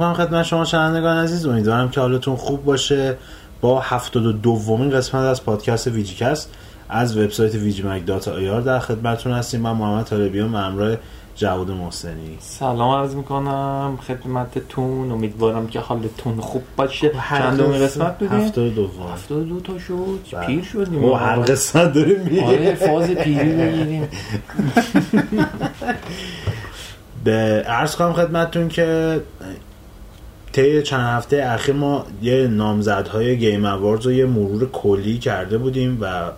می‌کنم 0.00 0.26
خدمت 0.26 0.44
شما 0.44 0.64
شنوندگان 0.64 1.16
عزیز. 1.16 1.46
امیدوارم 1.46 1.88
که 1.90 2.00
حالتون 2.00 2.36
خوب 2.36 2.64
باشه. 2.64 3.16
با 3.60 3.80
هفتاد 3.80 4.26
و 4.26 4.32
دومین 4.32 4.90
قسمت 4.90 5.22
از 5.22 5.44
پادکست 5.44 5.86
VGCast 5.86 6.50
از 6.88 7.16
وبسایت 7.16 7.54
VGMag 7.54 8.06
dot 8.06 8.28
IR 8.28 8.60
در 8.60 8.78
خدمتتون 8.78 9.32
هستیم. 9.32 9.60
من 9.60 9.72
محمد 9.72 10.04
طالبیان 10.04 10.54
همراه 10.54 10.96
جواد 11.36 11.70
محسنی. 11.70 12.36
سلام 12.40 13.00
عرض 13.00 13.14
می‌کنم. 13.14 13.98
خدمتتون. 14.08 15.12
امیدوارم 15.12 15.66
که 15.66 15.80
حالتون 15.80 16.40
خوب 16.40 16.62
باشه. 16.76 17.10
چند 17.28 17.56
دومی 17.56 17.78
قسمت 17.78 18.18
بودیم؟ 18.18 18.40
هفتاد 18.40 18.74
دوم. 18.74 19.12
هفتاد 19.12 19.48
دو 19.48 19.60
تا 19.60 19.78
شد. 19.78 20.18
بله. 20.32 20.46
پیر 20.46 20.64
شدیم. 20.64 21.00
ما 21.00 21.16
هر 21.16 21.36
قسمت 21.36 21.92
داریم 21.92 22.20
میگه 22.20 22.44
آره 22.44 22.74
فاز 22.74 23.10
پیری 23.10 23.52
بگیریم 23.52 24.08
به 27.24 27.64
عرض 27.68 27.96
کنم 27.96 28.12
خدمتتون 28.12 28.68
که 28.68 29.20
طی 30.52 30.82
چند 30.82 31.00
هفته 31.00 31.44
اخیر 31.46 31.74
ما 31.74 32.06
یه 32.22 32.46
نامزدهای 32.46 33.38
گیم 33.38 33.64
اواردز 33.64 34.06
رو 34.06 34.12
یه 34.12 34.26
مرور 34.26 34.70
کلی 34.70 35.18
کرده 35.18 35.58
بودیم 35.58 35.98
و 36.00 36.30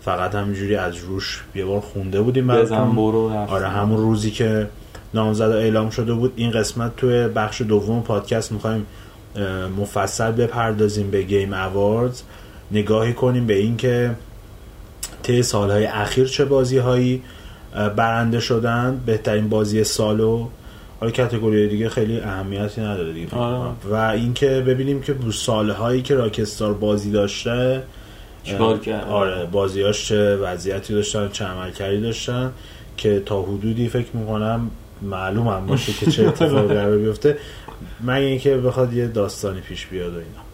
فقط 0.00 0.34
همینجوری 0.34 0.76
از 0.76 0.96
روش 0.96 1.44
یه 1.54 1.64
بار 1.64 1.80
خونده 1.80 2.20
بودیم 2.20 2.46
بزن 2.46 2.76
براتون. 2.76 2.96
برو. 2.96 3.30
آره 3.48 3.68
همون 3.68 3.96
روزی 3.96 4.30
که 4.30 4.68
نامزد 5.14 5.42
اعلام 5.42 5.90
شده 5.90 6.14
بود 6.14 6.32
این 6.36 6.50
قسمت 6.50 6.96
توی 6.96 7.28
بخش 7.28 7.62
دوم 7.62 8.02
پادکست 8.02 8.52
می‌خوایم 8.52 8.86
مفصل 9.78 10.30
بپردازیم 10.30 11.10
به 11.10 11.22
گیم 11.22 11.52
اواردز 11.52 12.22
نگاهی 12.70 13.12
کنیم 13.12 13.46
به 13.46 13.54
اینکه 13.54 14.10
طی 15.22 15.42
سالهای 15.42 15.86
اخیر 15.86 16.26
چه 16.26 16.44
بازی 16.44 16.78
هایی 16.78 17.22
برنده 17.96 18.40
شدن 18.40 19.00
بهترین 19.06 19.48
بازی 19.48 19.84
سالو 19.84 20.48
حالا 21.00 21.12
کاتگوری 21.12 21.68
دیگه 21.68 21.88
خیلی 21.88 22.20
اهمیتی 22.20 22.80
نداره 22.80 23.12
دیگه 23.12 23.36
آره. 23.36 23.70
و 23.90 23.94
اینکه 23.94 24.64
ببینیم 24.66 25.02
که 25.02 25.14
سالهایی 25.32 26.02
که 26.02 26.14
راکستار 26.14 26.74
بازی 26.74 27.10
داشته 27.10 27.82
چیکار 28.44 28.78
کرد؟ 28.78 29.08
آره 29.08 29.46
بازیاش 29.46 30.08
چه 30.08 30.36
وضعیتی 30.36 30.94
داشتن 30.94 31.28
چه 31.28 31.44
عملکردی 31.44 32.00
داشتن 32.00 32.52
که 32.96 33.22
تا 33.26 33.42
حدودی 33.42 33.88
فکر 33.88 34.16
می‌کنم 34.16 34.70
معلوم 35.02 35.48
هم 35.48 35.66
باشه 35.66 35.92
که 35.92 36.10
چه 36.10 36.28
اتفاقی 36.28 36.74
قرار 36.78 36.96
بیفته 36.98 37.38
مگه 38.00 38.26
اینکه 38.26 38.56
بخواد 38.56 38.92
یه 38.92 39.06
داستانی 39.06 39.60
پیش 39.60 39.86
بیاد 39.86 40.14
و 40.14 40.16
اینا 40.16 40.48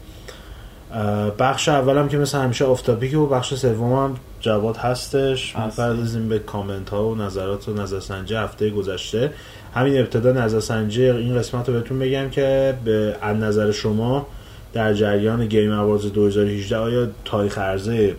بخش 1.39 1.69
اولم 1.69 2.08
که 2.08 2.19
مثل 2.19 2.39
همیشه 2.39 2.64
آفتابیک 2.64 3.19
و 3.19 3.27
بخش 3.27 3.55
سوم 3.55 3.92
هم 3.92 4.17
جواد 4.40 4.77
هستش 4.77 5.57
هست. 5.57 5.80
می‌پردازیم 5.80 6.29
به 6.29 6.39
کامنت 6.39 6.90
ها 6.90 7.08
و 7.08 7.14
نظرات 7.14 7.69
و 7.69 7.74
نظرسنجی 7.74 8.35
هفته 8.35 8.70
گذشته 8.70 9.33
همین 9.74 9.98
ابتدا 9.98 10.33
نظرسنجی 10.33 11.05
این 11.05 11.39
قسمت 11.39 11.68
رو 11.68 11.74
بهتون 11.74 11.98
بگم 11.98 12.30
که 12.30 12.74
به 12.85 13.17
از 13.20 13.36
نظر 13.36 13.73
شما 13.73 14.27
در 14.73 14.95
جریان 14.95 15.46
گیم 15.46 15.73
اواردز 15.73 16.12
2018 16.12 16.77
آیا 16.77 17.08
تاریخ 17.24 17.58
عرضه 17.58 18.14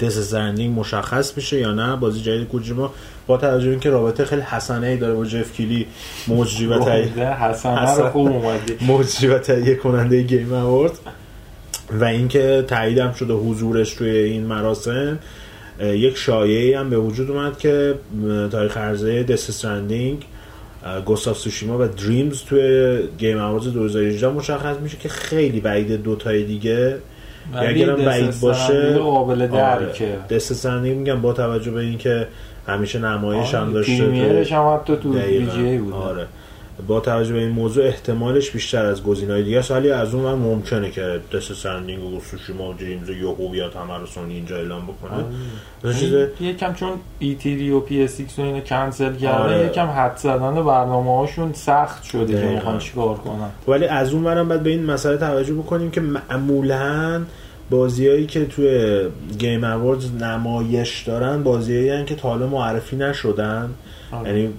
دس 0.00 0.34
مشخص 0.34 1.36
میشه 1.36 1.58
یا 1.58 1.72
نه 1.72 1.96
بازی 1.96 2.20
جدید 2.20 2.48
کوجیما 2.48 2.92
با 3.26 3.36
توجه 3.36 3.64
به 3.64 3.70
اینکه 3.70 3.90
رابطه 3.90 4.24
خیلی 4.24 4.40
حسنه 4.42 4.86
ای 4.86 4.96
داره 4.96 5.14
با 5.14 5.24
جف 5.24 5.52
کیلی 5.52 5.86
مجری 6.28 6.66
و 6.66 6.78
تهیه 6.78 7.06
گنده 7.06 7.34
حسنه 7.34 7.80
حسن. 7.80 8.02
رو 8.02 8.10
خوب 8.10 8.28
اومدی 8.28 8.76
مجری 8.88 9.28
و 9.28 9.38
تهیه 9.38 9.74
کننده 9.74 10.22
گیم 10.22 10.52
اوارد 10.52 10.92
و 11.90 12.04
اینکه 12.04 12.64
تاییدم 12.68 13.12
شده 13.12 13.32
حضورش 13.32 13.94
توی 13.94 14.10
این 14.10 14.46
مراسم 14.46 15.18
یک 15.80 16.16
شایعی 16.16 16.74
هم 16.74 16.90
به 16.90 16.98
وجود 16.98 17.30
اومد 17.30 17.58
که 17.58 17.94
تاریخ 18.52 18.76
عرضه 18.76 19.22
Death 19.22 19.48
Stranding، 19.48 20.26
Ghost 21.04 21.28
of 21.28 21.38
Tsushima 21.38 21.78
و 21.78 21.86
Dreams 21.86 22.42
توی 22.42 22.98
Game 23.18 23.38
Awards 23.38 23.72
2018 23.72 24.28
مشخص 24.28 24.76
میشه 24.76 24.96
که 24.96 25.08
خیلی 25.08 25.60
بعید 25.60 26.02
دو 26.02 26.16
تای 26.16 26.44
دیگه. 26.44 26.96
اگرم 27.54 27.96
بعید 27.96 28.40
باشه 28.40 28.98
قابل 28.98 29.46
درکه. 29.46 30.16
دست 30.30 30.66
میگم 30.66 31.20
با 31.20 31.32
توجه 31.32 31.70
به 31.70 31.80
اینکه 31.80 32.26
همیشه 32.66 32.98
نمایش 32.98 33.54
هم 33.54 33.62
آره، 33.62 33.72
داشته 33.72 33.96
premiere 33.96 34.41
ش 34.41 34.52
هم 34.52 34.74
حتی 34.74 34.96
تو. 34.96 35.14
VGA 35.14 35.78
بود 35.78 35.94
آره. 35.94 36.26
با 36.86 37.00
توجه 37.00 37.32
به 37.32 37.38
این 37.38 37.48
موضوع 37.48 37.86
احتمالش 37.86 38.50
بیشتر 38.50 38.86
از 38.86 39.02
گزینه‌های 39.02 39.42
دیگه 39.42 39.58
است 39.58 39.70
ولی 39.70 39.90
از 39.90 40.14
اون 40.14 40.24
ور 40.24 40.34
ممکنه 40.34 40.90
که 40.90 41.20
Death 41.34 41.52
Stranding 41.52 42.04
و 42.04 42.20
Tsushima 42.20 42.70
و 42.70 42.74
Dreams 42.74 43.10
رو 43.10 43.12
یهو 43.12 44.06
سونی 44.06 44.34
اینجا 44.34 44.56
اعلام 44.56 44.82
بکنه 44.86 45.24
آره. 45.84 45.94
چیز 45.94 46.12
یکم 46.40 46.74
چون 46.74 46.92
E3 47.18 47.70
و 47.70 47.80
PSX 47.80 48.20
و 48.38 48.42
اینو 48.42 48.60
کنسل 48.60 49.16
کردن 49.16 49.42
آره. 49.42 49.66
یکم 49.66 49.86
حدس 49.86 50.16
زدن 50.16 50.54
برنامه 50.64 51.18
هاشون 51.18 51.52
سخت 51.52 52.04
شده 52.04 52.40
که. 52.40 52.46
می‌خوان 52.46 52.78
چیکار 52.78 53.14
کنن 53.14 53.50
ولی 53.68 53.84
از 53.84 54.14
اون 54.14 54.24
ورم 54.24 54.48
باید 54.48 54.62
به 54.62 54.70
این 54.70 54.84
مسئله 54.84 55.16
توجه 55.16 55.54
بکنیم 55.54 55.90
که 55.90 56.00
معمولا 56.00 57.22
بازیایی 57.70 58.26
که 58.26 58.44
توی 58.44 59.00
Game 59.38 59.64
Awards 59.64 60.14
نمایش 60.14 61.02
دارن 61.02 61.42
بازیایی 61.42 62.04
که 62.04 62.14
تا 62.14 62.28
حالا 62.28 62.46
معرفی 62.46 62.96
نشدن 62.96 63.70
آره. 64.12 64.28
یعنی 64.28 64.52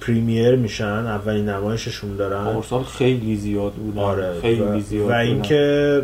premiere 0.00 0.56
میشن 0.56 0.84
اولین 1.06 1.48
نمایششون 1.48 2.16
دارن. 2.16 2.44
پارسال 2.44 2.82
خیلی 2.82 3.36
زیاد 3.36 3.72
بودن. 3.72 3.98
آره 3.98 4.40
خیلی 4.42 4.60
و, 4.60 4.80
زیاد 4.80 5.10
و. 5.10 5.12
اینکه 5.12 6.02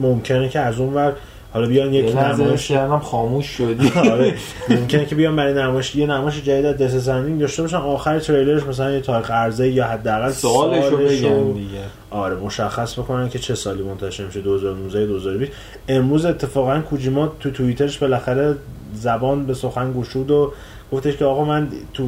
ممکنه 0.00 0.48
که 0.48 0.60
از 0.60 0.80
اون 0.80 0.94
ور 0.94 1.12
حالا 1.52 1.66
بیان 1.66 1.94
یک 1.94 2.16
نمایش 2.16 2.68
کردم 2.68 2.98
خاموش 2.98 3.46
شدی. 3.46 3.92
آره 4.10 4.34
ممکنه 4.68 5.06
که 5.06 5.14
بیان 5.14 5.36
برای 5.36 5.54
نمایش 5.54 5.94
یه 5.94 6.06
نمایش 6.06 6.42
جدید 6.42 6.66
از 6.66 6.76
Death 6.76 6.98
Stranding 6.98 7.40
داشته 7.40 7.62
باشن. 7.62 7.76
آخر 7.76 8.18
تریلرش 8.18 8.62
مثلا 8.62 8.92
یه 8.92 9.00
تاریخ 9.00 9.30
عرضه 9.30 9.68
یا 9.68 9.84
حداقل 9.84 10.30
سوالشو 10.30 10.90
سالشو 10.90 11.28
بگن 11.28 11.52
دیگه. 11.52 11.78
آره 12.10 12.36
مشخص 12.36 12.98
بکنن 12.98 13.28
که 13.28 13.38
چه 13.38 13.54
سالی 13.54 13.82
منتشر 13.82 14.26
میشه 14.26 14.40
2019 14.40 15.06
2020 15.06 15.52
امروز 15.88 16.24
اتفاقا 16.24 16.80
کوجیما 16.80 17.32
تو 17.40 17.50
توییترش 17.50 17.98
بالاخره 17.98 18.56
زبان 18.94 19.46
به 19.46 19.54
سخن 19.54 19.92
گشود 19.92 20.30
و 20.30 20.52
گفتش 20.92 21.16
که 21.16 21.24
آقا 21.24 21.44
من 21.44 21.68
تو 21.94 22.06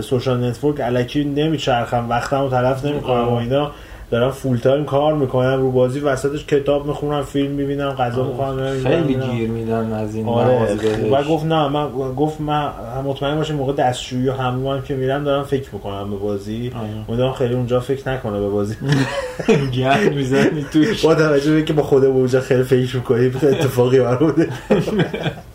social 0.00 0.44
network 0.44 0.80
الکی 0.80 1.24
نمیچرخم 1.24 2.08
وقتمو 2.08 2.50
تلف 2.50 2.84
نمی‌کنم 2.84 3.28
و 3.28 3.34
اینا. 3.34 3.70
دارم 4.10 4.30
فول 4.30 4.56
تایم 4.56 4.84
کار 4.84 5.14
می‌کنم 5.14 5.60
رو 5.60 5.70
بازی 5.70 6.00
وسطش 6.00 6.46
کتاب 6.46 6.86
می‌خونم 6.86 7.22
فیلم 7.22 7.50
می‌بینم 7.50 7.90
غذا 7.90 8.24
می‌خورم 8.24 8.82
خیلی 8.82 9.14
گیر 9.14 9.50
میدن 9.50 9.92
از 9.92 10.14
این 10.14 10.28
آره. 10.28 10.76
و 11.12 11.22
گفت 11.22 11.44
نه 11.46 11.68
من 11.68 11.88
گفت 12.16 12.40
من 12.40 12.70
مطمئن 13.04 13.36
باشه 13.36 13.54
موقع 13.54 13.72
دستشویی 13.72 14.28
و 14.28 14.32
حمومم 14.32 14.82
که 14.82 14.94
میرم 14.94 15.24
دارم 15.24 15.44
فکر 15.44 15.68
می‌کنم 15.72 16.10
به 16.10 16.16
بازی. 16.16 16.72
امیدوارم 17.08 17.32
خیلی 17.32 17.54
اونجا 17.54 17.80
فکر 17.80 18.08
نکنه 18.08 18.40
به 18.40 18.48
بازی. 18.48 18.76
گند 19.76 20.14
می‌زنی 20.14 20.66
توش. 20.72 21.04
با 21.04 21.14
توجه 21.14 21.50
به 21.50 21.56
اینکه 21.56 21.72
با 21.72 21.82
خودمون 21.82 22.16
اونجا 22.16 22.40
خیلی 22.40 22.62
فکر 22.62 22.96
می‌کنیم 22.96 23.40
اتفاقی 23.42 24.00
برمونه 24.00 24.48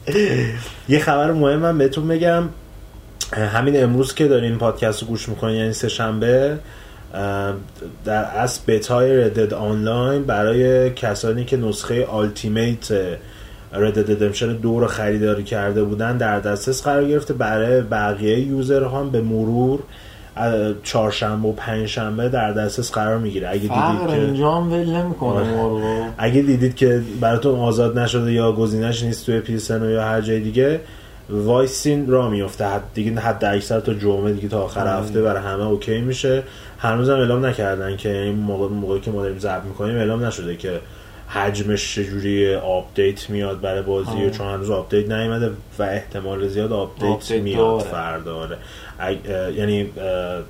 یه 0.89 0.99
خبر 0.99 1.31
مهم 1.31 1.59
من 1.59 1.77
بهتون 1.77 2.07
بگم. 2.07 2.43
همین 3.33 3.83
امروز 3.83 4.13
که 4.13 4.27
دارین 4.27 4.57
پادکست 4.57 5.01
رو 5.01 5.07
گوش 5.07 5.29
می‌کنین 5.29 5.55
یعنی 5.55 5.73
سه 5.73 5.89
شنبه 5.89 6.57
در 8.05 8.23
اصل 8.23 8.61
بتای 8.67 9.17
Red 9.17 9.33
Dead 9.33 9.53
Online 9.53 10.23
برای 10.23 10.89
کسانی 10.89 11.45
که 11.45 11.57
نسخه 11.57 12.05
Ultimate 12.05 12.91
Red 13.73 13.87
Dead 13.87 14.05
Redemption 14.11 14.53
دو 14.53 14.79
رو 14.79 14.87
خریداری 14.87 15.43
کرده 15.43 15.83
بودن 15.83 16.17
در 16.17 16.39
دسترس 16.39 16.83
قرار 16.83 17.07
گرفته 17.07 17.33
برای 17.33 17.81
بقیه 17.81 18.39
user 18.39 18.87
ها 18.87 18.99
هم 18.99 19.09
به 19.09 19.21
مرور 19.21 19.79
چهارشنبه 20.83 21.47
و 21.47 21.51
پنجشنبه 21.51 22.29
در 22.29 22.51
دسترس 22.51 22.91
قرار 22.91 23.17
می‌گیره 23.17 23.49
اگه 23.49 23.59
دیدید 23.59 24.07
که 24.07 24.13
اینجا 24.13 24.51
هم 24.51 24.71
ول 24.71 24.89
نمی‌کنه 24.89 25.61
آره. 25.61 26.13
اگه 26.17 26.41
دیدید 26.41 26.75
که 26.75 27.01
براتون 27.21 27.59
آزاد 27.59 27.99
نشده 27.99 28.33
یا 28.33 28.51
گزینش 28.51 29.03
نیست 29.03 29.25
توی 29.25 29.39
PSN 29.39 29.89
یا 29.89 30.03
هر 30.03 30.21
جای 30.21 30.39
دیگه 30.39 30.79
وایسین 31.29 32.07
راه 32.07 32.29
میفته 32.29 32.65
حد 32.65 32.83
دیگه 32.93 33.19
حد 33.19 33.45
اکثر 33.45 33.79
تا 33.79 33.93
جمعه 33.93 34.33
دیگه 34.33 34.47
تا 34.47 34.61
آخر 34.61 34.87
آره. 34.87 34.89
هفته 34.89 35.21
برای 35.21 35.43
همه 35.43 35.63
OK 35.63 36.01
میشه 36.01 36.43
هنوزم 36.79 37.13
اعلام 37.13 37.45
نکردن 37.45 37.97
که 37.97 38.17
این 38.17 38.35
موقع 38.35 38.67
موقعی 38.67 38.99
که 38.99 39.11
ما 39.11 39.21
داریم 39.21 39.39
ضبط 39.39 39.63
می‌کنیم 39.63 39.95
اعلام 39.95 40.25
نشده 40.25 40.55
که 40.55 40.79
حجمش 41.33 41.95
چجوری 41.95 42.55
آپدیت 42.55 43.29
میاد 43.29 43.61
برای 43.61 43.81
بازی 43.81 44.09
آره. 44.11 44.29
چون 44.31 44.47
هنوز 44.47 44.69
آپدیت 44.69 45.11
نیومده 45.11 45.51
و 45.79 45.83
احتمال 45.83 46.47
زیاد 46.47 46.71
آپدیت, 46.73 47.09
آپدیت 47.09 47.41
میاد. 47.41 47.79
فردا 47.79 48.35
آره. 48.35 48.57
یعنی 49.55 49.89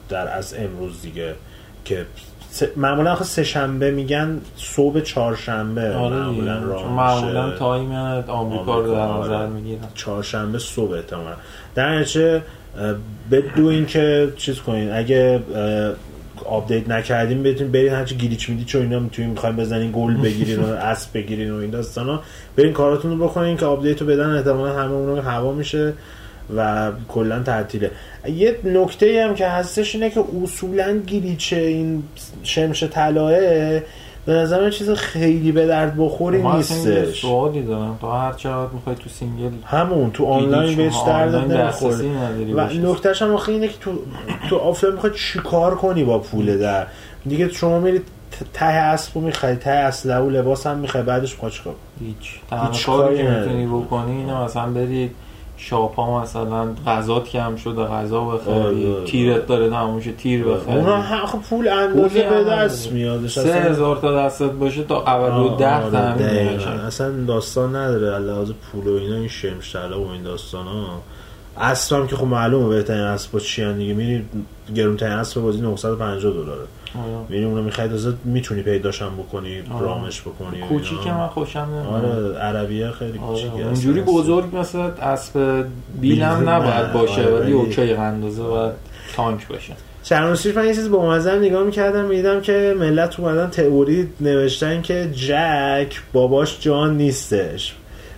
در 0.09 0.27
از 0.37 0.53
امروز 0.57 1.01
دیگه 1.01 1.33
که 1.85 2.05
سه- 2.49 2.71
معمولا 2.75 3.11
آخه 3.11 3.23
سه 3.23 3.43
شنبه 3.43 3.91
میگن 3.91 4.41
صبح 4.57 4.99
چهارشنبه 4.99 5.95
آره 5.95 6.15
معمولا. 6.15 6.59
راه 6.63 6.91
معمولا. 6.91 7.51
time 7.57 7.91
آمریکا 8.27 8.79
رو 8.79 8.91
در 8.95 9.07
نظر 9.07 9.33
آره. 9.33 9.47
می‌گیرن 9.47 9.79
چهارشنبه 9.95 10.59
صبح 10.59 10.91
احتمالا 10.93 11.35
در 11.75 11.99
نتیجه 11.99 12.41
اه، 12.79 12.95
بدون 13.31 13.85
که 13.85 14.33
چیز 14.37 14.59
کنین 14.59 14.91
اگه 14.91 15.39
آپدیت 16.43 16.89
نکردیم 16.89 17.43
بهتون 17.43 17.71
برین 17.71 17.93
هرچی 17.93 18.17
glitch 18.17 18.49
میدی 18.49 18.77
و 18.77 18.81
اینا 18.81 18.99
می‌تونین 18.99 19.31
می‌خواین 19.31 19.55
بزنین 19.55 19.91
gold 19.95 20.13
بگیرین 20.13 20.59
و 20.59 20.67
اسب 20.91 21.09
بگیرین 21.13 21.51
و 21.51 21.55
این 21.55 21.69
داستانا 21.69 22.21
برین 22.55 22.73
کاراتون 22.73 23.11
رو 23.11 23.27
بکنین 23.27 23.57
که 23.57 23.65
آپدیت 23.65 24.01
رو 24.01 24.07
بدن 24.07 24.35
احتمالا 24.35 24.73
همه 24.73 24.91
اون 24.91 25.07
رو 25.07 25.21
هوا 25.21 25.53
میشه 25.53 25.93
و 26.55 26.91
کلا 27.07 27.43
تعطیله. 27.43 27.91
یه 28.35 28.57
نکته 28.63 29.25
هم 29.25 29.35
که 29.35 29.47
هستش 29.47 29.95
اینه 29.95 30.09
که 30.09 30.23
اصولا 30.43 30.99
glitch 30.99 31.49
ه 31.49 31.57
این 31.57 32.03
شمش 32.43 32.83
طلاه 32.83 33.31
به 34.25 34.33
نظر 34.33 34.61
من 34.63 34.69
چیز 34.69 34.89
خیلی 34.89 35.51
به 35.51 35.67
درد 35.67 35.97
بخوری 35.97 36.43
نیستش 36.43 37.21
سوالی 37.21 37.63
دارم 37.63 37.97
تو 38.01 38.07
هر 38.11 38.33
چقدر 38.33 38.71
می‌خوای 38.73 38.95
تو 38.95 39.09
single 39.09 39.49
همون 39.65 40.11
تو 40.11 40.25
آنلاین 40.25 40.77
بهش 40.77 40.95
درد 41.07 41.35
نمی‌خوره 41.35 41.95
نداری 42.09 42.53
و. 42.53 42.91
نکتهش 42.91 43.21
هم 43.21 43.33
آخه 43.33 43.51
اینه 43.51 43.67
که 43.67 43.77
تو 43.81 43.91
تو 44.49 44.57
آفلاین 44.57 44.95
می‌خوای 44.95 45.13
چیکار 45.15 45.75
کنی 45.75 46.03
با 46.03 46.19
پول 46.19 46.57
در 46.57 46.87
دیگه 47.25 47.49
شما 47.49 47.79
میرید 47.79 48.01
ت- 48.31 48.43
ته 48.53 48.65
اسبو 48.65 49.21
می‌خوای 49.21 49.55
ته 49.55 49.69
اسلحه 49.69 50.19
و 50.19 50.29
لباس 50.29 50.67
هم 50.67 50.77
می‌خوای 50.77 51.03
بعدش 51.03 51.31
چیکار 51.31 51.51
کنی؟ 51.65 51.73
هیچ 52.07 52.39
تنها 52.49 52.71
کاری 52.85 53.17
که. 53.17 53.23
می‌تونی 53.23 53.65
بکنی 53.67 54.11
اینه 54.11 54.43
مثلا 54.43 54.69
بری 55.61 55.69
shop 55.69 56.11
ا 56.11 56.21
مثلا 56.21 56.73
غذات 56.87 57.29
کم 57.29 57.55
شده 57.55 57.81
غذا 57.81 58.21
بخری 58.21 58.93
آره. 58.93 59.05
تیرت 59.05 59.47
داره 59.47 59.69
تموم 59.69 59.99
تیر 59.99 60.43
بخری 60.43 60.75
اونا 60.75 61.01
هم 61.01 61.25
خب 61.25 61.39
پول 61.39 61.67
اندازه 61.67 62.29
به 62.29 62.43
دست. 62.43 62.91
میادش 62.91 63.39
سه 63.39 63.53
هزار 63.53 63.95
تا 63.95 64.25
دستت 64.25 64.51
باشه 64.51 64.83
تا 64.83 65.03
اول 65.03 65.29
و 65.29 65.47
آه، 65.47 65.57
ده 65.57 65.85
آره،. 65.85 66.53
میشه 66.53 66.69
اصلا 66.69 67.25
داستان 67.25 67.75
نداره 67.75 68.19
لحاظ 68.19 68.51
پول 68.51 68.87
و 68.87 68.97
اینا 68.97 69.15
این 69.15 69.27
شمشتلا 69.27 70.01
و 70.01 70.07
این 70.07 70.23
داستان 70.23 70.65
ها 70.65 71.01
اسب 71.57 71.95
هم 71.95 72.07
که 72.07 72.15
خب 72.15 72.25
معلومه 72.27 72.69
بهترین 72.69 73.01
اسب 73.01 73.37
چی 73.39 73.61
هم 73.63 73.77
دیگه 73.77 73.93
میری 73.93 74.25
گرونترین 74.75 75.13
اسب 75.13 75.41
بازی 75.41 75.61
950 75.61 76.33
دلاره 76.33 76.59
آره. 76.95 77.25
میری 77.29 77.43
اونو 77.43 77.61
می‌خوای 77.63 77.87
تازه 77.87 78.13
می‌تونی 78.25 78.61
پیداش 78.61 79.01
هم 79.01 79.11
بکنی 79.17 79.61
آره. 79.73 79.85
رامش 79.85 80.21
بکنی 80.21 80.61
و 80.61 80.65
کوچیک 80.65 80.99
اینا. 80.99 81.17
من 81.17 81.27
خوشم 81.27 81.59
نمیاد 81.59 82.05
آره 82.05 82.37
عربیه 82.37 82.91
خیلی 82.91 83.17
کوچیکه 83.17 83.47
آره. 83.49 83.55
اصلا. 83.59 83.65
اونجوری 83.65 84.01
بزرگ 84.01 84.55
مثل 84.55 84.79
اسب 85.01 85.65
بیل 86.01 86.21
هم 86.21 86.39
بیل 86.39 86.49
نه. 86.49 86.55
نباید 86.55 86.93
باشه 86.93 87.13
آره، 87.21 87.31
ولی 87.31 87.41
ولی- 87.41 87.51
اوکی 87.53 87.93
اندازه 87.93 88.43
باید 88.43 88.73
تانک 89.15 89.47
باشه 89.47 89.73
چند 90.03 90.23
روز 90.29 90.47
من 90.47 90.65
یه 90.67 90.75
چیز 90.75 90.89
با 90.89 91.09
مزه 91.09 91.39
نگاه 91.39 91.63
می‌کردم 91.63 92.05
می‌دیدم 92.05 92.41
که 92.41 92.75
ملت 92.79 93.19
اومدن 93.19 93.49
تئوری 93.49 94.09
نوشتن 94.21 94.81
که 94.81 95.09
جک 95.15 96.01
باباش 96.13 96.59
جان 96.59 96.97
نیستش 96.97 97.75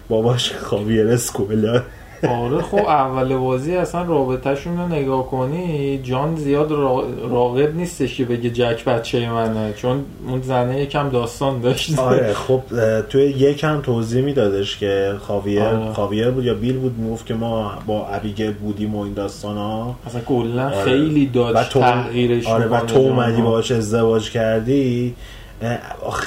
باباش 0.10 0.54
خاویر 0.54 1.08
اسکولا 1.08 1.82
آره 2.30 2.62
خب 2.62 2.78
اول 2.78 3.36
بازی 3.38 3.76
اصلا 3.76 4.04
رابطهشون 4.04 4.78
رو 4.78 4.88
نگاه 4.88 5.28
کنی 5.28 5.98
جان 6.04 6.36
زیاد 6.36 6.72
را- 6.72 7.04
راغب 7.30 7.76
نیستش 7.76 8.18
که 8.18 8.26
بگه 8.26 8.50
جک 8.50 8.86
بچه 8.86 9.30
منه 9.30 9.74
چون 9.74 10.06
اون 10.28 10.42
زنه 10.42 10.82
یکم 10.82 11.10
داستان 11.10 11.62
داشت 11.62 12.00
آره 12.00 12.34
خب 12.34 12.62
توی 13.10 13.24
یک 13.24 13.64
هم 13.64 13.82
توضیح 13.82 14.24
میدادش 14.24 14.78
که 14.78 15.14
خاویر 15.22 15.62
آره. 15.62 15.94
خاویر 15.94 16.30
بود 16.30 16.46
یا 16.46 16.54
بیل 16.54 16.78
بود 16.78 16.98
می‌گفت 16.98 17.26
که 17.26 17.34
ما 17.34 17.72
با 17.88 18.08
ابیگل 18.08 18.52
بودیم 18.52 18.96
و 18.96 19.02
این 19.02 19.14
داستان 19.14 19.58
ها 19.58 19.96
اصلا 20.08 20.22
کلا 20.22 20.66
آره. 20.66 20.84
خیلی 20.84 21.26
داشت 21.26 21.70
تغییرش 21.74 22.48
آره 22.48 22.66
و 22.66 22.80
تو. 22.80 23.00
اومدی 23.00 23.42
باهاش 23.42 23.72
ازدواج 23.72 24.32
کردی 24.32 25.16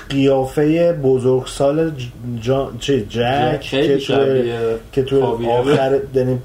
قیافه 0.08 0.92
بزرگسال 0.92 1.92
جک 2.40 3.60
که 3.60 3.98
توی 3.98 4.52
که 4.92 5.02
توی 5.02 5.20
خاویر. 5.20 5.48
آخر 5.48 5.98
یعنی 6.14 6.38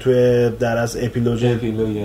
توی 0.00 0.50
در 0.60 0.76
از 0.76 0.96
اپیلوژ 1.00 1.44
اپیلوگ، 1.44 1.98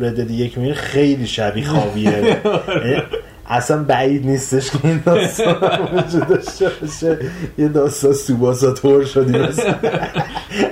ردد 0.00 0.30
یک 0.30 0.58
میره 0.58 0.74
خیلی 0.74 1.26
شبیه 1.26 1.64
خاویه. 1.64 2.10
یعنی 2.84 3.02
اصلا 3.46 3.82
بعید 3.82 4.26
نیستش 4.26 4.70
که 4.70 4.78
این 4.84 5.02
داستان 5.06 5.56
وجود 5.94 6.28
داشته 6.28 6.70
باشه. 6.80 7.18
یه 7.58 7.68
داستان 7.68 8.12
سوباساتور 8.12 9.04
شدی 9.04 9.38
مثلا. 9.38 9.74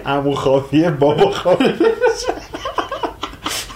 امو 0.06 0.34
خاویه 0.34 0.90
بابا 0.90 1.31
خاویه. 1.31 1.75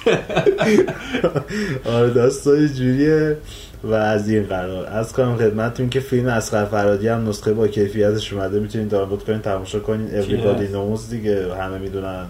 آره 1.94 2.10
داستان 2.10 2.66
جوریه. 2.66 3.36
و 3.84 3.94
از 3.94 4.28
این 4.28 4.42
قرار. 4.42 4.86
از 4.86 5.12
کنم 5.12 5.36
خدمتتون 5.36 5.88
که 5.88 6.00
فیلم 6.00 6.28
اسقر 6.28 6.64
فرادی 6.64 7.08
هم 7.08 7.28
نسخه 7.28 7.52
با 7.52 7.66
کیفیتش 7.66 8.32
اومده. 8.32 8.60
می‌تونید 8.60 8.88
دانلود 8.88 9.24
کنید 9.24 9.42
تماشا 9.42 9.80
کنید. 9.80 10.22
Everybody 10.22 10.72
knows 10.74 11.10
دیگه. 11.10 11.54
همه 11.60 11.78
می‌دونن. 11.78 12.24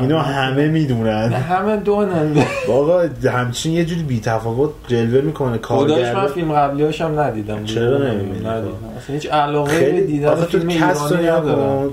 اینو 0.00 0.18
همه 0.18 0.68
می‌دونن. 0.68 1.32
همه 1.32 1.76
دونن. 1.76 2.44
واقعا 2.68 3.08
همچین 3.32 3.72
یه 3.72 3.84
جوری 3.84 4.02
بی 4.02 4.20
تفاوت 4.20 4.70
جلوه 4.88 5.20
می‌کنه. 5.20 5.58
خداش 5.62 6.14
من 6.14 6.26
فیلم 6.26 6.52
قبلیاش 6.52 7.00
هم 7.00 7.20
ندیدم. 7.20 7.64
چرا 7.64 7.98
نمی‌بینی؟ 7.98 8.46
اصلا 8.46 8.66
هیچ 9.08 9.26
علاقه 9.26 9.92
به 9.92 10.00
دیدن 10.00 10.34
فیلم 10.34 10.68
ایرانی 10.68 11.26
ندارم. 11.26 11.90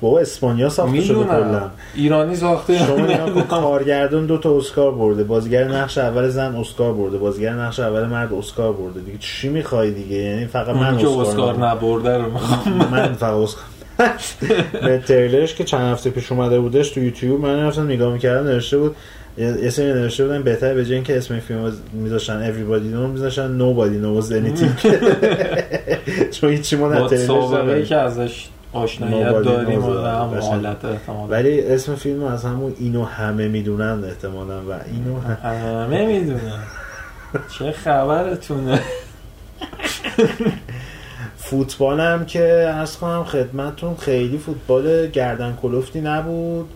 بابا 0.00 0.20
اسپانیا 0.20 0.68
ساخته 0.68 1.00
شده 1.00 1.24
کلا. 1.24 1.70
ایرانی 1.94 2.36
ساخته 2.36 2.78
شما 2.78 3.42
کارگردان 3.42 4.26
دو 4.26 4.38
تا 4.38 4.56
اسکار 4.56 4.92
برده. 4.92 5.24
بازیگر 5.24 5.64
نقش 5.64 5.98
اول 5.98 6.28
زن 6.28 6.56
اسکار 6.56 6.92
برده. 6.92 7.18
بازیگر 7.18 7.52
نقش 7.52 7.80
اول 7.96 8.06
مرد 8.08 8.32
اسکار 8.32 8.72
برده. 8.72 9.00
دیگه 9.00 9.18
چی 9.18 9.48
می‌خوای 9.48 9.90
دیگه؟ 9.90 10.16
یعنی 10.16 10.46
فقط 10.46 10.76
من 10.76 10.98
که 10.98 11.06
اسکار 11.06 11.26
اسکار. 11.26 11.66
نبرده 11.66 12.16
رو 12.16 12.30
می‌خوام. 12.30 12.88
من 12.90 13.12
فقط 13.12 13.34
اسکار 13.34 13.64
به 14.82 14.98
تریلرش 14.98 15.54
که 15.54 15.64
چند 15.64 15.92
هفته 15.92 16.10
پیش 16.10 16.32
اومده 16.32 16.60
بودش 16.60 16.90
تو 16.90 17.00
یوتیوب 17.00 17.40
من 17.40 17.66
رفتم 17.66 17.84
نگاه 17.84 18.12
می‌کردم 18.12 18.46
نوشته 18.48 18.78
بود 18.78 18.96
یه 19.38 19.70
سری 19.70 19.86
نوشته 19.86 20.24
بودن 20.24 20.42
بهتر 20.42 20.74
به 20.74 20.84
جای 20.84 20.94
اینکه 20.94 21.16
اسم 21.16 21.38
فیلم 21.38 21.72
میذاشتن 21.92 22.52
everybody 22.52 22.94
know 22.94 23.10
میذاشتن 23.12 23.58
nobody 23.58 24.04
knows 24.04 24.30
anything. 24.32 24.86
چون 26.40 26.50
هیچی 26.50 26.76
ما 26.76 26.88
در 26.88 27.00
با 27.00 27.08
تریلرش 27.08 27.26
سابقه 27.26 27.62
نداریم. 27.62 27.84
که 27.84 27.96
ازش 27.96 28.48
Nobody 28.74 29.44
داریم 29.44 29.84
و 29.84 29.90
هم. 29.90 30.34
حالت 30.40 30.84
احتمال 30.84 31.30
ولی 31.30 31.60
اسم 31.60 31.94
فیلم 31.94 32.24
از 32.24 32.44
همون 32.44 32.74
اینو 32.78 33.04
همه 33.04 33.48
می‌دونن 33.48 34.04
احتمالا 34.04 34.60
و 34.60 34.72
اینو 34.92 35.20
هم... 35.20 35.36
همه 35.84 36.06
می‌دونم 36.06 36.62
چه 37.58 37.72
خبرتونه؟ 37.72 38.82
فوتبال 41.36 42.00
هم 42.00 42.26
که 42.26 42.44
عرض 42.74 42.98
کنم 42.98 43.24
خدمتون 43.24 43.96
خیلی 43.96 44.38
فوتبال 44.38 45.06
گردن 45.06 45.58
کلفتی 45.62 46.00
نبود. 46.00 46.68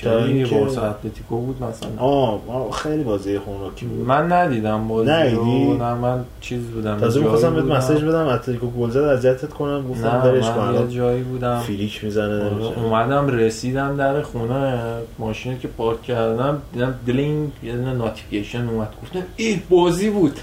چرا 0.00 0.20
بارسا 0.58 0.90
اتلتیکو 0.90 1.36
بود 1.40 1.56
مثلا؟ 1.62 1.90
آه, 1.98 2.70
خیلی 2.70 3.02
بازی 3.04 3.38
خوراکی 3.38 3.86
بود. 3.86 4.06
من 4.06 4.32
ندیدم 4.32 4.88
بازی 4.88 5.10
ندیدی؟ 5.10 5.36
رو 5.36 5.76
نه 5.76 5.94
من 5.94 6.24
چیز 6.40 6.62
بودم 6.62 6.98
تازه 6.98 7.20
می‌خواستم 7.20 7.54
بهت. 7.54 7.64
message 7.64 8.04
بدم 8.04 8.26
اتلتیکو 8.26 8.66
گل 8.66 8.90
زد 8.90 8.98
اذیتت 9.00 9.48
کنم 9.48 9.88
گفتم 9.88 10.22
من 10.24 10.40
کن 10.40 10.74
یه 10.74 10.88
جایی 10.96 11.22
بودم. 11.22 11.58
فیلیک 11.58 12.04
می‌زنه. 12.04 12.44
آره، 12.44 12.78
اومدم 12.84 13.28
رسیدم 13.28 13.96
در 13.96 14.22
خونه 14.22 14.78
ماشین 15.18 15.58
که 15.58 15.68
پارک 15.68 16.02
کردم 16.02 16.62
دیدم 16.72 16.94
دلینگ 17.06 17.50
یه 17.62 17.72
دونه 17.72 17.92
notification 17.92 18.68
اومد. 18.68 18.88
گفتم 19.02 19.22
این 19.36 19.62
بازی 19.70 20.10
بود. 20.10 20.40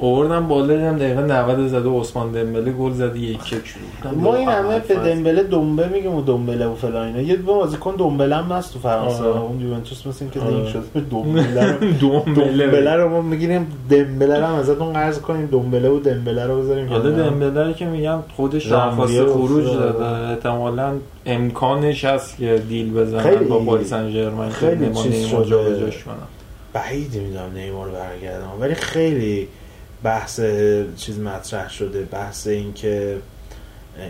آوردم 0.00 0.48
بالا 0.48 0.74
دیدم 0.76 0.98
دقیقه 0.98 1.22
90 1.22 1.68
زده 1.68 1.88
عثمان 1.88 2.32
دمبله 2.32 2.72
گل 2.72 2.92
زده 2.92 3.18
یک 3.18 3.52
یک 3.52 3.66
شد. 3.66 3.78
ما 4.16 4.34
این 4.34 4.48
همه 4.48 4.78
به 4.78 4.94
دمبله 4.94 5.42
دنبه 5.42 5.88
میگیم 5.88 6.14
و 6.14 6.22
دنبله 6.22 6.66
و 6.66 6.74
فلان 6.74 7.06
اینا. 7.06 7.20
یه 7.20 7.36
بازیکن 7.36 7.94
دنبله 7.98 8.36
هم 8.36 8.52
هست 8.52 8.72
تو 8.72 8.78
فرانسه 8.86 9.24
آره. 9.24 9.40
اون 9.40 9.60
یوونتوس 9.60 10.06
مثل 10.06 10.28
که 10.28 10.40
آره. 10.40 10.50
لینک 10.50 10.68
شده 10.68 10.82
به 10.94 11.00
دنبله 12.00 12.94
رو 12.96 13.08
ما 13.08 13.22
می‌گیریم 13.22 13.66
دمبله 13.90 14.38
رو 14.38 14.46
هم 14.46 14.54
ازتون 14.54 14.92
قرض 14.92 15.18
کنیم 15.20 15.46
دنبله 15.46 15.88
و 15.88 16.00
دمبله 16.00 16.46
رو 16.46 16.62
بذاریم 16.62 16.88
حالا 16.88 17.12
کنار. 17.12 17.28
دمبله 17.30 17.64
رو 17.64 17.72
که 17.72 17.86
میگم 17.86 18.18
خودش 18.36 18.66
درخواست 18.66 19.24
خروج. 19.24 19.64
داده 19.64 20.04
احتمالا 20.04 20.94
امکانش 21.26 22.04
هست 22.04 22.36
که 22.36 22.62
دیل 22.68 22.92
بزنن 22.92 23.48
با 23.48 23.58
پاریس 23.58 23.88
سن 23.90 24.10
ژرمن 24.10 24.48
خیلی 24.48 24.94
چیز 24.94 25.26
شده. 25.26 25.56
کنن 26.04 26.14
بعید 26.72 27.14
می‌دونم 27.14 27.52
نیمار 27.54 27.88
برگردم 27.88 28.50
ولی 28.60 28.74
خیلی 28.74 29.48
بحث 30.02 30.40
چیز 30.96 31.20
مطرح 31.20 31.70
شده 31.70 32.02
بحث 32.02 32.46
این 32.46 32.72
که 32.72 33.16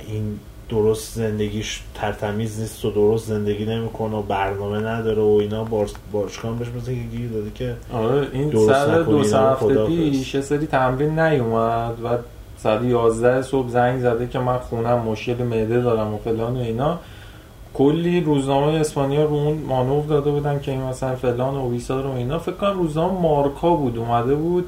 این 0.08 0.38
درست 0.68 1.14
زندگیش 1.14 1.82
ترتمیز 1.94 2.60
نیست 2.60 2.84
و 2.84 2.90
درست 2.90 3.28
زندگی 3.28 3.64
نمی‌کنه 3.64 4.16
و 4.16 4.22
برنامه 4.22 4.78
نداره 4.78 5.22
و 5.22 5.38
اینا. 5.40 5.64
بارس 5.64 5.94
باشکان 6.12 6.58
بهش 6.58 6.68
مثل 6.68 6.86
که 6.86 7.16
گیر 7.16 7.30
داده 7.30 7.50
که 7.54 7.74
آره 7.92 8.26
این 8.32 8.48
درست 8.48 8.72
سر 8.72 9.02
دو 9.02 9.36
هفته. 9.36 9.86
پیش 9.86 10.34
یه 10.34 10.40
سری 10.40 10.66
تمرین 10.66 11.18
نیومد 11.18 11.94
و 12.04 12.18
ساعت 12.58 12.84
11 12.84 13.42
صبح 13.42 13.68
زنگ 13.68 14.00
زده 14.00 14.26
که 14.26 14.38
من 14.38 14.58
خونم 14.58 14.98
مشکل 14.98 15.42
معده 15.42 15.80
دارم 15.80 16.14
و 16.14 16.18
فلان 16.18 16.56
و 16.56 16.60
اینا. 16.60 16.98
کلی 17.74 18.20
روزنامه 18.20 18.72
اسپانیا 18.72 19.24
رو 19.24 19.34
اون 19.34 19.58
مانور 19.68 20.04
داده 20.04 20.30
بودن 20.30 20.60
که 20.60 20.70
این 20.70 20.82
مثلا 20.82 21.16
فلان 21.16 21.54
و 21.54 21.70
ویسا 21.70 22.00
رو 22.00 22.10
اینا. 22.10 22.38
فکر 22.38 22.54
کنم 22.54 22.78
روزنامه 22.78 23.20
مارکا 23.20 23.70
بود 23.70 23.98
اومده 23.98 24.34
بود 24.34 24.64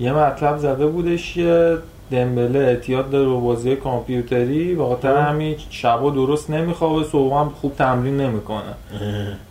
یه 0.00 0.12
مطلب 0.12 0.58
زده 0.58 0.86
بودش 0.86 1.34
که 1.34 1.78
دمبله 2.10 2.58
اعتیاد 2.58 3.10
داره 3.10 3.28
به 3.28 3.34
بازی 3.34 3.76
کامپیوتری 3.76 4.74
و 4.74 4.86
خاطر. 4.86 5.16
همین 5.16 5.56
شبا 5.70 6.10
درست 6.10 6.50
نمیخوابه 6.50 7.04
صبح 7.04 7.34
هم 7.34 7.48
خوب 7.60 7.74
تمرین 7.74 8.16
نمی‌کنه 8.16 8.74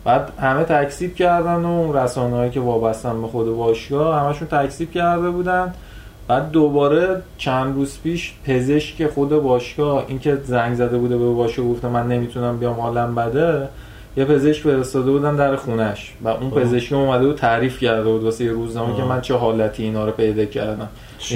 بعد 0.04 0.32
همه 0.40 0.64
تکسیب 0.64 1.14
کردن 1.14 1.54
و 1.54 1.68
اون 1.68 1.96
رسانه‌هایی 1.96 2.50
که 2.50 2.60
وابستن 2.60 3.22
به 3.22 3.28
خود 3.28 3.56
باشگاه 3.56 4.20
همشون 4.20 4.48
تکسیب 4.48 4.92
کرده 4.92 5.30
بودن 5.30 5.74
بعد 6.28 6.50
دوباره 6.50 7.22
چند 7.38 7.74
روز 7.74 7.98
پیش 8.02 8.34
پزشک 8.44 9.06
خود 9.06 9.28
باشگاه 9.28 10.04
اینکه 10.08 10.36
زنگ 10.36 10.74
زده 10.74 10.98
بوده 10.98 11.18
به 11.18 11.30
باشگاه 11.30 11.66
گفته 11.66 11.88
من 11.88 12.08
نمی‌تونم 12.08 12.58
بیام 12.58 12.80
حالم 12.80 13.14
بده 13.14 13.68
یه 14.16 14.24
پزشک 14.24 14.62
فرستاده 14.62 15.10
بودن 15.10 15.36
در 15.36 15.56
خونش 15.56 16.14
و 16.22 16.28
اون 16.28 16.50
خب. 16.50 16.60
پزشک 16.62 16.92
اومده 16.92 17.26
بود 17.26 17.36
تعریف 17.36 17.80
کرده 17.80 18.10
بود 18.10 18.24
واسه 18.24 18.44
یه 18.44 18.52
روزنامه. 18.52 18.96
که 18.96 19.02
من 19.02 19.20
چه 19.20 19.34
حالتی 19.34 19.82
اینا 19.82 20.04
رو 20.04 20.12
پیدا 20.12 20.44
کردم 20.44 20.88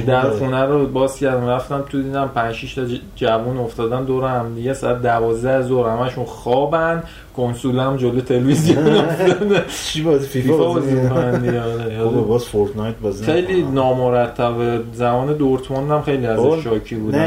در؟ 0.07 0.31
خونه 0.31 0.65
رو 0.65 0.87
باز 0.87 1.17
کردم 1.17 1.47
رفتم 1.47 1.85
تو 1.89 2.03
دیدم 2.03 2.31
5 2.35 2.55
6 2.55 2.75
تا 2.75 2.83
جوون 3.17 3.57
افتادن 3.57 4.05
دور 4.05 4.25
هم 4.25 4.55
دیگه 4.55 4.75
ساعت 4.75 5.03
12 5.03 5.63
ظهر 5.63 5.89
همشون 5.89 6.25
خوابن 6.25 7.03
کنسول 7.37 7.79
هم 7.79 7.97
جلو 7.97 8.21
تلویزیون 8.21 8.97
افتاده 8.97 9.63
چی 9.85 10.03
بازی 10.03 10.27
فیفا 10.27 10.57
بازی 10.57 10.95
می‌کنن؟ 10.95 11.59
آره. 11.59 12.05
بابا 12.05 12.21
باز 12.21 12.45
فورتنایت 12.45 12.95
بازی 13.03 13.25
خیلی. 13.25 13.63
نامرتب 13.63 14.55
زمان 14.95 15.33
دورتموند 15.37 15.91
هم 15.91 16.03
خیلی 16.03 16.27
ازش 16.27 16.65
شاکی 16.65 16.95
بودم 16.95 17.19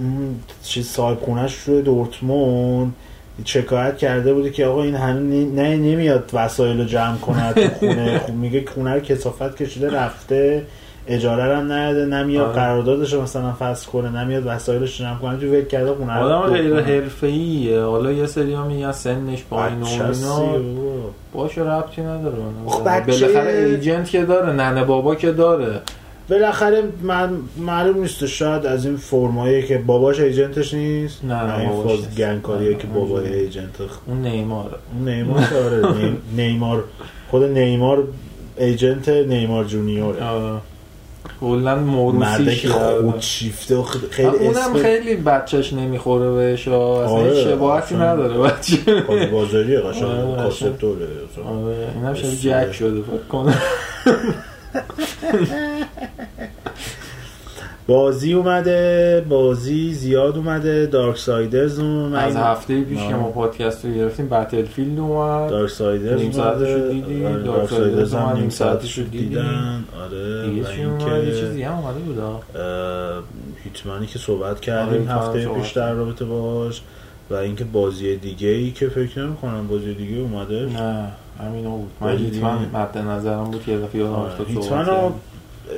اون 0.00 0.34
چیز 0.62 0.86
صاحب 0.88 1.18
خونش 1.20 1.54
رو 1.54 1.80
دورتموند 1.82 2.94
شکایت 3.44 3.96
کرده 3.96 4.34
بوده 4.34 4.50
که 4.50 4.66
آقا 4.66 4.82
این 4.82 4.94
هنوز 4.94 5.22
نی- 5.22 5.44
نه 5.44 5.76
نمیاد 5.76 6.30
وسایل 6.32 6.78
رو 6.78 6.84
جمع 6.84 7.16
کنه 7.16 7.52
تو 7.52 7.68
خونه 7.68 8.18
خب 8.26 8.32
میگه 8.34 8.64
خونه 8.74 8.94
رو 8.94 9.00
کسافت 9.00 9.62
کشیده 9.62 9.90
رفته 9.90 10.62
اجاره 11.06 11.56
هم 11.56 11.72
نده 11.72 12.06
نمیاد 12.06 12.44
آره. 12.46 12.54
قراردادش 12.54 13.12
رو 13.12 13.22
مثلا 13.22 13.52
فصل 13.58 13.86
کنه 13.90 14.24
نمیاد 14.24 14.42
وسایلش 14.46 15.00
رو 15.00 15.06
جمع 15.06 15.18
کنه 15.18 15.38
تو 15.38 15.46
ول 15.46 15.64
کرده 15.64 15.92
خونه 15.94 16.18
آدم 16.18 16.52
غیر. 16.52 16.80
حرفه‌ایه 16.80 17.80
حالا 17.82 18.12
یه 18.12 18.26
سری 18.26 18.52
ها 18.54 18.68
میگن 18.68 18.92
سنش 18.92 19.44
پایین 19.50 19.82
و 19.82 19.86
اینا 19.86 20.36
بابا. 20.38 21.10
باشه 21.32 21.60
ربطی 21.60 22.02
نداره 22.02 22.36
خب 22.66 22.84
بالاخره 22.84 23.52
ایجنت 23.52 24.10
که 24.10 24.24
داره 24.24 24.52
ننه 24.52 24.84
بابا 24.84 25.14
که 25.14 25.32
داره 25.32 25.80
بالاخره 26.30 26.82
من 27.02 27.30
معلوم 27.58 28.00
نیست 28.00 28.26
شاید 28.26 28.66
از 28.66 28.86
این 28.86 28.96
فرمایی 28.96 29.62
که 29.62 29.78
باباش 29.78 30.20
ایجنتش 30.20 30.74
نیست 30.74 31.24
نه، 31.24 31.34
نه، 31.46 31.58
این 31.58 31.82
فاز. 31.82 32.14
گنگکاریه 32.16 32.74
که 32.74 32.86
اونجوری. 32.94 33.32
ایجنت 33.34 33.64
اون 34.06 34.22
نیماره 34.22 34.74
اون 34.94 35.08
نیمار 35.08 35.38
آره 35.64 35.92
نی- 35.98 36.16
نیمار 36.42 36.84
خود 37.30 37.42
نیمار 37.44 38.04
ایجنت 38.56 39.08
نیمار 39.08 39.64
جونیوره. 39.64 40.18
کلا 41.44 41.74
مرده 41.76 42.56
که 42.56 42.68
خود 42.68 43.20
شیفته 43.20 43.82
خیلی 44.10 44.28
اونم 44.28 44.74
خیلی 44.82 45.16
بچهش 45.16 45.72
نمی‌خوره 45.72 46.30
بهش. 46.30 46.68
اصلا 46.68 46.76
آره، 46.78 47.44
شباهتی 47.44 47.94
اصلا. 47.94 48.12
نداره 48.12 48.38
بچه 48.38 48.76
بازاری 49.32 49.76
قشنگ 49.78 50.04
آره، 50.04 50.42
کاسپتوره 50.42 51.06
آره 51.46 51.88
اینم 51.94 52.14
شبیه. 52.14 52.30
جک 52.66 52.72
شده 52.72 53.02
فکر 53.02 53.28
کنم 53.28 53.54
بازی 57.86 58.32
اومده 58.32 59.24
بازی 59.28 59.94
زیاد 59.94 60.36
اومده 60.36 60.86
Darksiders 60.86 61.78
اومده 61.78 62.18
از 62.18 62.36
هفته 62.36 62.80
پیش 62.80 62.98
که 62.98 63.04
آره. 63.04 63.16
ما 63.16 63.28
پادکست 63.30 63.84
رو 63.84 63.92
گرفتیم 63.92 64.28
Battlefield 64.28 64.98
اومد 64.98 65.50
Darksiders 65.50 66.20
نیم 66.20 66.32
ساعتشو 66.32 66.88
دیدی؟ 66.88 67.26
آره، 67.26 67.42
Darksiders 67.42 68.14
هم 68.14 68.36
نیم 68.36 68.48
ساعتشو 68.48 69.02
دیدی؟ 69.02 69.18
دیدن 69.26 69.84
آره 70.04 70.50
دیگه 70.50 70.64
چی 70.64 70.80
یه 71.26 71.40
چیزی 71.40 71.62
هم 71.62 71.72
اومده 71.72 71.98
بود 71.98 72.18
Hitman 73.64 74.00
ی 74.00 74.06
که 74.06 74.18
صحبت 74.18 74.46
آره، 74.46 74.60
کردیم 74.60 75.00
Hitman 75.00 75.16
هفته 75.16 75.48
پیش 75.48 75.72
در 75.72 75.92
رابطه 75.92 76.24
باش 76.24 76.82
و 77.30 77.34
اینکه 77.34 77.64
بازی 77.64 78.16
دیگه 78.16 78.48
ای 78.48 78.70
که 78.70 78.88
فکر 78.88 79.24
نمی 79.24 79.36
کنم 79.36 79.68
بازی 79.68 79.94
دیگه 79.94 80.20
اومده 80.20 80.66
نه 80.66 81.08
همین 81.40 81.64
بود 81.64 81.90
من 82.00 82.16
هیتمن. 82.16 82.58
مد 82.74 82.98
نظرم 82.98 83.44
بود 83.44 83.64
که 83.64 83.72
یادم 83.72 84.12
افتاد 84.12 84.46
هیتمن 84.46 84.86
رو 84.86 84.92
کردیم. 84.94 85.12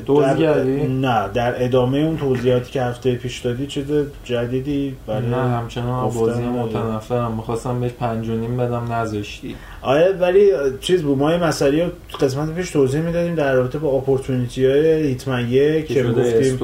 توضیح 0.07 0.33
در- 0.33 0.38
کردی؟ 0.41 0.87
نه 0.87 1.29
در 1.35 1.65
ادامه 1.65 1.99
اون 1.99 2.17
توضیحاتی 2.17 2.73
که 2.73 2.83
هفته 2.83 3.15
پیش 3.15 3.41
دادی 3.41 3.67
چیز 3.67 3.85
جدیدی 4.25 4.97
برای 5.07 5.26
نه 5.26 5.37
همچنان 5.37 6.11
بازی. 6.11 6.43
متنفرم 6.43 7.33
می‌خواستم 7.33 7.81
بهش 7.81 7.93
پنج 7.93 8.29
و 8.29 8.33
نیم 8.33 8.57
بدم 8.57 8.93
نذاشتی 8.93 9.55
آره 9.83 10.12
ولی 10.21 10.50
چیز 10.81 11.03
بود 11.03 11.19
ما 11.19 11.31
یه 11.33 11.37
مسئله 11.45 11.85
رو 11.85 11.91
قسمت 12.21 12.55
پیش 12.55 12.71
توضیح 12.71 13.00
می‌دادیم 13.00 13.35
در 13.35 13.53
رابطه 13.55 13.79
با 13.79 13.88
اپورتونیتی 13.88 14.67
های 14.67 15.03
هیتمن 15.03 15.49
یک 15.49 15.87
که 15.87 16.03
می‌گفتیم 16.03 16.59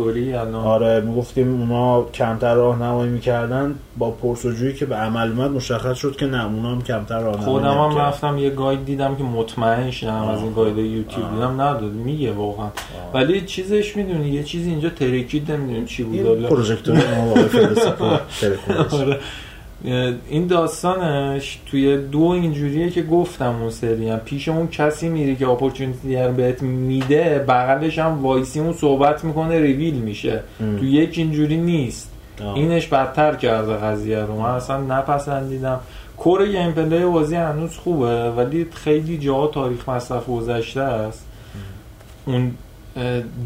آره 0.56 1.00
می‌گفتیم 1.00 1.60
اونا 1.60 2.02
کمتر 2.02 2.54
راهنمایی 2.54 3.10
می‌کردن 3.10 3.74
با 3.98 4.10
پرسجویی 4.10 4.74
که 4.74 4.86
به 4.86 4.94
عمل 4.94 5.28
اومد 5.28 5.50
مشخص 5.50 5.96
شد 5.96 6.16
که 6.16 6.26
نه 6.26 6.46
اونا 6.46 6.70
هم 6.70 6.82
کمتر 6.82 7.20
راهنمایی 7.20 7.44
خودم 7.44 7.78
هم. 7.78 7.98
رفتم 7.98 8.38
یه 8.38 8.50
guide 8.50 8.84
دیدم 8.84 9.16
که 9.16 9.22
مطمئن 9.24 9.90
شدم 9.90 10.28
از 10.28 10.38
این 10.42 10.52
guide 10.52 10.78
یوتیوب 10.78 11.24
آه. 11.24 11.34
دیدم 11.34 11.60
نداد 11.60 11.92
میگه 11.92 12.32
واقعا 12.32 12.66
ولی 13.22 13.40
چیزش 13.40 13.96
می‌دونی 13.96 14.28
یه 14.28 14.42
چیزی 14.42 14.70
اینجا 14.70 14.90
ترکید 14.90 15.52
نمی‌دونیم 15.52 15.84
چی 15.86 16.02
بود. 16.02 16.46
پروژکتور. 16.48 16.96
آره. 19.00 19.18
این 20.28 20.46
داستانش 20.46 21.58
توی 21.66 21.98
دو 21.98 22.24
اینجوریه 22.24 22.90
که 22.90 23.02
گفتم 23.02 23.56
اون 23.60 23.70
سری 23.70 24.08
هم 24.08 24.18
پیش 24.18 24.48
اون 24.48 24.68
کسی 24.68 25.08
میری 25.08 25.36
که 25.36 25.48
opportunity 25.48 26.16
رو 26.16 26.32
بهت 26.32 26.62
میده 26.62 27.44
بغلش 27.48 27.98
هم 27.98 28.22
وایسی 28.22 28.60
اون 28.60 28.72
صحبت 28.72 29.24
می‌کنه 29.24 29.60
ریویل 29.60 29.94
میشه 29.94 30.42
ام. 30.60 30.78
تو 30.78 30.84
یک 30.84 31.18
اینجوری 31.18 31.56
نیست 31.56 32.10
آه. 32.44 32.54
اینش 32.54 32.86
بدتر 32.86 33.34
کرده 33.34 33.72
قضیه 33.72 34.18
رو 34.18 34.40
من 34.40 34.50
اصلا 34.50 34.80
نپسندیدم 34.80 35.80
کور 36.16 36.46
گیم 36.46 36.72
پلی 36.72 37.04
بازی 37.04 37.36
هنوز 37.36 37.76
خوبه 37.76 38.30
ولی 38.30 38.66
خیلی 38.74 39.18
جاها 39.18 39.46
تاریخ 39.46 39.88
مصرف 39.88 40.26
گذشته 40.26 40.80
است 40.80 41.26
اون 42.26 42.52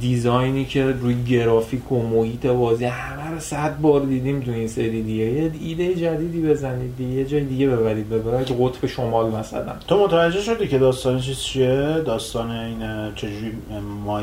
دیزاینی 0.00 0.64
که 0.64 0.84
روی 0.84 1.24
گرافیک 1.24 1.92
و 1.92 2.02
محیط 2.02 2.46
بازی 2.46 2.84
همه 2.84 3.30
رو 3.30 3.40
صد 3.40 3.80
بار 3.80 4.00
دیدیم 4.00 4.40
تو 4.40 4.50
این 4.50 4.68
سری 4.68 5.02
دیگه. 5.02 5.24
یه 5.24 5.50
ایده 5.60 5.94
جدیدی 5.94 6.42
بزنید 6.42 6.96
دیگه 6.96 7.12
یه 7.12 7.24
جای 7.24 7.44
دیگه 7.44 7.68
ببرید 7.68 8.08
ببرید. 8.10 8.48
قطب 8.60 8.86
شمال 8.86 9.30
مثلا. 9.30 9.72
تو 9.88 10.04
متوجه 10.04 10.40
شدی 10.40 10.68
که 10.68 10.78
داستان 10.78 11.20
چیه؟ 11.20 12.02
داستان 12.06 12.50
این 12.50 13.12
چجوری 13.14 13.52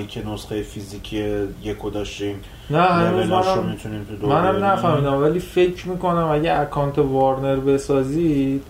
که 0.07 0.27
نسخه 0.27 0.61
فیزیکی 0.61 1.23
یکو 1.63 1.89
داشتیم 1.89 2.35
نه 2.69 2.81
هنوز 2.81 3.25
لولاش 3.25 3.45
رو 3.47 3.63
منم 4.27 4.55
منم. 4.55 4.65
نفهمیدم 4.65 5.21
ولی 5.21 5.39
فکر 5.39 5.87
می‌کنم 5.87 6.27
اگه 6.31 6.59
account 6.59 6.99
Warner 6.99 7.55
بسازید 7.55 8.61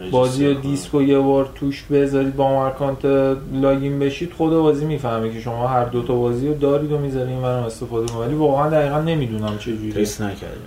register 0.00 0.10
بازی 0.10 0.46
و 0.46 0.52
کنم. 0.52 0.62
دیسکو 0.62 1.02
یه 1.02 1.18
بار 1.18 1.48
توش 1.54 1.84
بذارید 1.90 2.36
با 2.36 2.44
اون 2.44 2.66
account 2.66 3.04
login 3.52 3.98
بشید 3.98 4.32
خود 4.32 4.52
بازی 4.52 4.84
می‌فهمه 4.84 5.32
که 5.32 5.40
شما 5.40 5.68
هر 5.68 5.84
دو 5.84 6.02
تا 6.02 6.14
بازی 6.14 6.48
رو 6.48 6.54
دارید 6.54 6.92
و 6.92 6.98
می‌ذارید 6.98 7.28
این 7.28 7.42
برام 7.42 7.64
استفاده 7.64 8.06
کنید 8.06 8.26
ولی 8.28 8.34
واقعا 8.34 8.70
دقیقا 8.70 9.00
نمی‌دونم 9.00 9.58
چه 9.58 9.76
جوریه. 9.76 9.92
تست 10.04 10.22
نکردیم 10.22 10.60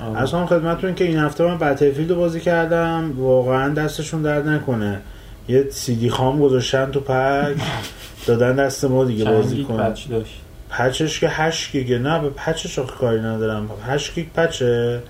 واقعا. 0.00 0.20
عرضم 0.22 0.46
خدمتتون 0.46 0.94
که 0.94 1.04
این 1.04 1.18
هفته 1.18 1.44
من 1.44 1.58
Battlefield 1.58 2.10
رو 2.10 2.16
بازی 2.16 2.40
کردم 2.40 3.12
واقعا 3.18 3.74
دستشون 3.74 4.22
درد 4.22 4.48
نکنه. 4.48 5.00
یه 5.48 5.66
سیدی 5.70 6.10
خام 6.10 6.40
گذاشتن 6.40 6.90
تو 6.90 7.00
پک 7.00 7.56
دادن 8.26 8.56
دست 8.56 8.84
ما 8.84 9.04
دیگه 9.04 9.24
بازی 9.24 9.56
گیگ 9.56 9.61
گیگ 9.61 9.66
کن 9.66 9.76
پچ 9.76 10.08
داشت. 10.08 10.40
پچش 10.78 11.20
که 11.20 11.28
8 11.28 11.72
گیگه 11.72 11.98
نه 11.98 12.18
به 12.18 12.30
پچش 12.30 12.78
آخه 12.78 12.92
کاری 12.92 13.20
ندارم. 13.20 13.70
8 13.86 14.14
گیگ 14.14 14.26
پچه. 14.34 15.02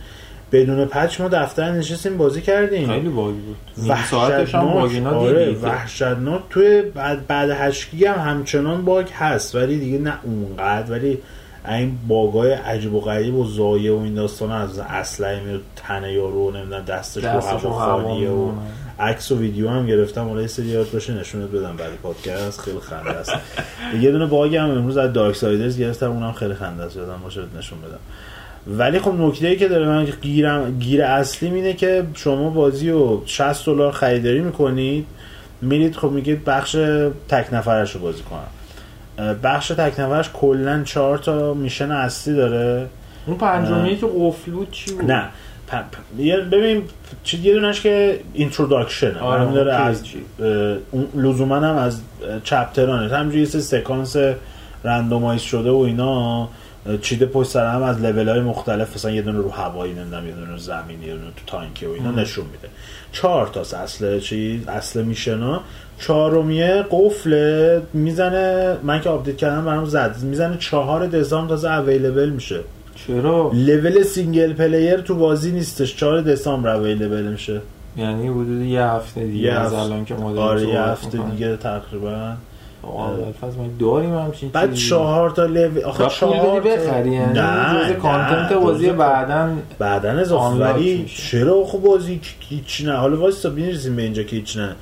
بدون 0.52 0.84
پچ 0.84 1.20
ما 1.20 1.28
دفتر 1.28 1.72
نشستیم 1.72 2.16
بازی 2.16 2.42
کردیم. 2.42 2.88
خیلی 2.88 3.08
باگی 3.08 3.40
بود. 3.40 3.56
نیم 3.76 3.96
ساعتش 4.10 4.54
هم 4.54 4.76
وحشتناک 4.76 5.14
آره 5.14 5.52
وحشتناک. 5.62 6.42
توی 6.50 6.82
بعد 6.82 7.26
بعد 7.26 7.50
8 7.50 7.90
گیگ 7.90 8.04
هم 8.04 8.30
همچنان 8.30 8.84
باگ 8.84 9.08
هست 9.10 9.54
ولی 9.54 9.78
دیگه 9.78 9.98
نه 9.98 10.14
اونقدر. 10.22 10.90
ولی 10.90 11.18
این 11.68 11.98
باگای 12.08 12.52
عجیب 12.52 12.94
و 12.94 13.00
غریب 13.00 13.34
و 13.34 13.44
ضایع 13.44 13.92
و 13.92 13.98
این 13.98 14.14
داستان 14.14 14.52
از 14.52 14.78
اسلحه 14.78 15.40
میاد 15.40 15.60
تنه 15.76 16.12
یارو 16.12 16.50
نمی‌دونم 16.50 16.84
دستش 16.84 17.24
رو 17.24 17.30
دستش 17.30 17.62
رو 17.62 17.70
هوا 17.72 18.02
خالیه 18.02 18.30
و. 18.30 18.52
عکس 19.00 19.32
و 19.32 19.38
ویدیو 19.38 19.68
هم 19.68 19.86
گرفتم 19.86 20.28
حالا 20.28 20.40
یه 20.40 20.46
سری 20.46 20.66
یاد 20.66 20.90
باشه 20.92 21.14
نشونت 21.14 21.50
بدم 21.50 21.76
برای 21.76 21.96
پادکست 22.02 22.60
خیلی 22.60 22.78
خنده 22.80 23.10
است. 23.10 23.32
یه 24.00 24.12
دونه 24.12 24.26
باگ 24.26 24.56
هم 24.56 24.70
امروز 24.70 24.96
از 24.96 25.12
دارک 25.12 25.36
سایدرز 25.36 25.78
گرفتم 25.78 26.10
اونم 26.10 26.32
خیلی 26.32 26.54
خنده 26.54 26.82
است 26.82 26.96
یادم 26.96 27.20
باشه 27.22 27.40
نشون 27.58 27.78
بدم. 27.78 27.98
ولی 28.78 28.98
خب 28.98 29.14
نکته 29.14 29.46
ای 29.46 29.56
که 29.56 29.68
داره 29.68 29.88
من 29.88 30.04
گیرم 30.20 30.78
گیر 30.78 31.02
اصلی 31.02 31.48
اینه 31.48 31.72
که 31.72 32.04
شما 32.14 32.50
بازی 32.50 32.90
رو 32.90 33.22
60 33.26 33.66
دلار 33.66 33.92
خریداری 33.92 34.40
می‌کنید 34.40 35.06
میرید 35.62 35.96
خب 35.96 36.10
میگید 36.10 36.44
بخش 36.44 36.72
تک 37.28 37.46
نفرش 37.52 37.92
رو 37.92 38.00
بازی 38.00 38.22
کنم. 38.22 39.36
بخش 39.42 39.68
تک 39.68 40.00
نفرش 40.00 40.30
کلا 40.34 40.82
4 40.84 41.18
تا 41.18 41.54
میشن 41.54 41.90
اصلی 41.90 42.34
داره. 42.34 42.86
اون 43.26 43.36
پنجمی 43.36 43.96
که 43.96 44.06
قفل 44.18 44.50
بود 44.50 44.70
چی 44.70 44.92
بود؟ 44.92 45.10
نه. 45.10 45.28
پ- 45.70 45.74
پ- 45.74 46.20
یه- 46.20 46.40
ببین 46.40 46.82
چی 47.24 47.38
یه 47.38 47.54
دونش 47.54 47.80
که 47.80 48.20
introduction 48.34 49.10
هم 49.10 49.52
داره 49.54 49.74
از 49.74 50.02
لزوما 51.14 51.56
هم 51.56 51.76
از 51.76 52.00
chapter 52.44 53.00
انه 53.00 53.16
همینجوری 53.16 53.40
یه 53.40 53.46
سکانس 53.46 54.16
randomize 54.84 55.42
شده 55.42 55.70
و 55.70 55.76
اینا 55.76 56.48
چیده 57.02 57.26
پشت 57.26 57.50
سر 57.50 57.66
هم 57.74 57.82
از 57.82 58.00
لول 58.00 58.28
های 58.28 58.40
مختلف 58.40 58.94
مثلا 58.94 59.10
یه 59.10 59.22
دونه 59.22 59.38
رو 59.38 59.50
هوایی 59.50 59.92
نمی‌دونم 59.94 60.26
یه 60.26 60.32
دونه 60.34 60.50
رو 60.50 60.58
زمینی 60.58 61.04
یه 61.06 61.12
دونه 61.12 61.26
تو 61.26 61.42
تانکی 61.46 61.86
و 61.86 61.90
اینا 61.90 62.08
ام. 62.08 62.18
نشون 62.18 62.44
میده 62.44 62.68
چهار 63.12 63.46
تاست 63.46 63.74
اصل 63.74 64.20
چیز 64.20 64.68
اصل 64.68 65.02
mission 65.02 65.53
ا 65.53 65.60
چهارمیه 65.98 66.84
قفل 66.90 67.80
می‌زنه 67.92 68.76
من 68.82 69.00
که 69.00 69.08
update 69.08 69.36
کردم 69.36 69.64
برام 69.64 69.84
زد 69.84 70.16
می‌زنه 70.22 70.56
چهار 70.58 71.06
دسامبر 71.06 71.48
تازه 71.48 71.72
available 71.72 72.28
میشه 72.28 72.60
چرا؟ 73.06 73.50
level 73.54 74.02
single 74.02 74.52
player 74.52 74.96
تو 74.96 75.14
بازی 75.14 75.52
نیستش. 75.52 75.96
4 75.96 76.20
دسامبر 76.20 76.76
available 76.76 77.22
میشه. 77.22 77.60
یعنی 77.96 78.28
حدود 78.28 78.62
یه 78.62 78.82
هفته 78.82 79.26
دیگه 79.26 79.44
یه 79.44 79.52
از 79.52 79.72
الان 79.72 80.04
که 80.04 80.14
داریم 80.14 80.38
آره 80.38 80.68
یه 80.68 80.80
هفته. 80.80 81.18
دیگه 81.18 81.56
تقریبا. 81.56 82.32
ابوالفضل، 82.84 83.58
ما 83.58 83.68
داریم 83.80 84.14
همچین 84.14 84.48
بعد؟ 84.48 84.74
چهار 84.74 85.30
تا 85.30 85.46
لول 85.46 85.84
آخه 85.84 86.06
چهار 86.06 86.60
بخری 86.60 87.10
یعنی 87.10 87.32
نه 87.32 87.80
جز 87.88 87.92
content 88.02 88.52
بازی 88.52 88.86
جزء 88.86 88.94
بعدا 89.78 90.10
اضافه. 90.10 90.44
unlock 90.44 90.74
ولی. 90.74 91.10
چرا 91.16 91.64
خب 91.64 91.78
بازی 91.78 92.20
هیچ 92.40 92.82
نه؟ 92.84 92.92
حالا 92.92 93.20
واسه 93.20 93.50
بینیرسیم 93.50 93.96
به 93.96 94.02
اینجا 94.02 94.22
که 94.22 94.36
هیچ 94.36 94.56
نه. 94.56 94.76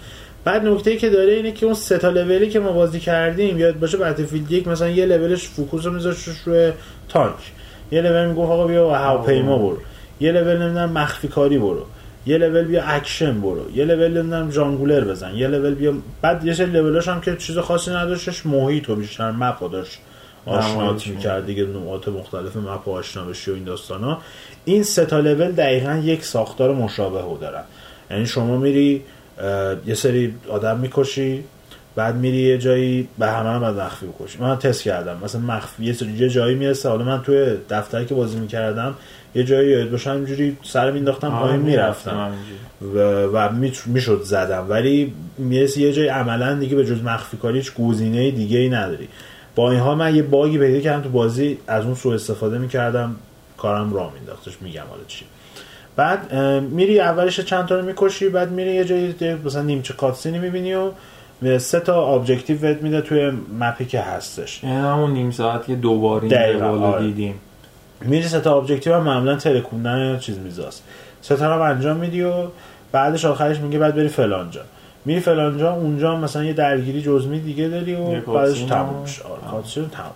بعد 0.45 0.67
نکته 0.67 0.97
که 0.97 1.11
داره 1.11 1.33
اینه 1.33 1.53
که 1.53 1.67
اون 1.67 1.75
سه 1.75 1.99
تا 1.99 2.11
لولی 2.11 2.49
که 2.49 2.61
ما 2.61 2.73
بازی 2.73 3.01
کردیم 3.01 3.59
یاد 3.59 3.79
باشه 3.79 3.99
Battlefield 3.99 4.53
یک 4.53 4.69
مثلا 4.69 4.89
یه 4.89 5.07
level 5.07 5.37
ش 5.37 5.49
focus 5.49 5.87
رو 5.87 5.93
میذاشتش 5.93 6.39
روی 6.45 6.73
تانک. 7.09 7.35
یه 7.91 8.01
لول 8.01 8.27
می‌گفت 8.27 8.51
آقا 8.51 8.67
بیا 8.67 8.91
هواپیما 8.91 9.59
برو. 9.59 9.79
یه 10.21 10.33
لول 10.33 10.63
نمی‌دونم 10.63 10.93
مخفی 10.93 11.29
کاری 11.29 11.59
برو. 11.59 11.87
یه 12.27 12.39
لول 12.39 12.65
بیا 12.65 12.83
اکشن 12.85 13.41
برو. 13.41 13.71
یه 13.75 13.85
لول 13.85 14.09
نمی‌دونم 14.09 14.51
جانگولر 14.51 15.05
بزن. 15.05 15.35
یه 15.35 15.49
لول 15.49 15.75
بیا 15.75 15.95
بعد 16.23 16.45
یه 16.45 16.55
سری 16.55 16.71
لولاش 16.71 17.09
هم 17.09 17.21
که 17.21 17.37
چیز 17.37 17.59
خاصی 17.59 17.91
نداشتش 17.91 18.47
محیط 18.47 18.91
و 18.91 18.97
بیشتر 18.97 19.31
map 19.31 19.71
داشت. 19.73 19.99
آشنات 20.47 21.07
می‌کرد 21.07 21.47
دیگه 21.47 21.65
نقاط 21.65 22.09
مختلف 22.09 22.57
map 22.57 22.89
و 22.89 22.91
آشنا 22.91 23.25
بشی 23.25 23.51
و 23.51 23.55
این 23.55 23.65
داستانا. 23.65 24.19
این 24.65 24.83
سه 24.83 25.05
تا 25.05 25.21
لول 25.21 25.53
دقیقا 25.53 26.01
یک 26.05 26.25
ساختار 26.25 26.75
مشابه 26.75 27.41
دارن. 27.41 27.63
یعنی 28.11 28.27
شما 28.27 28.57
میری 28.57 29.03
یه 29.87 29.95
سری 29.95 30.35
آدم 30.49 30.79
می‌کشی 30.79 31.45
بعد 31.97 32.17
میری 32.17 32.37
یه 32.37 32.59
جایی 32.59 33.09
به 33.19 33.27
همه 33.27 33.49
هم 33.49 33.61
باید 33.61 33.77
مخفی 33.77 34.07
بکشی 34.07 34.39
من 34.39 34.59
تست 34.59 34.83
کردم. 34.83 35.21
مثلا 35.25 35.41
مخفی 35.41 35.85
یه 35.85 35.93
سری 35.93 36.29
جایی 36.29 36.55
می‌رسه. 36.55 36.89
حالا 36.89 37.05
من 37.05 37.23
توی 37.23 37.55
دفتری 37.71 38.07
که 38.07 38.15
بازی 38.15 38.39
می‌کردم 38.39 38.95
یه 39.35 39.45
جایی 39.45 39.71
یاد 39.71 39.91
باشم 39.91 40.11
اینجوری 40.11 40.57
سر 40.63 40.91
مینداختم 40.91 41.31
پایین 41.31 41.61
می‌رفتم 41.61 42.33
و, 42.95 42.99
و 43.25 43.53
می‌شد 43.87 44.23
زدم. 44.23 44.67
ولی 44.69 45.13
می‌رسی 45.39 45.83
یه 45.83 45.93
جای 45.93 46.09
عملا 46.09 46.55
دیگه 46.55 46.77
به 46.77 46.87
جز 46.87 47.03
مخفی 47.03 47.37
کاری 47.37 47.59
هیچ 47.59 47.75
گزینه 47.75 48.31
دیگه 48.31 48.59
ای 48.59 48.69
نداری. 48.69 49.09
با 49.55 49.71
این 49.71 49.81
حال 49.81 49.97
من 49.97 50.17
یه 50.17 50.23
bug 50.23 50.50
ی 50.50 50.59
پیدا 50.59 50.81
کردم 50.81 51.03
تو 51.03 51.09
بازی. 51.09 51.59
از 51.67 51.85
اون 51.85 51.95
سوء 51.95 52.15
استفاده 52.15 52.59
می‌کردم. 52.59 53.17
کارم 53.57 53.95
را 53.95 54.11
مینداختش 54.11 54.53
میگم 54.61 54.83
حالا 54.91 55.03
چی. 55.09 55.25
بعد 55.97 56.35
میری 56.61 57.01
اولش 57.01 57.41
چند 57.41 57.67
تا 57.67 57.81
رو 57.81 57.87
می‌کشی. 57.87 58.29
بعد 58.29 58.51
میری 58.51 58.75
یه 58.75 58.85
جایی 58.85 59.15
مثلا 59.45 59.63
نیمچه 59.63 59.95
cutscene 59.95 60.34
ی 60.34 60.39
می‌بینی 60.39 60.75
و 60.75 60.91
سه 61.59 61.81
تا 61.81 62.15
objective 62.15 62.59
بهت 62.59 62.83
میده 62.83 63.01
توی 63.01 63.33
map 63.61 63.79
ی 63.79 63.85
که 63.85 64.01
هستش. 64.01 64.65
یعنی 64.65 64.77
همون 64.77 65.11
نیم 65.11 65.31
ساعت 65.31 65.67
که 65.67 65.75
دوباره 65.75 66.29
دقیقاً، 66.29 66.67
آره. 66.67 67.07
دیدیم. 67.07 67.35
میری 68.01 68.29
سه 68.29 68.41
تا 68.41 68.57
objective 68.57 68.95
هم 68.95 69.03
معمولا 69.03 69.37
ترکوندن 69.37 70.19
چیز 70.19 70.39
میزاست. 70.39 70.83
سه 71.23 71.37
تا 71.37 71.57
رو 71.57 71.63
انجام 71.63 71.97
میدی 71.97 72.23
و 72.23 72.33
بعدش 72.93 73.25
آخرش 73.25 73.59
میگه 73.59 73.79
بعد 73.79 73.95
بری 73.95 74.09
فلانجا 74.09 74.61
میری 75.05 75.21
فلانجا 75.21 75.73
اونجا 75.73 76.17
مثلا 76.17 76.45
یه 76.45 76.53
درگیری 76.53 77.03
جزمی 77.03 77.41
دیگه 77.41 77.69
داری 77.69 77.95
و 77.95 78.05
بعدش 78.05 78.25
cutscene 78.25 78.69
تموم. 78.69 79.03
میشه. 79.03 79.23
آره 79.25 79.63
تموم 79.73 80.13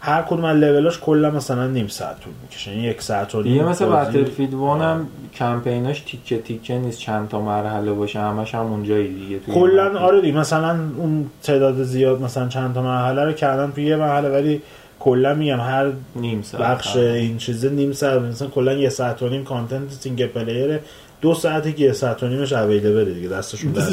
هر 0.00 0.22
کدوم 0.22 0.44
از 0.44 0.56
لولاش 0.56 0.98
کلا 0.98 1.30
مثلا 1.30 1.66
نیم 1.66 1.86
ساعت 1.86 2.20
طول 2.20 2.32
می‌کشه 2.42 2.70
یعنی 2.70 2.82
یک 2.82 3.02
ساعت 3.02 3.34
و 3.34 3.42
نیم 3.42 3.52
دیگه 3.52 3.64
مثل. 3.64 3.86
Battlefield 3.86 4.54
One 4.54 4.80
هم 4.80 5.06
کمپیناش 5.34 6.00
تیکه 6.00 6.38
تیکه 6.38 6.78
نیست 6.78 6.98
چند 6.98 7.28
تا 7.28 7.40
مرحله 7.40 7.92
باشه 7.92 8.20
همش 8.20 8.54
هم 8.54 8.66
اونجایی 8.66 9.14
دیگه 9.14 9.38
کلا 9.54 9.98
آره 9.98 10.20
دیگه 10.20 10.38
مثلا 10.38 10.78
اون 10.96 11.30
تعداد 11.42 11.82
زیاد 11.82 12.22
مثلا 12.22 12.48
چند 12.48 12.74
تا 12.74 12.82
مرحله 12.82 13.24
رو 13.24 13.32
کردن 13.32 13.72
توی 13.72 13.84
یه 13.84 13.96
مرحله 13.96 14.28
ولی 14.28 14.62
کلا 15.00 15.34
میگم 15.34 15.60
هر 15.60 15.92
نیم 16.16 16.42
ساعت 16.42 16.62
بخش 16.62 16.96
هم. 16.96 17.02
این 17.02 17.38
چیزه 17.38 17.70
نیم 17.70 17.92
ساعت 17.92 18.22
مثلا 18.22 18.48
کلا 18.48 18.72
یه 18.72 18.88
ساعت 18.88 19.22
و 19.22 19.28
نیم 19.28 19.44
content 19.44 19.90
single 19.90 20.26
player 20.26 20.72
ه 20.72 20.80
دو 21.20 21.34
ساعتی 21.34 21.72
که 21.72 21.84
یه 21.84 21.92
ساعت 21.92 22.22
و 22.22 22.28
نیمش 22.28 22.52
available 22.52 23.08
ه 23.08 23.14
دیگه 23.14 23.28
دستشون 23.28 23.72
در. 23.72 23.82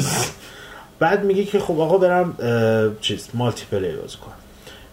بعد 0.98 1.24
میگه 1.24 1.44
که 1.44 1.58
خب 1.58 1.80
آقا 1.80 1.98
برم 1.98 2.34
چیز 3.00 3.28
multiplayer 3.34 3.96
بازی 3.96 4.16
کنم 4.16 4.45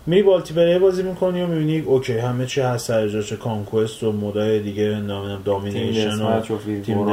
multiplayer 0.07 0.79
بازی 0.79 1.03
می‌کنی 1.03 1.41
و 1.41 1.47
می‌بینی 1.47 1.79
okay 1.79 2.13
همه 2.17 2.45
چی 2.45 2.61
هست 2.61 2.87
سر 2.87 3.07
جاش 3.07 3.33
Conquest 3.33 4.03
و 4.03 4.11
mode 4.11 4.49
ای 4.49 4.59
دیگه 4.59 4.83
نمی‌دونم 4.83 5.41
Domination 5.45 6.21
و 6.21 6.41
تیم 6.41 7.05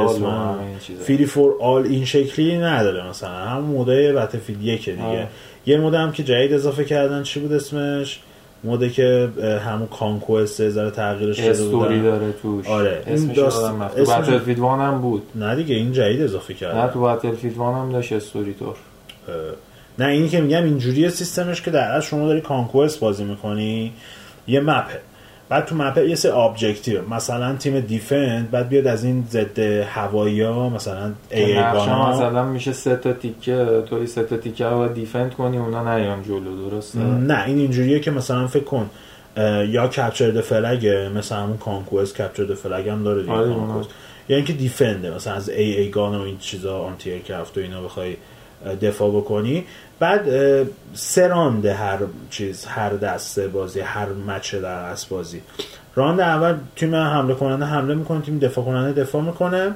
چیزا. 0.79 1.03
free 1.03 1.25
for 1.25 1.53
all 1.61 1.83
این 1.85 2.05
شکلی 2.05 2.57
نداره 2.57 3.09
مثلا. 3.09 3.29
همون 3.29 3.63
mode 3.71 4.13
ای 4.13 4.17
Battlefield 4.17 4.63
یکه 4.63 4.91
دیگه. 4.91 5.03
آره. 5.03 5.27
یه 5.65 5.77
mode 5.77 5.93
هم 5.93 6.11
که 6.11 6.23
جدید 6.23 6.53
اضافه 6.53 6.85
کردن 6.85 7.23
چی 7.23 7.39
بود 7.39 7.53
اسمش؟ 7.53 8.19
mode 8.63 8.84
ه 8.84 8.89
که 8.89 9.29
همون 9.65 9.87
Conquest 9.87 10.69
ذره 10.69 10.91
تغییرش 10.91 11.37
داده 11.39 11.49
استوری 11.49 11.97
بودن. 11.99 12.01
داره 12.01 12.31
توش. 12.41 12.67
آره. 12.67 13.03
این 13.05 13.15
اسمش 13.15 13.37
داست- 13.37 13.63
اسمش- 13.97 14.27
Battlefield 14.27 14.59
One 14.59 14.79
هم 14.79 15.01
بود. 15.01 15.21
نه 15.35 15.55
دیگه 15.55 15.75
این 15.75 15.91
جدید 15.91 16.21
اضافه 16.21 16.53
نه 16.53 16.59
کردن. 16.59 16.87
تو 16.87 17.01
Battlefield 17.01 17.57
One 17.57 17.73
هم 17.73 17.91
داشت 17.91 18.13
استوری 18.13 18.53
تور 18.53 18.67
اه، 18.67 19.33
نه 20.01 20.07
اینی 20.07 20.29
که 20.29 20.41
میگم 20.41 20.63
اینجوری 20.63 21.09
سیستمش 21.09 21.61
که 21.61 21.71
در 21.71 21.91
اصل 21.91 22.07
شما 22.07 22.27
داری 22.27 22.41
Conquest 22.41 22.99
بازی 22.99 23.23
می‌کنی 23.23 23.93
یه 24.47 24.59
map 24.59 24.89
ه 24.89 24.99
بعد 25.49 25.65
تو 25.65 25.75
map 25.75 26.01
ه 26.01 26.09
یه 26.09 26.15
سه 26.15 26.37
objective 26.37 27.09
مثلا 27.09 27.55
تیم 27.55 27.79
defend 27.79 28.51
بعد 28.51 28.69
بیاد 28.69 28.87
از 28.87 29.03
این 29.03 29.23
ضد 29.29 29.59
هوایی 29.59 30.41
ها 30.41 30.69
مثلا 30.69 31.11
ای 31.31 31.59
نقشه 31.59 32.09
مثلا 32.09 32.45
میشه 32.45 32.73
سه 32.73 32.95
تا 32.95 33.13
تیکه 33.13 33.83
توی 33.89 34.07
سه 34.07 34.23
تا 34.23 34.37
تیکه 34.37 34.65
رو 34.65 34.87
defend 34.87 35.33
کنی 35.33 35.57
اونا 35.57 35.97
نیان 35.97 36.23
جلو 36.23 36.69
درسته؟ 36.69 36.99
نه 36.99 37.43
این 37.45 37.57
اینجوریه 37.57 37.99
که 37.99 38.11
مثلا 38.11 38.47
فکر 38.47 38.63
کن 38.63 38.89
یا 39.67 39.87
capture 39.87 40.41
flag 40.41 40.95
ه 40.95 41.09
مثلا 41.09 41.37
همون 41.37 41.57
Conquest 41.57 42.21
capture 42.21 42.53
flag 42.53 42.89
هم 42.89 43.03
داره 43.03 43.21
دیگه 43.21 43.33
آره، 43.33 43.55
یا 44.29 44.35
اینکه 44.35 44.53
defend 44.53 45.06
ه 45.06 45.15
مثلا 45.15 45.33
از 45.33 45.49
AA 45.49 45.77
gun 45.77 46.15
و 46.15 46.21
این 46.21 46.37
چیزا 46.37 46.79
anti-aircraft 46.79 47.57
و 47.57 47.61
اینا 47.61 47.81
بخوای 47.81 48.15
دفاع 48.81 49.09
بکنی. 49.11 49.65
بعد 49.99 50.25
سه 50.93 51.27
round 51.27 51.65
ه 51.65 51.73
هر 51.73 51.97
چیز 52.29 52.65
هر 52.65 52.89
دسته 52.89 53.47
بازی 53.47 53.79
هر 53.79 54.05
match 54.09 54.55
در 54.55 54.67
اصل 54.67 55.07
بازی. 55.09 55.41
round 55.95 56.19
اول 56.19 56.55
تیم 56.75 56.95
حمله 56.95 57.33
کننده 57.33 57.65
حمله 57.65 57.95
می‌کنه 57.95 58.21
تیم 58.21 58.39
دفاع 58.39 58.65
کننده 58.65 59.01
دفاع 59.01 59.21
می‌کنه. 59.21 59.75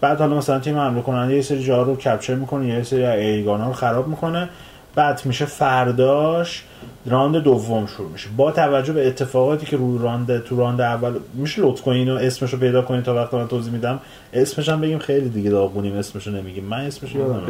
بعد 0.00 0.18
حالا 0.18 0.36
مثلا 0.36 0.58
تیم 0.58 0.78
حمله 0.78 1.02
کننده 1.02 1.34
یه 1.34 1.42
سری 1.42 1.64
جاها 1.64 1.82
رو 1.82 1.96
capture 1.96 2.34
می‌کنه 2.34 2.66
یه 2.66 2.82
سری 2.82 3.04
AA 3.04 3.25
gun 3.25 3.56
ا 3.56 3.66
رو 3.66 3.72
خراب 3.72 4.08
می‌کنه. 4.08 4.48
بعد 4.94 5.22
میشه 5.24 5.44
فرداش 5.44 6.64
round 7.06 7.36
دوم 7.36 7.86
شروع 7.86 8.10
میشه. 8.10 8.28
با 8.36 8.52
توجه 8.52 8.92
به 8.92 9.06
اتفاقاتی 9.06 9.66
که 9.66 9.76
رو 9.76 9.98
round 9.98 10.44
تو 10.44 10.56
round 10.56 10.80
اول 10.80 11.12
میشه 11.34 11.62
لطف 11.62 11.82
کنین 11.82 12.10
و 12.10 12.14
اسمشو 12.14 12.56
پیدا 12.56 12.82
کنین 12.82 13.02
تا 13.02 13.14
وقت 13.14 13.34
من 13.34 13.48
توضیح 13.48 13.72
میدم. 13.72 14.00
اسمش 14.32 14.68
هم 14.68 14.80
بگیم 14.80 14.98
خیلی 14.98 15.28
دیگه 15.28 15.50
داغونیم 15.50 15.94
اسمشو 15.94 16.30
نمیگیم. 16.30 16.64
من 16.64 16.80
اسمش 16.80 17.14
یادم 17.14 17.42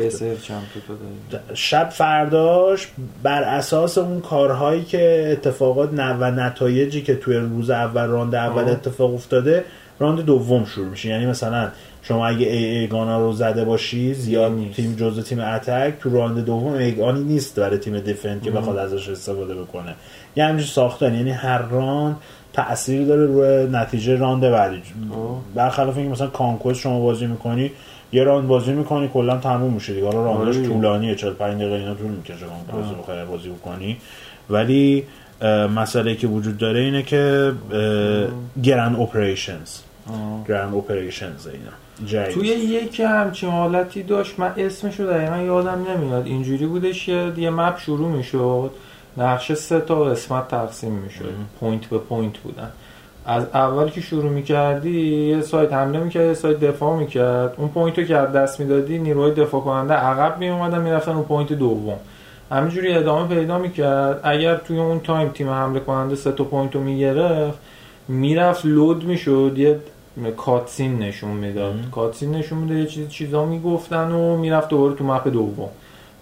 شب 1.55 1.88
فرداش 1.88 2.88
بر 3.23 3.43
اساس 3.43 3.99
اون 3.99 4.21
کارهایی 4.21 4.85
که 4.85 5.29
اتفاقات 5.33 5.91
و 5.93 6.31
نتایجی 6.31 7.03
که 7.03 7.17
توی 7.17 7.37
روز 7.37 7.71
اول 7.71 8.07
round 8.07 8.35
اول 8.35 8.65
آه. 8.65 8.71
اتفاق 8.71 9.15
افتاده 9.15 9.65
round 9.99 10.21
دوم 10.21 10.65
شروع 10.65 10.87
میشه. 10.87 11.09
یعنی 11.09 11.27
مثلا 11.27 11.69
شما 12.03 12.27
اگه 12.27 12.47
AA 12.47 12.64
gun 12.64 13.07
ا 13.07 13.21
رو 13.21 13.33
زده 13.33 13.65
باشی 13.65 14.15
زیاد 14.15 14.53
نیست. 14.53 14.77
تیم 14.77 14.95
جزء 14.95 15.23
تیم 15.23 15.41
attack 15.40 15.95
تو 16.01 16.11
round 16.11 16.45
دوم 16.45 16.73
AA 16.73 16.90
gun 16.90 17.16
ی 17.16 17.25
نیست 17.25 17.61
برای 17.61 17.79
تیم 17.79 18.01
defend 18.01 18.42
که 18.43 18.51
بخواد 18.51 18.77
ازش 18.77 19.09
استفاده 19.09 19.55
بکنه. 19.55 19.95
یه 20.37 20.45
همچین 20.45 20.67
ساختن 20.67 21.15
یعنی 21.15 21.31
هر 21.31 21.62
round 21.62 22.16
تاثیر 22.53 23.07
داره 23.07 23.27
روی 23.27 23.69
نتیجه 23.73 24.17
round 24.16 24.42
بعدی. 24.43 24.83
آه. 25.12 25.41
برخلاف 25.55 25.97
اینکه 25.97 26.12
مثلا 26.12 26.27
Conquest 26.27 26.81
شما 26.81 27.01
بازی 27.01 27.27
می‌کنی 27.27 27.71
یه 28.12 28.25
round 28.25 28.49
بازی 28.49 28.73
می‌کنی 28.73 29.11
کلا 29.15 29.37
تموم 29.37 29.73
میشه 29.73 29.95
دیگه. 29.95 30.07
حالا 30.07 30.25
round 30.25 30.47
ش 30.47 30.57
آره. 30.57 30.67
طولانیه 30.67 31.15
45 31.15 31.61
دقیقه 31.61 31.75
اینا 31.75 31.95
طول 31.95 32.11
می‌کشه 32.11 32.47
Conquest 32.71 32.99
بخوای 32.99 33.25
بازی 33.25 33.49
بکنی. 33.49 33.97
ولی 34.51 35.05
مسئله 35.75 36.15
که 36.15 36.27
وجود 36.27 36.59
داره 36.59 36.81
اینه 36.81 37.03
که 37.03 37.53
Grand 38.62 38.95
Operations. 38.95 39.79
آه. 40.09 40.45
Grand 40.49 40.75
Operations 40.75 41.47
اینا. 41.47 41.73
جدید. 42.07 42.35
توی 42.35 42.48
یک 42.48 43.00
همچین 43.00 43.50
حالتی 43.50 44.02
داشت. 44.02 44.38
من 44.38 44.52
اسمش 44.57 45.00
رو 45.00 45.07
دقیقا 45.07 45.37
یادم 45.37 45.87
نمیاد. 45.90 46.26
اینجوری 46.26 46.66
بودش 46.66 47.07
که 47.07 47.33
یه 47.37 47.50
map 47.51 47.79
شروع 47.78 48.09
می‌شد. 48.09 48.70
نقشه 49.16 49.55
سه 49.55 49.81
تا 49.81 50.05
قسمت 50.05 50.48
تقسیم 50.48 50.92
می‌شد. 50.92 51.35
point 51.61 51.87
به 51.87 51.98
point 51.99 52.38
بودن. 52.38 52.70
از 53.26 53.46
اول 53.55 53.88
که 53.88 54.00
شروع 54.00 54.31
می‌کردی 54.31 55.26
یه 55.28 55.40
side 55.40 55.73
حمله 55.72 55.98
می‌کرد 55.98 56.26
یه 56.26 56.35
side 56.35 56.61
دفاع 56.61 56.96
می‌کرد. 56.96 57.55
اون 57.57 57.68
point 57.68 57.99
رو 57.98 58.05
که 58.05 58.16
از 58.16 58.33
دست 58.33 58.61
می‌دادی 58.61 58.98
نیروهای 58.98 59.33
دفاع 59.33 59.61
کننده 59.61 59.94
عقب 59.94 60.38
میومدن 60.38 60.81
می‌رفتن 60.81 61.12
اون 61.12 61.24
point 61.25 61.53
دوم. 61.52 61.98
همینجوری 62.50 62.92
ادامه 62.94 63.35
پیدا 63.35 63.59
می‌کرد. 63.59 64.20
اگر 64.22 64.57
توی 64.57 64.78
اون 64.78 65.00
time 65.01 65.29
تیم 65.28 65.50
حمله 65.50 65.81
کننده 65.81 66.14
سه 66.14 66.33
تا 66.33 66.44
point 66.45 66.75
رو 66.74 66.81
می‌گرفت 66.81 67.59
می‌رفت 68.09 68.66
load 68.66 69.05
می‌شد. 69.05 69.55
یه 69.57 69.81
cutscene 70.37 70.99
نشون 70.98 71.31
می‌داد. 71.31 71.75
cutscene 71.92 72.31
نشون 72.31 72.59
می‌داد 72.59 72.77
یه 72.79 72.87
چیز 72.87 73.09
چیزا 73.09 73.44
می‌گفتن 73.44 74.12
و 74.12 74.37
می‌رفت 74.37 74.68
دوباره 74.68 74.94
تو 74.94 75.05
map 75.05 75.29
دوم 75.29 75.68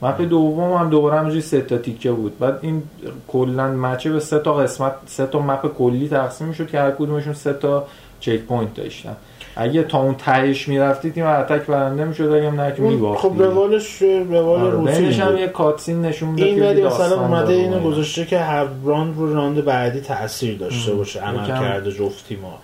map 0.03 0.20
دوم 0.20 0.72
هم 0.72 0.90
دوباره 0.90 1.18
همینجوری 1.18 1.42
سه 1.42 1.61
تا 1.61 1.79
تیکه 1.79 2.12
بود 2.12 2.38
بعد 2.38 2.59
این 2.62 2.83
کلا 3.29 3.68
match 3.68 4.05
ه 4.05 4.12
به 4.12 4.20
سه 4.20 4.38
تا 4.38 4.55
قسمت 4.55 4.92
سه 5.07 5.26
تا 5.26 5.38
map 5.38 5.77
کلی 5.79 6.09
تقسیم 6.09 6.46
می‌شد 6.46 6.70
که 6.70 6.79
هر 6.81 6.90
کدومشون 6.90 7.35
سه 7.35 7.53
تا 7.53 7.87
checkpoint 8.20 8.75
داشتن 8.74 9.16
اگه 9.57 9.83
تا 9.83 10.03
اون 10.03 10.14
تهش 10.14 10.68
می‌رفتی 10.68 11.11
تیم 11.11 11.26
attack 11.27 11.66
برنده 11.66 12.05
می‌شد 12.05 12.33
اگه 12.33 12.50
نه 12.50 12.74
که 12.74 12.83
اون 12.83 12.92
میباختی 12.92 13.29
خب 13.29 13.42
روالش 13.42 14.03
روال 14.03 14.61
آره، 14.61 14.76
بینش 14.76 15.20
هم. 15.20 15.37
یه 15.37 15.48
کاتسین 15.48 16.03
نشون 16.03 16.29
میده 16.29 16.44
این 16.46 16.57
که 16.57 16.62
ولی 16.62 16.83
مثلا 16.83 17.20
اومده 17.20 17.53
اینو. 17.53 17.81
گذاشته 17.81 18.24
که 18.24 18.38
هر 18.38 18.66
راند 18.85 19.18
رو 19.18 19.35
راند 19.35 19.64
بعدی 19.64 20.00
تاثیر 20.00 20.59
داشته. 20.59 20.94
باشه 20.94 21.20
عمل 21.20 21.46
کرده 21.46 21.92
جفت 21.92 22.29
تیما 22.29 22.59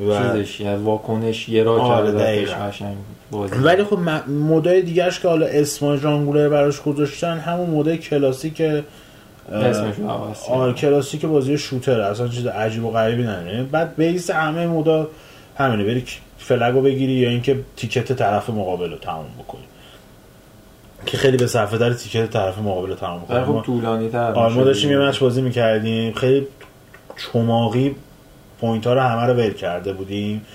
و 0.00 0.18
چیزش 0.18 0.60
یه 0.60 0.74
واکنش 0.74 1.48
یه 1.48 1.62
را 1.62 1.82
آره، 1.82 2.10
ولی 3.62 3.84
خب 3.84 3.98
مدای 4.28 4.82
دیگرش 4.82 5.20
که 5.20 5.28
حالا 5.28 5.46
اسم 5.46 5.96
جانگولر 5.96 6.48
براش 6.48 6.82
گذاشتن 6.82 7.38
همون 7.38 7.70
مدای 7.70 7.98
کلاسیک. 7.98 8.62
آره 10.48 10.72
کلاسیک 10.72 11.26
بازی 11.26 11.58
شوتر. 11.58 12.00
اصلا 12.00 12.28
چیز 12.28 12.46
عجیب 12.46 12.84
و 12.84 12.90
غریبی 12.90 13.22
نداره. 13.22 13.62
بعد 13.62 13.96
بیس 13.96 14.30
همه 14.30 14.66
مدا 14.66 15.08
همینه 15.58 15.84
بری 15.84 16.04
flag 16.38 16.72
و 16.72 16.80
بگیری 16.80 17.12
یا 17.12 17.28
اینکه 17.28 17.60
ticket 17.76 18.12
طرف 18.12 18.50
مقابل 18.50 18.90
رو 18.90 18.98
تموم 18.98 19.26
بکنی. 19.38 19.64
که 21.06 21.16
خیلی 21.16 21.36
به 21.36 21.46
صرفه 21.46 21.78
در 21.78 21.92
ticket 21.92 22.30
طرف 22.30 22.58
مقابل 22.58 22.88
رو 22.88 22.94
تموم 22.94 23.22
بکنی 23.22 23.44
خب 23.44 23.62
طولانی 23.62 24.08
تر 24.08 24.32
آره 24.32 24.54
ما 24.54 24.64
داشتیم 24.64 24.90
یه 24.90 24.98
match 24.98 25.18
بازی 25.18 25.42
می‌کردیم. 25.42 26.12
خیلی 26.12 26.46
چماقی 27.16 27.94
point 28.62 28.86
ها 28.86 28.94
رو 28.94 29.00
همه 29.00 29.22
رو 29.22 29.34
ول 29.34 29.52
کرده 29.52 29.92
بودیم. 29.92 30.46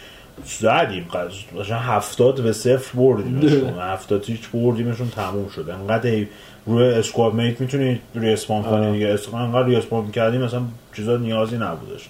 زدیم. 0.46 1.08
مثلا 1.60 1.78
هفتاد 1.78 2.42
به 2.42 2.54
صفر 2.54 2.98
بردیمشون. 2.98 3.80
هفتاد 3.80 4.26
هیچ 4.26 4.50
بردیمشون 4.54 5.10
تموم 5.10 5.50
شد. 5.50 5.70
انقدر 5.70 6.26
روی 6.66 6.84
squadmate 6.86 7.62
می‌تونی 7.62 8.00
respawn 8.16 8.64
کنی. 8.64 8.92
دیگه. 8.92 9.18
انقدر 9.34 9.68
respawn 9.68 10.06
می‌کردیم 10.06 10.42
مثلا 10.42 10.62
چیزا 10.96 11.18
نیازی 11.18 11.58
نبودش. 11.58 12.10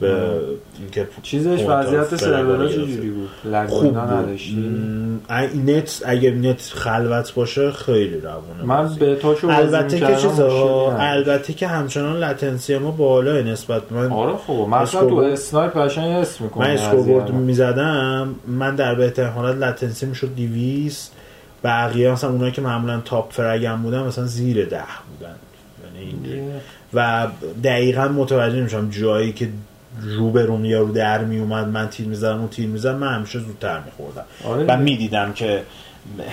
به. 0.00 0.40
اینکه 0.80 1.08
چیزش 1.22 1.64
وضعیت 1.68 2.16
سرورا 2.16 2.62
رو 2.62 2.68
چجوری. 2.68 3.10
بود؟ 3.10 3.28
خوب 3.68 4.00
بود. 4.00 4.40
نت 5.70 6.02
اگه 6.06 6.30
نت 6.30 6.60
خلوت 6.60 7.34
باشه 7.34 7.70
خیلی 7.70 8.20
روونه 8.20 8.64
من. 8.64 8.94
به 8.94 9.16
تاشو 9.16 9.48
البته 9.48 10.00
که 10.00 10.16
چیزا. 10.16 10.96
البته 10.98 11.52
که 11.52 11.66
همچنان 11.66 12.16
latency 12.16 12.78
ما 12.78 12.90
بالاه 12.90 13.42
نسبت 13.42 13.92
من 13.92 14.12
آره 14.12 14.36
خب 14.36 14.52
مثلا 14.52 15.00
تو 15.00 15.06
scoreboard- 15.06 15.32
snipe 15.32 15.76
قشنگ 15.76 16.10
اسم 16.10 16.44
می‌کنه 16.44 16.66
من 16.66 16.70
scoreboard 16.74 17.30
می‌زدم. 17.30 18.34
من 18.46 18.76
در 18.76 18.94
بهترین 18.94 19.28
حالت 19.28 19.56
latency 19.56 20.06
می‌شد 20.06 20.34
200 20.36 21.12
بقیه 21.64 22.10
مثلا 22.12 22.30
اونایی 22.30 22.52
که 22.52 22.62
معمولا 22.62 23.00
top 23.04 23.32
frag 23.32 23.72
م 23.72 23.82
بودن 23.82 24.02
مثلا 24.02 24.24
زیر 24.24 24.64
ده 24.64 24.82
بودن. 25.18 25.34
یعنی 25.84 26.42
و 26.94 27.26
دقیقا 27.64 28.08
متوجه 28.08 28.60
میشم 28.60 28.90
جایی 28.90 29.32
که 29.32 29.48
رو 30.02 30.30
به 30.30 30.44
روم 30.44 30.64
یا 30.64 30.80
رو 30.80 30.92
در 30.92 31.24
می 31.24 31.38
اومد 31.38 31.68
من 31.68 31.88
تیر 31.88 32.06
می‌زدم 32.06 32.38
اون 32.38 32.48
تیر 32.48 32.66
می‌زدم 32.66 32.96
من 32.96 33.14
همیشه 33.14 33.38
زودتر 33.38 33.80
میخوردم. 33.80 34.24
آره 34.44 34.64
و 34.68 34.76
می‌دیدم 34.76 35.32
که 35.32 35.62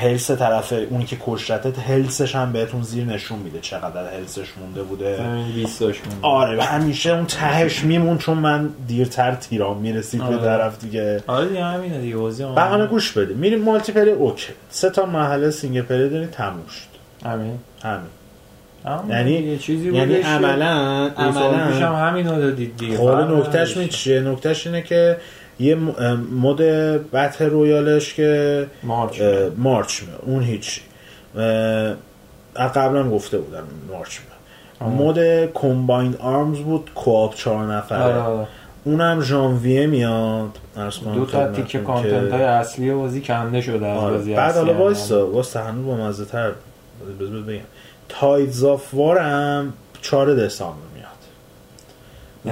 health 0.01 0.31
طرف 0.31 0.73
اونی 0.89 1.05
که 1.05 1.17
کشتت 1.25 1.79
health 1.79 2.21
ش 2.21 2.35
هم 2.35 2.51
بهتون 2.53 2.83
زیر 2.83 3.05
نشون 3.05 3.39
میده 3.39 3.59
چقدر 3.59 4.13
health 4.13 4.39
ش 4.39 4.47
مونده 4.61 4.83
بوده. 4.83 5.23
همین 5.23 5.51
20 5.51 5.79
داشت 5.79 6.01
مونده. 6.07 6.27
آره 6.27 6.57
و 6.57 6.61
همیشه 6.61 7.09
اون 7.09 7.25
تهش 7.25 7.83
میمون 7.83 8.17
چون 8.17 8.37
من 8.37 8.69
دیرتر 8.87 9.35
تیرام 9.35 9.77
می‌رسید 9.77 10.19
به 10.19 10.25
آره. 10.25 10.37
طرف 10.37 10.79
دیگه. 10.79 11.23
آره 11.27 11.47
دیگه 11.47 11.63
همینه 11.63 12.01
دیگه 12.01 12.17
بهانه 12.55 12.85
گوش 12.85 13.11
بده 13.11 13.33
میریم 13.33 13.61
multiplayer 13.61 14.11
okay. 14.11 14.53
سه 14.69 14.89
تا 14.89 15.05
مرحله 15.05 15.51
single 15.51 15.81
player 15.81 16.09
داریم 16.09 16.27
تموم 16.27 16.67
شد. 16.67 17.27
همین. 17.27 17.59
همین. 17.83 18.07
یعنی- 19.09 19.41
دیگه 19.41 19.57
چیزی 19.57 19.91
یعنی 19.91 20.15
عملا 20.15 21.09
پیش 21.09 21.19
هم 21.19 21.37
عملا 21.37 21.95
همینو 21.95 22.41
دادید 22.41 22.77
دیگه. 22.77 22.97
خب 22.97 23.09
نکتهش. 23.09 23.77
می 23.77 23.87
چیه 23.87 24.19
نکتهش 24.21 24.67
اینه 24.67 24.81
که 24.81 25.17
یه 25.59 25.75
مد 26.41 26.57
بتل 27.11 27.45
رویالش 27.49 28.13
که 28.13 28.67
مارچ. 28.83 29.21
مارچ 29.57 30.01
اون 30.25 30.43
هیچی 30.43 30.81
اه، 31.37 31.93
قبلا 32.55 33.09
گفته 33.09 33.37
بودم 33.37 33.63
مارچ. 33.91 34.17
مد 34.81 35.51
کمباین 35.53 36.15
آرمز 36.19 36.57
بود 36.57 36.91
کوآپ 36.95 37.35
چهار 37.35 37.73
نفره. 37.75 38.03
آره 38.03 38.19
آره. 38.21 38.47
اونم 38.83 39.21
ژانویه 39.21 39.87
میاد. 39.87 40.49
دو 41.15 41.25
تا 41.25 41.47
تیکه 41.51 41.67
که- 41.67 41.79
کانتنت 41.79 42.31
های 42.31 42.43
اصلی 42.43 42.91
بازی 42.91 43.21
کنده 43.21 43.61
شده 43.61 43.87
از 43.87 43.97
آره. 44.03 44.17
بازی 44.17 44.33
بعد 44.35 44.55
حالا. 44.55 44.73
وایسا 44.73 45.27
واسه 45.31 45.59
هنوز 45.59 45.85
با 45.85 45.95
مزه 45.95 46.25
تر 46.25 46.51
بگم. 47.47 47.59
Tides 48.19 48.63
of 48.63 48.93
War 48.93 49.53
م 49.53 49.73
4 50.01 50.35
دسامبر 50.35 50.77
میاد. 50.95 51.05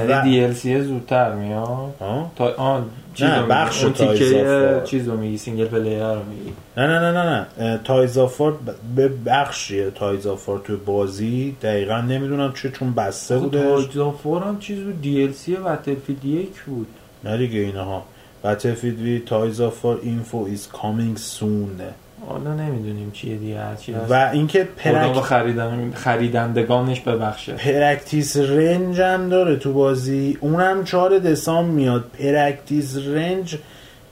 یعنی 0.08 0.13
و- 0.13 0.23
DLC 0.24 0.82
زودتر 0.82 1.36
میاد؟ 1.36 1.93
تا 2.36 2.54
آن 2.58 2.86
نه، 3.19 3.41
بخش 3.43 3.82
تیکه 3.82 5.02
رو 5.06 5.17
میگی 5.17 5.38
single 5.38 5.65
player 5.65 6.08
رو 6.13 6.23
میگی. 6.23 6.54
نه 6.78 6.88
نه 6.88 6.99
نه 6.99 7.12
نه 7.12 7.47
نه. 7.60 7.80
Tides 7.84 8.17
of 8.17 8.41
War 8.41 8.58
به 8.95 9.08
بخشیه 9.26 9.91
Tides 9.91 10.28
of 10.28 10.50
War 10.50 10.60
توی 10.60 10.76
بازی. 10.76 11.56
دقیقا 11.62 12.02
نمی‌دونم 12.02 12.54
چه 12.54 12.71
چون 12.71 12.93
بسته 12.93 13.38
بوده 13.38 13.63
Tides 13.63 14.04
of 14.04 14.19
War 14.19 14.43
هم 14.43 14.60
چیز 14.60 14.80
بود. 14.84 15.02
DLC 15.02 15.56
Battlefield 15.56 16.26
یک 16.26 16.62
بود. 16.62 16.88
نه 17.23 17.38
دیگه 17.38 17.60
اینها. 17.60 18.04
Battlefield 18.43 18.99
V 19.02 19.19
Tides 19.26 19.62
of 19.62 19.86
War 19.86 20.00
info 20.04 20.46
is 20.50 20.67
coming 20.67 21.17
soon 21.17 21.80
حالا 22.28 22.54
نمی‌دونیم 22.54 23.12
چیه 23.12 23.36
دیگه 23.36 23.60
هرچی 23.60 23.94
هست. 23.94 24.12
و 24.12 24.30
اینکه 24.34 24.68
پرک 24.78 25.20
خریدن 25.20 25.92
خریدندگانش 25.96 27.02
ببخشه 27.02 27.54
practice 27.54 28.38
range 28.38 29.02
هم 29.02 29.30
داره 29.30 29.56
تو 29.56 29.74
بازی. 29.74 30.38
اونم 30.42 30.84
4 30.84 31.20
دسامبر 31.20 31.72
میاد. 31.72 32.04
practice 32.19 32.98
range 32.98 33.58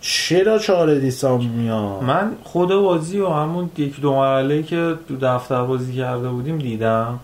چرا 0.01 0.59
4 0.59 0.99
دسامبر 0.99 1.45
میاد؟ 1.45 2.03
من 2.03 2.31
خود 2.43 2.69
بازی 2.69 3.19
و 3.19 3.29
همون 3.29 3.69
یک 3.77 4.01
دو 4.01 4.15
مرحله 4.15 4.63
که 4.63 4.93
تو 5.07 5.17
دفتر 5.21 5.63
بازی 5.63 5.93
کرده 5.93 6.29
بودیم 6.29 6.57
دیدم. 6.57 7.19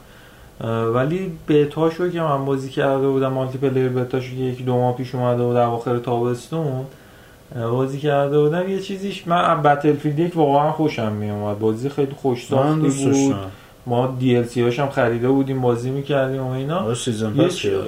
ولی 0.94 1.32
بتاشو 1.48 2.10
که 2.10 2.22
من 2.22 2.46
بازی 2.46 2.70
کرده 2.70 3.08
بودم 3.08 3.34
multiplayer 3.34 3.58
beta 3.58 3.90
شو 3.90 4.36
که 4.36 4.42
یک 4.42 4.66
دو 4.66 4.76
ماه 4.76 4.96
پیش 4.96 5.16
اومده 5.16 5.44
بود 5.44 5.56
اواخر 5.56 5.98
تابستون 5.98 6.86
بازی 7.56 7.98
کرده 8.00 8.40
بودم 8.40 8.70
یه 8.70 8.80
چیزیش 8.80 9.28
من 9.28 9.46
از 9.46 9.62
بتلفیلد 9.64 10.20
یک 10.20 10.38
واقعا 10.38 10.72
خوشم 10.72 11.12
میومد 11.12 11.60
بازی 11.60 11.90
خیلی 11.90 12.16
خوش 12.22 12.48
ساختی 12.48 12.82
دوست 12.82 13.04
بود. 13.04 13.36
ما 13.86 14.16
دی 14.20 14.38
ال 14.38 14.44
سی 14.44 14.62
هاش 14.62 14.80
هم 14.80 14.90
خریده 14.90 15.30
بودیم 15.30 15.62
بازی 15.62 15.90
می‌کردیم 15.90 16.44
و 16.44 16.52
اینا. 16.52 16.80
آره، 16.80 16.96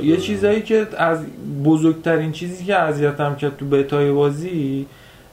یه, 0.04 0.18
چ-. 0.18 0.22
چیزایی 0.22 0.62
که 0.62 0.88
از 0.98 1.20
بزرگترین 1.66 2.32
چیزی 2.32 2.66
که 2.66 2.76
اذیتم 2.76 3.36
کرد 3.36 3.58
تو 3.58 3.66
بتای 3.66 4.12
بازی 4.12 4.86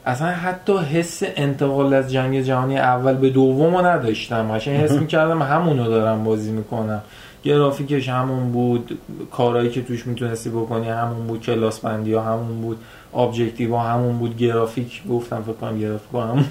اصلا 0.05 0.27
حتی 0.27 0.77
حس 0.77 1.23
انتقال 1.35 1.93
از 1.93 2.11
جنگ 2.11 2.41
جهانی 2.41 2.77
اول 2.77 3.13
به 3.13 3.29
دوم 3.29 3.75
رو 3.75 3.85
نداشتم. 3.85 4.51
قشنگ 4.51 4.77
حس 4.77 4.91
می‌کردم 4.91 5.41
همونو 5.41 5.87
دارم 5.87 6.23
بازی 6.23 6.51
می‌کنم. 6.51 7.01
گرافیکش 7.43 8.09
همون 8.09 8.51
بود 8.51 8.99
کارهایی 9.31 9.69
که 9.69 9.81
توش 9.81 10.07
می‌تونستی 10.07 10.49
بکنی 10.49 10.89
همون 10.89 11.27
بود 11.27 11.41
کلاس 11.41 11.79
بندی 11.79 12.13
ها 12.13 12.21
همون 12.21 12.61
بود. 12.61 12.77
objective 13.15 13.75
ها 13.75 13.89
همون 13.89 14.17
بود 14.17 14.37
گرافیک 14.37 15.01
گفتم 15.09 15.41
فکر 15.41 15.53
کنم 15.53 15.79
گرافیک 15.79 16.13
همون 16.13 16.45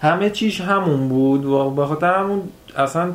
همه 0.00 0.30
چیش 0.30 0.60
همون 0.60 1.08
بود 1.08 1.44
و 1.44 1.70
به 1.70 1.86
خاطر 1.86 2.14
همون 2.14 2.42
اصلا 2.76 3.12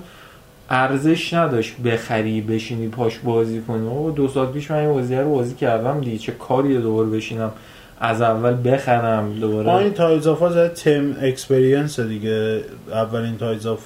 ارزش 0.70 1.34
نداشت 1.34 1.78
بخری 1.78 2.42
بشینی 2.42 2.88
پاش 2.88 3.20
بازی 3.20 3.62
کنی. 3.62 3.88
او 3.88 4.12
دو 4.12 4.28
سال 4.28 4.46
پیش 4.46 4.72
من 4.72 4.78
این 4.78 4.94
بازی 4.94 5.16
رو 5.16 5.36
بازی 5.36 5.56
کردم 5.56 6.02
دیگه 6.02 6.18
چه 6.18 6.32
کاری 6.32 6.78
دوباره 6.78 7.10
بشینم؟ 7.10 7.52
از 8.00 8.22
اول 8.22 8.72
بخرم 8.72 9.40
دوباره. 9.40 9.76
این 9.76 9.94
وار 10.26 10.50
زده 10.50 10.70
تم 10.70 11.16
experience 11.22 12.00
دیگه. 12.00 12.62
اولین 12.92 13.38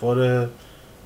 war 0.01 0.47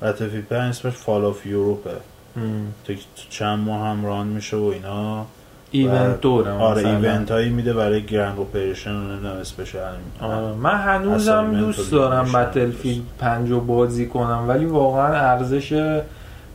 Battlefield 0.02 0.44
5 0.44 0.60
اسمش 0.60 0.92
Fall 0.92 1.24
of 1.24 1.46
Europe 1.46 1.84
ه 1.84 1.90
هم. 2.36 2.72
تو 2.84 2.92
چند 3.30 3.66
ماه 3.66 3.86
هم 3.86 4.06
run 4.06 4.26
میشه 4.26 4.56
و 4.56 4.64
اینا. 4.64 5.26
event 5.74 6.20
دورم 6.20 6.60
آره. 6.60 6.86
event 6.86 7.30
هایی 7.30 7.50
میده 7.50 7.72
برای 7.72 8.02
Grand 8.02 8.40
Operation 8.40 8.90
و 8.90 9.00
نمی‌دونم 9.00 9.36
special 9.36 9.94
آره 10.20 10.52
من 10.52 10.76
هنوزم 10.76 11.54
دوست 11.58 11.92
دارم. 11.92 12.32
Battlefield 12.32 13.02
پنج 13.18 13.50
رو 13.50 13.60
بازی 13.60 14.06
کنم 14.06 14.44
ولی 14.48 14.64
واقعا 14.64 15.06
ارزش 15.06 16.00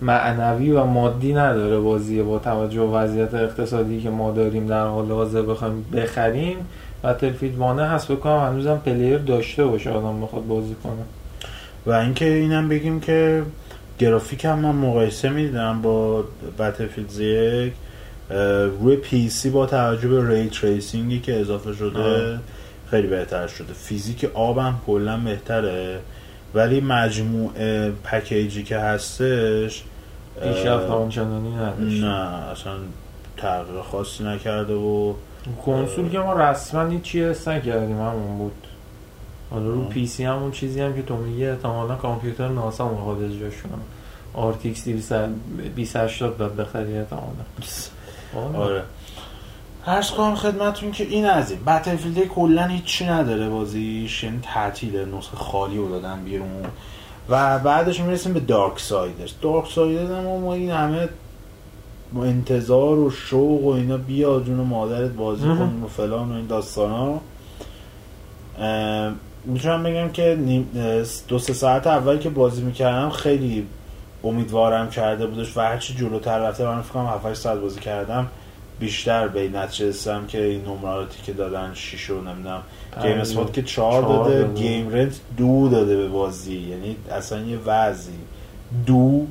معنوی 0.01 0.71
و 0.71 0.83
مادی 0.83 1.33
نداره 1.33 1.79
بازی 1.79 2.21
با 2.21 2.39
توجه 2.39 2.79
به 2.79 2.85
وضعیت 2.85 3.33
اقتصادی 3.33 4.01
که 4.01 4.09
ما 4.09 4.31
داریم 4.31 4.67
در 4.67 4.85
حال 4.85 5.11
حاضر 5.11 5.41
بخوایم 5.41 5.85
بخریم 5.93 6.57
Battlefield 7.03 7.57
One 7.57 7.77
ه 7.77 7.83
هست. 7.83 8.11
بکنم 8.11 8.39
هنوزم 8.39 8.81
player 8.85 9.17
داشته 9.17 9.65
باشه 9.65 9.89
آدم 9.89 10.21
بخواد 10.21 10.47
بازی 10.47 10.75
کنه. 10.83 11.03
و 11.85 11.91
اینکه 11.91 12.25
اینم 12.25 12.69
بگیم 12.69 12.99
که 12.99 13.43
گرافیک 13.99 14.45
هم 14.45 14.59
من 14.59 14.75
مقایسه 14.75 15.29
می‌دیدم 15.29 15.81
با 15.81 16.23
Battlefield 16.59 17.19
یک. 17.19 17.73
اه، 17.73 17.88
روی 18.79 18.95
PC 18.95 19.49
با 19.49 19.65
توجه 19.65 20.07
به 20.07 20.29
ray 20.29 20.49
tracing 20.49 21.11
ی 21.11 21.19
که 21.19 21.39
اضافه 21.39 21.73
شده 21.73 22.33
آه. 22.33 22.39
خیلی 22.91 23.07
بهتر 23.07 23.47
شده. 23.47 23.73
فیزیک 23.73 24.29
آبم 24.33 24.75
کلا 24.87 25.17
بهتره. 25.17 25.99
ولی 26.53 26.81
مجموع 26.81 27.51
پکیجی 27.89 28.63
که 28.63 28.77
هستش 28.77 29.83
پیشرفت 30.43 30.89
آنچنانی 30.89 31.55
نداشت. 31.55 32.03
نه 32.03 32.49
اصلا 32.51 32.73
تغییر 33.37 33.81
خاصی 33.81 34.23
نکرده 34.23 34.73
و 34.73 35.13
کنسول 35.65 36.09
که 36.09 36.19
ما 36.19 36.33
رسما 36.33 36.87
هیچی 36.87 37.23
حس 37.23 37.47
نکردیم 37.47 37.97
همون 37.97 38.37
بود. 38.37 38.67
حالا 39.51 39.65
رو. 39.65 39.85
PC 39.85 40.23
همون 40.23 40.51
چیزی 40.51 40.81
هم 40.81 40.93
که 40.95 41.01
تو 41.01 41.17
میگی 41.17 41.45
احتمالا 41.45 41.95
کامپیوتر 41.95 42.47
ناسا 42.47 42.89
می‌خواد 42.89 43.23
اجراشون 43.23 43.71
RTX 44.35 44.87
2080 45.75 46.37
داد 46.37 46.55
بخری 46.55 46.97
احتمالا. 46.97 47.25
آره. 48.55 48.83
عرض 49.87 50.11
کنم 50.11 50.35
خدمتتون 50.35 50.91
که 50.91 51.03
این 51.03 51.25
از 51.25 51.51
این. 51.51 51.63
Battlefield 51.63 52.27
کلا 52.27 52.67
هیچی 52.67 53.05
نداره 53.05 53.49
بازیش. 53.49 54.23
یعنی 54.23 54.39
تعطیله 54.41 55.05
نسخه 55.05 55.37
خالی 55.37 55.77
رو 55.77 55.89
دادن 55.89 56.23
بیرون. 56.23 56.65
و 57.29 57.59
بعدش 57.59 57.99
می‌رسیم 57.99 58.33
به 58.33 58.39
Darksiders 58.39 59.33
Darksiders 59.41 60.11
هم 60.11 60.23
ما 60.23 60.53
این 60.53 60.71
همه 60.71 61.09
انتظار 62.15 62.99
و 62.99 63.09
شوق 63.09 63.63
و 63.63 63.69
اینا 63.69 63.97
بیا 63.97 64.39
جون 64.39 64.55
مادرت 64.55 65.11
بازی. 65.11 65.43
کنیم 65.43 65.83
و 65.83 65.87
فلان 65.87 66.31
و 66.31 66.35
این 66.35 66.47
داستان 66.47 66.91
ها. 66.91 67.21
می‌تونم 69.45 69.83
بگم 69.83 70.09
که 70.09 70.37
دو 71.27 71.39
سه 71.39 71.53
ساعت 71.53 71.87
اول 71.87 72.17
که 72.17 72.29
بازی 72.29 72.61
می‌کردم 72.61 73.09
خیلی 73.09 73.67
امیدوارم 74.23 74.89
کرده 74.89 75.27
بودش 75.27 75.57
و 75.57 75.61
هرچی 75.61 75.93
جلوتر 75.93 76.39
رفته 76.39 76.65
من 76.65 76.81
فکر 76.81 76.93
کنم 76.93 77.05
7 77.05 77.33
ساعت 77.33 77.59
بازی 77.59 77.79
کردم 77.79 78.27
بیشتر 78.79 79.27
به 79.27 79.41
این 79.41 79.55
نتیجه 79.55 79.87
رسیدم 79.89 80.27
که 80.27 80.43
این 80.43 80.65
نمراتی 80.65 81.21
که 81.23 81.33
دادن 81.33 81.71
6 81.73 82.09
و 82.09 82.21
نمی‌دونم 82.21 82.61
گیم 83.01 83.11
پنج. 83.11 83.21
اسپات 83.21 83.53
که 83.53 83.63
4 83.63 83.91
چهار 83.91 84.17
داده 84.23 84.41
داده. 84.41 84.53
گیم 84.53 84.89
رنت 84.89 85.19
دو 85.37 85.69
داده 85.69 85.97
به 85.97 86.07
بازی. 86.07 86.57
یعنی 86.57 86.95
اصلا 87.11 87.41
یه 87.41 87.57
وضعی. 87.65 88.13
دو. 88.85 89.25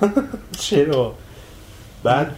چرا؟ 0.58 1.12
بعد؟ 2.02 2.34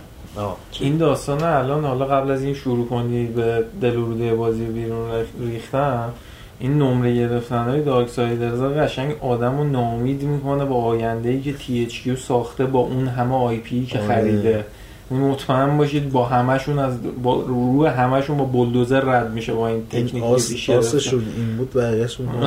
این 0.80 0.96
داستان 0.96 1.42
الان 1.42 1.84
حالا 1.84 2.04
قبل 2.06 2.30
از 2.30 2.42
این 2.42 2.54
شروع 2.54 2.88
کنی 2.88 3.26
به 3.26 3.64
دل 3.80 3.94
روده 3.94 4.34
بازی 4.34 4.64
بیرون 4.64 5.10
ریختن 5.40 6.12
این 6.60 6.78
نمره 6.78 7.14
گرفتن 7.14 7.64
های 7.64 7.82
Darksiders 7.82 8.60
قشنگ 8.60 9.16
آدم 9.20 9.58
رو 9.58 9.64
ناامید 9.64 10.22
می‌کنه 10.22 10.64
با 10.64 10.76
آینده 10.84 11.28
ای 11.28 11.40
که 11.40 11.52
THQ 11.52 12.16
ساخته 12.16 12.66
با 12.66 12.78
اون 12.78 13.08
همه 13.08 13.34
IP 13.34 13.86
که 13.86 13.98
آره. 13.98 14.08
خریده 14.08 14.64
یعنی 15.10 15.24
مطمئن 15.24 15.76
باشید 15.76 16.12
با 16.12 16.24
همشون 16.24 16.78
از 16.78 16.94
با 17.22 17.34
رو 17.34 17.86
همشون 17.86 18.36
با 18.36 18.44
بلدوزر 18.44 19.00
رد 19.00 19.32
میشه 19.32 19.52
با 19.52 19.68
این 19.68 19.86
این 19.90 20.06
تکنیک 20.06 20.24
آس. 20.24 20.70
آسشون 20.70 21.24
این 21.36 21.56
بود 21.56 21.72
بقیه‌شون 21.74 22.28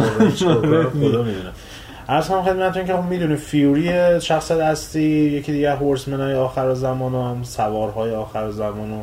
از 2.08 2.30
هم 2.30 2.42
خدمتتون 2.42 2.86
که 2.86 2.94
خب 2.94 3.04
می‌دونه 3.04 3.36
Fury 3.36 4.22
شخصیت 4.22 4.58
اصلی 4.58 5.04
یکی 5.04 5.52
دیگه 5.52 5.76
horsemen 5.76 6.22
های 6.22 6.34
آخر 6.34 6.74
زمان 6.74 7.16
و 7.16 7.24
هم 7.24 7.44
سوارهای 7.44 8.16
آخر 8.16 8.52
زمان 8.52 8.92
و 8.92 9.02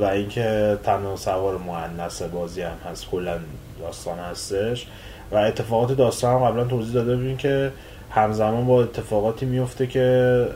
و 0.00 0.04
اینکه 0.04 0.78
تنها 0.82 1.16
سوار 1.16 1.58
مؤنث 1.58 2.22
بازی 2.22 2.62
هم 2.62 2.76
هست 2.90 3.10
کلا 3.10 3.38
داستان 3.84 4.18
هستش 4.18 4.86
و 5.32 5.36
اتفاقات 5.36 5.92
داستان 5.96 6.34
هم 6.42 6.48
قبلا 6.48 6.64
توضیح 6.64 6.94
داده 6.94 7.16
بودیم 7.16 7.36
که 7.36 7.72
همزمان 8.10 8.66
با 8.66 8.82
اتفاقاتی 8.82 9.46
میفته 9.46 9.86
که 9.86 10.46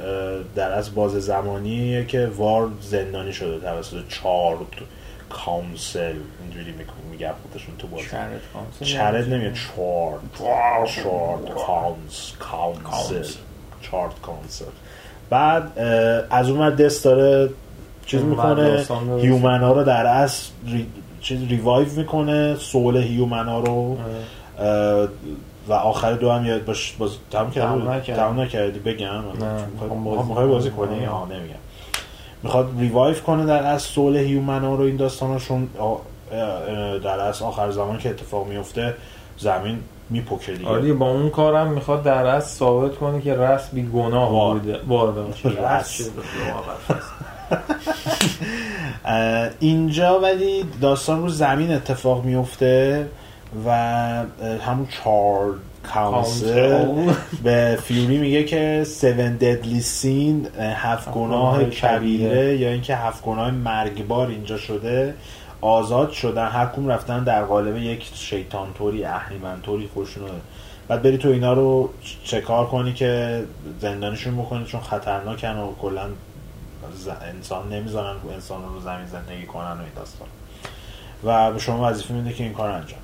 در 0.54 0.72
از 0.72 0.94
باز 0.94 1.12
زمانیه 1.12 2.04
که 2.04 2.26
War 2.36 2.68
زندانی 2.80 3.32
شده 3.32 3.58
توسط 3.60 3.96
Charred 4.08 4.58
Council 5.30 6.14
اینجوری 6.42 6.74
میگم- 7.10 7.34
خودشون 7.52 7.76
تو 7.78 7.86
بازی. 7.86 8.06
Charred 8.84 9.34
نمیاد 9.34 9.52
Charred 9.52 10.20
Charred 11.04 11.54
Coun 11.54 12.32
Council. 12.38 13.14
Charred 13.82 14.12
Council 14.22 14.64
بعد 15.30 15.78
از 16.30 16.50
اون 16.50 16.60
ور 16.60 16.70
دست 16.70 17.04
داره 17.04 17.50
چیز 18.06 18.20
می‌کنه. 18.22 18.84
هیومن 19.20 19.60
ها 19.60 19.72
رو 19.72 19.84
در 19.84 20.06
اصل. 20.06 20.50
چیز 21.28 21.48
ریوایو 21.48 21.88
می‌کنه 21.96 22.56
سول 22.56 22.96
هیومن 22.96 23.46
ها 23.48 23.60
رو 23.60 23.98
و 25.68 25.72
آخر 25.72 26.12
دو 26.12 26.30
هم 26.30 26.46
یاد 26.46 26.64
باش 26.64 26.92
باز 26.98 27.10
تمام 27.30 27.50
کردی 27.50 27.82
نکردم. 27.82 28.22
تمام 28.22 28.40
نکردی 28.40 28.78
بگم 28.78 29.22
می‌خوای 30.28 30.46
بازی. 30.46 30.70
کنی 30.70 31.04
ها 31.04 31.24
نمیگم 31.24 31.54
می‌خواد 32.42 32.70
ریوایو 32.78 33.14
کنه 33.14 33.46
در 33.46 33.66
از 33.66 33.82
سول 33.82 34.16
هیومن 34.16 34.64
ها 34.64 34.74
رو 34.74 34.84
این 34.84 34.96
داستاناشون 34.96 35.68
اه، 35.80 36.98
در 36.98 37.20
از 37.20 37.42
آخر 37.42 37.70
زمان 37.70 37.98
که 37.98 38.10
اتفاق 38.10 38.46
میفته 38.46 38.94
زمین 39.38 39.78
میپکه 40.10 40.52
دیگه 40.52 40.68
آره 40.68 40.92
با 40.92 41.10
اون 41.10 41.30
کارم 41.30 41.66
می‌خواد 41.68 42.02
در 42.02 42.26
اصل 42.26 42.48
ثابت 42.58 42.96
کنه 42.96 43.20
که 43.20 43.34
رس 43.34 43.70
بی 43.72 43.82
گناه. 43.82 44.52
بوده 44.52 44.80
وار 44.86 45.12
ببخشید. 45.12 45.58
رس. 45.58 46.10
اینجا 49.60 50.20
ولی 50.20 50.64
داستان 50.80 51.22
رو 51.22 51.28
زمین 51.28 51.72
اتفاق 51.72 52.24
میفته 52.24 53.06
و 53.66 53.70
همون 54.66 54.86
چار 55.04 55.54
کانسل 55.94 57.12
به 57.42 57.78
فیوری 57.82 58.18
میگه 58.18 58.44
که 58.44 58.86
seven 59.00 59.42
deadly 59.42 59.82
sin 59.82 60.58
اه، 60.58 60.66
هفت 60.66 61.10
گناه 61.10 61.64
کبیره. 61.64 62.56
یا 62.56 62.68
اینکه 62.68 62.96
هفت 62.96 63.22
گناه 63.24 63.50
مرگبار 63.50 64.28
اینجا 64.28 64.56
شده 64.56 65.14
آزاد 65.60 66.10
شدن 66.10 66.48
هر 66.48 66.66
کدوم 66.66 66.88
رفتن 66.88 67.24
در 67.24 67.44
قالب 67.44 67.76
یک 67.76 68.10
شیطان 68.14 68.68
طوری 68.78 69.04
اهریمن 69.04 69.60
طوری 69.60 69.88
خودشونو 69.94 70.26
بعد 70.88 71.02
بری 71.02 71.18
تو 71.18 71.28
اینا 71.28 71.52
رو 71.52 71.90
چه 72.24 72.40
کار 72.40 72.66
کنی 72.66 72.92
که 72.92 73.42
زندانشون 73.80 74.36
بکنی 74.36 74.64
چون 74.64 74.80
خطرناکن 74.80 75.56
و 75.56 75.74
کلا 75.82 76.08
انسان 77.22 77.68
نمی‌ذارن 77.72 78.16
انسان 78.32 78.62
رو 78.74 78.80
زمین 78.80 79.06
زندگی 79.06 79.46
کنن 79.46 79.72
و 79.72 79.80
این 79.80 79.92
داستان 79.96 80.28
و 81.24 81.52
به 81.52 81.58
شما 81.58 81.90
وظیفه 81.90 82.14
میده 82.14 82.32
که 82.32 82.44
این 82.44 82.52
کار 82.52 82.70
انجام. 82.70 83.00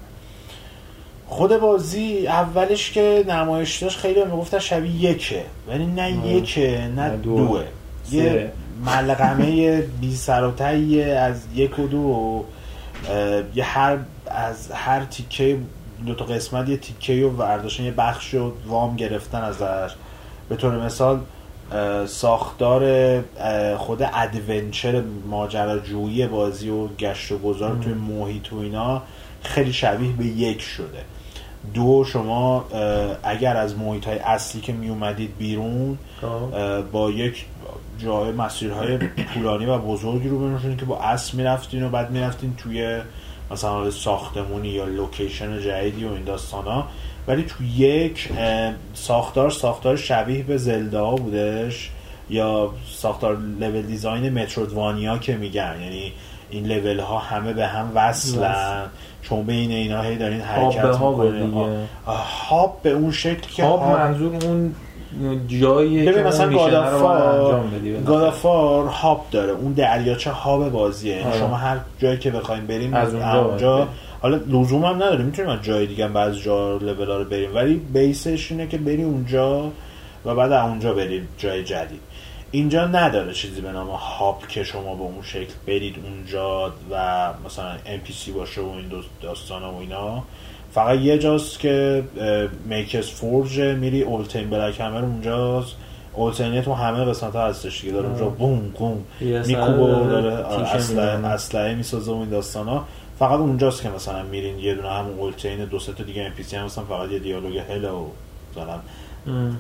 خود 1.27 1.57
بازی 1.61 2.27
اولش 2.27 2.91
که 2.91 3.25
نمایش 3.29 3.83
داشت 3.83 3.99
خیلی 3.99 4.21
هم 4.21 4.27
می‌گفتن 4.27 4.59
شبیه 4.59 5.11
یکه 5.11 5.45
ولی 5.69 5.87
نه 5.87 6.03
آه. 6.03 6.27
یکه 6.27 6.91
نه 6.97 7.09
نه 7.09 7.17
دو. 7.17 7.37
دوه 7.37 7.65
سه. 8.05 8.17
یه 8.17 8.53
ملغمه 8.87 9.81
بی 9.81 10.17
سر 10.17 10.45
و 10.45 10.63
از 11.19 11.43
یک 11.55 11.79
و 11.79 11.87
دو 11.87 11.99
و 11.99 12.45
یه 13.55 13.65
هر 13.65 13.99
از 14.27 14.71
هر 14.71 15.05
تیکه 15.05 15.59
دو 16.07 16.15
تا 16.15 16.25
قسمت 16.25 16.69
یه 16.69 16.77
تیکه 16.77 17.23
رو 17.23 17.31
برداشتن 17.31 17.85
یه 17.85 17.91
بخش 17.91 18.35
رو 18.35 18.53
وام 18.67 18.97
گرفتن 18.97 19.43
ازش 19.43 19.95
به 20.49 20.57
طور 20.57 20.85
مثال 20.85 21.21
ساختار 22.07 23.23
خود 23.77 24.11
ادونچر 24.15 25.03
ماجراجویی 25.31 26.27
بازی 26.27 26.71
و 26.71 26.87
گشت 26.87 27.33
و 27.33 27.39
گذار 27.39 27.79
توی 27.83 27.95
محیط 27.95 28.53
و 28.53 28.59
اینا 28.59 29.03
خیلی 29.43 29.73
شبیه 29.73 30.13
به 30.13 30.25
یک 30.25 30.61
شده. 30.61 31.05
دو 31.75 32.05
شما 32.05 32.65
اگر 33.23 33.57
از 33.57 33.79
محیط 33.79 34.09
های 34.09 34.19
اصلی 34.19 34.61
که 34.61 34.73
می 34.73 34.89
اومدید 34.89 35.39
بیرون 35.39 35.99
خب. 36.21 36.81
با 36.93 37.11
یک 37.11 37.45
جای 37.99 38.33
مسیرهای 38.33 38.99
طولانی 39.35 39.67
و 39.67 39.79
بزرگی 39.79 40.29
رو 40.29 40.39
بینشونید 40.39 40.79
که 40.79 40.85
با 40.85 40.99
اسب 40.99 41.35
می‌رفتین 41.35 41.83
و 41.83 41.89
بعد 41.89 42.11
می‌رفتین 42.11 42.55
توی 42.57 43.01
مثلا 43.51 43.91
ساختمونی 43.91 44.69
یا 44.69 44.85
لوکیشن 44.85 45.61
جدیدی 45.61 46.05
و 46.05 46.13
این 46.13 46.25
داستان 46.25 46.65
ها 46.65 46.87
ولی 47.29 47.43
تو 47.43 47.65
یک 47.77 48.29
ساختار 48.95 49.51
ساختار 49.51 49.97
شبیه 49.97 50.43
به 50.43 50.57
زلدا 50.57 51.11
بودش 51.11 51.91
یا 52.31 52.71
ساختار 52.95 53.37
لول 53.61 53.83
دیزاین 53.83 54.39
مترودوانیا 54.43 55.19
که 55.19 55.37
میگن. 55.37 55.77
یعنی 55.83 56.13
این 56.51 56.67
لول 56.67 57.01
ها 57.01 57.19
همه 57.19 57.53
به 57.53 57.67
هم 57.67 57.91
وصلن. 57.95 58.83
چون 59.23 59.43
بین 59.43 59.71
اینا 59.71 60.03
هی 60.03 60.17
دارین 60.17 60.41
حرکت 60.41 60.85
هاب 60.97 61.17
به 61.33 61.39
هاب 61.55 61.71
هاب 62.49 62.81
اون 62.85 63.13
شکل 63.13 63.49
که 63.57 63.65
هاب- 63.65 63.81
منظور 63.99 64.45
اون 64.45 64.75
جایی 65.47 66.07
ببین 66.07 66.23
مثلا 66.23 66.53
گادافار. 66.57 67.65
گادافار 68.07 68.87
هاب 68.87 69.27
داره 69.31 69.53
اون 69.53 69.73
دریاچه 69.73 70.31
هاب 70.31 70.69
بازیه. 70.69 71.27
آره. 71.27 71.39
شما 71.39 71.57
هر 71.57 71.77
جایی 71.99 72.19
که 72.19 72.31
بخوایم 72.31 72.67
بریم 72.67 72.95
از 72.95 73.15
اونجا 73.15 73.89
حالا 74.23 74.41
لزوم 74.49 74.85
هم 74.85 74.95
نداره 74.95 75.25
می‌تونیم 75.25 75.51
از 75.51 75.63
جای 75.63 75.87
دیگه 75.87 76.09
بعضی 76.09 76.41
جا 76.41 76.77
لول 76.77 77.07
رو 77.07 77.25
بریم. 77.25 77.55
ولی 77.55 77.75
بیسش 77.75 78.53
اینه 78.53 78.67
که 78.67 78.79
بری 78.79 79.03
اونجا 79.03 79.71
و 80.25 80.35
بعد 80.35 80.53
از 80.53 80.69
اونجا 80.69 80.95
بریم 80.95 81.29
جای 81.39 81.65
جدید. 81.65 82.01
اینجا 82.51 82.87
نداره 82.87 83.33
چیزی 83.33 83.61
به 83.61 83.73
نام 83.73 83.89
هاب 83.89 84.43
که 84.49 84.65
شما 84.65 84.95
به 84.95 85.03
اون 85.03 85.23
شکل 85.23 85.53
برید 85.67 85.97
اونجا 86.05 86.73
و 86.91 87.29
مثلا 87.47 87.73
NPC 87.75 88.31
باشه 88.31 88.61
و 88.61 88.69
این 88.69 88.87
داستان 89.23 89.63
و 89.63 89.77
اینا. 89.77 90.23
فقط 90.75 90.99
یه 90.99 91.19
جاست 91.19 91.59
که 91.59 92.05
میکس 92.65 93.11
فورج 93.11 93.61
میری 93.61 94.03
اولتین 94.03 94.51
بلک 94.51 94.81
همر 94.81 95.05
اونجاست 95.05 95.77
اولتینه 96.13 96.63
تو 96.63 96.73
همه 96.73 97.05
قسمت 97.05 97.37
ها 97.37 97.47
هستش 97.47 97.81
دیگه 97.81 97.93
داره 97.93 98.09
اونجا 98.09 98.29
بوم 98.29 98.59
بوم 98.79 99.05
میکوبه 99.21 99.97
و 99.97 100.11
داره 100.11 100.37
آره، 100.37 100.75
اسلحه. 100.75 101.27
اسلحه 101.27 101.75
می‌سازه 101.75 102.13
و 102.13 102.15
این 102.15 102.29
داستان 102.29 102.69
ها 102.69 102.85
فقط 103.19 103.39
اونجاست 103.39 103.83
که 103.83 103.89
مثلا 103.89 104.23
میرین 104.23 104.59
یه 104.59 104.75
دونه 104.75 104.89
همون 104.89 105.19
اولتین 105.19 105.65
دو 105.65 105.79
سه 105.79 105.93
دیگه 105.93 106.33
NPC 106.37 106.55
هم 106.55 106.65
مثلا 106.65 106.85
فقط 106.85 107.11
یه 107.11 107.19
دیالوگ 107.19 107.59
هلو 107.59 108.07
ام. 109.27 109.59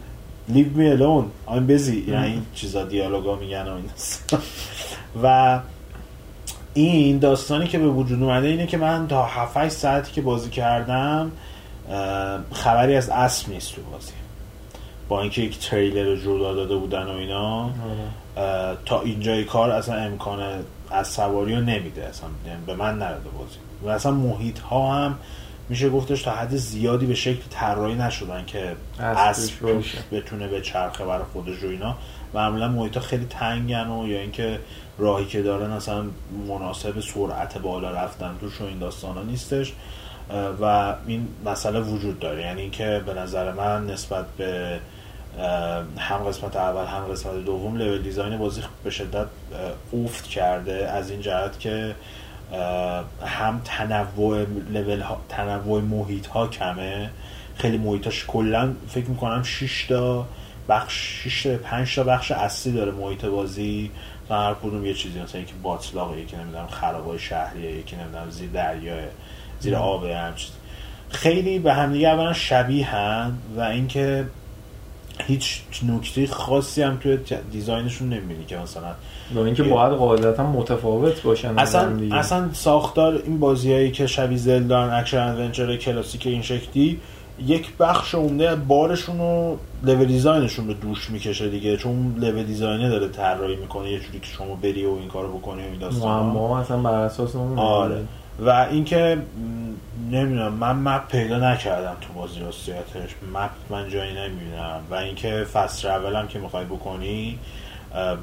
leave 0.48 0.77
me 0.77 0.98
alone 0.98 1.27
I'm 1.48 1.66
busy 1.70 2.09
یعنی 2.09 2.27
این 2.27 2.42
چیزا 2.55 2.85
دیالوگا 2.85 3.37
میگن 3.37 3.62
و 3.68 3.74
این 3.74 3.87
داستان. 3.87 4.40
و 5.22 5.59
این 6.74 7.18
داستانی 7.18 7.66
که 7.66 7.78
به 7.78 7.88
وجود 7.88 8.22
اومده 8.22 8.46
اینه 8.46 8.66
که 8.66 8.76
من 8.76 9.08
تا 9.08 9.26
7 9.26 9.68
ساعتی 9.68 10.12
که 10.12 10.22
بازی 10.22 10.50
کردم 10.50 11.32
خبری 12.52 12.96
از 12.96 13.08
اسب 13.08 13.48
نیست 13.48 13.74
تو 13.74 13.82
بازی. 13.82 14.12
با 15.08 15.20
اینکه 15.20 15.42
یک 15.42 15.68
تریلر 15.68 16.16
جدا 16.16 16.54
داده 16.54 16.76
بودن 16.76 17.02
و 17.02 17.16
اینا 17.16 17.70
تا 18.84 19.00
اینجای 19.00 19.44
کار 19.44 19.70
اصلا 19.70 19.94
امکان 19.94 20.64
از 20.90 21.08
سواری 21.08 21.54
رو 21.54 21.60
نمیده. 21.60 22.04
اصلا 22.04 22.28
یعنی 22.46 22.64
به 22.66 22.74
من 22.74 22.98
نرده 22.98 23.28
بازی. 23.38 23.56
و 23.82 23.88
اصلا 23.88 24.12
محیط 24.12 24.58
ها 24.58 24.94
هم 24.94 25.18
میشه 25.68 25.90
گفتش 25.90 26.22
تا 26.22 26.30
حد 26.30 26.56
زیادی 26.56 27.06
به 27.06 27.14
شکل 27.14 27.42
طراحی 27.50 27.94
نشدن 27.94 28.44
که 28.46 28.76
اسب 29.00 29.82
بتونه 30.12 30.48
به 30.48 30.60
چرخه 30.60 31.04
برای 31.04 31.24
خودش 31.32 31.62
و 31.62 31.66
اینا. 31.66 31.96
معمولا 32.34 32.68
محیط 32.68 32.94
ها 32.94 33.00
خیلی 33.00 33.26
تنگن 33.30 33.88
و 33.88 34.08
یا 34.08 34.20
اینکه 34.20 34.58
راهی 34.98 35.26
که 35.26 35.42
دارن 35.42 35.70
اصلا 35.70 36.04
مناسب 36.48 37.00
سرعت 37.00 37.59
بالا 37.59 37.90
رفتن 37.90 38.37
توش 38.40 38.61
و 38.61 38.64
این 38.64 38.78
داستان 38.78 39.14
ها 39.16 39.22
نیستش 39.22 39.72
و 40.61 40.94
این 41.07 41.28
مسئله 41.44 41.80
وجود 41.80 42.18
داره. 42.18 42.42
یعنی 42.42 42.61
اینکه 42.62 43.02
به 43.07 43.14
نظر 43.14 43.52
من 43.52 43.87
نسبت 43.87 44.24
به 44.37 44.78
هم 45.98 46.18
قسمت 46.18 46.57
اول 46.57 46.85
هم 46.87 47.04
قسمت 47.04 47.44
دوم 47.44 47.76
لول 47.76 48.02
دیزاین 48.02 48.38
بازی 48.38 48.62
به 48.85 48.90
شدت 48.90 49.26
افت 49.92 50.24
کرده. 50.24 50.88
از 50.90 51.11
این 51.11 51.20
جهت 51.20 51.61
که 51.61 51.94
هم 53.26 53.61
تنوع 53.64 54.46
لول 54.70 55.00
ها 55.00 55.20
تنوع 55.28 55.80
محیط 55.80 56.26
ها 56.26 56.46
کمه. 56.46 57.11
خیلی 57.57 57.78
محیط 57.78 58.04
هاش 58.04 58.24
کلا 58.28 58.74
فکر 58.88 59.11
می‌کنم 59.11 59.42
6 59.42 59.87
تا 59.87 60.26
بخش 60.68 61.28
6 61.28 61.42
تا 61.42 61.57
5 61.57 61.94
تا 61.96 62.04
بخش 62.04 62.33
اصلی 62.33 62.72
داره 62.72 62.92
محیط 62.92 63.24
بازی. 63.24 63.90
و 64.30 64.34
هر 64.34 64.54
کدوم 64.54 64.87
یه 64.87 64.94
چیزی 64.94 65.20
مثلا 65.20 65.40
یکی 65.40 65.54
باتلاق 65.62 66.18
یکی 66.18 66.37
نمی‌دونم 66.37 66.66
خرابای 66.66 67.18
شهریه 67.18 67.72
یکی 67.72 67.96
نمی‌دونم 67.96 68.30
زیر 68.30 68.50
دریاه 68.50 68.98
زیر 69.60 69.76
آب 69.76 70.04
هم 70.04 70.34
چیز. 70.34 70.50
خیلی 71.08 71.58
به 71.58 71.72
همدیگه 71.72 72.08
اولا 72.08 72.32
شبیه 72.32 72.87
هن 72.87 73.32
و 73.56 73.60
اینکه 73.60 74.26
هیچ 75.26 75.62
نکته 75.88 76.26
خاصی 76.26 76.82
هم 76.82 76.96
توی 76.96 77.18
design 77.52 77.86
شون 77.86 78.09
نمی‌بینی 78.08 78.44
که 78.44 78.56
مثلا 78.56 78.94
با 79.34 79.44
اینکه 79.44 79.62
باید 79.62 79.92
قاعدتا 79.92 80.50
متفاوت 80.50 81.22
باشن 81.22 81.58
اصلا 81.58 82.16
اصلا 82.18 82.52
ساختار 82.52 83.22
این 83.26 83.40
بازیایی 83.40 83.90
که 83.90 84.06
شبیه 84.06 84.38
Zelda 84.38 84.82
ن 84.82 84.90
action 84.90 85.18
adventure 85.18 85.76
کلاسیک 85.76 86.26
این 86.26 86.42
شکلی 86.42 87.00
یک 87.46 87.76
بخش 87.76 88.14
عمده 88.14 88.56
بارشون 88.56 89.20
و 89.20 89.56
لول 89.85 90.05
دیزاینشون 90.05 90.68
رو 90.68 90.75
دوش 90.75 91.11
می‌کشه 91.11 91.49
دیگه 91.49 91.77
چون 91.77 92.14
لول 92.18 92.42
دیزاینه 92.42 92.88
داره 92.88 93.09
طراحی 93.09 93.57
می‌کنه 93.57 93.90
یه 93.90 93.99
جوری 94.01 94.20
که 94.20 94.27
شما 94.27 94.55
بری 94.55 94.87
و 94.87 94.90
این 94.90 95.09
کارو 95.09 95.38
بکنی 95.38 95.62
و 95.62 95.64
این 95.64 95.79
داستان 95.79 96.27
ما 96.27 96.59
اصلا 96.59 96.77
بر 96.77 96.94
اساس 96.94 97.37
اون 97.37 97.59
آره. 97.59 98.05
و 98.38 98.51
اینکه 98.51 99.18
نمی‌دونم 100.11 100.53
من 100.53 100.77
مپ 100.77 101.09
پیدا 101.09 101.53
نکردم 101.53 101.97
تو 102.01 102.12
بازی 102.12 102.40
راستیتش. 102.40 103.14
مپ 103.35 103.51
من 103.70 103.88
جایی 103.88 104.14
نمی‌بینم. 104.14 104.81
و 104.90 104.94
اینکه 104.94 105.47
فست 105.53 105.85
هم 105.85 106.29
که 106.29 106.38
می‌خوای 106.38 106.64
بکنی 106.64 107.38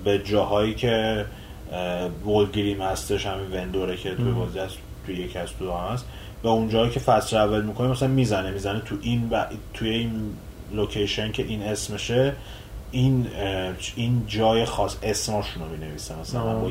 به 0.04 0.20
جاهایی 0.20 0.74
که 0.74 1.26
ولگریم 2.26 2.82
هستش 2.82 3.26
همین 3.26 3.52
وندوره 3.52 3.98
که 3.98 4.16
توی 4.16 4.32
بازی 4.32 4.60
هست 4.60 4.78
توی 5.06 5.16
یکی 5.16 5.40
از 5.40 5.50
تو 5.60 5.72
هست. 5.72 6.06
به 6.44 6.50
اون 6.50 6.70
جایی 6.70 6.90
که 6.90 7.00
فست 7.00 7.32
ترول 7.32 7.62
می‌کنی 7.62 7.88
مثلا 7.88 8.08
می‌زنه 8.08 8.52
می‌زنه 8.52 8.80
تو 8.80 8.96
این 9.02 9.30
و 9.32 9.46
توی 9.74 9.90
این 9.90 10.12
لوکیشن 10.74 11.32
که 11.32 11.44
این 11.44 11.64
اسمشه 11.64 12.34
این 12.92 13.28
این 13.96 14.24
جای 14.28 14.66
خاص 14.66 14.96
اسمشون 15.04 15.64
رو 15.64 15.78
بنویسه 15.78 16.20
مثلا 16.22 16.56
با 16.56 16.70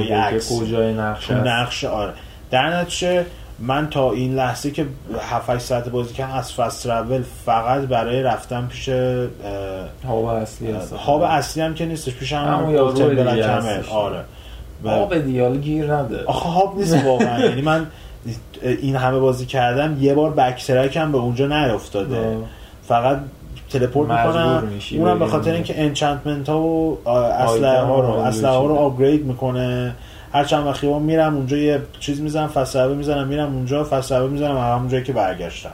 یه 0.00 0.16
عکس 0.16 0.52
کجای 0.60 0.94
نقشه 0.94 1.34
نقشه 1.34 1.88
آره. 1.88 2.12
در 2.50 2.80
نتیجه 2.80 3.26
من 3.58 3.90
تا 3.90 4.12
این 4.12 4.34
لحظه 4.34 4.70
که 4.70 4.86
7 5.30 5.58
ساعت 5.58 5.88
بازی 5.88 6.14
کردم 6.14 6.34
از 6.34 6.52
فست 6.52 6.82
ترول 6.82 7.22
فقط 7.46 7.80
برای 7.80 8.22
رفتن 8.22 8.66
پیش 8.66 8.88
هاب 10.08 10.24
اصلی 10.24 10.72
هست 10.72 10.92
هاب 10.92 11.22
اصلی 11.22 11.62
هم 11.62 11.74
که 11.74 11.86
نیستش 11.86 12.14
پیش 12.14 12.32
هم 12.32 12.72
کمل 13.36 13.82
آره. 13.90 14.24
hub 14.84 15.18
دیال 15.18 15.56
گیر 15.56 15.94
نده. 15.94 16.24
آخه 16.24 16.48
hub 16.48 16.78
نیست 16.78 17.04
واقعا. 17.04 17.40
یعنی 17.44 17.62
من 17.62 17.86
این 18.62 18.96
همه 18.96 19.18
بازی 19.18 19.46
کردم 19.46 19.96
یه 20.00 20.14
بار 20.14 20.30
back 20.30 20.70
هم 20.96 21.12
به 21.12 21.18
اونجا 21.18 21.46
نیافتاده. 21.46 22.36
فقط 22.88 23.18
teleport 23.70 24.10
می‌کنم 24.10 24.68
اونم 24.98 25.18
به 25.18 25.26
خاطر 25.26 25.52
اینکه 25.52 25.82
enchantment 25.82 26.48
ها 26.48 26.60
و 26.60 27.08
اسلحه 27.08 27.80
ها 27.80 28.00
رو 28.00 28.10
اسلحه 28.10 28.52
ها 28.52 28.66
رو 28.66 28.74
upgrade 28.74 29.24
می‌کنه. 29.24 29.94
هر 30.32 30.44
چند 30.44 30.66
وقتی 30.66 30.86
میرم 30.86 31.36
اونجا 31.36 31.56
یه 31.56 31.80
چیز 32.00 32.20
می‌زنم 32.20 32.48
فصل 32.48 32.94
می‌زنم 32.94 33.28
میرم 33.28 33.54
اونجا 33.54 33.84
فصل 33.84 34.28
می‌زنم 34.28 34.58
همون 34.58 34.88
جایی 34.88 35.04
که 35.04 35.12
برگشتم. 35.12 35.70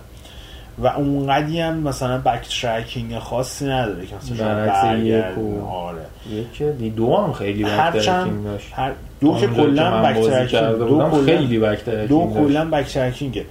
و 0.78 0.86
اونقدی 0.86 1.60
هم 1.60 1.76
مثلا 1.76 2.18
backtracking 2.18 3.18
خاصی 3.18 3.66
نداره 3.66 4.06
که 4.06 4.14
مثلا 4.16 4.66
برگرد 4.66 5.38
آره. 5.72 6.06
یک 6.30 6.94
دو 6.94 7.16
هم 7.16 7.32
خیلی 7.32 7.64
backtracking 7.64 8.44
داشت. 8.44 8.68
هر 8.72 8.92
دو 9.20 9.36
که 9.40 9.46
کلا 9.46 10.02
backtracking 10.02 10.78
دو 10.78 11.10
خیلی 11.24 11.58
backtracking 11.58 12.08
دو 12.08 12.32
کلا 12.34 12.64
backtracking 12.64 13.44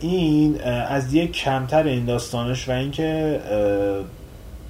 این 0.00 0.60
از 0.88 1.14
یک 1.14 1.32
کمتر 1.32 1.82
این 1.82 2.04
داستانش 2.04 2.68
و 2.68 2.72
اینکه 2.72 3.40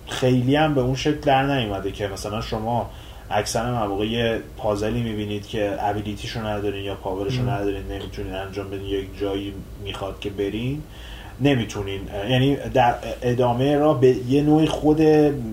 خیلی 0.08 0.56
هم 0.56 0.74
به 0.74 0.80
اون 0.80 0.94
شکل 0.94 1.20
در 1.20 1.42
نیومده 1.56 1.92
که 1.92 2.08
مثلا 2.08 2.40
شما 2.40 2.90
اکثر 3.30 3.72
مواقع 3.72 4.06
یه 4.06 4.40
puzzle 4.56 4.96
ی 4.96 5.02
می‌بینید 5.02 5.46
که 5.46 5.76
ability 5.80 6.27
شو 6.27 6.46
ندارین 6.46 6.84
یا 6.84 6.94
power 6.94 7.29
شو 7.29 7.50
ندارین 7.50 7.82
نمی‌تونین 7.90 8.34
انجام 8.34 8.70
بدین 8.70 8.86
یک 8.86 9.18
جایی 9.20 9.52
می‌خواد 9.84 10.20
که 10.20 10.30
برین 10.30 10.82
نمی‌تونین. 11.40 12.00
یعنی 12.30 12.56
در 12.74 12.94
ادامه 13.22 13.76
را 13.76 13.94
به 13.94 14.16
یه 14.28 14.42
نوعی 14.42 14.66
خود 14.66 15.02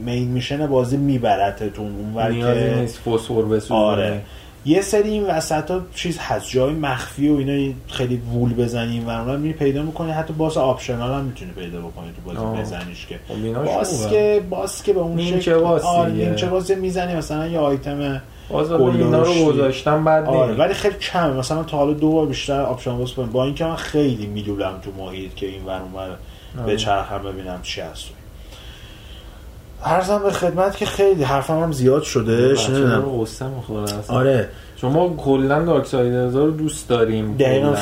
مین 0.06 0.28
میشن 0.28 0.68
بازی 0.68 0.98
میبرتتون 0.98 1.86
اون 1.86 2.14
که 2.42 2.76
نیست 2.80 3.00
آره. 3.72 4.22
یه 4.66 4.82
سری 4.82 5.10
این 5.10 5.26
وسط 5.26 5.72
ها 5.72 5.82
چیز 5.96 6.18
هست 6.18 6.50
جای 6.50 6.74
مخفی 6.74 7.30
و 7.30 7.38
اینا 7.38 7.74
خیلی 7.88 8.18
وول 8.18 8.54
بزنیم 8.54 9.08
و 9.08 9.10
اونا 9.10 9.38
می 9.38 9.54
پیدا 9.54 9.82
می‌کنی. 9.84 10.12
حتی 10.12 10.34
باز 10.34 10.58
آپشنال 10.58 11.14
هم 11.14 11.26
می‌تونی 11.26 11.52
پیدا 11.52 11.80
بکنی 11.80 12.08
تو 12.16 12.34
بازی 12.34 12.62
بزنیش 12.62 13.06
که. 13.06 13.20
خب 13.28 13.64
باز 13.64 14.08
که 14.08 14.44
باز 14.50 14.84
که 14.84 14.94
به 14.94 15.00
اون 15.00 15.40
باز 15.62 15.84
آره 15.84 16.12
نیمچه 16.12 16.48
باز 16.48 16.72
می‌زنی. 16.72 17.16
مثلا 17.16 17.48
یه 17.48 17.60
آیتم 17.60 18.22
باز 18.50 18.72
اینا 18.72 19.22
رو 19.22 19.46
گذاشتم 19.46 20.04
بعد 20.04 20.26
آره 20.26 20.54
ولی 20.54 20.74
خیلی 20.74 20.96
کم 20.96 21.34
مثلا 21.38 21.64
تا 21.64 21.78
حالا 21.78 21.94
دو 21.94 22.12
بار 22.12 22.26
بیشتر 22.26 22.62
آپشن 22.62 22.98
باز 22.98 23.14
کنم. 23.14 23.32
با 23.32 23.44
اینکه 23.44 23.66
من 23.66 23.76
خیلی 23.76 24.26
میدولم 24.26 24.74
تو 24.82 25.04
محیط 25.04 25.34
که 25.34 25.46
این 25.46 25.66
ور 25.66 25.82
اون 25.82 26.66
به 26.66 26.78
چرخم 26.78 27.24
ببینم 27.24 27.60
چی 27.62 27.82
هست. 27.82 28.10
عرضم 29.86 30.20
به 30.24 30.32
خدمت 30.32 30.78
که 30.78 30.86
خیلی 30.86 31.24
حرفم 31.24 31.60
هم 31.60 31.72
زیاد 31.72 32.04
شده 32.04 32.56
نمی‌دونم 32.70 33.04
آره. 34.08 34.50
شما 34.78 35.16
کلا 35.18 35.66
dark 35.66 35.96
رو 36.34 36.52
دوست 36.52 36.90
داریم 36.90 37.38
دقیقا. 37.38 37.76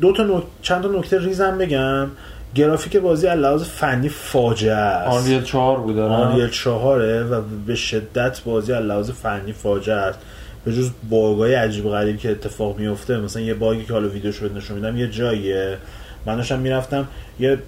دو 0.00 0.12
تا 0.12 0.22
نک... 0.22 0.42
چند 0.62 0.82
تا 0.82 0.88
نکته 0.88 1.18
ریزم 1.18 1.58
بگم. 1.58 2.06
گرافیک 2.54 2.96
بازی 2.96 3.26
از 3.26 3.38
لحاظ 3.38 3.62
فنی 3.62 4.08
فاجعه 4.08 4.74
است. 4.74 5.18
Unreal 5.18 5.42
4 5.42 5.78
بود 5.78 5.98
Unreal 5.98 6.48
4 6.48 7.32
و 7.32 7.40
به 7.66 7.74
شدت 7.74 8.40
بازی 8.40 8.72
از 8.72 8.84
لحاظ 8.84 9.10
فنی 9.10 9.52
فاجعه 9.52 9.96
است. 9.96 10.18
به 10.64 10.72
جز 10.72 10.90
bug 11.10 11.43
ای 11.43 11.54
عجیب 11.54 11.88
غریب 11.88 12.18
که 12.18 12.30
اتفاق 12.30 12.78
میفته 12.78 13.16
مثلا 13.16 13.42
یه 13.42 13.54
bug 13.54 13.76
ی 13.76 13.84
که 13.84 13.92
حالا 13.92 14.08
ویدیوش 14.08 14.36
رو 14.36 14.56
نشون 14.56 14.76
میدم 14.76 14.96
یه 14.96 15.08
جاییه. 15.08 15.78
من 16.26 16.36
داشتم 16.36 16.58
می‌رفتم 16.58 17.08
یه 17.40 17.58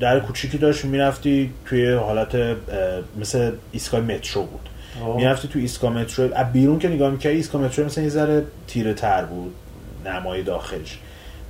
در 0.00 0.20
کوچیکی 0.20 0.58
داشت 0.58 0.84
می‌رفتی 0.84 1.50
توی 1.64 1.92
حالت 1.92 2.36
مثل 3.20 3.52
ایستگاه 3.72 4.00
مترو 4.00 4.42
بود. 4.42 4.68
می‌رفتی 5.16 5.48
توی 5.48 5.62
ایستگاه 5.62 5.92
مترو. 5.92 6.34
از 6.34 6.52
بیرون 6.52 6.78
که 6.78 6.88
نگاه 6.88 7.10
می‌کردی 7.10 7.36
ایستگاه 7.36 7.62
مترو 7.62 7.84
مثلا 7.84 8.04
یه 8.04 8.10
ذره 8.10 8.42
تیره 8.66 8.94
تر 8.94 9.24
بود 9.24 9.54
نمای 10.06 10.42
داخلش. 10.42 10.98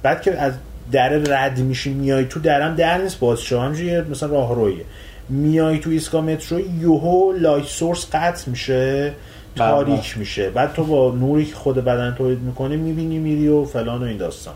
بعد 0.02 0.22
که 0.22 0.38
از 0.38 0.52
در 0.92 1.08
رد 1.08 1.58
میشی 1.58 1.90
میای 1.90 2.24
تو 2.24 2.40
درم 2.40 2.74
در 2.74 2.98
نیست 2.98 3.18
باز 3.18 3.40
شو 3.40 3.60
همجوری 3.60 4.00
مثلا 4.00 4.28
راهرویه 4.28 4.84
میای 5.28 5.78
تو 5.78 5.90
ایستگاه 5.90 6.24
مترو 6.24 6.60
یوهو 6.80 7.32
لایت 7.32 7.64
سورس 7.64 8.06
قطع 8.12 8.50
میشه 8.50 9.12
تاریک 9.56 10.18
میشه. 10.18 10.50
بعد 10.50 10.72
تو 10.72 10.84
با 10.84 11.14
نوری 11.14 11.44
که 11.44 11.54
خود 11.54 11.76
بدن 11.76 12.14
تولید 12.18 12.40
می‌کنه 12.40 12.76
می‌بینی 12.76 13.18
میری 13.18 13.48
و 13.48 13.64
فلان 13.64 14.02
و 14.02 14.04
این 14.04 14.16
داستان. 14.16 14.54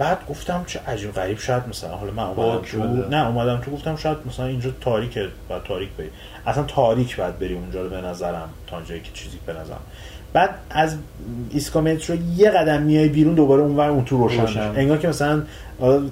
بعد 0.00 0.18
گفتم 0.28 0.64
چه 0.66 0.80
عجیب 0.86 1.12
غریب 1.12 1.38
شاید 1.38 1.62
مثلا 1.68 1.90
حالا 1.90 2.12
من 2.12 2.22
اومدم 2.22 2.62
تو 2.62 2.78
نه 3.10 3.26
اومدم 3.26 3.60
تو 3.60 3.70
گفتم 3.70 3.96
شاید 3.96 4.18
مثلا 4.26 4.46
اینجا 4.46 4.70
تاریکه 4.80 5.28
بعد 5.48 5.62
تاریک 5.62 5.88
بری. 5.98 6.10
اصلا 6.46 6.62
تاریک 6.62 7.16
بعد 7.16 7.38
بری 7.38 7.54
اونجا 7.54 7.82
رو 7.82 7.88
به 7.88 8.00
نظرم 8.00 8.48
تا 8.66 8.82
جایی 8.82 9.00
که 9.00 9.10
چیزی 9.14 9.38
به 9.46 9.52
نظرم. 9.52 9.80
بعد 10.32 10.50
از 10.70 10.96
ایسکومتر 11.50 12.14
رو 12.14 12.20
یه 12.36 12.50
قدم 12.50 12.82
میای 12.82 13.08
بیرون 13.08 13.34
دوباره 13.34 13.62
اونور 13.62 13.88
اون 13.88 14.04
تو 14.04 14.18
روشن, 14.18 14.40
روشن. 14.40 14.60
انگار 14.60 14.98
که 14.98 15.08
مثلا 15.08 15.42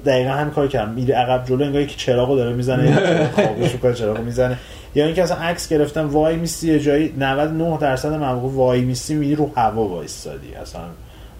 دقیقا 0.07 0.31
هم 0.31 0.51
کار 0.51 0.69
کردم. 0.69 0.93
میره 0.93 1.15
عقب 1.15 1.45
جلو 1.47 1.65
انگار 1.65 1.85
که 1.85 1.97
چراغو 1.97 2.37
داره 2.37 2.53
می‌زنه 2.53 2.97
خوابش 3.35 3.75
رو 3.83 3.93
چراغو 3.93 4.23
می‌زنه. 4.23 4.59
یا 4.95 5.05
اینکه 5.05 5.23
اصلا 5.23 5.37
عکس 5.37 5.69
گرفتن 5.69 6.05
وای 6.05 6.37
میستی 6.37 6.73
یه 6.73 6.81
جایی 6.81 7.15
99 7.19 7.79
درصد 7.79 8.13
مواقع 8.13 8.49
وای 8.49 8.81
میستی 8.81 9.15
می‌بینی 9.15 9.35
رو 9.35 9.51
هوا 9.57 9.89
وایستادی 9.89 10.55
اصلا 10.55 10.81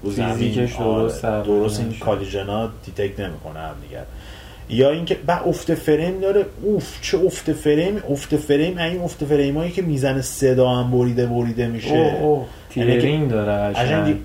فیزیکش 0.05 0.77
درست 0.77 1.25
آره. 1.25 1.45
درست 1.47 1.81
این. 1.81 1.95
collision 2.01 2.69
ا 2.85 2.90
detect 2.90 3.21
نمی‌کنه 3.21 3.59
هم 3.61 3.75
دیگر 3.89 4.03
یا 4.71 4.91
اینکه 4.91 5.15
بعد 5.27 5.43
افت 5.49 5.75
فریم 5.75 6.21
داره 6.21 6.47
اوف 6.63 7.01
چه 7.03 7.19
افت 7.19 7.53
فریم؟ 7.53 8.03
افت 8.11 8.37
فریم 8.37 8.79
این 8.79 9.01
افت 9.01 9.25
فریم 9.25 9.57
هایی 9.57 9.71
که 9.71 9.83
می‌زنه 9.83 10.23
صدا 10.23 10.69
هم 10.69 10.91
بریده 10.91 11.27
بریده 11.27 11.67
میشه. 11.67 11.89
یعنی 11.95 12.41
tearing 12.71 13.31
داره 13.31 13.53
قشنگ. 13.75 13.87
قشنگ 13.87 14.17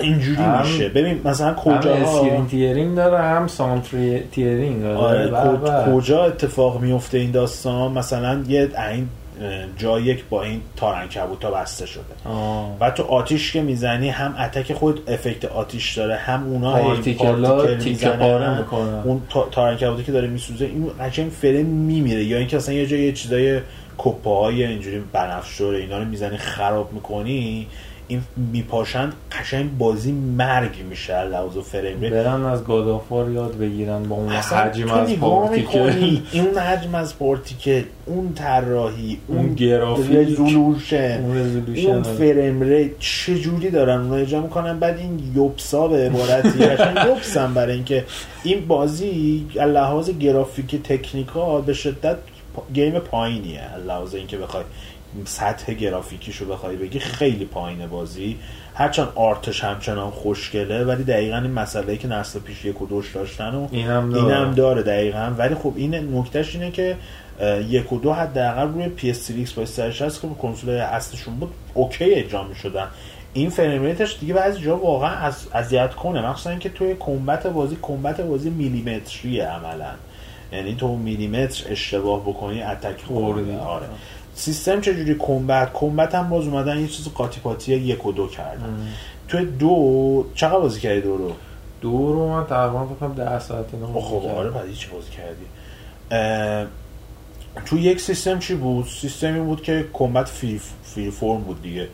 اینجوری 0.00 0.36
هم- 0.42 0.60
میشه. 0.60 0.88
ببین 0.88 1.20
مثلا 1.24 1.46
هم 1.48 1.54
کجا 1.54 1.94
screen 1.94 2.46
tearing 2.46 2.96
داره 2.96 3.18
هم 3.18 3.46
sound 3.46 3.82
tearing 4.32 4.82
داره. 4.82 5.30
آره. 5.30 5.92
کجا 5.94 6.24
اتفاق 6.24 6.80
میفته 6.80 7.18
این 7.18 7.30
داستان؟ 7.30 7.92
مثلا 7.92 8.42
یه 8.48 8.68
این 8.92 9.08
جا 9.78 10.00
یک 10.00 10.24
با 10.30 10.42
این 10.42 10.60
تارعنکبوتا 10.76 11.50
بسته 11.50 11.86
شده 11.86 12.04
آه. 12.24 12.76
و 12.80 12.90
تو 12.90 13.02
آتیش 13.02 13.52
که 13.52 13.62
می‌زنی 13.62 14.08
هم 14.08 14.34
attack 14.38 14.72
خود 14.72 15.10
effect 15.10 15.44
آتیش 15.44 15.98
داره 15.98 16.16
هم 16.16 16.42
اونا 16.46 16.72
particle 16.82 17.56
ا 17.56 17.58
particle 17.58 17.78
تیکه 17.78 17.90
می‌زنن. 17.90 18.16
پاره 18.18 18.58
می‌کنن 18.58 19.02
اون 19.04 19.22
تا- 19.28 19.48
تارعنکبوتی 19.50 20.04
که 20.04 20.12
داره 20.12 20.28
میسوزه 20.28 20.64
این 20.64 20.90
قشنگ 21.00 21.30
فریم 21.30 21.66
میمیره 21.66 22.24
یا 22.24 22.38
اینکه 22.38 22.56
اصلا 22.56 22.74
یه 22.74 22.86
جای 22.86 23.00
یه 23.00 23.12
چیزای 23.12 23.60
کپه‌های 23.98 24.64
اینجوری 24.64 25.02
بنفشور 25.12 25.74
اینا 25.74 25.98
رو 25.98 26.04
می‌زنی 26.04 26.36
خراب 26.36 26.92
می‌کنی 26.92 27.66
این 28.08 28.22
میپاشن 28.52 29.12
قشنگ 29.32 29.78
بازی 29.78 30.12
مرگ 30.12 30.82
میشه 30.88 31.22
لحاظ 31.22 31.58
فریم. 31.58 32.00
برن 32.00 32.44
از 32.44 32.64
God 32.64 32.89
of 32.89 33.05
War 33.05 33.30
یاد 33.30 33.58
بگیرن 33.58 34.02
با 34.02 34.16
اون 34.16 34.32
حجم 34.32 34.90
از 34.90 35.10
می‌کنی، 35.50 36.22
اون 36.32 36.58
حجم 36.58 36.94
از 36.94 37.18
particle 37.18 37.82
اون 38.06 38.32
طراحی 38.34 39.18
اون 39.26 39.38
اون 39.38 39.54
گرافیک 39.54 40.16
resolution 40.16 41.20
اون 41.24 41.36
resolution 41.36 41.90
اون 41.90 42.02
frame 42.02 42.60
rate 42.60 42.98
چه 42.98 43.38
جوری 43.38 43.70
دارن 43.70 44.00
اون 44.00 44.20
اجرا 44.20 44.40
می‌کنن؟ 44.40 44.78
بعد 44.78 44.98
این 44.98 45.32
یوبسا 45.34 45.88
به 45.88 45.96
عبارتی 45.96 46.58
قشنگ 46.58 46.96
یوبسن 47.06 47.54
برای 47.54 47.74
اینکه 47.74 48.04
این 48.42 48.66
بازی 48.66 49.46
از 49.60 49.70
لحاظ 49.70 50.10
گرافیک 50.10 50.82
technical 50.82 51.62
به 51.62 51.72
شدت 51.72 52.16
game 52.74 52.98
پایینیه 52.98 53.76
لحاظ 53.86 54.14
اینکه 54.14 54.36
بخوای 54.38 54.64
سطح 55.24 55.74
گرافیکیشو 55.74 56.44
بخوای 56.44 56.76
بگی 56.76 56.98
خیلی 56.98 57.44
پایینه 57.44 57.86
بازی. 57.86 58.38
هرچند 58.74 59.08
art 59.14 59.44
ش 59.44 59.64
همچنان 59.64 60.10
خوشگله 60.10 60.84
ولی 60.84 61.04
دقیقا 61.04 61.36
این 61.36 61.50
مسئله 61.50 61.96
که 61.96 62.08
نسل 62.08 62.38
پیش 62.38 62.64
یک 62.64 62.82
و 62.82 62.86
دوش 62.86 63.14
داشتن 63.14 63.54
و 63.54 63.68
این 63.70 63.86
هم 63.86 64.02
این 64.02 64.24
داره. 64.24 64.34
هم 64.34 64.54
داره 64.54 64.82
دقیقا. 64.82 65.34
ولی 65.38 65.54
خب 65.54 65.72
این 65.76 66.18
نکتهش 66.18 66.54
اینه 66.54 66.70
که 66.70 66.96
یک 67.68 67.92
و 67.92 67.98
دو 67.98 68.12
حداقل 68.12 68.68
روی 68.68 68.90
PS3 68.98 69.48
Xbox 69.48 69.64
360 69.64 70.20
که 70.20 70.28
کنسول 70.42 70.70
اصلشون 70.70 71.34
بود 71.34 71.50
okay 71.74 72.14
اجرا 72.14 72.44
می‌شدن. 72.44 72.86
این 73.32 73.50
frame 73.50 73.82
rate 73.82 74.05
ش 74.05 74.16
دیگه 74.20 74.34
بعضی 74.34 74.60
جا 74.60 74.76
واقعا 74.76 75.10
از 75.10 75.46
اذیت 75.54 75.94
کنه. 75.94 76.26
مخصوصا 76.26 76.50
اینکه 76.50 76.68
توی 76.68 76.96
combat 77.00 77.46
بازی 77.46 77.78
combat 77.82 78.20
بازی 78.20 78.50
میلیمتریه 78.50 79.44
عملا. 79.44 79.90
یعنی 80.52 80.74
تو 80.74 80.96
میلیمتر 80.96 81.64
اشتباه 81.68 82.20
بکنی 82.20 82.62
اتک. 82.62 83.02
خوردی 83.06 83.56
آره. 83.56 83.86
سیستم 84.34 84.80
چجوری 84.80 85.14
کمبت؟ 85.18 85.70
کمبت 85.72 86.14
هم 86.14 86.28
باز 86.28 86.46
اومدن 86.46 86.78
یه 86.78 86.88
چیز 86.88 87.08
قاطی 87.08 87.40
پاتی 87.40 87.74
یک 87.74 88.06
و 88.06 88.12
دو 88.12 88.26
کردن. 88.26 88.88
توی 89.28 89.44
دو 89.44 90.26
چقدر 90.34 90.58
بازی 90.58 90.80
کردی 90.80 91.00
دو 91.00 91.16
رو؟ 91.16 91.32
دو 91.80 92.12
رو 92.12 92.28
من 92.28 92.46
تقریبا 92.46 92.86
فکر 92.86 92.94
کنم 92.94 93.14
10 93.14 93.38
ساعت 93.38 93.64
اینا 93.72 94.00
خب 94.00 94.26
آره. 94.26 94.50
بعد 94.50 94.68
هیچ 94.68 94.88
بازی 94.88 95.10
کردی. 95.10 95.44
تو 97.66 97.78
یک 97.78 98.00
سیستم 98.00 98.38
چی 98.38 98.54
بود؟ 98.54 98.86
سیستمی 99.00 99.40
بود 99.40 99.62
که 99.62 99.86
کمبت 99.92 100.28
فری, 100.28 100.60
فری 100.82 101.10
فرم 101.10 101.40
بود 101.40 101.62
دیگه. 101.62 101.88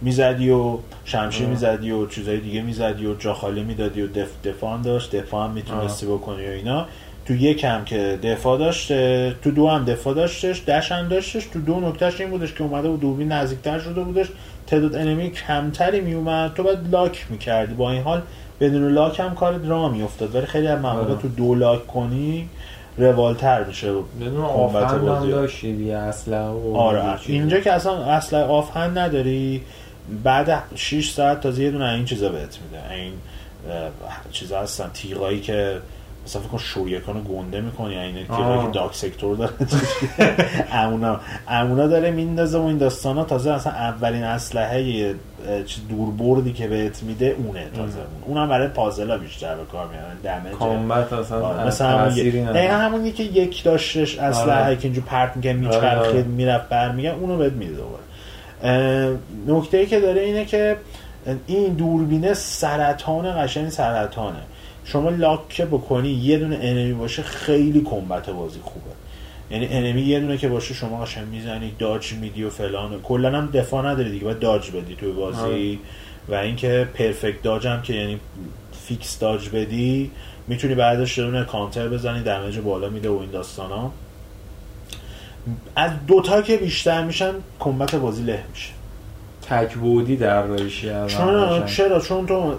می‌زدی 0.00 0.50
و 0.50 0.78
شمشیر. 1.04 1.46
می‌زدی 1.46 1.90
و 1.90 2.06
چیزای 2.06 2.40
دیگه 2.40 2.62
می‌زدی 2.62 3.06
و 3.06 3.14
جا 3.14 3.34
خالی 3.34 3.62
می‌دادی 3.62 4.02
و 4.02 4.06
دف 4.06 4.28
دفاع 4.44 4.82
داشت. 4.82 5.16
دفاع 5.16 5.44
هم 5.44 5.50
می‌تونستی 5.50 6.06
بکنی 6.06 6.46
و 6.46 6.50
اینا. 6.50 6.86
تو 7.26 7.34
یک 7.34 7.64
هم 7.64 7.84
که 7.84 8.18
دفاع 8.22 8.58
داشته 8.58 9.34
تو 9.42 9.50
دو 9.50 9.68
هم 9.68 9.84
دفاع 9.84 10.14
داشتش 10.14 10.64
دش 10.64 10.92
هم 10.92 11.08
داشتش 11.08 11.46
تو 11.46 11.60
دو 11.60 11.80
نکتهش 11.80 12.20
این 12.20 12.30
بودش 12.30 12.54
که 12.54 12.64
اومده 12.64 12.88
و 12.88 12.96
دوربین 12.96 13.32
نزدیکتر 13.32 13.78
شده 13.78 14.02
بودش. 14.02 14.26
تعداد 14.66 14.94
انمی 14.94 15.30
کمتری 15.30 16.00
میومد 16.00 16.54
تو 16.54 16.62
باید 16.62 16.78
لاک 16.92 17.26
می‌کردی. 17.30 17.74
با 17.74 17.90
این 17.90 18.02
حال 18.02 18.22
بدون 18.60 18.92
لاک 18.92 19.20
هم 19.20 19.34
کار 19.34 19.58
را 19.58 19.88
میافتاد. 19.88 20.34
ولی 20.34 20.46
خیلی 20.46 20.66
از 20.66 20.80
مواقع 20.80 21.12
آره. 21.12 21.22
تو 21.22 21.28
دو 21.28 21.54
لاک 21.54 21.86
کنی 21.86 22.48
روالتر 22.98 23.64
میشه. 23.64 23.92
بدون 24.20 24.44
آفند 24.44 25.08
هم. 25.08 25.30
داشتی 25.30 25.92
و 26.26 26.76
آره. 26.76 27.18
اینجا 27.26 27.60
که 27.60 27.72
اصلا 27.72 28.04
اصلا 28.04 28.46
آفهن 28.46 28.98
نداری 28.98 29.62
بعد 30.24 30.62
6 30.74 31.10
ساعت 31.10 31.40
تازه 31.40 31.62
یه 31.62 31.70
دونه 31.70 31.84
این 31.84 32.04
چیزا 32.04 32.28
بهت 32.28 32.58
میده. 32.62 32.94
این 32.94 33.12
چیزا 34.32 34.60
هستن 34.60 34.90
تیغایی 34.94 35.40
که 35.40 35.76
مثلا 36.26 36.42
فکر 36.42 36.50
کن 36.50 36.58
شوریکان 36.58 37.26
گنده 37.30 37.60
می‌کنی 37.60 37.98
این 37.98 38.26
تیغایی 38.26 38.44
آه. 38.44 38.66
که 38.66 38.78
داک 38.78 38.94
سکتور 38.94 39.36
داره 39.36 39.52
امونا 40.72 41.20
امونا 41.48 41.86
داره 41.86 42.10
میندازه 42.10 42.58
و 42.58 42.62
این 42.62 42.78
داستانا 42.78 43.24
تازه 43.24 43.50
اصلا 43.50 43.72
اولین 43.72 44.22
اسلحه 44.22 45.14
دوربردی 45.88 46.52
که 46.52 46.68
بهت 46.68 47.02
میده 47.02 47.36
اونه 47.38 47.66
تازه 47.76 47.98
اون 47.98 48.36
اونم 48.38 48.48
برای 48.48 48.68
پازلا 48.68 49.18
بیشتر 49.18 49.54
به 49.54 49.64
کار 49.64 49.88
میارن 49.88 50.42
دمج 50.42 50.52
کامبت 50.52 51.12
اصلا 51.12 51.46
آره، 51.46 51.66
مثل 51.66 51.84
همون 51.84 52.56
همونی 52.56 53.12
که 53.12 53.22
یک 53.22 53.64
داشتش 53.64 54.18
اسلحه 54.18 54.64
آره. 54.64 54.76
که 54.76 54.84
اینجور 54.84 55.04
پرت 55.04 55.36
می‌کنه 55.36 55.68
آره، 55.68 55.76
آره. 55.76 55.98
میچرخید 55.98 56.26
می‌رفت 56.26 56.68
برمیگه 56.68 57.14
اونو 57.14 57.36
بهت 57.36 57.52
میده 57.52 57.74
دوباره 57.74 58.02
نکته 59.46 59.78
ای 59.78 59.86
که 59.86 60.00
داره 60.00 60.20
اینه 60.20 60.44
که 60.44 60.76
این 61.46 61.72
دوربینه 61.72 62.34
سرطان 62.34 63.44
قشنگ 63.44 63.68
سرطانه 63.68 64.42
شما 64.86 65.10
lock 65.10 65.62
بکنی 65.62 66.08
یه 66.08 66.38
دونه 66.38 66.58
enemy 66.60 66.92
باشه 66.92 67.22
خیلی 67.22 67.80
combat 67.80 68.30
بازی 68.30 68.60
خوبه. 68.62 68.90
یعنی 69.50 69.68
enemy 69.70 70.02
یه 70.02 70.20
دونه 70.20 70.38
که 70.38 70.48
باشه 70.48 70.74
شما 70.74 71.04
قشنگ 71.04 71.28
می‌زنی 71.28 71.72
dodge 71.78 72.12
میدی 72.12 72.44
و 72.44 72.50
فلان. 72.50 73.00
کلا 73.02 73.38
هم 73.38 73.50
دفاع 73.50 73.86
نداری 73.86 74.10
دیگه 74.10 74.24
باید 74.24 74.38
dodge 74.38 74.70
بدی 74.70 74.94
توی 74.94 75.12
بازی. 75.12 75.78
و 76.28 76.34
اینکه 76.34 76.88
perfect 76.94 77.42
dodge 77.42 77.66
هم 77.66 77.82
که 77.82 77.94
یعنی 77.94 78.20
فیکس 78.86 79.18
dodge 79.18 79.48
بدی 79.48 80.10
می‌تونی 80.48 80.74
بعدش 80.74 81.18
یه 81.18 81.24
دونه 81.24 81.44
کانتر 81.44 81.88
بزنی 81.88 82.22
damage 82.22 82.58
بالا 82.58 82.88
میده 82.88 83.08
و 83.08 83.18
این 83.18 83.30
داستان 83.30 83.70
ها 83.70 83.92
از 85.76 85.90
دوتا 86.06 86.42
که 86.42 86.56
بیشتر 86.56 87.04
میشن 87.04 87.32
combat 87.58 87.94
بازی 87.94 88.22
له 88.22 88.44
میشه. 88.50 88.70
تک 89.42 89.74
بودی 89.74 90.16
در 90.16 90.36
از 90.36 91.10
چون 91.10 91.66
چرا؟ 91.66 92.00
چون 92.00 92.26
تو 92.26 92.54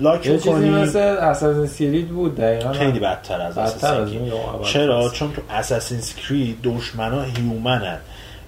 lock 0.00 0.26
یه 0.26 0.38
چیزی 0.38 0.70
مثل 0.70 0.98
Assassin's 0.98 1.66
Creed 1.66 2.08
بود 2.08 2.36
دقیقا. 2.36 2.72
خیلی 2.72 2.98
بدتر 2.98 3.40
از 3.40 3.58
اول 3.58 4.62
چرا. 4.64 5.08
چون 5.08 5.32
تو 5.32 5.42
Assassin's 5.50 6.14
Creed 6.14 6.58
دشمنا 6.62 7.22
human 7.22 7.85
ن 7.85 7.98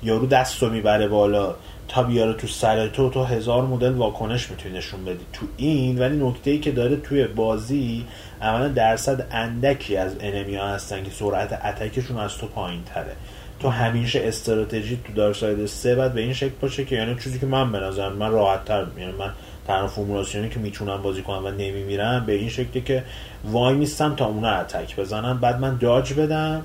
یارو 0.02 0.26
دستو 0.26 0.70
می‌بره 0.70 1.08
بالا. 1.08 1.54
تا 1.88 2.02
بیاره 2.02 2.32
تو 2.32 2.46
سر 2.46 2.88
تو 2.88 3.10
تو 3.10 3.24
هزار 3.24 3.62
مدل 3.62 3.92
واکنش 3.92 4.50
می‌تونی 4.50 4.78
نشون 4.78 5.04
بدی. 5.04 5.24
تو 5.32 5.46
این 5.56 5.98
ولی 5.98 6.16
نکته 6.16 6.50
ای 6.50 6.58
که 6.58 6.70
داره 6.70 6.96
توی 6.96 7.24
بازی 7.24 8.04
عملا 8.42 8.68
درصد 8.68 9.26
اندکی 9.30 9.96
از 9.96 10.16
enemy 10.20 10.56
ها 10.56 10.68
هستن 10.68 11.04
که 11.04 11.10
سرعت 11.10 11.52
attack 11.64 11.97
شون 11.97 12.18
از 12.18 12.36
تو 12.38 12.46
پایین 12.46 12.80
تره 12.94 13.12
تو 13.60 13.68
همیشه 13.68 14.20
استراتژی 14.24 14.98
تو 15.06 15.12
Darksiders 15.12 15.66
3 15.66 15.94
بعد 15.94 16.12
به 16.12 16.20
این 16.20 16.32
شکل 16.32 16.54
باشه 16.60 16.84
که 16.84 16.96
یعنی 16.96 17.16
چیزی 17.24 17.38
که 17.38 17.46
من 17.46 17.72
به 17.72 17.80
نظرم 17.80 18.12
من 18.12 18.30
راحت 18.30 18.64
تر 18.64 18.86
یعنی 18.98 19.12
من 19.12 19.30
تنها 19.70 19.86
فرمولاسیونی 19.88 20.48
که 20.48 20.58
می‌تونم 20.58 21.02
بازی 21.02 21.22
کنم 21.22 21.44
و 21.44 21.50
نمیمیرم 21.50 22.26
به 22.26 22.32
این 22.32 22.48
شکلی 22.48 22.82
که 22.82 23.04
وای 23.44 23.74
میستم 23.74 24.14
تا 24.14 24.26
اونا 24.26 24.50
attack 24.50 24.96
بزنن. 24.96 25.38
بعد 25.38 25.60
من 25.60 25.76
dodge 25.76 26.12
بدم 26.14 26.62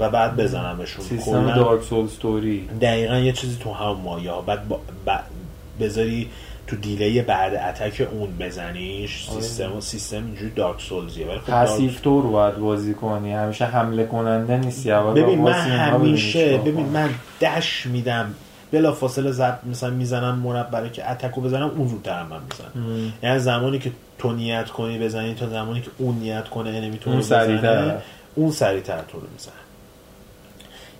و 0.00 0.10
بعد 0.10 0.36
بزنمشون. 0.36 1.04
سیستم 1.04 1.54
Dark 1.54 1.82
Souls 1.82 2.08
طوری 2.08 2.68
دقیقا 2.80 3.16
یه 3.16 3.32
چیزی 3.32 3.56
تو 3.60 3.72
هم 3.72 3.96
مایه 4.04 4.30
ها. 4.30 4.40
بعد 4.40 4.68
با- 4.68 4.80
ب- 5.06 5.82
بذاری 5.84 6.28
تو 6.66 6.76
delay 6.76 7.22
بعد 7.22 7.54
attack 7.54 8.08
اون 8.12 8.28
بزنیش. 8.40 9.28
آره. 9.30 9.40
سیستم 9.40 9.80
سیستم 9.80 10.16
اینجوری 10.16 10.50
Dark 10.50 10.80
Souls 10.80 11.09
یه. 11.09 11.26
ولی 11.26 11.38
خب 11.38 11.46
دارک- 11.46 11.62
passive 11.68 12.00
تر 12.00 12.26
باید 12.26 12.56
بازی 12.56 12.94
کنی. 12.94 13.32
همیشه 13.32 13.64
حمله 13.64 14.04
کننده 14.06 14.56
نیستی. 14.56 14.90
ببین 14.90 15.42
با 15.42 15.50
من 15.50 15.52
همیشه 15.52 16.58
ببین. 16.58 16.86
من 16.86 17.10
dash 17.40 17.86
میدم 17.86 18.34
بلا 18.72 18.92
فاصله 18.92 19.32
زب 19.32 19.58
مثلا 19.70 19.90
می‌زنم 19.90 20.38
مربع 20.38 20.88
که 20.88 21.10
attack 21.10 21.36
و 21.36 21.40
بزنم 21.40 21.70
اون 21.76 21.88
زودتر 21.88 22.22
من 22.22 22.40
می‌زنم 22.50 22.86
م. 22.86 23.12
یعنی 23.22 23.38
زمانی 23.38 23.78
که 23.78 23.92
تو 24.18 24.32
نیت 24.32 24.70
کنی 24.70 24.98
بزنی 24.98 25.34
تا 25.34 25.48
زمانی 25.48 25.80
که 25.80 25.90
اون 25.98 26.14
نیت 26.14 26.48
کنه 26.48 26.70
enemy 26.70 26.98
تو 26.98 27.10
اون 27.10 27.18
رو 27.18 27.24
سریع‌تر. 27.24 27.96
اون 28.34 28.50
سریعتر 28.50 29.00
تو 29.08 29.20
رو 29.20 29.26
می‌زنه 29.32 29.54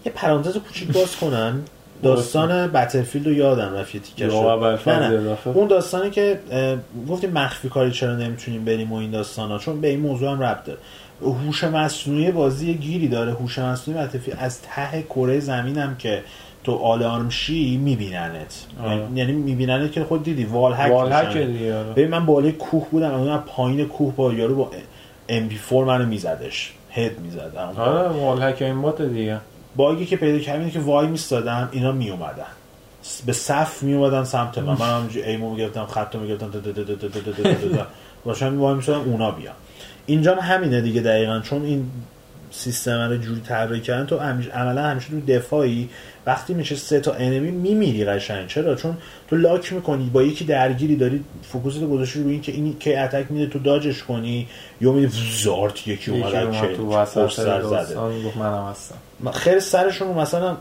یه 0.06 0.12
پرانتز 0.12 0.56
کوچیک 0.56 0.92
باز 0.92 1.16
کنم 1.16 1.62
داستان 2.02 2.66
Battlefield 2.66 3.26
رو 3.26 3.32
یادم 3.32 3.74
رفت 3.74 3.94
یه 3.94 4.00
تیکه 4.00 4.28
شد. 4.28 4.34
نه 4.86 5.18
نه. 5.18 5.36
اون 5.44 5.68
داستانی 5.68 6.10
که 6.10 6.40
گفتیم 7.08 7.30
مخفی 7.30 7.68
کاری 7.68 7.90
چرا 7.90 8.16
نمی‌تونیم 8.16 8.64
بریم 8.64 8.92
و 8.92 8.96
این 8.96 9.10
داستان 9.10 9.50
ها 9.50 9.58
چون 9.58 9.80
به 9.80 9.88
این 9.88 10.00
موضوع 10.00 10.30
هم 10.30 10.40
ربط 10.40 10.64
داره 10.64 10.78
هوش 11.22 11.64
مصنوعی 11.64 12.30
بازی 12.30 12.74
گیری 12.74 13.08
داره 13.08 13.32
هوش 13.32 13.58
مصنوعی 13.58 14.00
عاطفی 14.00 14.32
از 14.32 14.62
ته 14.62 15.02
کره 15.02 15.40
زمینم 15.40 15.96
که 15.98 16.22
تو 16.66 16.76
آلارم 16.76 17.28
شی 17.28 17.76
میبیننت. 17.76 18.64
آره. 18.84 19.02
یعنی 19.14 19.32
میبیننت 19.32 19.92
که 19.92 20.04
خود 20.04 20.22
دیدی 20.22 20.44
wall 20.44 20.74
hack 20.74 20.92
wall 20.92 21.12
hack 21.12 21.26
آره. 21.26 21.44
ببین 21.96 22.08
من 22.08 22.26
بالای 22.26 22.52
کوه 22.52 22.86
بودم 22.90 23.14
اون 23.14 23.38
پایین 23.38 23.88
کوه 23.88 24.14
با 24.14 24.32
یارو 24.32 24.54
با 24.54 24.70
MP 25.28 25.60
4 25.70 25.84
منو 25.84 26.06
میزدش. 26.06 26.72
head 26.90 27.20
می‌زدم. 27.20 27.72
آره 27.76 28.08
wall 28.08 28.42
hack 28.42 28.62
این 28.62 28.82
bot 28.82 29.02
دیگه. 29.02 29.40
bug 29.76 29.99
ی 29.99 30.06
که 30.06 30.16
پیدا 30.16 30.38
کردم 30.38 30.70
که 30.70 30.80
وای 30.80 31.06
میستادم 31.06 31.68
اینا 31.72 31.92
میومدن 31.92 32.46
به 33.26 33.32
صف 33.32 33.82
میومدن 33.82 34.24
سمت 34.24 34.58
من. 34.58 34.76
من 34.78 34.96
همونجوری 34.96 35.26
aim 35.26 35.44
و 35.44 35.50
می‌گرفتم 35.50 35.86
خط 35.86 36.14
رو 36.14 36.20
می‌گرفتم 36.20 36.50
باشم 38.24 38.60
وای 38.60 38.74
میستادم 38.74 39.10
اونا 39.10 39.30
بیان. 39.30 39.54
اینجا 40.06 40.34
هم 40.34 40.54
همینه 40.54 40.80
دیگه 40.80 41.00
دقیقا. 41.00 41.40
چون 41.40 41.64
این 41.64 41.90
سیستم 42.50 43.08
رو 43.10 43.16
جوری 43.16 43.40
طراحی 43.40 43.80
کردن 43.80 44.06
تو 44.06 44.18
همیشه 44.18 44.50
عملا 44.50 44.82
همیشه 44.82 45.08
تو 45.08 45.20
دفاعی 45.20 45.88
وقتی 46.26 46.54
میشه 46.54 46.76
سه 46.76 47.00
تا 47.00 47.12
enemy 47.12 47.50
میمیری 47.50 48.04
قشنگ. 48.04 48.46
چرا؟ 48.46 48.74
چون 48.74 48.96
تو 49.30 49.36
lock 49.36 49.72
می‌کنی 49.72 50.10
با 50.12 50.22
یکی 50.22 50.44
درگیری 50.44 50.96
داری 50.96 51.24
focus 51.42 51.74
ت 51.74 51.80
گذاشتی 51.80 52.22
روی 52.22 52.32
این 52.32 52.42
که 52.42 52.52
این 52.52 52.76
که 52.80 53.00
attack 53.00 53.26
میده 53.30 53.46
تو 53.46 53.58
dodge 53.58 53.90
ش 53.90 54.02
کنی 54.02 54.48
یا 54.80 54.92
میده 54.92 55.12
زارت 55.42 55.88
یکی 55.88 56.10
اومد 56.10 56.52
که 56.52 57.28
سر 57.28 57.62
زده. 57.62 57.94
گفت 58.26 58.36
منم 58.36 58.66
هستم. 58.70 59.30
خیلی 59.30 59.60
سرشون 59.60 60.08
مثلا 60.08 60.56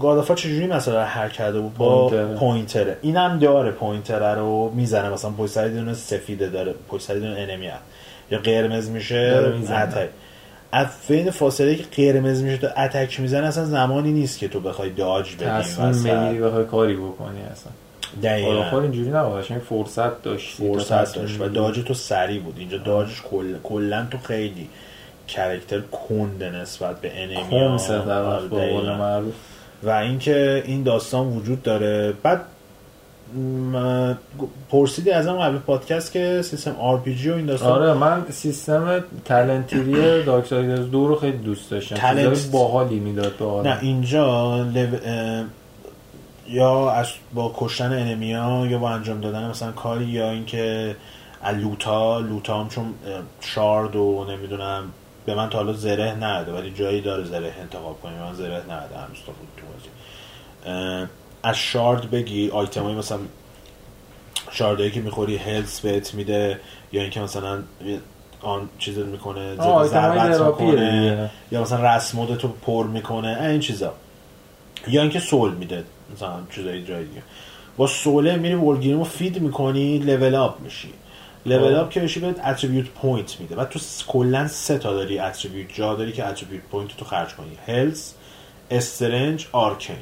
گادافا 0.00 0.34
چجوری 0.34 0.66
مثلا 0.66 1.04
هر 1.04 1.28
کرده 1.28 1.60
بود؟ 1.60 1.74
با 1.74 2.08
پوینتره. 2.08 2.36
پوینتره. 2.36 2.96
اینم 3.02 3.38
داره 3.38 3.70
پوینتره 3.70 4.34
رو 4.34 4.72
می‌زنه. 4.74 5.10
مثلا 5.10 5.30
پشت 5.30 5.52
سر 5.52 5.68
دونه 5.68 5.94
سفیده 5.94 6.48
داره. 6.48 6.74
پشت 6.88 7.02
سر 7.02 7.14
دونه 7.14 7.40
انمی 7.40 7.66
هست. 7.66 7.82
یا 8.30 8.38
قرمز 8.38 8.88
میشه. 8.88 9.52
اتک. 9.70 10.08
بین 11.08 11.30
فاصله 11.30 11.74
که 11.76 11.84
قرمز 11.96 12.42
میشه 12.42 12.56
تو 12.56 12.68
اتک 12.76 13.20
می‌زنه 13.20 13.46
اصلا 13.46 13.64
زمانی 13.64 14.12
نیست 14.12 14.38
که 14.38 14.48
تو 14.48 14.60
بخوای 14.60 14.90
داج 14.90 15.36
بدی. 15.36 15.44
وسط. 15.44 16.06
بگیری 16.06 16.40
بخوای 16.40 16.64
کاری 16.64 16.96
بکنی 16.96 17.40
اصلا. 17.52 17.72
دقیقاً. 18.22 18.50
آراخور 18.50 18.82
اینجوری 18.82 19.10
نبودش 19.10 19.50
این 19.50 19.60
فرصت 19.60 20.22
داشت 20.22 20.56
فرصت 20.56 21.14
داشت 21.14 21.40
و 21.40 21.48
داج 21.48 21.80
تو 21.80 21.94
سری 21.94 22.38
بود. 22.38 22.56
اینجا 22.58 22.78
داجش 22.78 23.22
کل 23.30 23.54
کلا 23.62 24.06
تو 24.10 24.18
خیلی 24.18 24.68
character 25.28 25.80
کنده 25.80 26.50
نسبت 26.50 27.00
به 27.00 27.22
enemy 27.22 27.50
خمسه 27.50 27.98
در 27.98 28.22
معروف. 28.96 29.34
و 29.82 29.90
اینکه 29.90 30.62
این 30.66 30.82
داستان 30.82 31.26
وجود 31.26 31.62
داره. 31.62 32.12
بعد 32.22 32.40
پرسیدی 34.70 35.10
ازم 35.10 35.38
قبل 35.38 35.58
پادکست 35.58 36.12
که 36.12 36.42
سیستم 36.44 36.76
RPG 36.80 37.30
و 37.30 37.34
این 37.34 37.46
داستان 37.46 37.72
آره 37.72 37.94
من 37.94 38.26
سیستم 38.30 39.04
talent 39.24 39.83
tree 39.83 40.22
ی 40.24 40.30
Dark 40.30 40.52
دو 40.54 41.08
رو 41.08 41.16
خیلی 41.16 41.38
دوست 41.38 41.70
داشتم. 41.70 42.14
چیزای 42.14 42.50
باحالی 42.52 43.00
می‌داد 43.00 43.36
به 43.36 43.44
آدم. 43.44 43.70
نه 43.70 43.78
اینجا. 43.82 44.54
اه، 44.54 45.44
یا 46.48 46.90
از 46.90 47.06
با 47.34 47.54
کشتن 47.56 47.92
enemy 47.92 48.54
ا 48.54 48.66
یا 48.66 48.78
با 48.78 48.90
انجام 48.90 49.20
دادن 49.20 49.48
مثلا 49.48 49.72
کاری 49.72 50.04
یا 50.04 50.30
اینکه 50.30 50.96
از 51.42 51.56
لوتا 51.56 52.18
لوتا 52.20 52.60
هم 52.60 52.68
چون 52.68 52.94
شارد 53.40 53.96
و 53.96 54.26
نمی‌دونم 54.30 54.82
به 55.26 55.34
من 55.34 55.50
تا 55.50 55.58
حالا 55.58 55.72
زره 55.72 56.16
نده 56.20 56.52
ولی 56.52 56.70
جایی 56.70 57.00
داره 57.00 57.24
زره 57.24 57.52
انتخاب 57.60 58.00
کنی 58.02 58.12
من 58.14 58.34
زره 58.34 58.56
نده 58.56 58.96
هنوز 58.96 59.18
تا 59.26 59.32
بود 59.32 59.48
تو 59.56 59.66
بازی. 59.72 61.08
از 61.42 61.56
شارد 61.56 62.10
بگی 62.10 62.50
آیتم 62.50 62.82
های 62.82 62.94
مثلا 62.94 63.18
شاردهایی 64.50 64.90
که 64.90 65.00
می‌خوری 65.00 65.36
هلس 65.36 65.80
بهت 65.80 66.14
میده 66.14 66.60
یا 66.92 67.02
اینکه 67.02 67.20
مثلا 67.20 67.62
آن 68.42 68.68
چیزت 68.78 68.98
می‌کنه 68.98 69.56
ضربت 69.56 70.60
می‌کنه. 70.60 71.30
یا 71.52 71.62
مثلا 71.62 71.96
رسم 71.96 72.26
تو 72.26 72.48
پر 72.48 72.86
می‌کنه 72.86 73.38
این 73.40 73.60
چیزا. 73.60 73.92
یا 74.88 75.02
اینکه 75.02 75.20
سول 75.20 75.52
میده 75.52 75.84
مثلا 76.14 76.38
چیزای 76.54 76.84
جای 76.84 77.04
دیگه. 77.04 77.22
با 77.76 77.86
soul 77.86 78.26
ه 78.26 78.36
میری 78.36 78.54
Vulgrim 78.54 79.04
و 79.04 79.12
feed 79.12 79.42
می‌کنی 79.42 79.98
level 79.98 80.34
up 80.34 80.60
میشی. 80.60 80.92
level 81.46 81.74
آه. 81.74 81.80
up 81.80 81.90
که 81.90 82.00
بشی 82.00 82.20
بهت 82.20 82.46
attribute 82.46 82.86
point 82.86 83.40
میده. 83.40 83.54
بعد 83.54 83.68
تو 83.68 83.80
کلا 84.06 84.48
سه 84.48 84.78
تا 84.78 84.92
داری 84.94 85.18
attribute 85.18 85.74
جا 85.74 85.94
داری 85.94 86.12
که 86.12 86.26
attribute 86.26 86.62
point 86.62 86.96
تو 86.96 87.04
خرج 87.04 87.34
کنی. 87.34 87.58
health 87.66 88.14
strength 88.70 89.46
arcane 89.52 89.96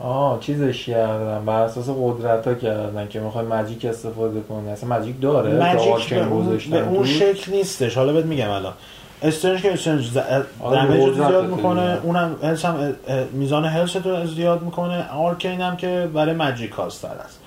آه 0.00 0.40
چیزش 0.40 0.86
کردن 0.86 1.44
بر 1.44 1.62
اساس 1.62 1.88
قدرت 2.02 2.46
ها 2.46 2.54
کردن 2.54 3.08
که 3.08 3.20
می‌خوای 3.20 3.44
magic 3.46 3.84
استفاده 3.84 4.40
کنی. 4.40 4.70
اصلا 4.70 4.88
magic 4.88 5.20
داره؟ 5.20 5.50
که 5.50 5.56
magic 5.58 6.14
به 6.14 6.20
اون, 6.20 6.58
به 6.70 6.88
اون؟ 6.88 7.04
شکل 7.06 7.52
نیستش. 7.52 7.96
حالا 7.96 8.12
بهت 8.12 8.24
میگم 8.24 8.50
الان. 8.50 8.72
strength 9.22 9.62
که 9.62 9.72
strength 9.72 10.04
ز- 10.10 10.16
آره، 10.60 10.86
damage 10.86 11.14
زیاد. 11.14 11.46
می‌کنه. 11.46 11.98
اونم 12.02 12.36
health 12.42 12.64
هم 12.64 12.94
میزان 13.32 13.64
هلس 13.64 13.96
رو 13.96 14.26
زیاد 14.26 14.62
می‌کنه. 14.62 15.10
آرکین 15.10 15.60
هم 15.60 15.76
که 15.76 16.08
برای 16.14 16.34
ماجیک 16.34 16.70
هاستر 16.70 17.08
است 17.24 17.40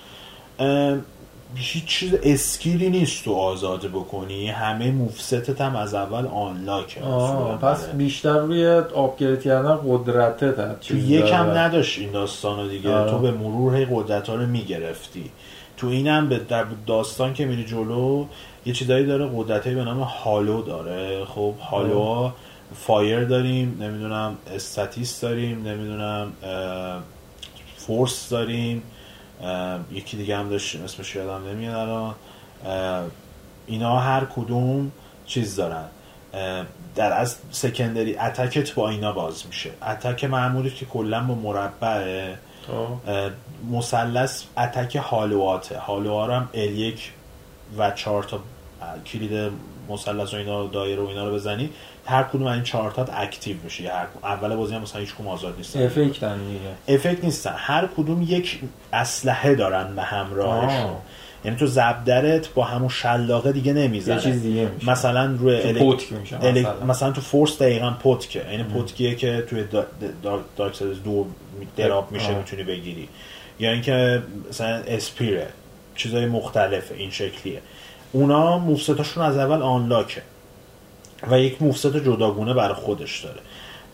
هیچ 1.55 1.85
چیز 1.85 2.13
اسکیلی 2.23 2.89
نیست 2.89 3.23
تو 3.25 3.33
آزاده 3.33 3.87
بکنی. 3.87 4.47
همه 4.47 4.91
موفستت 4.91 5.61
هم 5.61 5.75
از 5.75 5.93
اول 5.93 6.27
آنلاکه. 6.27 7.03
آه 7.03 7.57
پس 7.57 7.81
برای- 7.83 7.97
بیشتر 7.97 8.37
روی 8.37 8.67
آپگرید 8.95 9.41
کردن 9.41 9.79
قدرته 9.87 10.51
تا 10.51 10.73
تو 10.73 10.97
یکم. 10.97 11.43
نداشت 11.51 11.99
این 11.99 12.11
داستان 12.11 12.59
رو 12.59 12.67
دیگه. 12.67 12.93
آره. 12.93 13.11
تو 13.11 13.19
به 13.19 13.31
مرور 13.31 13.75
هی 13.75 13.87
قدرت 13.91 14.29
ها 14.29 14.35
رو 14.35 14.45
می‌گرفتی. 14.45 15.31
تو 15.77 15.87
اینم 15.87 16.29
به 16.29 16.41
داستان 16.87 17.33
که 17.33 17.45
میری 17.45 17.63
جلو 17.65 18.25
یه 18.65 18.73
چیزایی 18.73 19.05
داره. 19.05 19.29
قدرت 19.35 19.67
به 19.67 19.83
نام 19.83 19.99
هالو 19.99 20.61
داره. 20.61 21.25
خب 21.25 21.53
هالو 21.71 22.03
ها 22.03 22.33
fire 22.75 23.23
داریم 23.23 23.77
نمی‌دونم 23.81 24.35
stasis 24.55 25.21
داریم 25.21 25.67
نمی‌دونم 25.67 26.31
force 27.77 28.29
داریم. 28.29 28.83
یکی 29.91 30.17
دیگه 30.17 30.37
هم 30.37 30.49
داشت 30.49 30.75
اسمش 30.75 31.15
یادم 31.15 31.47
نمیاد 31.47 31.75
الان. 31.75 32.15
اینا 33.67 33.99
هر 33.99 34.25
کدوم 34.25 34.91
چیز 35.25 35.55
دارن. 35.55 35.85
در 36.95 37.13
از 37.13 37.37
secondary 37.51 38.17
attack 38.17 38.65
ت 38.65 38.73
با 38.73 38.89
اینا 38.89 39.11
باز 39.11 39.47
میشه. 39.47 39.71
attack 39.87 40.23
معمولی 40.23 40.69
که 40.69 40.85
کلا 40.85 41.23
با 41.23 41.35
مربعه. 41.35 42.37
خب. 42.67 43.11
مثلث 43.71 44.43
attack 44.57 44.95
hollow 44.95 45.57
اته 45.57 45.77
hollow 45.77 46.18
ها 46.18 46.25
رو 46.25 46.33
هم 46.33 46.49
L1 46.53 46.99
و 47.77 47.91
4 47.91 48.23
تا 48.23 48.39
کلید 49.05 49.51
مثلث 49.89 50.33
و 50.33 50.37
اینا 50.37 50.61
رو 50.61 50.67
دایره 50.67 51.01
و 51.01 51.07
اینا 51.07 51.27
رو 51.27 51.35
بزنی 51.35 51.69
هر 52.05 52.23
کدوم 52.23 52.47
از 52.47 52.53
این 52.53 52.63
چهار 52.63 52.91
تا 52.91 53.03
active 53.03 53.55
میشه. 53.63 53.83
هر 53.93 54.05
اول 54.23 54.55
بازی 54.55 54.75
هم 54.75 54.81
مثلا 54.81 55.01
هیچ 55.01 55.13
کدوم 55.15 55.27
آزاد 55.27 55.53
نیستن. 55.57 55.83
effect 55.85 56.30
ن 56.30 56.37
دیگه. 56.37 56.95
effect 56.95 57.23
نیستن. 57.23 57.53
هر 57.57 57.87
کدوم 57.97 58.21
یک 58.21 58.59
اسلحه 58.93 59.55
دارن 59.55 59.95
به 59.95 60.01
همراهشون. 60.01 60.91
یعنی 61.45 61.57
تو 61.57 61.67
زبدرت 61.67 62.53
با 62.53 62.63
همون 62.63 62.89
شلاقه 62.89 63.51
دیگه 63.51 63.73
نمی‌زنه. 63.73 64.15
یه 64.15 64.21
چیز 64.21 64.41
دیگه 64.41 64.67
میشه. 64.75 64.89
مثلا 64.89 65.35
روی 65.39 65.61
تو 65.61 65.67
الک- 65.67 65.95
پتک 65.95 66.13
میشه 66.13 66.35
الک- 66.41 66.57
مثلا. 66.57 66.85
مثلا 66.85 67.11
تو 67.11 67.21
force 67.21 67.61
دقیقا 67.61 67.89
پتکه. 68.03 68.49
این 68.49 68.63
پتکیه 68.63 69.15
که 69.15 69.43
توی 69.49 69.63
دا- 69.63 70.03
دا- 70.25 70.37
Darksiders 70.57 71.03
دو 71.03 71.25
drop 71.77 72.11
میشه 72.11 72.31
آه. 72.31 72.37
می‌تونی 72.37 72.63
بگیری. 72.63 73.09
یا 73.59 73.71
اینکه 73.71 74.21
مثلا 74.49 74.75
spear 74.75 75.26
ه. 75.26 75.47
چیزای 75.95 76.25
مختلفه 76.25 76.95
این 76.95 77.11
شکلیه. 77.11 77.61
اونا 78.11 78.57
moveset 78.57 78.99
اشون 78.99 79.23
از 79.23 79.37
اول 79.37 79.61
unlock 79.61 80.12
ه 80.12 80.21
و 81.31 81.39
یک 81.39 81.61
moveset 81.61 81.97
جداگونه 81.97 82.53
برای 82.53 82.73
خودش 82.73 83.19
داره. 83.19 83.39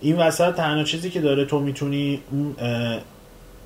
این 0.02 0.18
وسط 0.18 0.56
تنها 0.56 0.84
چیزی 0.84 1.10
که 1.10 1.22
داره 1.22 1.46
تو 1.46 1.60
می‌تونی 1.60 2.22
اون 2.32 2.56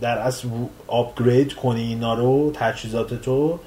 در 0.01 0.27
رو- 0.43 0.69
upgrade 0.87 1.53
کنی 1.53 1.81
اینا 1.81 2.13
رو 2.13 2.51
تجهیزات 2.55 3.21
تو 3.21 3.59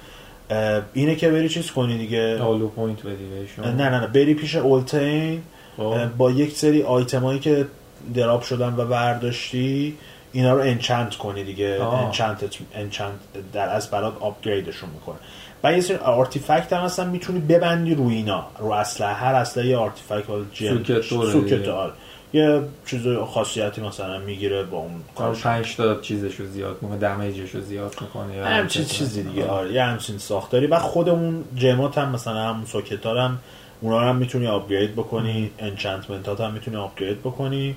اینه 0.95 1.15
که 1.15 1.29
بری 1.29 1.49
چیز 1.49 1.71
کنی 1.71 1.99
دیگه. 1.99 2.39
hollow 2.39 2.69
point 2.69 3.07
بدی 3.07 3.25
بهشون. 3.25 3.65
نه 3.65 3.91
نه 3.91 4.01
نه. 4.01 4.07
بری 4.07 4.35
پیش 4.35 4.57
Ulthane 4.57 5.43
خب. 5.77 6.07
با 6.17 6.31
یک 6.31 6.57
سری 6.57 6.83
آیتمایی 6.83 7.39
که 7.39 7.67
drop 8.15 8.43
شدن 8.43 8.75
و 8.77 8.85
برداشتی 8.85 9.97
اینا 10.33 10.53
رو 10.55 10.61
enchant 10.61 11.15
کنی 11.15 11.45
دیگه. 11.45 11.83
enchant 11.83 12.45
enchant 12.75 13.13
در 13.53 13.69
از 13.69 13.91
برات 13.91 14.15
upgrade 14.21 14.65
شون 14.65 14.91
می‌کنه. 14.91 15.17
و 15.65 15.73
یه 15.73 15.81
سری 15.81 15.97
artifact 15.97 16.73
هم 16.73 16.85
هستن 16.85 17.09
می‌تونی 17.09 17.41
ببندی 17.41 17.95
روی 17.95 18.15
اینا 18.15 18.47
رو 18.59 18.71
اسلحه 18.71 19.13
هر 19.15 19.35
اسلحه 19.35 19.67
یه 19.67 19.77
artifact 19.77 20.31
حالا 20.31 20.45
gem 20.53 20.85
socket 20.85 21.01
socket. 21.03 21.69
آره. 21.69 21.93
یه 22.33 22.63
چیز 22.87 23.03
خاصیتی 23.35 23.81
مثلا 23.81 24.19
می‌گیره 24.19 24.63
با 24.63 24.79
اون 24.79 24.91
کار 25.15 25.27
کارش. 25.27 25.43
پنج 25.43 25.77
تا 25.77 26.01
چیزشو 26.01 26.47
زیاد 26.47 26.79
می‌کنه 26.83 26.99
damage 26.99 27.40
شو 27.40 27.61
زیاد 27.61 27.97
می‌کنه 28.01 28.37
یا 28.37 28.47
همچین 28.47 28.85
چیزی. 28.85 29.23
دیگه. 29.23 29.47
آره 29.47 29.73
یه 29.73 29.83
همچین 29.83 30.19
ساختاری. 30.19 30.67
و 30.67 30.79
خود 30.79 31.09
اون 31.09 31.45
gem 31.57 31.88
ات 31.88 31.99
هم 31.99 32.11
مثلا 32.11 32.49
همون 32.49 32.65
socket 32.67 33.07
هم 33.07 33.39
اونا 33.81 34.01
رو 34.01 34.09
هم 34.09 34.17
می‌تونی 34.17 34.47
upgrade 34.47 34.93
بکنی. 34.93 35.51
enchantment 35.59 36.41
هم 36.41 36.53
می‌تونی 36.53 36.77
upgrade 36.77 37.21
بکنی. 37.21 37.77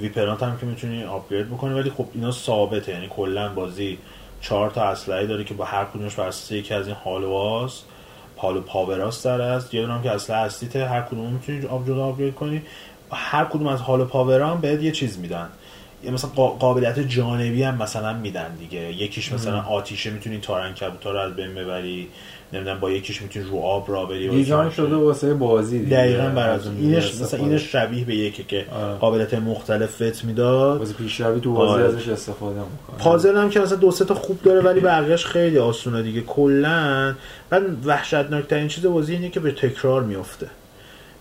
weapon 0.00 0.36
ات 0.36 0.42
هم 0.42 0.58
که 0.58 0.66
می‌تونی 0.66 1.04
upgrade 1.04 1.46
بکنی. 1.46 1.74
ولی 1.74 1.90
خب 1.90 2.06
اینا 2.14 2.32
ثابته 2.32 2.92
یعنی 2.92 3.06
کلا 3.10 3.48
بازی 3.48 3.98
چهار 4.40 4.70
تا 4.70 4.82
اسلحه 4.82 5.26
داره 5.26 5.44
که 5.44 5.54
با 5.54 5.64
هر 5.64 5.84
کدومش 5.84 6.14
بر 6.14 6.26
اساس 6.26 6.52
یکی 6.52 6.74
از 6.74 6.86
این 6.86 6.96
hollow 7.04 7.64
است 7.64 7.84
hollow 8.38 8.60
power 8.60 9.15
اس 9.15 9.26
در 9.26 9.40
است. 9.40 9.74
یه 9.74 9.82
دونم 9.82 10.02
که 10.02 10.10
اصلا 10.10 10.36
اصلیت 10.36 10.76
هر 10.76 11.02
کدوم 11.02 11.32
می‌تونی 11.32 11.60
جدا 11.60 12.04
upgrade 12.04 12.34
کنی. 12.34 12.62
هر 13.12 13.44
کدوم 13.44 13.66
از 13.66 13.80
hollow 13.80 14.04
power 14.04 14.41
ا 14.41 14.48
هم 14.48 14.60
بهت 14.60 14.82
یه 14.82 14.92
چیز 14.92 15.18
میدن. 15.18 15.48
یه 16.04 16.10
مثلا 16.10 16.30
قابلیت 16.30 16.98
جانبی 16.98 17.62
هم 17.62 17.82
مثلا 17.82 18.12
میدن 18.12 18.54
دیگه. 18.54 18.80
یکیش 18.80 19.32
مثلا 19.32 19.62
آتیشه 19.62 20.10
می‌تونی 20.10 20.38
تار 20.38 20.74
عنکبوت 20.74 21.12
رو 21.12 21.18
از 21.18 21.36
بین 21.36 21.54
ببری. 21.54 22.08
نمی‌دونم 22.52 22.80
با 22.80 22.90
یکیش 22.90 23.22
می‌تونی 23.22 23.44
رو 23.44 23.58
آب 23.58 23.90
را 23.90 24.04
بری 24.04 24.28
design 24.28 24.70
شده 24.70 24.96
واسه 24.96 25.34
بازی 25.34 25.78
دیگه. 25.78 25.96
دقیقاً 25.96 26.28
برای 26.28 26.60
اینش 26.80 27.20
مثلا 27.20 27.40
اینش 27.40 27.72
شبیه 27.72 28.04
به 28.04 28.14
یکی 28.14 28.44
که. 28.44 28.66
قابلیت 29.00 29.34
مختلف 29.34 30.02
فت 30.02 30.24
می‌داد. 30.24 30.78
واسه 30.78 30.94
پیشروی 30.94 31.40
تو 31.40 31.52
بازی 31.52 31.72
آره. 31.72 31.84
ازش 31.84 32.08
استفاده 32.08 32.60
می‌کنه. 32.60 32.98
پازل 32.98 33.36
هم 33.36 33.50
که 33.50 33.60
مثلا 33.60 33.78
دو 33.78 33.90
سه 33.90 34.04
تا 34.04 34.14
خوب 34.14 34.42
داره 34.42 34.60
ولی 34.60 34.80
بقیه‌اش 34.80 35.26
خیلی 35.26 35.58
آسونه 35.58 36.02
دیگه. 36.02 36.20
کلا. 36.20 37.14
بعد 37.50 37.62
وحشتناک 37.84 38.68
چیز 38.68 38.86
بازی 38.86 39.12
اینه 39.12 39.28
که 39.30 39.40
به 39.40 39.52
تکرار 39.52 40.02
میفته 40.02 40.46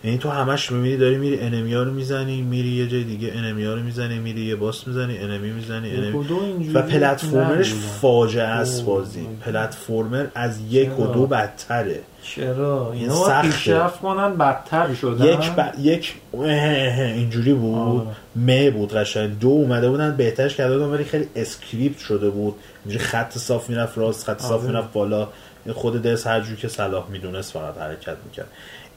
یعنی 0.03 0.17
تو 0.17 0.29
همش 0.29 0.71
می‌بینی 0.71 0.97
داری 0.97 1.17
میری 1.17 1.39
enemy 1.39 1.76
ا 1.76 1.83
رو 1.83 1.93
می‌زنی 1.93 2.41
میری 2.41 2.69
یه 2.69 2.87
جای 2.87 3.03
دیگه 3.03 3.31
enemy 3.35 3.67
ا 3.67 3.73
رو 3.73 3.81
می‌زنی 3.81 4.19
میری 4.19 4.41
یه 4.41 4.55
boss 4.55 4.87
می‌زنی 4.87 5.17
enemy 5.17 5.51
می‌زنی 5.51 5.91
enemy 5.91 6.69
و 6.73 6.81
platformer 6.81 7.58
ش 7.58 7.73
فاجعه 7.73 8.43
است 8.43 8.85
بازی. 8.85 9.27
platformer 9.41 10.25
از 10.35 10.59
یک 10.69 10.99
و 10.99 11.07
دو 11.07 11.27
بدتره. 11.27 11.99
چرا؟ 12.23 12.91
اینا 12.93 13.41
پیشرفت 13.41 13.99
کنن 13.99 14.37
بدتر 14.37 14.93
شدن. 14.93 15.25
یک 15.25 15.51
ب... 15.51 15.73
یک 15.79 16.15
اینجوری 16.33 17.53
بود. 17.53 18.07
مه 18.35 18.71
بود 18.71 18.93
قشنگ. 18.93 19.39
دو 19.39 19.47
اومده 19.47 19.89
بودن 19.89 20.17
بهترش 20.17 20.55
کرده 20.55 20.77
بودن 20.77 20.89
ولی 20.89 21.03
خیلی 21.03 21.27
script 21.35 21.99
شده 21.99 22.29
بود. 22.29 22.55
اینجوری 22.85 23.05
خط 23.05 23.37
صاف 23.37 23.69
می‌رفت 23.69 23.97
راست 23.97 24.25
خط 24.25 24.41
صاف 24.41 24.63
می‌رفت 24.63 24.93
بالا. 24.93 25.27
خود 25.73 26.01
دست 26.01 26.27
هر 26.27 26.41
که 26.41 26.67
صلاح 26.67 27.05
می‌دونست 27.09 27.53
فقط 27.53 27.77
حرکت 27.77 28.17
می‌کرد. 28.25 28.47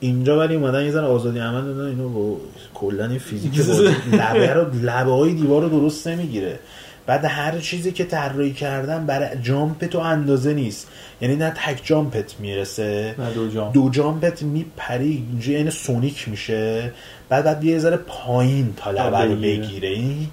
اینجا 0.01 0.39
ولی 0.39 0.55
اومدن 0.55 0.85
یه 0.85 0.91
ذره 0.91 1.07
آزادی 1.07 1.39
عمل 1.39 1.65
دادن 1.65 1.87
اینو 1.87 2.09
با 2.09 2.37
کلا 2.75 3.07
این 3.07 3.19
فیزیک 3.19 3.59
لبه 4.13 4.53
رو 4.53 4.75
لبه 4.75 5.13
های 5.13 5.35
دیوار 5.35 5.63
رو 5.63 5.69
درست 5.69 6.09
نمی‌گیره. 6.09 6.59
بعد 7.07 7.25
هر 7.25 7.59
چیزی 7.59 7.93
که 7.93 8.05
طراحی 8.05 8.53
کردن 8.53 9.07
برای 9.07 9.29
jump 9.43 9.85
تو 9.85 9.99
اندازه 9.99 10.55
نیست. 10.55 10.89
یعنی 11.21 11.37
نه 11.37 11.51
تک 11.51 11.81
jump 11.85 12.29
ت 12.29 12.41
می‌رسه 12.41 13.15
نه 13.19 13.31
دو 13.31 13.49
jump. 13.49 13.73
دو 13.73 13.91
جامپت 13.91 14.43
میپری 14.43 15.25
اینجا 15.31 15.53
یعنی 15.53 15.71
Sonic 15.71 16.29
میشه. 16.29 16.93
بعد 17.29 17.45
بعد 17.45 17.65
یه 17.65 17.79
ذره 17.79 17.97
پایین 17.97 18.75
تا 18.77 18.91
لبه 18.91 19.25
رو 19.25 19.37
بگیره. 19.37 19.89
این 19.89 20.29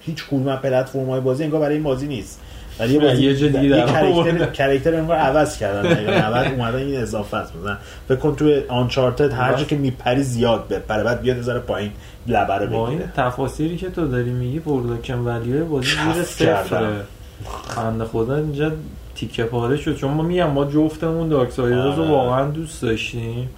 هیچ 0.00 0.24
کدوم 0.26 0.56
پلتفرم 0.56 1.10
های 1.10 1.20
بازی 1.20 1.44
انگار 1.44 1.60
برای 1.60 1.74
این 1.74 1.82
بازی 1.82 2.06
نیست. 2.06 2.40
ولی 2.80 2.94
یه 2.94 3.00
بازی 3.00 3.22
یه 3.22 3.36
جدی 3.36 3.68
کاراکتر 3.70 4.46
کاراکتر 4.46 4.94
انگار 4.94 5.16
عوض 5.16 5.58
کردن 5.58 6.06
بعد 6.32 6.52
اومدن 6.54 6.78
این 6.78 7.00
اضافه 7.00 7.36
است. 7.36 7.56
مثلا 7.56 7.76
فکر 8.08 8.16
کن 8.18 8.36
تو 8.36 8.60
Uncharted 8.68 9.32
هر 9.32 9.54
جا 9.54 9.64
که 9.64 9.76
میپری 9.76 10.22
زیاد 10.22 10.68
بپره 10.68 11.04
بعد 11.04 11.22
بیاد 11.22 11.40
ذره 11.40 11.58
پایین 11.58 11.90
لبه 12.26 12.54
رو 12.54 12.66
بگیره 12.66 12.78
این 12.88 13.00
تفاصیلی 13.16 13.76
که 13.76 13.90
تو 13.90 14.06
داری 14.08 14.30
میگی 14.30 14.60
production 14.60 15.18
value 15.18 15.64
بازی 15.64 15.88
زیر 16.14 16.22
صفر 16.22 16.90
بنده 17.76 18.04
خدا 18.04 18.36
اینجا 18.36 18.72
تیکه 19.14 19.44
پاره 19.44 19.76
شد. 19.76 19.96
چون 19.96 20.10
ما 20.10 20.22
میگم 20.22 20.50
ما 20.50 20.64
جفتمون 20.64 21.28
Darksiders 21.28 21.96
رو 21.96 22.02
آره. 22.02 22.10
واقعا 22.10 22.50
دوست 22.50 22.82
داشتیم. 22.82 23.50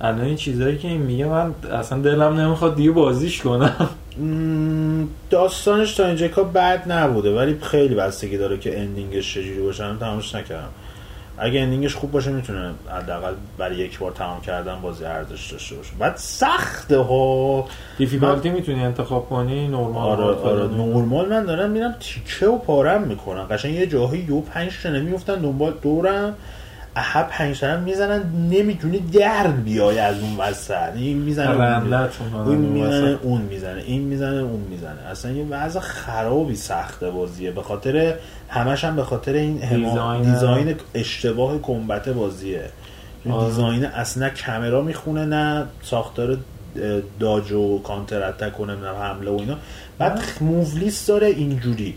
الان 0.00 0.20
این 0.20 0.36
چیزایی 0.36 0.78
که 0.78 0.88
این 0.88 1.02
میگه 1.02 1.26
من 1.26 1.54
اصلا 1.72 1.98
دلم 2.02 2.40
نمی‌خواد 2.40 2.76
دیگه 2.76 2.90
بازیش 2.90 3.42
کنم. 3.42 3.88
داستانش 5.30 5.94
تا 5.94 6.06
اینجا 6.06 6.28
که 6.28 6.40
بد 6.42 6.92
نبوده 6.92 7.34
ولی 7.34 7.58
خیلی 7.62 7.94
بستگی 7.94 8.38
داره 8.38 8.58
که 8.58 8.80
اندینگش 8.80 9.34
چجوری 9.34 9.60
باشه. 9.60 9.86
من 9.86 9.98
تمامش 9.98 10.34
نکردم. 10.34 10.68
اگه 11.40 11.60
اندینگش 11.60 11.94
خوب 11.94 12.10
باشه 12.10 12.30
می‌تونه 12.30 12.70
حداقل 12.98 13.32
برای 13.58 13.76
یک 13.76 13.98
بار 13.98 14.12
تمام 14.12 14.40
کردن 14.40 14.80
بازی 14.80 15.04
ارزش 15.04 15.52
داشته 15.52 15.76
باشه. 15.76 15.90
بعد 15.98 16.16
سخته 16.16 16.98
ها. 16.98 17.66
دیفیکالتی 17.98 18.50
می‌تونی 18.50 18.84
انتخاب 18.84 19.28
کنی؟ 19.28 19.68
نورمال 19.68 20.20
آره 20.20 20.24
آره. 20.24 20.74
نورمال 20.74 21.28
من 21.28 21.44
دارم 21.44 21.70
میرم 21.70 21.94
تیکه 22.00 22.46
و 22.46 22.58
پارم 22.58 23.02
می‌کنم 23.02 23.42
قشنگ 23.42 23.74
یه 23.74 23.86
جاهایی 23.86 24.22
یو 24.28 24.40
پنج 24.40 24.72
تا 24.82 24.88
نمیفتن 24.88 25.34
دنبال 25.34 25.74
دورم 25.82 26.34
احب 26.98 27.28
پنج 27.28 27.60
تا 27.60 27.76
می‌زنن 27.76 28.22
نمی‌تونی 28.50 28.98
در 28.98 29.46
بیای 29.46 29.98
از 29.98 30.20
اون 30.20 30.36
وسط. 30.36 30.92
این 30.94 31.18
می‌زنه 31.18 31.50
اون 32.46 32.56
می‌زنه 32.56 33.18
اون 33.22 33.40
می‌زنه 33.40 33.82
این 33.86 34.02
می‌زنه 34.02 34.42
اون 34.42 34.60
می‌زنه. 34.60 35.06
اصلا 35.10 35.30
یه 35.32 35.44
وضع 35.50 35.80
خرابی 35.80 36.56
سخته 36.56 37.10
بازیه. 37.10 37.50
به 37.50 37.62
خاطر 37.62 38.14
همش 38.48 38.84
هم 38.84 38.96
به 38.96 39.04
خاطر 39.04 39.32
این 39.32 39.56
دیزاین, 39.56 40.22
دیزاین 40.22 40.74
اشتباه 40.94 41.58
کمبت 41.62 42.08
بازیه. 42.08 42.62
آره. 43.30 43.48
دیزاین 43.48 43.84
اصلا 43.84 44.30
کامرا 44.46 44.82
می‌خونه 44.82 45.24
نه 45.24 45.66
ساختار 45.82 46.38
داج 47.20 47.52
و 47.52 47.82
کانتر 47.82 48.22
اتک 48.22 48.52
کنه 48.52 48.76
نه 48.76 48.88
حمله 48.88 49.30
و 49.30 49.36
اینا. 49.38 49.56
بعد 49.98 50.20
موولیس 50.40 51.06
داره 51.06 51.26
اینجوری. 51.26 51.94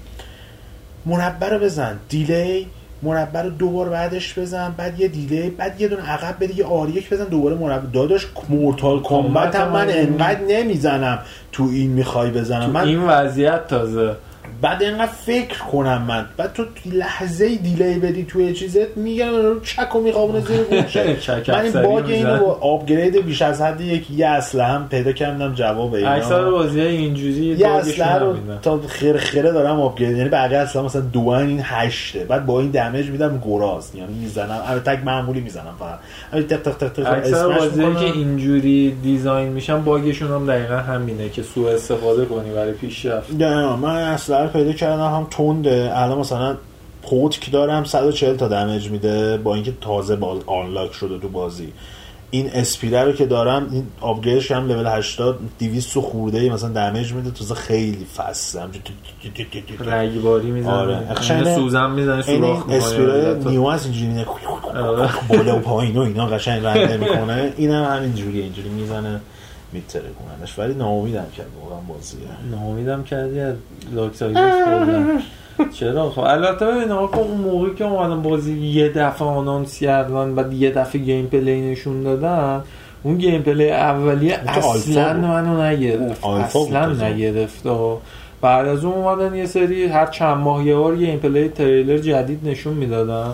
مربع 1.06 1.50
رو 1.50 1.60
بزن. 1.60 2.00
delay. 2.10 2.68
مربع 3.04 3.42
رو 3.42 3.50
دوبار 3.50 3.90
بعدش 3.90 4.40
بزن 4.40 4.74
بعد 4.78 5.00
یه 5.00 5.08
delay 5.08 5.50
بعد 5.50 5.82
یه 5.82 5.88
دونه 5.88 6.10
عقب 6.10 6.36
بده 6.40 6.58
یه 6.58 6.66
R 6.66 6.77
یک 6.77 7.10
بزن 7.10 7.26
دوباره 7.26 7.56
مربع. 7.56 7.86
داداش 7.94 8.28
Mortal 8.50 9.04
Kombat 9.04 9.56
هم 9.56 9.70
من 9.72 9.90
انقدر 9.90 10.42
نمی‌زنم 10.48 11.20
تو 11.52 11.64
این 11.64 11.92
می‌خوای 11.92 12.32
بزنم. 12.32 12.66
تو 12.66 12.72
من 12.72 12.88
این 12.88 13.04
وضعیت 13.04 13.68
تازه. 13.68 14.16
بعد 14.62 14.84
اینقدر 14.84 15.12
فکر 15.12 15.60
کنم 15.60 16.02
من. 16.02 16.26
بعد 16.38 16.54
تو 16.54 16.64
لحظه 16.94 17.56
delay 17.56 18.00
بدی 18.00 18.24
توی 18.24 18.54
چیزت 18.54 18.98
میگم 18.98 19.36
رو 19.36 19.60
چک 19.60 19.96
و 19.96 20.00
میخوابونه 20.00 20.40
زیر 20.40 20.64
گوشه. 20.64 21.18
من 21.48 21.62
این 21.62 21.82
باگ 21.82 22.06
اینو 22.06 22.38
با 22.38 22.58
upgrade 22.62 23.26
بیش 23.26 23.42
از 23.42 23.62
حد 23.62 23.82
یک 23.82 24.12
یه 24.12 24.28
اسلحه 24.28 24.66
هم 24.66 24.90
پیدا 24.90 25.12
کردم 25.12 25.54
جواب 25.54 25.94
اینا. 25.94 26.10
اکثر 26.10 26.52
بازی 26.52 26.82
اینجوری 26.82 27.32
یه 27.32 27.68
اسلحه 27.68 28.18
رو 28.18 28.36
تا 28.62 28.80
خیر 28.88 29.18
خیره 29.18 29.52
دارم 29.52 29.80
آپگرید. 29.80 30.18
یعنی 30.18 30.30
بقیه 30.30 30.58
اصلا 30.58 30.84
مثلا 30.84 31.02
دو 31.02 31.28
این 31.30 31.62
هشته. 31.64 32.20
بعد 32.24 32.46
با 32.46 32.60
این 32.60 32.72
دمیج 32.72 33.10
میدم 33.10 33.42
گراز. 33.46 33.96
یعنی 33.96 34.14
می‌زنم. 34.14 34.62
البته 34.68 34.96
تک 34.96 35.06
معمولی 35.06 35.40
می‌زنم 35.42 35.74
فقط. 35.80 36.00
تق 36.48 36.62
تق 36.62 36.78
تق 36.78 36.90
تق 36.90 37.14
اکثر 37.18 37.48
بازی 37.48 37.82
که 37.82 38.06
اینجوری 38.06 38.98
دیزاین 39.04 39.50
میشن 39.50 39.84
باگشون 39.84 40.32
هم 40.32 40.46
دقیقا 40.46 40.76
همینه 40.78 41.30
که 41.30 41.44
سوء 41.44 41.72
استفاده 41.72 42.26
کنی 42.26 42.50
برای 42.50 42.72
پیشرفت. 42.72 43.34
نه 43.34 43.76
من 43.76 43.96
اصلا 43.96 44.51
پیدا 44.54 44.72
کردم 44.72 45.16
هم 45.16 45.28
تونده 45.30 45.92
الان 45.96 46.18
مثلا 46.18 46.58
پوتک 47.04 47.52
دارم 47.52 47.84
140 47.84 48.36
تا 48.36 48.48
دمیج 48.48 48.90
میده 48.90 49.38
با 49.38 49.56
اینکه 49.56 49.74
تازه 49.82 50.16
با 50.16 50.40
آنلاک 50.46 50.94
شده 50.94 51.20
تو 51.20 51.30
بازی. 51.30 51.74
این 52.34 52.50
اسپیره 52.54 53.04
رو 53.04 53.12
که 53.12 53.26
دارم 53.26 53.68
این 53.72 53.88
آپگریدش 54.02 54.52
هم 54.52 54.68
لول 54.68 54.88
80 54.88 55.40
200 55.60 56.00
خورده 56.00 56.40
ای 56.40 56.50
مثلا 56.50 56.70
دمیج 56.70 57.14
میده 57.14 57.32
تازه 57.32 57.56
خیلی 57.56 58.06
فسته 58.18 58.62
رگباری 59.80 60.52
می‌زنه. 60.52 60.74
آره. 60.74 61.56
سوزن 61.56 61.92
می‌زنه 61.92 62.22
سوراخ 62.22 62.58
می‌کنه. 62.58 62.76
اسپیره 62.76 63.38
نیو 63.46 63.66
از 63.66 63.86
اینجوری 63.86 64.26
بالا 65.30 65.58
و 65.58 65.60
پایین 65.60 65.98
و 65.98 66.02
اینا 66.02 66.26
قشنگ 66.26 66.66
رنگ 66.66 67.00
می‌کنه. 67.00 67.54
اینم 67.58 67.84
هم 67.84 68.02
اینجوری 68.02 68.42
اینجوری 68.42 68.70
می‌زنه. 68.70 69.22
می‌ترکوننش 69.74 70.60
ولی 70.60 70.74
ناامیدم 70.74 71.26
کرد 71.38 71.48
واقعا 71.64 71.80
بازیه 71.88 72.20
ناامیدم 72.52 73.04
کردی 73.04 73.40
از 73.40 73.56
Darksiders 73.94 75.22
چرا؟ 75.74 76.10
خب 76.10 76.20
البته 76.20 76.66
ببین 76.66 76.92
آقا 76.92 77.22
اون 77.22 77.42
موقعی 77.42 77.76
که 77.76 77.86
اومدن 77.86 78.22
بازی 78.22 78.58
یه 78.58 78.90
دفعه 78.90 79.28
announce 79.28 79.80
کردن 79.80 80.36
بعد 80.36 80.54
یه 80.54 80.72
دفعه 80.72 81.02
gameplay 81.02 81.72
نشون 81.72 82.04
دادن 82.04 82.64
اون 83.04 83.18
gameplay 83.18 83.72
اولیه 83.72 84.40
اصلا 84.48 85.14
منو 85.14 85.64
نگرفت. 85.64 86.26
اصلا 86.26 86.94
نگرفت 86.94 87.64
بعد 88.42 88.68
از 88.68 88.86
اون 88.86 88.94
اومدن 88.94 89.36
یه 89.36 89.46
سری 89.46 89.86
هر 89.86 90.06
چند 90.06 90.38
ماه 90.38 90.66
یه 90.66 90.76
بار 90.76 90.96
gameplay 90.96 91.50
trailer 91.50 91.98
جدید 91.98 92.48
نشون 92.48 92.74
می‌دادن. 92.74 93.34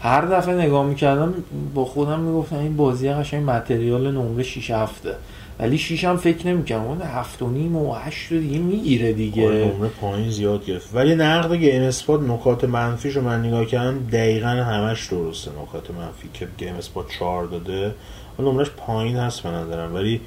هر 0.00 0.20
دفعه 0.20 0.54
نگاه 0.54 0.86
می‌کردم 0.86 1.34
با 1.74 1.84
خودم 1.84 2.20
می‌گفتم 2.20 2.58
این 2.58 2.76
بازی 2.76 3.10
قشنگ 3.10 3.50
material 3.50 4.10
نمره 4.10 4.42
6 4.42 4.70
هفته. 4.70 5.14
ولی 5.60 5.78
شیش 5.78 6.04
هم 6.04 6.16
فکر 6.16 6.46
نمی‌کنم. 6.46 6.82
اون 6.82 7.02
هفت 7.02 7.42
و 7.42 7.50
نیم 7.50 7.76
و 7.76 7.94
هشت 7.94 8.32
دیگه 8.32 8.58
می‌گیره 8.58 9.12
دیگه. 9.12 9.48
نمره 9.48 9.88
پایین 9.88 10.30
زیاد 10.30 10.64
گرفت. 10.64 10.94
ولی 10.94 11.14
نقد 11.14 11.54
GameSpot 11.54 12.20
نکات 12.20 12.64
منفیش 12.64 13.16
رو 13.16 13.22
من 13.22 13.44
نگاه 13.44 13.64
کردم 13.64 14.06
دقیقا 14.12 14.48
همش 14.48 15.06
درسته 15.06 15.50
نکات 15.62 15.90
منفی 15.90 16.28
که 16.34 16.48
GameSpot 16.58 17.06
چهار 17.18 17.46
داده. 17.46 17.94
نمرش 18.38 18.70
پایین 18.70 19.16
هست 19.16 19.42
به 19.42 19.48
نظرم. 19.48 19.94
ولی 19.94 20.20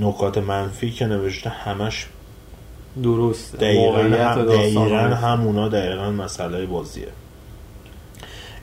نکات 0.00 0.38
منفی 0.38 0.90
که 0.90 1.06
نوشته 1.06 1.50
همش 1.50 2.06
درست 3.02 3.56
دقیقا, 3.56 3.98
هم 3.98 4.42
دقیقا 4.46 4.98
همونا 4.98 5.68
دقیقا 5.68 6.10
مسئله 6.10 6.66
بازیه. 6.66 7.08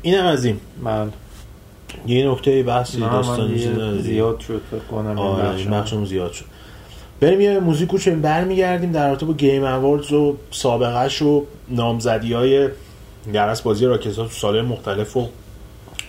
اینم 0.02 0.26
از 0.26 0.46
این. 0.46 0.60
من 0.82 1.12
یه 2.08 2.32
نکته 2.32 2.64
بحثی 2.64 3.00
داستان 3.00 3.58
زیاد 4.02 4.40
شد 4.40 4.62
فکر 4.72 4.80
کنم 4.80 5.20
آره 5.20 5.58
زیاد 6.06 6.32
شد. 6.32 6.46
بریم 7.20 7.42
یه 7.42 7.60
موزیک 7.60 7.90
گوش 7.90 8.08
برمیگردیم 8.08 8.92
در 8.92 9.10
رابطه 9.10 9.26
با 9.26 9.34
گیم 9.34 9.64
اواردز 9.64 10.12
و 10.14 10.38
سابقهش 10.52 11.22
و 11.22 11.46
نامزدی 11.70 12.34
های 12.34 12.70
درس 13.34 13.62
بازی 13.62 13.86
راکت 13.86 14.16
تو 14.16 14.28
سال 14.28 14.62
مختلف 14.62 15.18
و 15.18 15.30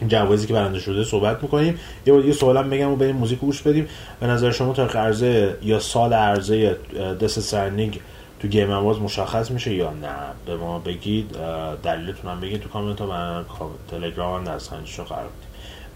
جوازی 0.08 0.46
که 0.46 0.52
برنده 0.52 0.78
شده 0.78 1.04
صحبت 1.04 1.42
می‌کنیم. 1.42 1.78
یه 2.06 2.12
بار 2.12 2.22
دیگه 2.22 2.34
سوالم 2.34 2.70
بگم 2.70 2.90
و 2.90 2.96
بریم 2.96 3.16
موزیک 3.16 3.38
گوش 3.38 3.62
بدیم. 3.62 3.88
به 4.20 4.26
نظر 4.26 4.50
شما 4.50 4.72
تاریخ 4.72 4.96
عرضه 4.96 5.56
یا 5.62 5.80
سال 5.80 6.12
عرضه 6.12 6.76
دست 7.20 7.40
سرنیگ 7.40 7.94
تو 8.40 8.48
گیم 8.48 8.70
اواز 8.70 9.00
مشخص 9.00 9.50
میشه 9.50 9.74
یا 9.74 9.90
نه؟ 9.90 10.08
به 10.46 10.56
ما 10.56 10.78
بگید. 10.78 11.36
دلیلتون 11.82 12.30
هم 12.30 12.40
بگید 12.40 12.60
تو 12.60 12.68
کامنت 12.68 13.00
ها. 13.00 13.06
من 13.06 13.44
تلگرام 13.90 14.34
هم 14.34 14.44
در 14.44 14.58
قرار 15.04 15.24
بدیم 15.24 15.47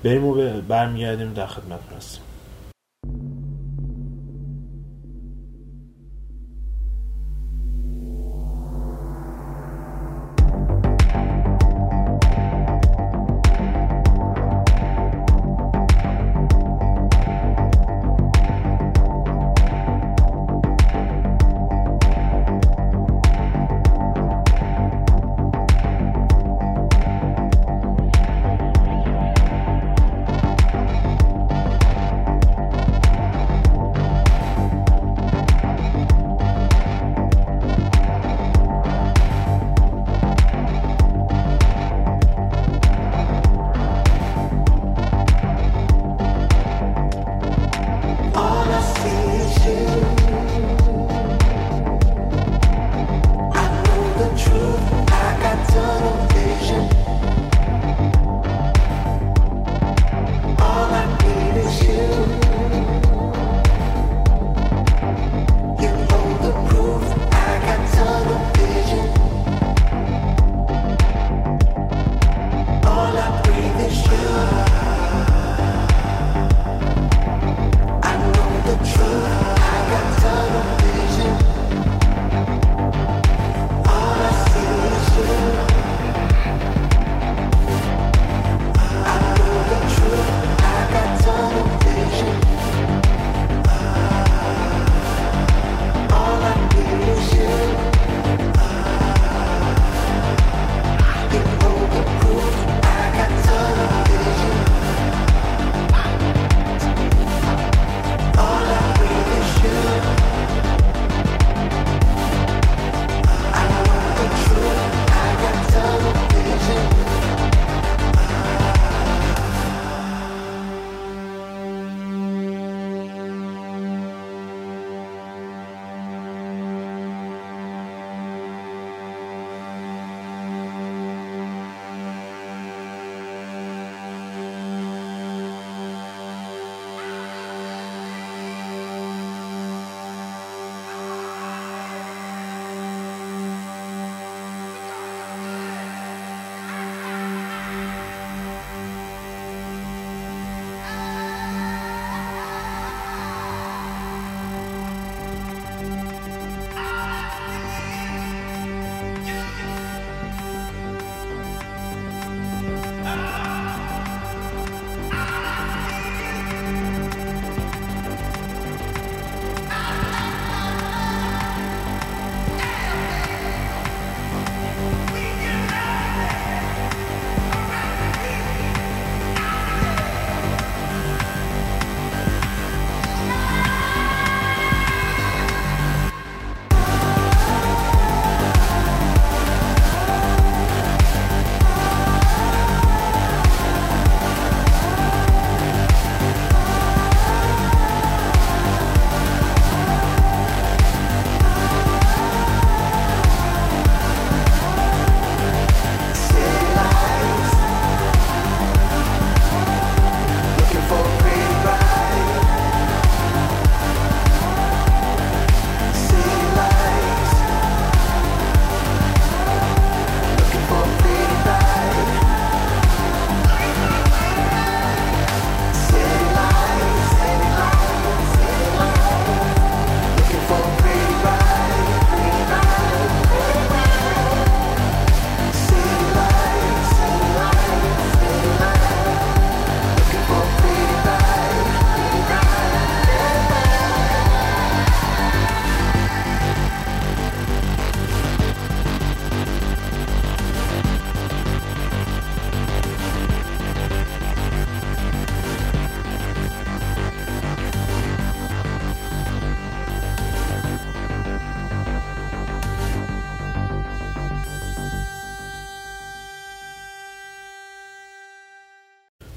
بریم 0.05 0.25
و 0.25 0.35
برمیگردیم 0.69 1.33
در 1.33 1.47
خدمت 1.47 1.81
هستیم. 1.97 2.23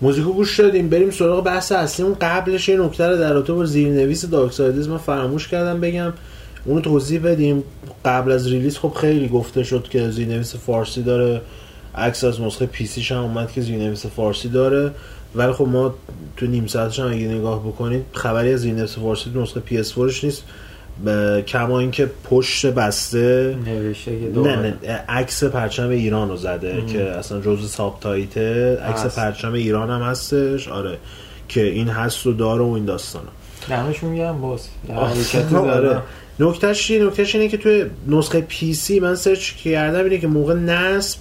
موزیکو 0.06 0.34
گوش 0.34 0.60
دادیم 0.60 0.90
بریم 0.90 1.12
سراغ 1.12 1.44
بحث 1.44 1.72
اصلیمون. 1.72 2.16
قبلش 2.22 2.70
یه 2.70 2.78
نکته 2.78 3.08
رو 3.08 3.18
در 3.18 3.34
رابطه 3.34 3.54
با 3.54 3.66
زیرنویس 3.66 4.26
دارک 4.26 4.60
من 4.62 4.98
فراموش 4.98 5.48
کردم 5.48 5.82
بگم. 5.82 6.14
اونو 6.66 6.82
توضیح 6.82 7.22
بدیم. 7.24 7.64
قبل 8.06 8.32
از 8.32 8.48
release 8.48 8.78
خب 8.78 8.94
خیلی 9.02 9.28
گفته 9.28 9.64
شد 9.64 9.88
که 9.90 10.10
زیرنویس 10.10 10.56
فارسی 10.56 11.04
داره. 11.04 11.42
عکس 11.96 12.24
از 12.24 12.42
نسخه 12.42 12.66
PC 12.66 12.86
ش 12.86 13.12
هم 13.12 13.18
اومد 13.18 13.52
که 13.52 13.62
زیرنویس 13.62 14.06
فارسی 14.06 14.50
داره. 14.50 14.92
ولی 15.36 15.52
خب 15.52 15.68
ما 15.68 15.96
تو 16.38 16.46
نیم 16.46 16.68
ساعتش 16.68 17.00
هم 17.00 17.12
اگه 17.12 17.28
نگاه 17.28 17.68
بکنید 17.68 18.06
خبری 18.12 18.54
از 18.54 18.60
زیرنویس 18.60 18.98
فارسی 18.98 19.32
تو 19.34 19.42
نسخه 19.42 19.60
PS 19.60 19.98
نیست. 19.98 20.24
ب- 20.24 20.46
کما 21.48 21.80
اینکه 21.80 22.10
پشت 22.24 22.66
بسته 22.66 23.58
نه. 23.66 24.58
نه 24.58 25.04
عکس 25.10 25.44
پرچم 25.44 25.90
ایران 25.90 26.30
رو 26.30 26.38
زده 26.38 26.74
ام. 26.74 26.86
که 26.86 27.04
اصلا 27.04 27.42
جزء 27.42 27.68
subtitle 27.68 27.98
ه 28.02 28.78
عکس. 28.78 29.18
پرچم 29.18 29.54
ایران 29.54 29.90
هم 29.90 30.02
هستش 30.02 30.68
آره 30.68 30.98
که 31.48 31.64
این 31.64 31.88
هست 31.88 32.28
و 32.28 32.34
داره 32.34 32.64
و 32.64 32.72
این 32.72 32.86
داستانا 32.86 33.30
دمشون 33.70 34.10
میگم 34.10 34.42
باز 34.42 34.68
آره. 35.56 36.02
نکتهش 36.40 36.88
چیه 36.88 37.06
نکتهش 37.06 37.36
اینه 37.36 37.48
که 37.48 37.58
توی 37.58 37.86
نسخه 38.08 38.42
PC 38.42 39.00
من 39.00 39.16
سرچ 39.16 39.52
کردم 39.52 40.04
اینه 40.04 40.18
که 40.18 40.28
موقع 40.28 40.54
نصب 40.54 41.20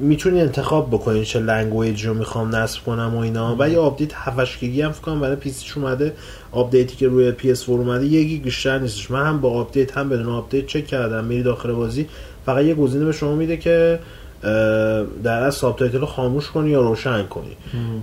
می‌تونی 0.00 0.40
انتخاب 0.40 0.90
بکنین 0.90 1.24
چه 1.24 1.40
language 1.40 2.06
رو 2.06 2.14
می‌خوام 2.14 2.56
نصب 2.56 2.82
کنم 2.84 3.14
و 3.14 3.18
اینا. 3.18 3.56
و 3.58 3.68
یه 3.68 3.78
آپدیت 3.78 4.10
7 4.14 4.60
گیگی 4.60 4.82
هم 4.82 4.92
فکر 4.92 5.02
کنم 5.02 5.20
برای 5.20 5.36
PC 5.36 5.66
اومده. 5.76 6.12
آپدیتی 6.52 6.96
که 6.96 7.08
روی 7.08 7.32
PS 7.32 7.66
4 7.66 7.78
اومده 7.78 8.06
گیگ 8.06 8.42
بیشتر 8.42 8.78
نیستش. 8.78 9.10
من 9.10 9.26
هم 9.26 9.40
با 9.40 9.50
آپدیت 9.50 9.98
هم 9.98 10.08
بدون 10.08 10.28
آپدیت 10.28 10.66
چک 10.66 10.86
کردم. 10.86 11.24
میری 11.24 11.42
داخل 11.42 11.72
بازی 11.72 12.08
فقط 12.46 12.64
یه 12.64 12.74
گزینه 12.74 13.04
به 13.04 13.12
شما 13.12 13.34
میده 13.34 13.56
که 13.56 13.98
در 15.22 15.42
از 15.42 15.54
subtitle 15.54 15.98
رو 15.98 16.06
خاموش 16.06 16.50
کنی 16.50 16.70
یا 16.70 16.80
روشن 16.80 17.22
کنی. 17.22 17.56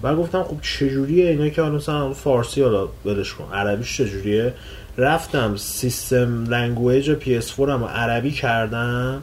و 0.03 0.15
گفتم 0.15 0.43
خب 0.43 0.57
چجوریه 0.61 1.29
اینا 1.29 1.49
که 1.49 1.61
حالا 1.61 1.75
مثلا 1.75 2.13
فارسی 2.13 2.61
حالا 2.61 2.87
ولش 3.05 3.33
کن. 3.33 3.53
عربیش 3.53 3.97
چجوریه؟ 3.97 4.53
رفتم 4.97 5.55
system 5.55 6.43
language 6.43 7.11
PS4 7.11 7.59
هم 7.59 7.83
عربی 7.83 8.31
کردم. 8.31 9.21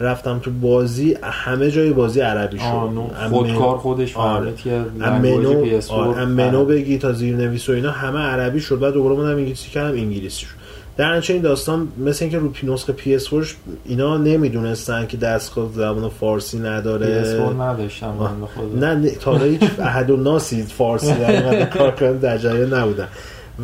رفتم 0.00 0.38
تو 0.38 0.50
بازی 0.50 1.16
همه 1.22 1.70
جای 1.70 1.92
بازی 1.92 2.20
عربی 2.20 2.58
شد. 2.58 2.90
خودکار 3.30 3.78
خودش 3.78 4.16
آره. 4.16 4.52
language 4.98 5.46
منو 5.46 5.80
PS4 5.80 5.90
آره،. 5.90 6.64
بگی 6.64 6.98
تا 6.98 7.12
زیر 7.12 7.36
نویس 7.36 7.68
و 7.68 7.72
اینا 7.72 7.90
همه 7.90 8.18
عربی 8.18 8.60
شد. 8.60 8.78
بعد 8.78 8.92
دوباره 8.94 9.16
منم 9.16 9.36
انگلیسی 9.36 9.70
کردم 9.70 9.98
انگلیسی 9.98 10.46
شد. 10.46 10.54
در 10.96 11.16
نتیجه 11.16 11.34
این 11.34 11.42
داستان 11.42 11.88
مثل 11.98 12.24
اینکه 12.24 12.38
رو 12.38 12.72
نسخه 12.72 12.92
PS4 12.92 13.46
اینا 13.84 14.16
نمی‌دونستن 14.16 15.06
که 15.06 15.16
دستگاه 15.16 15.68
زبان 15.74 16.08
فارسی 16.08 16.58
نداره. 16.58 17.24
PS4 17.24 17.60
نداشتم 17.60 18.38
نه 18.80 18.94
نه 18.94 19.10
تا 19.10 19.36
هیچ 19.36 19.62
احد 19.78 20.10
و 20.10 20.16
ناسی 20.16 20.62
فارسی 20.62 21.14
در 21.14 21.64
کار 21.64 21.90
کنن 21.90 22.16
در 22.16 22.38
جریان 22.38 22.74
نبودن. 22.74 23.08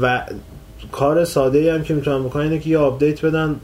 و 0.03 0.23
کار 0.93 1.25
ساده 1.25 1.59
ای 1.59 1.69
هم 1.69 1.83
که 1.83 1.95
می‌تونن 1.95 2.25
بکنن 2.25 2.43
اینه 2.43 2.59
که 2.59 2.71
یه 2.71 2.79
آپدیت 2.79 3.25
بدن 3.25 3.57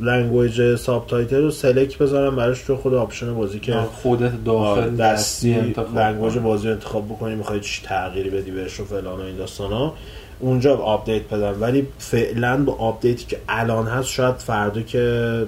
language 0.00 0.74
subtitle 0.76 1.42
رو 1.42 1.50
select 1.50 1.98
بذارن 1.98 2.36
براش 2.36 2.62
تو 2.62 2.76
خود 2.76 2.94
option 2.94 3.34
بازی 3.34 3.60
که 3.60 3.72
خودت 3.74 4.44
داخل 4.44 4.96
دستی 4.96 5.54
انتخاب 5.54 5.98
language. 5.98 6.38
بازی 6.38 6.66
رو 6.68 6.72
انتخاب 6.72 7.08
بکنی 7.08 7.34
می‌خوای 7.34 7.60
چی 7.60 7.82
تغییری 7.82 8.30
بدی 8.30 8.50
بهش 8.50 8.80
و 8.80 8.84
فلان 8.84 9.20
و 9.20 9.22
این 9.22 9.36
داستانا 9.36 9.92
اونجا 10.40 10.76
آپدیت 10.76 11.28
بدن 11.28 11.54
ولی 11.60 11.86
فعلا 11.98 12.64
با 12.64 12.72
آپدیتی 12.72 13.26
که 13.26 13.38
الان 13.48 13.86
هست 13.86 14.08
شاید 14.08 14.34
فردا 14.34 14.82
که 14.82 15.46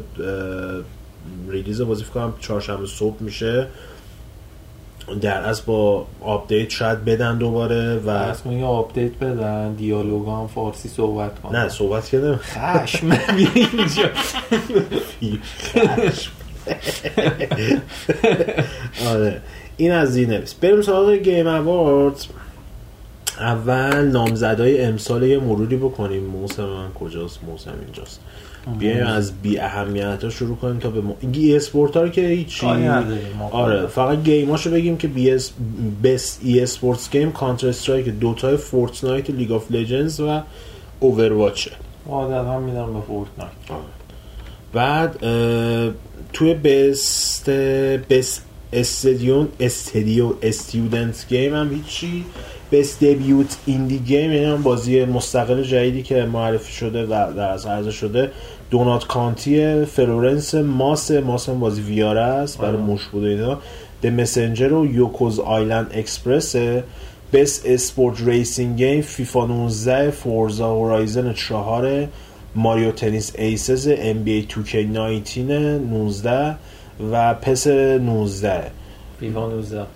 release 1.49 1.81
بازی 1.81 2.05
کنم 2.05 2.35
چهارشنبه 2.41 2.87
صبح 2.87 3.17
میشه. 3.21 3.67
در 5.21 5.43
اصل 5.43 5.63
با 5.67 6.07
آپدیت 6.21 6.71
شاید 6.71 7.05
بدن 7.05 7.39
دوباره 7.39 7.97
و 7.97 8.09
از 8.09 8.43
یه 8.51 8.65
آپدیت 8.65 9.13
بدن 9.13 9.73
دیالوگ 9.73 10.29
هم 10.29 10.47
فارسی 10.55 10.89
صحبت 10.89 11.41
کنن. 11.41 11.61
نه 11.61 11.69
صحبت 11.69 12.05
کردم. 12.09 12.37
خشم. 12.37 13.11
اینجا 13.55 14.11
آره. 19.07 19.41
این 19.77 19.93
از 19.93 20.13
زیرنویس 20.13 20.55
بریم 20.55 20.83
سراغ 20.83 21.13
Game 21.13 21.47
Awards 21.47 22.27
اول 23.41 24.05
نامزدای 24.05 24.83
امسال 24.83 25.23
یه 25.23 25.39
مروری 25.39 25.77
بکنیم. 25.77 26.25
موسم 26.25 26.65
من 26.65 26.93
کجاست؟ 26.93 27.39
موسم 27.45 27.75
اینجاست. 27.85 28.21
بیایم 28.79 29.07
از 29.07 29.33
بی 29.43 29.59
اهمیت 29.59 30.25
ها 30.25 30.31
شروع 30.31 30.57
کنیم 30.57 30.79
تا 30.79 30.91
به 30.91 31.01
م... 31.01 31.15
eSports 31.33 31.97
ها 31.97 32.03
رو 32.03 32.09
که 32.09 32.21
هیچی. 32.21 32.67
آره 33.51 33.87
فقط 33.87 34.23
game 34.23 34.50
اشو 34.50 34.71
بگیم 34.71 34.97
که 34.97 35.09
بی 35.09 35.31
اس 35.31 35.51
best 36.03 36.39
eSports 36.43 37.11
game 37.11 37.33
Counter-Strike 37.33 38.09
Dota 38.09 38.57
ی 38.57 38.65
Fortnite 38.65 39.31
League 39.31 39.53
of 39.53 39.71
Legends 39.71 40.21
و 40.21 40.41
Overwatch 41.01 41.64
ه 41.64 41.71
عادت 42.09 42.47
هم 42.47 42.63
میدم 42.63 42.95
به 42.95 43.01
Fortnite 43.01 43.51
بعد 44.73 45.25
اه، 45.25 45.91
توی 46.33 46.55
best 46.55 47.51
best 48.11 48.43
استادیون 48.73 49.49
studio 49.61 50.33
student 50.43 51.27
game 51.29 51.55
هم 51.55 51.75
هیچی. 51.75 52.25
best 52.73 53.05
debut 53.05 53.57
indie 53.67 53.99
game 53.99 54.33
یعنی 54.33 54.45
هم 54.45 54.63
بازی 54.63 55.05
مستقل 55.05 55.63
جدیدی 55.63 56.03
که 56.03 56.25
معرفی 56.25 56.73
شده 56.73 57.05
و 57.05 57.33
در 57.37 57.49
از 57.51 57.67
عرضه 57.67 57.91
شده. 57.91 58.31
Donut 58.71 59.07
County 59.07 59.85
Florence 59.85 60.55
Moss 60.55 61.11
Moss 61.11 61.49
هم 61.49 61.61
بازی 61.61 61.83
VR 61.83 62.08
ه 62.08 62.21
است 62.21 62.59
برای 62.59 62.71
آره. 62.71 62.81
موش 62.81 63.07
بود 63.07 63.25
و 63.25 63.27
اینا 63.27 63.59
The 64.03 64.07
Messenger 64.07 64.73
و 64.73 64.87
Yoku's 64.87 65.41
Island 65.41 65.91
Express 65.95 66.57
best 67.33 67.67
sport 67.67 68.21
racing 68.21 68.77
game 68.77 69.01
FIFA 69.01 69.47
19 69.47 70.11
Forza 70.11 70.71
Horizon 70.71 71.33
4 71.33 72.09
Mario 72.55 72.93
Tennis 72.93 73.33
Aces 73.39 73.89
NBA 73.99 74.47
2K19 74.51 75.39
19 75.39 76.57
و 77.13 77.35
PES 77.35 77.67
19 77.67 78.71
فیفا 79.21 79.47
19 79.49 79.81
م، 79.81 79.87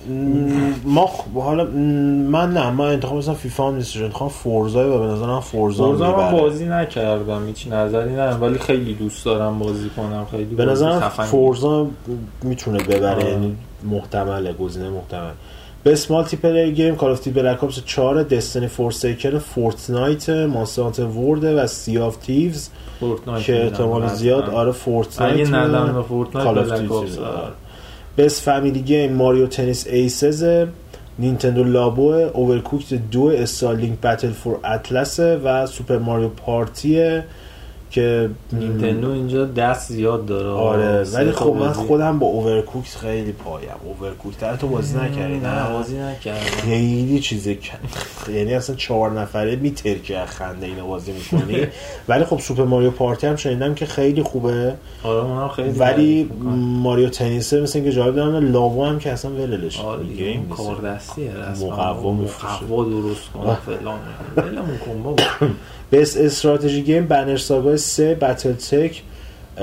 ما 0.84 1.06
خ- 1.06 1.38
حالا 1.42 1.64
من 1.64 2.52
نه 2.52 2.70
من 2.70 2.84
انتخاب 2.84 3.16
مثلا 3.16 3.34
فیفا 3.34 3.68
هم 3.68 3.74
نیستش 3.76 4.02
انتخاب 4.02 4.30
Forza 4.30 4.96
و 4.96 4.98
به 4.98 5.06
نظرم 5.06 5.40
Forza 5.40 5.84
Forza 5.84 6.16
من. 6.16 6.30
بازی 6.32 6.66
نکردم 6.66 7.46
هیچ 7.46 7.66
نظری 7.68 8.12
ندارم 8.12 8.42
ولی 8.42 8.58
خیلی 8.58 8.94
دوست 8.94 9.24
دارم 9.24 9.58
بازی 9.58 9.90
کنم 9.96 10.26
خیلی 10.30 10.44
به 10.54 10.64
نظرم. 10.64 11.00
Forza 11.08 11.86
می‌تونه 12.42 12.78
ببره. 12.84 13.30
یعنی 13.30 13.56
محتمله 13.84 14.52
گزینه 14.52 14.88
محتمل 14.90 15.30
best 15.84 16.10
multiplayer 16.10 16.70
game 16.70 16.96
Call 16.96 17.10
of 17.10 17.28
Black 17.28 17.64
Ops 17.64 17.84
4 17.84 18.22
Destiny 18.22 18.66
Forsaken 18.66 19.38
Fortnite 19.38 20.30
Monster 20.30 20.82
Hunter 20.82 21.02
World 21.04 21.44
و 21.44 21.66
Sea 21.66 21.98
of 21.98 22.16
Thieves 22.16 22.68
Fortnite 23.00 23.44
که. 23.44 23.62
احتمال 23.64 24.02
حتما. 24.02 24.14
زیاد 24.16 24.50
آره 24.50 24.72
Fortnite 24.72 25.54
اگه. 25.54 25.92
به 25.92 26.02
Fortnite 26.02 26.48
Black 26.68 26.80
Duty 26.80 27.18
best 28.18 28.42
family 28.42 28.82
game 28.82 29.12
Mario 29.12 29.46
Tennis 29.46 29.86
Aces 29.86 30.66
Nintendo 31.18 31.64
Labo 31.64 32.12
Overcooked 32.12 32.94
دو 32.94 33.24
Starlink 33.26 34.00
Battle 34.00 34.32
for 34.32 34.58
Atlas 34.64 35.20
و 35.20 35.66
Super 35.66 35.98
Mario 35.98 36.28
Party 36.28 37.20
که 37.90 38.30
نینتندو 38.52 39.10
اینجا 39.10 39.44
دست 39.44 39.92
زیاد 39.92 40.26
داره 40.26 40.48
آره 40.48 41.04
ولی 41.14 41.32
خب 41.32 41.56
من. 41.60 41.72
خودم 41.72 42.18
با 42.18 42.26
Overcooked 42.26 42.96
خیلی 42.96 43.32
پایم 43.32 43.68
Overcooked 43.84 44.58
تو 44.58 44.68
بازی 44.68 44.98
نکردی 44.98 45.38
نه 45.38 45.70
بازی 45.72 45.98
نکردم 45.98 46.40
خیلی 46.40 47.20
چیزه 47.20 47.54
کن- 47.54 48.32
یعنی 48.32 48.54
اصلا 48.54 48.76
چهار 48.76 49.10
نفره 49.20 49.56
میترکی 49.56 50.14
از 50.14 50.28
خنده 50.28 50.66
اینو 50.66 50.86
بازی 50.86 51.12
می‌کنی 51.12 51.66
ولی 52.08 52.24
خب 52.24 52.38
Super 52.38 52.64
Mario 52.64 52.90
Party 52.90 53.26
هم 53.26 53.36
شنیدم 53.36 53.74
که 53.74 53.86
خیلی 53.86 54.22
خوبه 54.22 54.74
آره 55.04 55.24
اونم 55.24 55.48
خیلی 55.48 55.78
ولی. 55.78 56.30
Mario 56.82 57.08
Tennis 57.08 57.53
ه 57.53 57.60
مثل 57.60 57.78
اینکه 57.78 57.92
جالب 57.94 58.14
دارم 58.14 58.52
Labo 58.52 58.84
هم 58.84 58.98
که 58.98 59.12
اصلا 59.12 59.30
وللش 59.30 59.80
آره 59.80 60.04
game. 60.04 60.48
کار 60.48 60.76
دستیه 60.80 61.30
مقوا. 61.62 62.12
مقوا 62.12 62.84
درست 62.84 63.22
آه. 63.46 63.60
فلان 63.66 63.98
ولمون 64.36 64.78
کن 64.86 65.02
بابا 65.02 65.22
best 65.92 66.16
strategy 66.16 66.82
game 66.82 67.06
Banner 67.06 67.36
Saga 67.36 67.76
3 67.76 68.14
BattleTech 68.14 69.02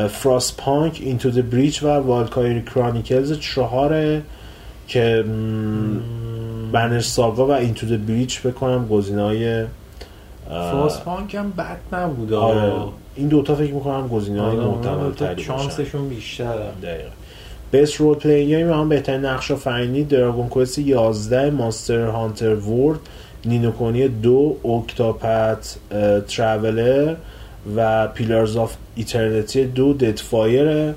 Frostpunk 0.09 0.99
Into 1.03 1.29
the 1.29 1.49
Breach 1.49 1.83
و 1.83 1.87
Valkyria 1.87 2.61
Chronicles 2.61 3.39
چهاره 3.39 4.21
که 4.87 5.23
م، 5.27 6.71
Banner 6.71 6.99
Saga 6.99 7.47
و 7.47 7.51
Into 7.51 7.87
the 7.87 8.05
Breach 8.05 8.41
بکنم 8.41 8.87
گزینه 8.87 9.21
های 9.21 9.65
Frost 10.49 11.03
punk 11.03 11.35
هم 11.35 11.51
بد 11.51 11.77
نبود 11.91 12.33
آره. 12.33 12.73
این 13.15 13.27
دوتا 13.27 13.55
فکر 13.55 13.73
می‌کنم 13.73 14.07
گزینه 14.07 14.41
های 14.41 14.57
آره، 14.57 14.67
محتمل 14.67 15.03
اون 15.03 15.13
تری 15.13 15.43
شانسشون 15.43 16.09
بیشتره. 16.09 16.71
دقیقا. 16.83 17.09
best 17.73 17.95
role 17.95 18.15
play 18.15 18.45
game 18.45 18.71
هم 18.71 18.89
بهترین 18.89 19.25
نقش 19.25 19.51
آفرینی 19.51 20.03
Dragon 20.03 20.47
Quest 20.47 20.79
11 20.79 21.49
Monster 21.49 22.05
Hunter 22.05 22.55
World 22.55 22.99
Ni 23.47 23.62
no 23.62 23.77
Kuni 23.77 24.07
دو 24.07 24.55
Octopath 24.63 25.77
Traveler 26.27 27.15
و 27.75 28.07
Pillars 28.07 28.57
of 28.57 28.75
Eternity 28.95 29.65
دو 29.65 29.93
Deadfire 29.93 30.93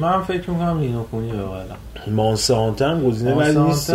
من 0.00 0.22
فکر 0.22 0.50
می‌کنم 0.50 0.78
Ni 0.78 0.91
no 0.91 1.05
Kuni 1.05 1.32
ببرم 1.32 1.76
Monster 2.14 2.54
Hunter 2.54 2.88
هم 2.90 3.04
گزینه 3.08 3.34
ولی 3.34 3.58
نیست. 3.58 3.90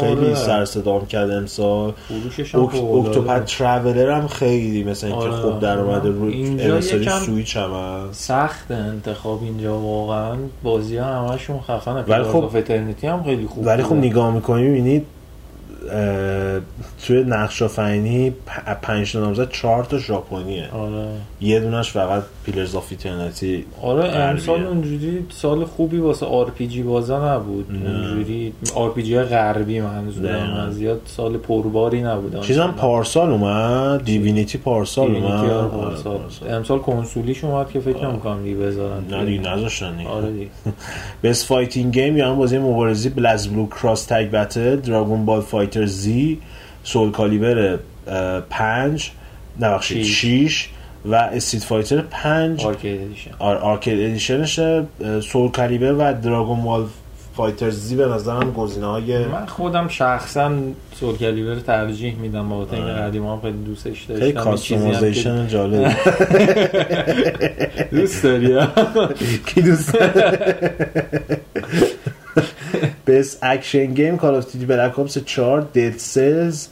خیلی 0.00 0.26
آره. 0.26 0.34
سر 0.34 0.64
صدام 0.64 1.06
کرد 1.06 1.30
امسال. 1.30 1.92
Octopath 2.40 3.44
Traveler 3.44 4.10
هم 4.10 4.28
خیلی 4.28 4.84
مثل 4.84 5.06
اینکه 5.06 5.22
آره. 5.22 5.32
خوب 5.32 5.60
در 5.60 5.78
اومده 5.78 6.08
اینجا 6.26 6.74
امسالی 6.74 7.02
یکم 7.02 7.18
سویچ 7.18 7.56
هم 7.56 7.70
هست 7.70 8.22
سخت 8.22 8.70
انتخاب 8.70 9.42
اینجا 9.42 9.78
واقعا 9.78 10.36
بازی 10.62 10.96
ها 10.96 11.28
همشون 11.28 11.60
خفنه 11.60 12.02
ولی 12.02 12.22
خب- 12.24 12.56
هم 13.04 13.22
خیلی 13.22 13.46
خوب 13.46 13.66
ولی 13.66 13.82
خب. 13.82 13.94
نگاه 13.94 14.34
می‌کنی 14.34 14.62
می‌بینید 14.62 15.06
توی 17.06 17.24
نقش 17.24 17.62
آفرینی 17.62 18.30
پ- 18.46 18.70
پنج 18.82 19.12
تا 19.12 19.20
نامزد 19.20 19.50
چهار 19.50 19.84
تا 19.84 19.98
ژاپنیه. 19.98 20.68
آره. 20.72 21.06
یه 21.40 21.60
دونش 21.60 21.90
فقط 21.90 22.22
Pillars 22.46 22.74
of 22.74 22.86
Eternity 22.90 23.64
آره 23.82 24.04
امسال. 24.10 24.66
اونجوری 24.66 25.26
سال 25.30 25.64
خوبی 25.64 25.98
واسه 25.98 26.26
RPG 26.26 26.82
بازا 26.82 27.34
نبود. 27.34 27.66
اونجوری 27.70 28.52
RPG 28.74 29.18
غربی 29.18 29.80
منظورم. 29.80 30.50
من 30.50 30.70
زیاد 30.70 31.00
سال 31.06 31.36
پرباری 31.36 32.02
نبود. 32.02 32.40
چیزم 32.40 32.74
پارسال 32.76 33.30
اومد. 33.30 34.04
Divinity 34.04 34.58
پارسال 34.58 35.06
Divinity 35.06 35.32
اومد. 35.32 35.50
آره 35.50 35.54
آره، 35.54 35.68
پارسال. 35.68 36.18
پارسال. 36.18 36.54
امسال 36.54 36.78
کنسولیش 36.78 37.44
اومد 37.44 37.70
که 37.70 37.80
فکر 37.80 38.08
نمی‌کنم 38.08 38.42
دیگه 38.42 38.56
بذارن. 38.56 39.04
نه 39.10 39.24
دیگه 39.24 39.52
نذاشتن 39.52 39.96
دیگه. 39.96 40.08
آره 40.10 40.32
دیگه. 40.32 40.46
best 41.22 41.46
fighting 41.46 41.94
game 41.94 42.16
یا 42.16 42.30
هم 42.30 42.36
بازی 42.36 42.58
مبارزی 42.58 43.08
BlazBlue 43.08 43.66
Cross 43.66 44.04
Tag 44.04 44.30
Battle 44.30 44.76
Dragon 44.76 45.24
Ball 45.24 45.40
FighterZ 45.70 46.38
Soulcalibur 46.84 47.78
اه، 48.06 48.40
پنج 48.40 49.10
نبخشید 49.60 50.02
شیش. 50.02 50.20
شیش 50.20 50.68
و 51.04 51.14
Street 51.14 51.64
Fighter 51.64 52.00
پنج 52.10 52.64
Arcade 52.64 53.00
Edition 53.00 53.30
آر 53.38 53.56
Arcade 53.56 54.16
Soulcalibur 55.20 55.92
و 55.92 56.12
Dragon 56.12 56.62
Ball 56.62 56.86
FighterZ 57.36 57.96
به 57.96 58.06
نظرم 58.06 58.52
گزینه 58.52 58.86
های 58.86 59.26
من 59.26 59.46
خودم 59.46 59.88
شخصا 59.88 60.52
Soulcalibur 60.94 61.54
ترجیح 61.54 62.14
میدم 62.14 62.48
با 62.48 62.56
اینکه 62.56 62.76
آره. 62.76 62.92
قدیما 62.92 63.32
هم 63.36 63.40
خیلی 63.40 63.64
دوستش 63.64 64.02
داشتم 64.02 64.24
خیلی 64.24 64.32
customization 64.32 65.48
جالب 65.48 65.96
دوست 67.92 68.22
داری؟ 68.22 68.58
کی 69.46 69.62
دوست 69.62 69.98
best 73.10 73.36
action 73.42 73.94
game 73.94 74.16
Call 74.16 74.34
of 74.34 74.52
Duty 74.52 74.66
Black 74.66 74.98
Ops 74.98 75.18
4 75.18 75.60
Dead 75.60 75.96
Cells 75.96 76.68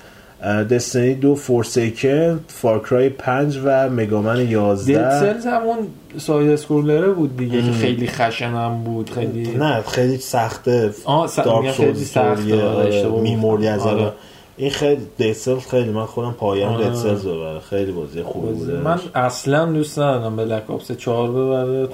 Destiny 0.71 1.15
دو 1.15 1.35
Forsaken 1.35 2.41
Far 2.49 2.79
Cry 2.79 3.09
5 3.09 3.61
و 3.65 3.91
Mega 3.91 4.17
Man 4.17 4.37
Dead 4.37 4.51
11 4.51 5.21
Cells 5.21 5.47
همون 5.47 5.77
side-scroller 6.19 6.51
ه 6.51 7.09
بود 7.09 7.37
دیگه 7.37 7.63
که 7.63 7.73
خیلی 7.73 8.07
خشنم 8.07 8.85
بود 8.85 9.11
خیلی 9.11 9.57
نه 9.57 9.83
خیلی 9.83 10.19
سخته 10.19 10.91
آه 11.05 11.27
س... 11.27 11.39
dark 11.39 11.71
خیلی 11.71 12.05
سخته 12.05 12.63
آره، 12.63 13.09
میموری 13.09 13.63
گفتم. 13.63 13.75
از 13.75 13.87
آره. 13.87 14.13
آره. 14.59 14.63
این 14.63 14.71
خیلی 14.71 15.01
Dead 15.19 15.33
Cells 15.33 15.67
خیلی 15.67 15.91
من 15.91 16.07
خودم 16.07 16.33
پایم 16.39 16.69
آره. 16.69 16.95
Cells 16.95 17.27
ببره 17.27 17.61
خیلی 17.61 17.93
بازی 17.93 18.23
خوبی 18.23 18.53
بوده. 18.53 18.73
من 18.81 18.99
اصلا 19.15 19.67
دوست 19.73 19.99
ندارم 19.99 20.37
Black 20.37 20.71
Ops 20.71 20.93
4 20.93 21.31
ببره. 21.31 21.89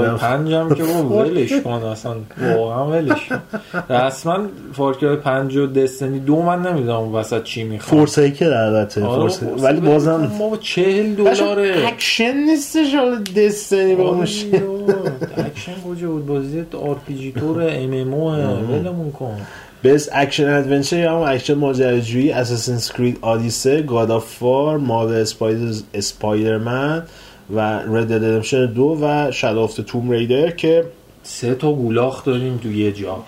میرم. 0.00 0.16
5 0.16 0.52
هم 0.52 0.74
که 0.74 0.82
بابا 0.84 1.16
ولش 1.24 1.52
کن 1.64 1.70
اصلا. 1.70 2.14
واقعا 2.56 2.86
ولش 2.90 3.28
کن. 3.28 3.40
رسما 3.94 4.38
Far 4.72 4.94
Cry 4.94 5.16
5 5.16 5.56
و 5.56 5.66
Destiny 5.66 6.18
دو 6.18 6.42
من 6.42 6.62
نمی‌دونم 6.62 7.14
وسط 7.14 7.42
چی 7.42 7.64
می‌خوام 7.64 7.98
Forsaken 8.00 8.46
البته 8.46 9.04
آره، 9.04 9.20
Fors- 9.28 9.38
Fors 9.40 9.62
ولی 9.62 9.80
ول 9.80 9.86
بازم 9.86 10.26
کن 10.28 10.38
بابا 10.38 10.56
40 10.56 11.14
دلاره. 11.14 11.84
اکشن 11.86 12.34
نیستش 12.36 12.94
حالا 12.94 13.16
Destiny 13.36 13.94
با 13.94 14.08
آره 14.08 14.16
مشه 14.18 14.46
اکشن 15.36 15.72
کجا 15.88 16.08
بود؟ 16.08 16.26
بازی 16.26 16.64
آر 16.82 16.96
پی 17.06 17.14
جی 17.14 17.32
تور 17.32 17.62
ام 17.62 17.92
ام 17.92 18.14
او 18.14 18.30
ولمون 18.30 19.12
کن. 19.12 19.36
best 19.84 20.08
action 20.12 20.48
adventure 20.48 20.98
یا 20.98 21.16
هم 21.16 21.32
اکشن 21.32 21.54
ماجراجویی 21.54 22.32
Assassin's 22.32 22.92
Creed 22.92 23.18
Odyssey 23.20 23.82
God 23.82 24.10
of 24.10 24.34
War 24.34 24.78
Marvel 24.78 25.14
Spider 25.14 25.82
Spider-Man 25.94 27.02
و 27.50 27.60
Red 27.96 28.08
Dead 28.08 28.74
دو 28.74 28.98
و 29.02 29.30
Shadow 29.30 29.60
of 29.60 29.74
Tomb 29.74 30.10
Raider 30.10 30.50
که 30.50 30.84
سه 31.22 31.54
تا 31.54 31.72
گولاخ 31.72 32.24
داریم 32.24 32.56
تو 32.56 32.72
یه 32.72 32.92
جا. 32.92 33.24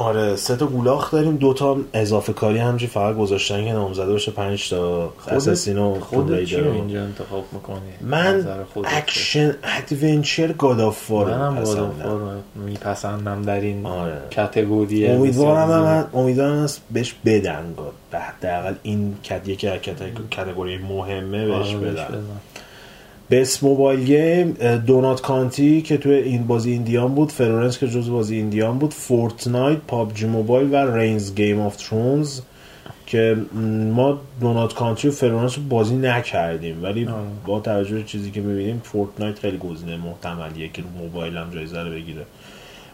آره 0.00 0.36
سه 0.36 0.56
تا 0.56 0.66
گولاخ 0.66 1.10
داریم 1.10 1.36
دو 1.36 1.52
تا 1.52 1.76
اضافه 1.94 2.32
کاری 2.32 2.58
همجی 2.58 2.86
فقط 2.86 3.16
گذاشتن 3.16 3.64
که 3.64 3.72
نامزده 3.72 4.12
باشه 4.12 4.30
پنج 4.32 4.70
تا 4.70 5.12
Assassin 5.28 5.78
و 5.78 6.00
خودت 6.00 6.44
چی. 6.44 6.56
اینجا 6.56 7.02
انتخاب 7.02 7.44
می‌کنی 7.52 7.78
من 8.00 8.46
action 8.84 9.54
adventure 9.62 10.52
God 10.52 10.80
of 10.80 10.98
War 10.98 11.38
منم. 11.38 11.64
God 11.64 11.91
of 11.91 12.09
War 12.09 12.36
میپسندم 12.54 13.42
در 13.42 13.60
این 13.60 13.86
آره 13.86 14.18
category 14.30 15.06
امیدوارم 15.06 15.68
من 15.68 16.06
امیدوارم 16.14 16.52
است 16.58 16.82
بهش 16.90 17.14
بدن 17.24 17.74
God 17.76 18.20
حداقل 18.20 18.74
این 18.82 19.16
کد 19.24 19.48
یکی 19.48 19.68
از 19.68 19.80
categ- 19.80 20.28
category 20.30 20.78
مهمه. 20.78 21.46
بهش 21.46 21.66
آره، 21.74 21.76
بهش 21.78 22.00
بدن 22.00 22.24
Best 23.30 23.62
Mobile 23.62 24.04
Game 24.04 24.56
Donut 24.86 25.20
County 25.20 25.82
که 25.82 25.96
توی 25.96 26.14
این 26.14 26.46
بازی 26.46 26.72
indie 26.72 27.07
ان 27.07 27.14
بود 27.14 27.32
Florence 27.32 27.78
که 27.78 27.88
جز 27.88 28.10
بازی 28.10 28.36
indie 28.36 28.71
ان 28.71 28.78
بود 28.78 28.94
Fortnite 28.94 29.78
PUBG 29.88 30.26
Mobile 30.26 30.68
و 30.74 30.96
Reigns 30.96 31.34
Game 31.34 31.60
of 31.60 31.76
Thrones 31.76 32.40
که 33.06 33.36
ما 33.94 34.20
Donut 34.40 34.74
County 34.74 35.08
و 35.08 35.10
Florence 35.10 35.58
رو 35.58 35.64
بازی 35.64 35.96
نکردیم 35.96 36.82
ولی. 36.82 37.08
با 37.46 37.60
توجه 37.60 37.94
به 37.94 38.02
چیزی 38.02 38.30
که 38.30 38.40
می‌بینیم 38.40 38.80
Fortnite 38.84 39.38
خیلی 39.38 39.58
گزینه 39.58 39.96
محتملیه 39.96 40.68
که 40.72 40.82
رو 40.82 40.88
موبایل 40.98 41.36
هم 41.36 41.50
جایزه 41.54 41.82
رو 41.82 41.90
بگیره. 41.90 42.22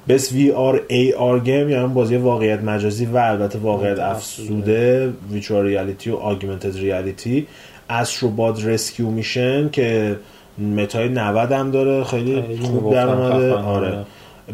Best 0.08 0.32
VR 0.32 0.82
AR 0.88 1.40
Game 1.40 1.70
یعنی 1.70 1.86
بازی 1.86 2.16
واقعیت 2.16 2.62
مجازی 2.62 3.06
و 3.06 3.16
البته 3.16 3.58
واقعیت 3.58 3.98
افزوده. 3.98 5.12
virtual 5.30 5.64
reality 5.64 6.10
و 6.10 6.16
augmented 6.16 6.76
reality 6.76 7.46
Astro 7.90 8.38
Bot 8.38 8.66
Rescue 8.66 9.06
Mission 9.06 9.68
که 9.68 10.16
meta 10.58 10.98
ی 10.98 11.08
90 11.08 11.52
هم 11.52 11.70
داره 11.70 12.04
خیلی 12.04 12.58
خوب 12.62 12.92
در 12.92 13.08
اومده 13.08 13.54
آره 13.54 13.88
آره. 13.88 14.06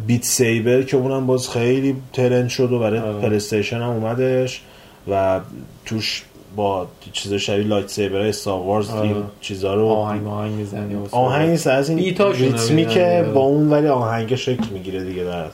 Beat 0.06 0.24
Saber 0.24 0.82
که 0.82 0.96
اونم 0.96 1.26
باز 1.26 1.50
خیلی 1.50 1.96
ترند 2.12 2.48
شد 2.48 2.72
و 2.72 2.78
برای 2.78 2.98
آره. 2.98 3.20
PlayStation 3.20 3.76
هم 3.76 3.90
اومدش 3.90 4.60
و 5.10 5.40
توش 5.84 6.22
با 6.56 6.86
چیز 7.12 7.34
شبیه 7.34 7.66
lightsaber 7.66 8.20
Star 8.20 8.62
Wars 8.62 8.90
آره. 8.90 9.14
چیزا 9.40 9.74
رو 9.74 9.86
آهنگ 9.86 10.26
آهنگ 10.26 10.52
می‌زنی 10.52 10.96
آهنگ 11.10 11.58
از 11.66 11.88
این 11.88 11.98
ریتمی 11.98 12.86
که 12.86 13.04
آره. 13.04 13.32
با 13.34 13.40
اون 13.40 13.70
ولی 13.70 13.88
آهنگ 13.88 14.34
شکل 14.34 14.64
می‌گیره 14.72 15.04
دیگه 15.04 15.24
در 15.24 15.46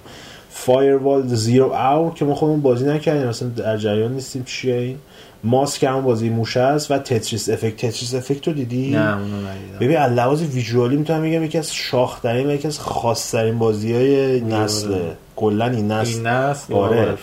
Firewall 0.50 1.26
Zero 1.26 1.72
Hour 1.72 2.14
که 2.14 2.24
ما 2.24 2.34
خودمون 2.34 2.60
بازی 2.60 2.86
نکردیم 2.86 3.26
مثلا 3.26 3.48
در 3.48 3.76
جریان 3.76 4.12
نیستیم 4.12 4.44
چیه 4.44 4.74
این. 4.74 4.96
Moss 5.44 5.67
که 5.67 5.84
هم 5.84 6.02
بازی 6.02 6.28
موشه 6.28 6.60
است 6.60 6.90
و 6.90 6.98
Tetris 6.98 7.48
Effect 7.48 7.76
Tetris 7.76 8.14
Effect 8.14 8.48
رو 8.48 8.54
دیدی؟ 8.54 8.90
نه 8.90 9.16
اونو 9.16 9.36
ندیدم. 9.36 9.78
ببین 9.80 9.96
از 9.96 10.12
لحاظ 10.12 10.42
visual 10.42 10.89
ی 10.89 10.96
می‌تونم 10.96 11.22
بگم 11.22 11.44
یکی 11.44 11.58
از 11.58 11.74
شاخترین 11.74 12.46
و 12.46 12.50
یکی 12.54 12.68
از 12.68 12.78
خاصترین 12.78 13.58
بازی 13.58 13.92
های 13.92 14.40
نسل. 14.40 14.98
کلا 15.36 15.66
این 15.66 15.92
نسل. 15.92 16.14
این 16.14 16.26
نست 16.26 16.70
آره. 16.70 17.14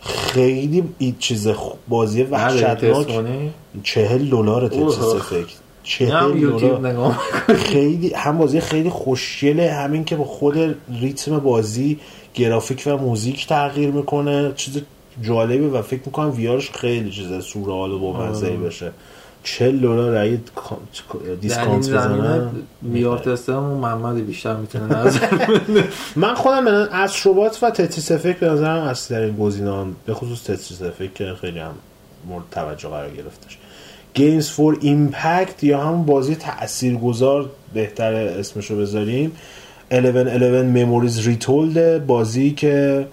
خیلی 0.00 0.84
این 0.98 1.16
چیز 1.18 1.48
خوب 1.48 1.78
بازی 1.88 2.22
وحشتناک. 2.22 3.06
کنی؟ 3.06 3.50
چهل 3.82 4.30
دلار 4.30 4.68
Tetris. 4.68 4.98
Effect 4.98 5.46
چهل 5.82 6.50
دلار. 6.58 7.16
خیلی 7.56 8.12
هم 8.14 8.38
بازی 8.38 8.60
خیلی 8.60 8.90
خوشگله 8.90 9.72
همین 9.72 10.04
که 10.04 10.16
با 10.16 10.24
خود 10.24 10.76
ریتم 11.00 11.38
بازی 11.38 11.98
گرافیک 12.34 12.82
و 12.86 12.96
موزیک 12.96 13.46
تغییر 13.46 13.90
می‌کنه 13.90 14.52
چیز 14.56 14.82
جالبه 15.22 15.68
و 15.68 15.82
فکر 15.82 16.00
می‌کنم 16.06 16.30
VR 16.36 16.53
ش 16.53 16.70
خیلی 16.70 17.10
چیز 17.10 17.44
سورئال 17.44 17.90
و 17.90 17.98
بامزه 17.98 18.46
آره. 18.46 18.56
بشه 18.56 18.90
40 19.44 19.80
دلار 19.80 20.16
اگه 20.16 20.40
کا- 20.56 20.76
در 21.24 21.30
این 21.30 21.34
discount 21.40 21.82
زمینه 21.82 22.22
بزنن 22.22 22.50
VR 22.92 23.18
تستمون 23.18 23.78
محمد 23.78 24.26
بیشتر 24.26 24.56
می‌تونه 24.56 24.84
نظر. 25.06 25.20
من 26.16 26.34
خودم 26.34 26.64
من 26.64 26.88
Astro 26.92 27.36
Bot 27.36 27.62
و 27.62 27.70
Tetris 27.70 28.12
Effect 28.12 28.40
به 28.40 28.46
نظرم 28.48 28.82
اصلی 28.82 29.16
ترین 29.16 29.36
گزینه‌ام 29.36 29.96
به 30.06 30.14
خصوص 30.14 30.42
Tetris 30.42 30.82
Effect 30.82 31.14
که 31.14 31.32
خیلی 31.40 31.58
هم 31.58 31.74
مورد 32.28 32.44
توجه 32.50 32.88
قرار 32.88 33.10
گرفتش 33.10 33.58
Games 34.14 34.50
for 34.50 34.78
Impact 34.80 35.64
یا 35.64 35.80
همون 35.80 36.04
بازی 36.04 36.34
تاثیرگذار 36.34 37.50
بهتر 37.74 38.14
اسمشو 38.14 38.76
بذاریم 38.78 39.32
1111 39.94 40.62
Memories 40.62 41.26
Retold 41.26 42.06
بازی 42.06 42.50
که 42.50 43.06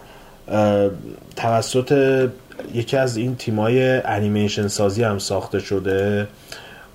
توسط 1.35 2.29
یکی 2.73 2.97
از 2.97 3.17
این 3.17 3.35
تیمای 3.35 3.97
انیمیشن 3.97 4.67
سازی 4.67 5.03
هم 5.03 5.19
ساخته 5.19 5.59
شده 5.59 6.27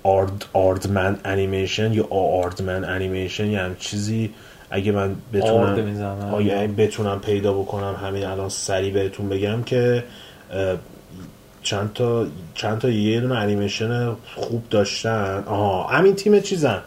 آرد 0.03 0.45
آردمن 0.53 1.17
انیمیشن 1.25 1.93
یا 1.93 2.07
آردمن 2.09 2.83
انیمیشن 2.83 3.47
یا 3.47 3.65
هم 3.65 3.75
چیزی 3.79 4.29
اگه 4.69 4.91
من 4.91 5.15
بتونم. 5.33 5.75
آیا 6.33 6.59
اگه 6.59 6.73
بتونم 6.73 7.19
پیدا 7.19 7.53
بکنم 7.53 7.95
همین 8.03 8.25
الان 8.25 8.49
سریع 8.49 8.93
بهتون 8.93 9.29
بگم 9.29 9.63
که 9.63 10.03
چند 11.63 11.93
تا 11.93 12.25
چند 12.53 12.79
تا 12.79 12.89
یه 12.89 13.21
دونه 13.21 13.35
انیمیشن 13.35 14.15
خوب 14.35 14.63
داشتن 14.69 15.43
آها 15.47 15.83
همین 15.87 16.15
تیم 16.15 16.39
چیزن 16.39 16.81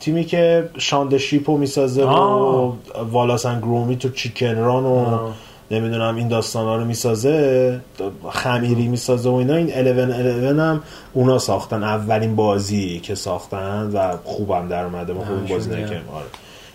تیمی 0.00 0.24
که 0.24 0.68
شاند 0.78 1.16
شیپو 1.16 1.58
می‌سازه 1.58 2.04
و. 2.04 2.72
Wallace 3.10 3.44
and 3.44 3.58
Gromit 3.60 4.10
و 4.10 4.15
Chicken 4.15 4.54
Run 4.54 4.84
و 4.84 4.94
آه. 4.94 5.34
نمی‌دونم 5.70 6.16
این 6.16 6.28
داستانا 6.28 6.76
رو 6.76 6.84
می‌سازه 6.84 7.80
خمیری 8.28 8.88
می‌سازه 8.88 9.28
و 9.28 9.34
اینا 9.34 9.54
این 9.54 9.68
11 9.68 10.62
هم 10.62 10.82
اونا 11.12 11.38
ساختن 11.38 11.82
اولین 11.82 12.36
بازی 12.36 13.00
که 13.02 13.14
ساختن 13.14 13.90
و 13.94 14.16
خوبم 14.24 14.68
در 14.68 14.84
اومده 14.84 15.12
ما 15.12 15.24
خوب 15.24 15.46
بازی 15.46 15.70
نکردیم 15.70 16.08
آره 16.14 16.26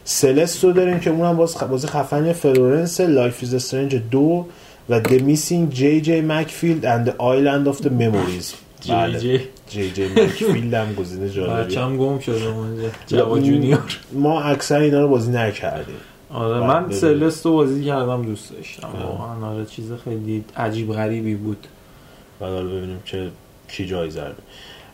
Celeste 0.03 0.63
رو 0.63 0.71
داریم 0.71 0.99
که 0.99 1.09
اونم 1.09 1.37
باز 1.37 1.55
خ- 1.57 1.63
بازی 1.63 1.87
خفنی 1.87 2.33
Florence 2.33 3.01
Life 3.01 3.37
is 3.41 3.53
Strange 3.53 3.95
دو 4.11 4.45
و 4.89 5.03
The 5.03 5.07
Missing 5.19 5.75
JJ 5.75 6.09
Macfield 6.09 6.83
and 6.83 7.07
the 7.09 7.13
Island 7.19 7.73
of 7.73 7.81
the 7.83 7.89
Memories 7.89 8.53
بله. 8.89 9.41
JJ 9.71 10.05
Macfield 10.07 10.73
هم 10.81 10.93
گزینه 10.93 11.29
جالبیه. 11.29 11.65
بچم 11.65 11.97
گم 11.97 12.19
شده 12.19 12.45
اونجا 12.45 12.89
جوا 13.07 13.39
جونیور. 13.39 13.79
ما 14.13 14.41
اکثر 14.41 14.79
اینا 14.79 15.01
رو 15.01 15.07
بازی 15.07 15.31
نکردیم. 15.31 15.95
آره 16.29 16.59
بعد 16.59 16.85
من. 16.85 16.91
Celeste 16.91 17.45
رو 17.45 17.51
بازی 17.53 17.85
کردم 17.85 18.25
دوست 18.25 18.53
داشتم. 18.53 18.87
واقعا 19.03 19.47
آره 19.51 19.65
چیز 19.65 19.93
خیلی 20.03 20.43
عجیب 20.57 20.93
غریبی 20.93 21.35
بود. 21.35 21.67
حالا 22.39 22.63
ببینیم 22.63 22.99
که 23.05 23.29
کی 23.67 23.85
جایزه 23.85 24.23
رو 24.23 24.33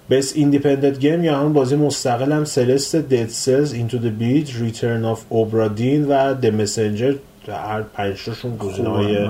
Best 0.09 0.33
Independent 0.35 0.99
Game 0.99 1.23
یا 1.23 1.37
همون 1.39 1.53
بازی 1.53 1.75
مستقل 1.75 2.31
هم 2.31 2.45
Celeste 2.45 2.95
Dead 2.95 3.29
Cells 3.29 3.73
Into 3.73 3.97
the 3.97 4.11
Breach 4.19 4.55
Return 4.55 5.05
of 5.05 5.23
Obra 5.29 5.67
Dinn 5.67 6.05
و 6.05 6.33
The 6.33 6.45
Messenger 6.45 7.15
هر 7.53 7.81
پنج 7.81 8.25
تاشون 8.25 8.57
گزینه 8.57 8.89
های. 8.89 9.29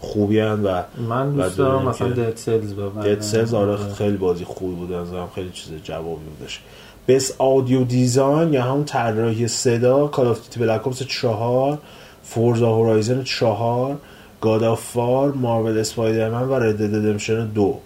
خوبی 0.00 0.40
هن 0.40 0.62
و 0.62 0.82
من 1.08 1.32
دوست 1.32 1.58
دارم 1.58 1.88
مثلا 1.88 2.08
Dead 2.08 2.36
Cells 2.36 2.74
Dead 3.04 3.20
Cells 3.20 3.54
آره 3.54 3.76
خیلی 3.76 4.16
بازی 4.16 4.44
خوبی 4.44 4.74
بود 4.74 4.92
از 4.92 5.12
هم 5.12 5.28
خیلی 5.34 5.50
چیز 5.50 5.72
جوابی 5.84 6.24
بودش 6.38 6.60
Best 7.08 7.34
Audio 7.38 7.84
Design 7.84 8.52
یا 8.52 8.62
همون 8.62 8.84
طراحی 8.84 9.48
صدا 9.48 10.06
Call 10.06 10.26
of 10.26 10.40
Duty 10.40 10.60
Black 10.60 10.86
Ops 10.86 11.02
4 11.02 11.78
Forza 12.22 12.74
Horizon 12.74 13.22
4 13.22 13.96
God 14.40 14.62
of 14.62 14.82
War 14.82 15.32
Marvel 15.32 15.78
Spider-Man 15.78 16.48
و 16.48 16.54
Red 16.54 16.76
Dead 16.76 17.54
2 17.54 17.78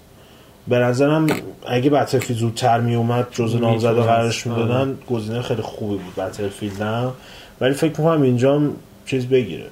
به 0.69 0.79
نظرم 0.79 1.27
اگه 1.67 1.91
Battlefield 1.91 2.39
زودتر 2.39 2.81
می 2.81 2.95
اومد 2.95 3.27
جزو. 3.31 3.59
نامزد 3.59 3.95
قرارش 3.95 4.47
آره. 4.47 4.57
می‌دادن 4.59 4.99
گزینه 5.11 5.43
خیلی 5.43 5.63
خوبی 5.63 5.97
بود 5.97 6.25
Battlefield 6.25 6.81
هم 6.81 7.13
ولی 7.61 7.75
فکر 7.75 8.01
می‌کنم 8.01 8.23
اینجا 8.23 8.55
هم 8.55 8.73
چیز 9.11 9.27
بگیره. 9.27 9.67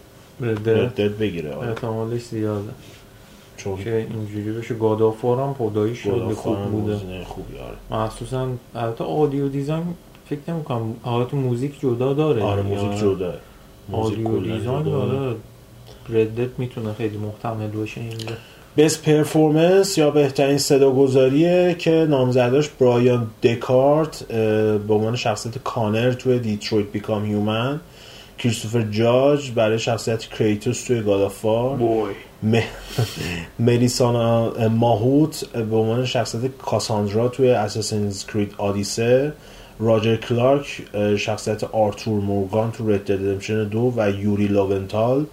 Dead 0.66 1.18
بگیره 1.18 1.54
آره. 1.54 1.68
احتمالش 1.68 2.22
زیاده. 2.22 2.70
چون 3.56 3.84
که 3.84 4.06
اینجوری 4.10 4.58
بشه. 4.58 4.74
God 4.74 4.98
of 4.98 5.14
War 5.14 5.38
هم 5.38 5.48
of 5.48 5.56
War 5.56 6.34
خوب 6.34 6.58
بوده. 6.58 6.96
خوبی 7.24 7.54
آره. 7.58 8.02
مخصوصا 8.02 8.48
البته 8.74 9.04
audio 9.04 9.48
design 9.48 9.82
فکر 10.30 10.40
نمی 10.48 10.64
کنم. 10.64 10.94
حالت 11.02 11.34
موزیک 11.34 11.80
جدا 11.80 12.12
داره. 12.12 12.42
آره. 12.42 12.62
موزیک 12.62 13.00
جدا. 13.00 13.34
audio 13.92 14.40
design 14.40 14.82
جداه. 14.82 15.20
آره. 15.20 15.36
Red 16.08 16.30
Dead 16.30 16.58
می‌تونه 16.58 16.92
خیلی 16.92 17.16
محتمل 17.16 17.68
باشه 17.68 18.00
اینجا. 18.00 18.34
Best 18.76 19.02
Performance 19.02 19.98
یا 19.98 20.10
بهترین 20.10 20.58
صداگذاریه 20.58 21.76
که 21.78 22.06
نامزداش 22.10 22.68
برایان 22.68 23.26
دکارت 23.42 24.24
به 24.88 24.94
عنوان 24.94 25.16
شخصیت 25.16 25.58
کانر 25.58 26.12
توی 26.12 26.38
Detroit 26.38 26.86
Become 26.92 27.24
Human 27.24 27.80
کریستوفر 28.38 28.82
جاج 28.82 29.50
برای 29.50 29.78
شخصیت 29.78 30.26
کریتوس 30.26 30.84
توی 30.84 31.02
God 31.02 31.30
of 31.30 31.48
War 31.48 31.76
boy 31.76 32.14
ملیسانا 33.58 34.52
ماهوت 34.68 35.44
به 35.52 35.76
عنوان 35.76 36.04
شخصیت 36.04 36.50
کاساندرا 36.58 37.28
توی 37.28 37.50
Assassin's 37.50 38.26
Creed 38.26 38.54
Odyssey 38.58 39.32
راجر 39.80 40.16
کلارک 40.16 40.82
شخصیت 41.16 41.64
آرتور 41.64 42.20
مورگان 42.20 42.72
تو 42.72 42.90
Red 42.90 43.04
Dead 43.04 43.68
دو 43.70 43.92
و 43.96 44.10
یوری 44.10 44.46
لاونتال 44.46 45.26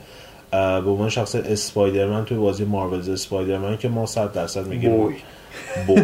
اه، 0.53 0.81
به 0.81 0.89
عنوان 0.89 1.09
شخصیت 1.09 1.45
اسپایدرمن 1.45 2.25
توی 2.25 2.37
بازی 2.37 2.65
Marvel's 2.65 3.09
Spider-Man 3.09 3.77
که 3.77 3.89
ما 3.89 4.05
100 4.05 4.33
درصد 4.33 4.67
میگیم 4.67 5.15
boy 5.87 6.03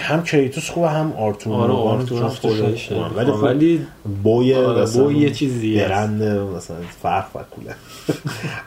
هم 0.00 0.22
کریتوس 0.22 0.70
خوبه 0.70 0.88
هم 0.90 1.12
آرتور 1.12 1.54
آره 1.54 1.72
آرتور. 1.72 2.28
خیلی 2.28 2.54
ولی 2.54 2.76
خوبه. 2.76 3.32
خب 3.32 3.42
ولی 3.42 3.86
boy 4.22 4.54
آره، 4.54 4.82
مثلا 4.82 5.02
boy 5.04 5.18
یه 5.18 5.30
چیز 5.30 5.60
دیگه 5.60 5.80
است. 5.80 5.90
برنده 5.90 6.40
مثلا 6.40 6.76
فرق 7.02 7.26
و 7.34 7.38
کوله 7.50 7.74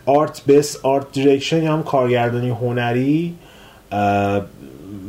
art 0.06 0.41
Best 0.47 0.78
Art 0.84 1.12
Direction 1.12 1.64
یا 1.64 1.74
هم 1.74 1.84
کارگردانی 1.84 2.49
هنری 2.49 3.34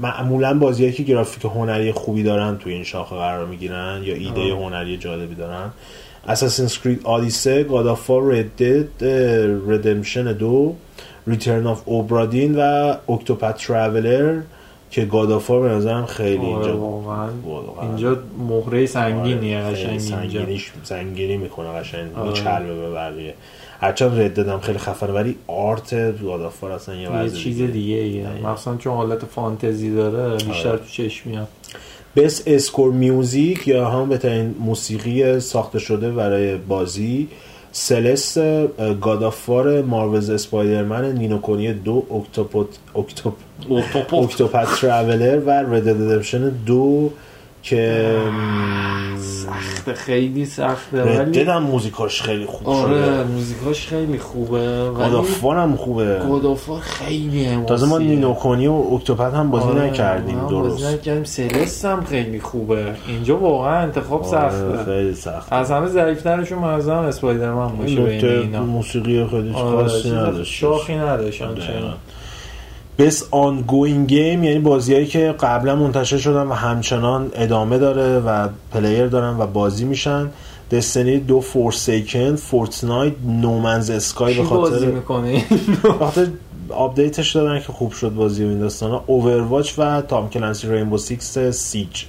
معمولا 0.03 0.59
بازیایی 0.59 0.93
که 0.93 1.03
گرافیک 1.03 1.45
هنری 1.45 1.93
خوبی 1.93 2.23
دارن 2.23 2.59
توی 2.59 2.73
این 2.73 2.85
شاخه 2.85 3.17
قرار 3.17 3.47
می‌گیرن 3.47 4.01
یا 4.05 4.15
ایده 4.15 4.41
هنری 4.41 4.97
جالبی 4.97 5.35
دارن 5.35 5.71
Assassin's 6.29 6.79
Creed 6.79 7.01
Odyssey 7.05 7.63
God 7.63 7.85
of 7.85 8.00
War 8.00 8.23
Red 8.23 8.58
Dead 8.58 9.05
Redemption 9.69 10.33
دو 10.33 10.75
Return 11.27 11.67
of 11.67 11.83
Obra 11.85 12.20
Dinn 12.20 12.55
و 12.59 12.95
Octopath 13.09 13.57
Traveler 13.57 14.41
که 14.95 15.05
God 15.05 15.26
of 15.26 15.40
War 15.40 15.61
به 15.61 15.69
نظرم 15.69 16.07
خیلی 16.07 16.47
آره 16.47 16.47
اینجا 16.47 16.79
واقعا 16.79 17.29
اینجا 17.83 18.19
مهره 18.49 18.87
سنگینیه 18.87 19.63
آره، 19.63 19.75
قشنگ 19.75 19.99
سنگینیش 19.99 20.73
سنگینی 20.83 21.37
می‌کنه 21.37 21.69
قشنگ 21.69 22.17
آره. 22.17 22.29
می‌چربه 22.29 22.75
به 22.75 22.91
بقیه 22.91 23.35
هرچند 23.81 24.21
Red 24.21 24.36
Dead 24.36 24.56
م 24.56 24.61
خیلی 24.61 24.79
خفنه 24.79 25.13
ولی 25.13 25.37
art 25.47 26.23
God 26.23 26.42
of 26.42 26.54
War 26.54 26.73
اصلا 26.73 26.95
یه 26.95 27.25
یه 27.25 27.31
چیز 27.31 27.63
دیگه. 27.63 27.97
ایه. 27.97 28.27
مخصوصا 28.45 28.77
چون 28.77 28.95
حالت 28.95 29.25
فانتزی 29.25 29.95
داره 29.95 30.35
بیشتر 30.35 30.69
آره. 30.69 30.79
تو 30.79 30.85
چشم 30.85 31.31
میاد 31.31 31.49
Best 32.17 32.43
Score 32.47 32.93
Music 32.93 33.69
یا 33.69 33.91
هم 33.91 34.09
بهترین 34.09 34.55
موسیقی 34.61 35.41
ساخته 35.41 35.79
شده 35.79 36.11
برای 36.11 36.57
بازی 36.57 37.29
سلست 37.77 38.39
گادافار 39.01 39.83
مارولز 39.83 40.31
اسپایدرمن 40.31 41.13
نینوکونی 41.13 41.73
دو 41.73 42.07
اکتوپوت 42.11 42.69
اکتوپ 42.95 43.35
اکتوپت 44.13 44.81
ترافلر 44.81 45.39
و 45.39 45.51
رد 45.51 45.89
دو. 46.67 47.11
که 47.65 48.17
سخته 49.19 49.95
خیلی 49.95 50.47
سخته 50.47 51.03
ولی 51.03 51.41
هم 51.43 51.63
موزیکاش 51.63 52.23
خیلی 52.23 52.47
خوب 52.47 52.69
آره 52.69 53.03
شده. 53.05 53.25
موزیکاش 53.25 53.87
خیلی 53.89 54.19
خوبه 54.19 54.91
ولی 54.91 54.95
گادافار 54.97 55.57
هم 55.57 55.77
خوبه. 55.77 56.19
گادافار 56.29 56.81
خیلی 56.81 57.45
حماسیه. 57.45 57.67
تازه 57.69 57.87
ما 57.87 57.99
نینوکونی 57.99 58.67
و 58.67 58.73
اکتوپت 58.73 59.35
هم 59.35 59.51
بازی 59.51 59.69
آره، 59.69 59.83
نکردیم 59.83 60.39
هم 60.39 60.47
بازی 60.47 60.83
درست 60.83 60.95
نکردیم. 60.95 61.25
سلست 61.25 61.85
هم 61.85 62.05
خیلی 62.05 62.41
خوبه. 62.41 62.95
اینجا 63.09 63.37
واقعا 63.37 63.79
انتخاب 63.79 64.23
آره، 64.23 64.51
سخته. 64.51 64.85
خیلی 64.85 65.15
سخت 65.15 65.53
از 65.53 65.71
همه 65.71 65.87
ضعیفترشون 65.87 66.59
منظرم 66.59 67.05
اسپایدرمن 67.05 67.77
باشه 67.77 68.01
بین 68.01 68.25
اینا. 68.25 68.63
موسیقی 68.63 69.27
خیلی 69.27 69.53
آره 69.55 69.89
خاصی 69.89 70.03
چیز 70.03 70.13
نداشت. 70.13 70.53
شاخی 70.53 70.95
نداشت. 70.95 71.43
Best 72.99 73.25
Ongoing 73.31 74.09
Game 74.09 74.45
یعنی 74.45 74.59
بازیایی 74.59 75.07
که 75.07 75.35
قبلا 75.41 75.77
منتشر 75.77 76.19
شدن 76.19 76.47
و 76.47 76.53
همچنان 76.53 77.31
ادامه 77.35 77.79
داره 77.79 78.19
و 78.19 78.49
player 78.73 79.07
دارن 79.07 79.37
و 79.39 79.47
بازی 79.47 79.85
میشن 79.85 80.31
Destiny 80.71 81.19
دو 81.19 81.41
Forsaken 81.41 82.37
Fortnite 82.37 83.13
No 83.27 83.45
Man's 83.45 83.91
Sky 83.91 84.35
به 84.35 84.43
بازی 84.43 84.75
خاطر 84.75 84.87
می‌کنه 84.87 85.45
به 85.83 85.93
خاطر 85.93 86.27
آپدیتش 86.71 87.37
دادن 87.37 87.61
که 87.61 87.73
خوب 87.73 87.93
شد 87.93 88.15
بازی 88.15 88.45
و 88.45 88.49
این 88.49 88.59
داستانا 88.59 89.05
Overwatch 89.07 89.79
و 89.79 90.03
Tom 90.03 90.31
Clancy 90.31 90.69
Rainbow 90.69 90.99
Six 90.99 91.39
Siege 91.39 92.05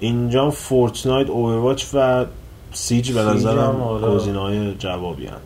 اینجا 0.00 0.50
Fortnite 0.50 1.30
Overwatch 1.30 1.84
و 1.94 2.24
Siege 2.72 3.12
به 3.12 3.22
نظرم 3.22 3.82
آره. 3.82 4.14
گزینه‌های 4.14 4.74
جوابی 4.74 5.26
هن. 5.26 5.36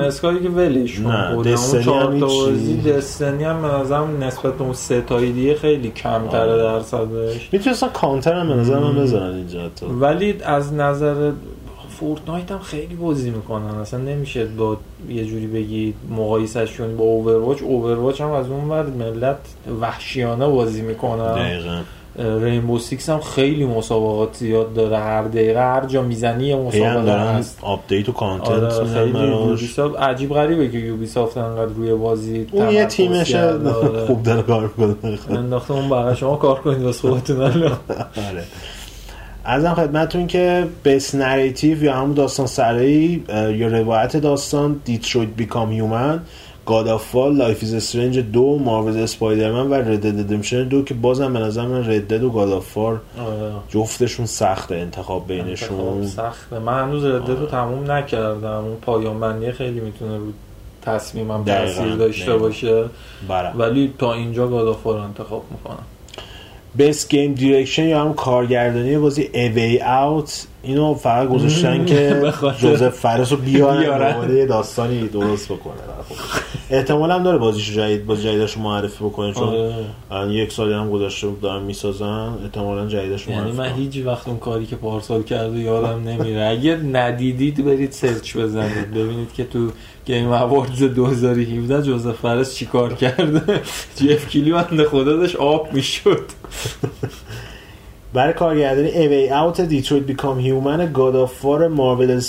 اسکایی 0.00 0.42
که 0.42 0.48
نه، 0.48 1.34
خودمون 1.34 1.42
Destiny 1.42 1.84
چهار 1.84 2.12
هم 2.12 2.20
تا. 2.20 2.26
بازی 2.26 2.82
Destiny 2.82 3.44
هم 3.44 3.62
به 3.62 3.68
نظرم 3.68 4.24
نسبت 4.24 4.54
به 4.54 4.64
اون 4.64 4.72
سه 4.72 5.00
تایی 5.00 5.32
دیگه 5.32 5.54
خیلی 5.54 5.90
کمتره 5.90 6.52
آره. 6.52 6.62
درصدش. 6.62 7.48
می‌تونستن 7.52 7.88
کانتر 7.88 8.32
هم 8.32 8.48
به 8.48 8.54
نظر 8.54 8.78
من 8.78 8.96
بذارن 8.96 9.34
اینجا 9.34 9.64
حتی. 9.64 9.86
ولی 9.86 10.34
از 10.44 10.72
نظر 10.72 11.32
Fortnite 11.88 12.52
هم 12.52 12.58
خیلی 12.58 12.94
بازی 12.94 13.30
می‌کنن. 13.30 13.64
اصلا 13.64 14.00
نمیشه 14.00 14.44
با 14.44 14.76
یه 15.08 15.24
جوری 15.24 15.46
بگی 15.46 15.94
مقایسش 16.10 16.76
کنی 16.76 16.94
با 16.94 17.04
Overwatch 17.04 17.62
Overwatch 17.62 18.20
هم 18.20 18.30
از 18.30 18.50
اون 18.50 18.68
ور 18.68 18.86
ملت 18.86 19.38
وحشیانه 19.80 20.48
بازی 20.48 20.82
می‌کنن. 20.82 21.34
دقیقا. 21.34 21.80
Rainbow 22.18 22.78
Six 22.78 23.10
هم 23.10 23.20
خیلی 23.20 23.64
مسابقات 23.64 24.36
زیاد 24.36 24.74
داره 24.74 24.98
هر 24.98 25.22
دقیقه 25.22 25.60
هر 25.60 25.86
جا 25.86 26.02
می‌زنی 26.02 26.54
مسابقه 26.54 27.02
دارن 27.02 27.26
هست 27.26 27.58
آپدیت 27.62 28.08
و 28.08 28.12
content 28.12 28.48
آره 28.50 28.86
خیلی 28.94 29.96
عجیب 29.98 30.34
غریبه 30.34 30.68
که 30.68 30.78
Ubisoft 30.78 31.36
انقدر 31.36 31.72
روی 31.72 31.94
بازی 31.94 32.46
اون 32.52 32.70
یه 32.70 32.84
تیمش. 32.84 33.34
آره. 33.34 34.06
خوب 34.06 34.22
داره 34.22 34.42
کار 34.42 34.70
می‌کنه 34.76 35.14
انداخته 35.38 35.74
اون 35.74 35.88
برای 35.88 36.16
شما 36.16 36.36
کار 36.36 36.60
کنید 36.60 36.82
واسه 36.82 37.08
خودتون. 37.08 37.40
آره 38.30 38.44
ازم 39.44 39.74
خدمتتون 39.74 40.26
که 40.26 40.66
Best 40.82 41.14
Narrative 41.14 41.82
یا 41.82 41.94
همون 41.94 42.14
داستان 42.14 42.46
سرایی 42.46 43.24
یا 43.28 43.68
روایت 43.68 44.16
داستان 44.16 44.80
Detroit 44.84 45.28
Become 45.28 45.70
Human 45.70 46.20
God 46.66 46.88
of 46.88 47.14
War 47.14 47.36
Life 47.36 47.58
Is 47.62 47.74
Strange 47.74 48.18
دو 48.18 48.58
Marvel 48.58 48.98
Spider-Man 48.98 49.70
و 49.70 49.74
Red 49.74 49.85
Dead 49.85 50.00
Redemption 50.00 50.68
دو 50.68 50.82
که 50.84 50.94
بازم 50.94 51.32
به 51.32 51.38
نظر 51.38 51.66
من 51.66 51.90
Red 51.90 52.12
و 52.22 52.30
God 52.30 52.50
of 52.50 52.76
War 52.76 53.00
آره. 53.18 53.52
جفتشون 53.68 54.26
سخته 54.26 54.74
انتخاب 54.74 55.28
بینشون. 55.28 55.80
انتخاب 55.80 56.04
سخته. 56.04 56.58
من 56.58 56.82
هنوز 56.82 57.04
Red 57.04 57.34
رو 57.34 57.46
تموم 57.46 57.90
نکردم. 57.90 58.64
اون 58.64 58.76
پایان 58.82 59.20
بندی 59.20 59.52
خیلی 59.52 59.80
می‌تونه 59.80 60.18
رو 60.18 60.24
تصمیمم. 60.82 61.44
تاثیر 61.44 61.94
داشته 61.94 62.24
دقیقاً. 62.24 62.38
باشه. 62.38 62.84
برم 63.28 63.54
ولی 63.58 63.94
تا 63.98 64.12
اینجا 64.12 64.48
God 64.48 64.67
of 64.67 64.79
War 64.79 64.98
انتخاب 64.98 65.44
می‌کنم. 65.50 65.82
Best 66.78 67.08
Game 67.10 67.34
Direction 67.34 67.84
یا 67.84 68.00
هم 68.00 68.14
کارگردانی 68.14 68.98
بازی 68.98 69.30
A 69.34 69.80
Way 69.82 70.14
Out 70.14 70.46
اینو 70.62 70.94
فقط 70.94 71.28
گذاشتن 71.28 71.84
که 71.86 72.22
جوزف 72.60 72.88
فرس 72.88 73.32
رو 73.32 73.38
بیارن. 73.38 74.46
داستانی 74.46 75.08
درست 75.08 75.52
بکنه. 75.52 75.72
احتمال 76.70 77.10
هم 77.10 77.22
داره 77.22 77.38
بازیشو 77.38 77.72
جدید 77.72 78.06
باز 78.06 78.22
جدیدش 78.22 78.52
رو 78.52 78.62
معرفی 78.62 79.04
بکنه 79.04 79.32
چون. 79.32 79.72
الان 80.10 80.30
یک 80.30 80.52
سالی 80.52 80.72
هم 80.72 80.90
گذاشته 80.90 81.28
دارن 81.42 81.62
می‌سازن 81.62 82.38
احتمالا 82.44 82.86
جدیدش 82.86 83.22
رو 83.22 83.32
یعنی 83.32 83.52
من. 83.52 83.72
هیچ 83.72 84.06
وقت 84.06 84.28
اون 84.28 84.38
کاری 84.38 84.66
که 84.66 84.76
پارسال 84.76 85.22
کرده 85.22 85.58
یادم 85.58 86.08
نمیره 86.08 86.46
اگه 86.46 86.76
ندیدید 86.76 87.64
برید 87.64 87.92
search 87.92 88.36
بزنید 88.36 88.90
ببینید 88.90 89.32
که 89.32 89.44
تو 89.44 89.70
Game 90.06 90.28
Awards 90.28 90.82
2017 90.82 91.82
جوزف 91.82 92.16
فرس 92.16 92.54
چیکار 92.54 92.94
کرده 92.94 93.62
جف 93.96 94.28
کیلی 94.28 94.52
بنده 94.52 94.84
خدا 94.84 95.16
داشت 95.16 95.36
آب 95.36 95.72
می‌شد 95.72 96.24
برای 98.14 98.32
کارگردانی 98.32 98.88
A 98.88 99.28
Way 99.28 99.44
Out 99.44 99.60
Detroit 99.60 100.04
Become 100.04 100.38
Human 100.38 100.92
God 100.92 101.16
of 101.16 101.44
War 101.44 101.68
Marvel 101.68 102.20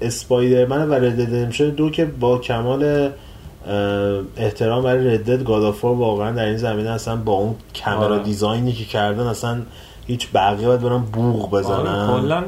Spider-Man 0.00 0.88
و 0.88 0.94
Red 0.94 1.03
Dead 1.03 1.16
Redemption 1.16 1.70
دو 1.70 1.90
که 1.90 2.04
با 2.04 2.38
کمال 2.38 3.10
احترام 4.36 4.84
برای 4.84 5.14
Red 5.14 5.44
God 5.44 5.62
of 5.62 5.84
War 5.84 5.94
واقعا 5.94 6.30
در 6.30 6.44
این 6.44 6.56
زمینه 6.56 6.90
اصلا 6.90 7.16
با 7.16 7.32
اون 7.32 7.54
کامرا 7.84 8.14
آره. 8.14 8.22
design 8.22 8.65
ی 8.65 8.72
که 8.72 8.84
کردن 8.84 9.26
اصلا 9.26 9.62
هیچ 10.06 10.28
بقیه 10.34 10.66
باید 10.66 10.80
برن 10.80 10.98
بوق 10.98 11.50
بزنن 11.50 11.86
آره، 11.86 12.20
کلا 12.20 12.44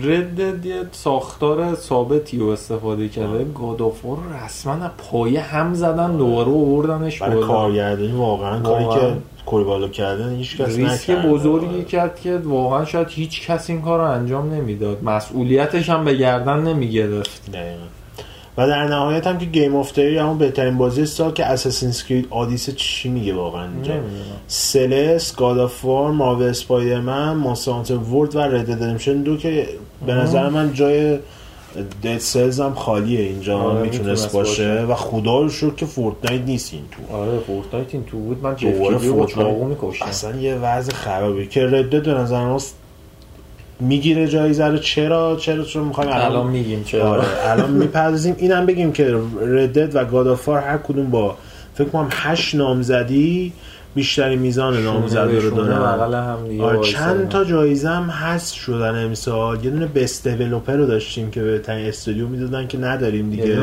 Red 0.00 0.66
یه 0.66 0.82
ساختار 0.92 1.74
ثابتی 1.74 2.38
رو 2.38 2.48
استفاده 2.48 3.08
کرده 3.08 3.46
God 3.54 3.78
of 3.78 3.94
War 3.94 4.18
رسما 4.44 4.90
پایه 4.98 5.40
هم 5.40 5.74
زدن 5.74 6.16
دوباره 6.16 6.50
آوردنش 6.50 7.22
برای. 7.22 7.42
کارگردانی 7.42 8.12
واقعا 8.12 8.60
کاری. 8.60 8.84
که 8.84 9.16
کوری 9.46 9.67
بارلوگ 9.67 9.88
کردن 9.88 10.36
هیچ 10.36 10.56
کس 10.56 10.76
ریسک 10.76 11.10
نکرده. 11.10 11.28
بزرگی 11.28 11.84
کرد 11.84 12.20
که 12.20 12.36
واقعا 12.36 12.84
شاید 12.84 13.06
هیچ 13.10 13.46
کس 13.46 13.70
این 13.70 13.82
کار 13.82 13.98
رو 13.98 14.04
انجام 14.04 14.54
نمی‌داد 14.54 15.04
مسئولیتش 15.04 15.90
هم 15.90 16.04
به 16.04 16.14
گردن 16.14 16.58
نمی‌گرفت 16.58 17.50
دقیقاً. 17.52 17.95
و 18.58 18.66
در 18.66 18.84
نهایت 18.84 19.26
هم 19.26 19.38
که 19.38 19.46
Game 19.46 19.76
of 19.76 19.92
the 19.92 20.03
Year 20.03 20.18
همون 20.18 20.38
بهترین 20.38 20.78
بازی 20.78 21.06
سال 21.06 21.32
که 21.32 21.46
Assassin's 21.46 22.02
Creed 22.02 22.26
Odyssey 22.30 22.72
چی 22.72 23.08
میگه 23.08 23.34
واقعا 23.34 23.68
اینجا؟ 23.72 23.94
Celeste، 24.46 25.36
God 25.36 25.58
of 25.58 25.84
War، 25.84 26.10
Marvel 26.10 26.42
Spider-Man، 26.42 27.32
Monster 27.32 27.94
World 27.94 28.36
و 28.36 28.38
Red 28.38 28.52
Dead 28.52 28.70
Redemption 28.70 29.22
دو 29.22 29.36
که 29.36 29.68
به 30.06 30.14
نظر 30.14 30.48
من 30.48 30.72
جای 30.72 31.18
Dead 32.02 32.18
Cells 32.18 32.60
هم 32.60 32.74
خالیه 32.74 33.20
اینجا 33.20 33.58
آره، 33.58 33.82
می‌تونست 33.82 34.32
باشه. 34.32 34.74
باشه. 34.74 34.86
و 34.86 34.94
خدا 34.94 35.40
رو 35.40 35.48
شکر 35.48 35.74
که 35.74 35.86
Fortnite 35.86 36.42
نیست 36.42 36.72
این 36.72 36.82
تو. 36.90 37.16
آره 37.16 37.38
Fortnite 37.46 37.86
این 37.94 38.04
تو 38.04 38.18
بود. 38.18 38.42
من 38.42 38.56
جف 38.56 38.64
دوباره 38.64 38.98
کیلی 38.98 39.08
رو 39.08 39.26
چاقو 39.26 39.64
میکشتم. 39.64 40.06
اصلا 40.06 40.36
یه 40.36 40.54
وضع 40.54 40.92
خرابی. 40.92 41.46
که 41.46 41.66
Red 41.66 42.02
به 42.02 42.14
نظر 42.14 42.44
ما 42.44 42.58
می‌گیره 43.80 44.28
جایزه 44.28 44.66
رو 44.66 44.78
چرا؟ 44.78 45.36
چرا 45.36 45.64
چون 45.64 45.84
می‌خوایم 45.84 46.10
الان 46.12 46.46
میگیم 46.46 46.84
چرا. 46.84 47.10
آره 47.10 47.24
الان 47.44 47.70
می‌پردازیم. 47.70 48.34
اینم 48.38 48.66
بگیم 48.66 48.92
که 48.92 49.14
Red 49.40 49.96
و 49.96 50.04
God 50.04 50.25
of 50.25 50.39
War 50.39 50.60
هر 50.60 50.78
کدوم 50.78 51.10
با 51.10 51.36
فکر 51.74 51.88
کنم 51.88 52.08
هشت 52.12 52.54
نامزدی 52.54 53.52
بیشتری 53.96 54.36
میزان 54.36 54.82
نامزدی 54.82 55.36
رو 55.36 55.50
دارن 55.50 56.48
دیگه 56.48 56.62
آره. 56.62 56.80
چند 56.80 57.28
تا 57.28 57.44
جایزه 57.44 57.88
هم 57.88 58.02
هست 58.02 58.54
شدن 58.54 59.04
امسال 59.04 59.64
یه 59.64 59.70
دونه 59.70 59.86
بست 59.86 60.28
دیولپر 60.28 60.76
رو 60.76 60.86
داشتیم 60.86 61.30
که 61.30 61.42
به 61.42 61.58
تنی 61.58 61.88
استودیو 61.88 62.28
می‌دادن 62.28 62.66
که 62.66 62.78
نداریم 62.78 63.30
دیگه 63.30 63.58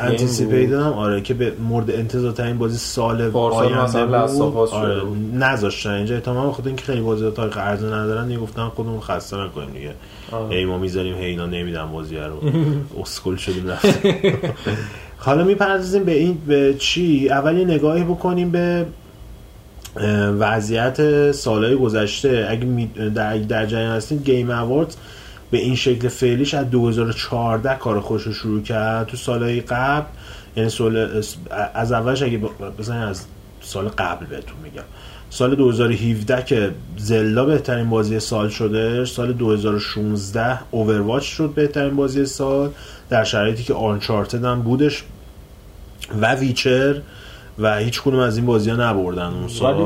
انتیسیپیتد 0.00 0.70
بود. 0.70 0.86
هم 0.86 0.92
آره 0.92 1.20
که 1.20 1.34
به 1.34 1.52
مورد 1.68 1.90
انتظار 1.90 2.32
ترین 2.32 2.58
بازی 2.58 2.78
سال 2.78 3.30
آینده 3.36 4.06
بود 4.06 4.68
آره. 4.68 5.02
نذاشتن 5.34 5.90
اینجا 5.90 6.14
احتمال 6.14 6.50
خود 6.50 6.66
اینکه 6.66 6.84
خیلی 6.84 7.00
بازی 7.00 7.30
تاریخ 7.30 7.58
عرضه 7.58 7.86
ندارن 7.86 8.26
دیگه 8.28 8.40
گفتن 8.40 8.68
خودمون 8.68 9.00
خسته 9.00 9.36
نکنیم 9.36 9.70
دیگه. 9.70 9.94
هی 10.50 10.64
ما 10.64 10.78
می‌ذاریم 10.78 11.14
هی 11.14 11.24
اینا 11.24 11.46
نمیدن 11.46 11.92
بازی 11.92 12.16
رو 12.16 12.40
اسکل 13.02 13.36
شدیم 13.36 13.68
رفتیم 13.68 14.14
حالا 15.18 15.44
می‌پردازیم 15.44 16.04
به 16.04 16.12
این 16.12 16.38
به 16.46 16.74
چی؟ 16.78 17.28
اول 17.30 17.58
یه 17.58 17.64
نگاهی 17.64 18.04
بکنیم 18.04 18.50
به 18.50 18.86
وضعیت 20.38 21.32
سالهای 21.32 21.76
گذشته. 21.76 22.46
اگه 22.50 22.88
در, 23.14 23.38
در 23.38 23.66
جریان 23.66 23.96
هستین 23.96 24.18
گیم 24.18 24.50
اوارد 24.50 24.96
به 25.50 25.58
این 25.58 25.74
شکل 25.74 26.08
فعلیش 26.08 26.54
از 26.54 26.70
2014 26.70 27.74
کار 27.74 28.00
خوش 28.00 28.22
رو 28.22 28.32
شروع 28.32 28.62
کرد. 28.62 29.06
تو 29.06 29.16
سالهای 29.16 29.60
قبل 29.60 30.06
یعنی 30.56 30.68
سال 30.68 31.22
از 31.74 31.92
اولش 31.92 32.22
اگه 32.22 32.38
بزنین 32.78 33.02
از 33.02 33.24
سال 33.60 33.88
قبل 33.88 34.26
بهتون 34.26 34.56
میگم. 34.62 34.82
سال 35.30 35.54
2017 35.54 36.42
که 36.42 36.70
زلدا 36.96 37.44
بهترین 37.44 37.90
بازی 37.90 38.20
سال 38.20 38.48
شده 38.48 39.04
سال 39.04 39.32
2016 39.32 40.58
اوورواچ 40.70 41.22
شد 41.22 41.52
بهترین 41.54 41.96
بازی 41.96 42.26
سال. 42.26 42.70
در 43.14 43.24
شرایطی 43.24 43.62
که 43.62 43.74
Uncharted 43.74 44.44
هم 44.44 44.62
بودش 44.62 45.04
و 46.20 46.34
Witcher 46.34 47.00
و 47.58 47.78
هیچ 47.78 48.02
کدوم 48.02 48.20
از 48.20 48.36
این 48.36 48.46
بازی 48.46 48.70
ها 48.70 48.76
نبردن 48.76 49.26
اون 49.26 49.48
سال. 49.48 49.74
ولی 49.74 49.84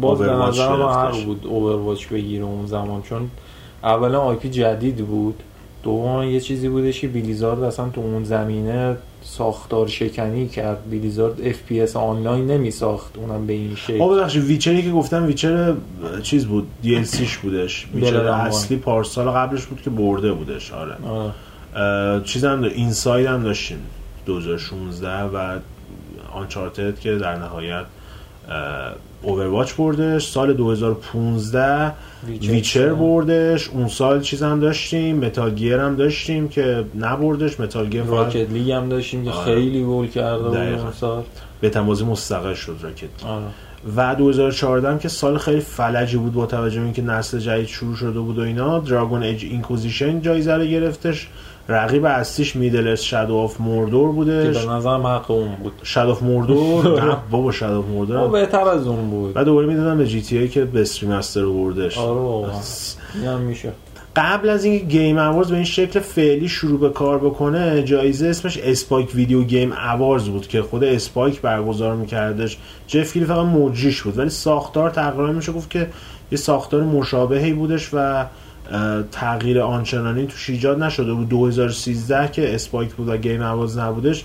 باز, 0.00 0.18
به 0.18 0.24
حق 0.24 0.54
گرفتش. 0.54 1.24
بود 1.24 1.46
Overwatch 1.46 2.06
بگیره 2.06 2.44
اون 2.44 2.66
زمان 2.66 3.02
چون 3.02 3.30
اولا 3.84 4.20
IP 4.20 4.50
جدید 4.50 4.96
بود. 4.96 5.42
دوم 5.82 6.22
یه 6.22 6.40
چیزی 6.40 6.68
بودش 6.68 7.00
که 7.00 7.08
Blizzard 7.08 7.62
اصلا 7.62 7.88
تو 7.88 8.00
اون 8.00 8.24
زمینه 8.24 8.96
ساختار 9.22 9.86
شکنی 9.86 10.48
کرد. 10.48 10.90
Blizzard 10.90 11.40
FPS 11.40 11.96
آنلاین 11.96 12.46
نمی 12.46 12.70
ساخت 12.70 13.18
اونم 13.18 13.46
به 13.46 13.52
این 13.52 13.74
شکل. 13.76 14.02
آه 14.02 14.14
ببخشید 14.14 14.44
Witcher 14.44 14.77
ی 14.77 14.82
که 14.82 14.90
گفتم 14.90 15.26
Witcher 15.26 15.74
چیز 16.22 16.46
بود 16.46 16.66
DLC 16.82 17.02
ش 17.02 17.38
بودش. 17.38 17.86
Witcher 17.94 18.28
اصلی 18.28 18.76
پارسال 18.76 19.28
قبلش 19.30 19.64
بود 19.64 19.82
که 19.82 19.90
برده 19.90 20.32
بودش 20.32 20.72
آره. 20.72 20.94
آه. 21.08 21.34
چیز 22.24 22.44
هم 22.44 22.60
داشت 22.60 22.76
Inside 22.76 23.26
هم 23.26 23.42
داشتیم 23.42 23.78
2016 24.26 25.22
و 25.22 25.58
Uncharted 26.32 26.98
که 26.98 27.16
در 27.16 27.36
نهایت 27.36 27.84
Overwatch 29.22 29.72
بردش 29.72 30.26
سال 30.26 30.52
2015 30.52 31.92
Witcher 32.26 32.50
Witcher. 32.50 32.94
بردش 32.94 33.68
اون 33.68 33.88
سال 33.88 34.20
چیز 34.20 34.42
هم 34.42 34.60
داشتیم 34.60 35.16
Metal 35.16 35.54
Gear 35.54 35.78
هم 35.78 35.96
داشتیم 35.96 36.48
که 36.48 36.84
نبردش 36.98 37.60
Metal 37.60 37.88
Gear 37.88 38.02
فقط 38.02 38.12
Rocket 38.12 38.50
League 38.50 38.70
هم 38.70 38.88
داشتیم 38.88 39.24
که 39.24 39.30
آره. 39.30 39.44
خیلی 39.44 39.84
گل 39.84 40.06
کرده. 40.06 40.80
اون 40.80 40.92
سال 40.92 41.22
به 41.60 41.70
تمازی 41.70 42.04
مستقل 42.04 42.54
شد 42.54 42.76
Rocket 42.82 43.24
آره. 43.26 43.44
و 43.96 44.14
2014 44.14 44.90
هم 44.90 44.98
که 44.98 45.08
سال 45.08 45.38
خیلی 45.38 45.60
فلجی 45.60 46.16
بود 46.16 46.32
با 46.32 46.46
توجه 46.46 46.78
به 46.78 46.84
اینکه 46.84 47.02
نسل 47.02 47.38
جدید 47.38 47.66
شروع 47.66 47.96
شده 47.96 48.20
بود 48.20 48.38
و 48.38 48.42
اینا 48.42 48.78
Dragon 48.78 49.22
Age 49.22 49.44
Inquisition 49.44 50.22
جایزه 50.22 50.54
رو 50.54 50.64
گرفتش 50.64 51.28
رقیب 51.70 52.04
اصلیش 52.04 52.56
Middle-earth 52.56 53.02
Shadow 53.02 53.36
of 53.36 53.60
Mordor 53.60 54.08
که 54.08 54.14
بودش. 54.14 54.64
به 54.64 54.72
نظر 54.72 54.96
اون 55.30 55.54
بود. 55.62 55.72
Shadow 55.82 56.10
of 56.10 56.22
Mordor 56.22 57.04
نه 57.04 57.16
بابا 57.30 57.52
Shadow 57.52 57.78
of 57.78 57.84
او 57.86 57.92
Mordor 57.94 58.28
بهتر 58.28 58.68
از 58.68 58.86
اون 58.86 59.10
بود. 59.10 59.32
و 59.36 59.44
دوباره 59.44 59.66
می‌دادم 59.66 59.98
به 59.98 60.06
GTA 60.06 60.48
که 60.48 60.64
remaster 60.64 61.40
رو 61.40 61.54
بردش. 61.54 61.98
آره 61.98 63.36
میشه. 63.40 63.72
قبل 64.16 64.48
از 64.48 64.64
اینکه 64.64 64.84
Game 64.84 65.18
Awards 65.18 65.48
به 65.48 65.54
این 65.54 65.64
شکل 65.64 66.00
فعلی 66.00 66.48
شروع 66.48 66.80
به 66.80 66.88
کار 66.88 67.18
بکنه 67.18 67.82
جایزه 67.82 68.26
اسمش 68.26 68.58
Spike 68.58 69.14
Video 69.14 69.42
Game 69.42 69.72
Awards 69.72 70.28
بود 70.28 70.48
که 70.48 70.62
خود 70.62 70.84
Spike 70.84 71.40
برگزار 71.40 71.94
میکردش. 71.94 72.58
جف 72.86 73.16
فقط 73.24 73.46
مجریش 73.46 74.02
بود 74.02 74.18
ولی 74.18 74.28
ساختار 74.28 74.90
تقریبا 74.90 75.26
میشه 75.26 75.52
گفت 75.52 75.70
که 75.70 75.88
یه 76.32 76.38
ساختار 76.38 76.82
مشابهی 76.82 77.52
بودش 77.52 77.90
و 77.92 78.24
تغییر 79.12 79.60
آنچنانی 79.60 80.26
توش 80.26 80.50
ایجاد 80.50 80.82
نشده 80.82 81.12
بود. 81.12 81.28
2013 81.28 82.28
که 82.28 82.54
Spike 82.54 82.94
بود 82.94 83.08
و 83.08 83.16
Game 83.16 83.42
Awards 83.42 83.78
نبودش 83.78 84.24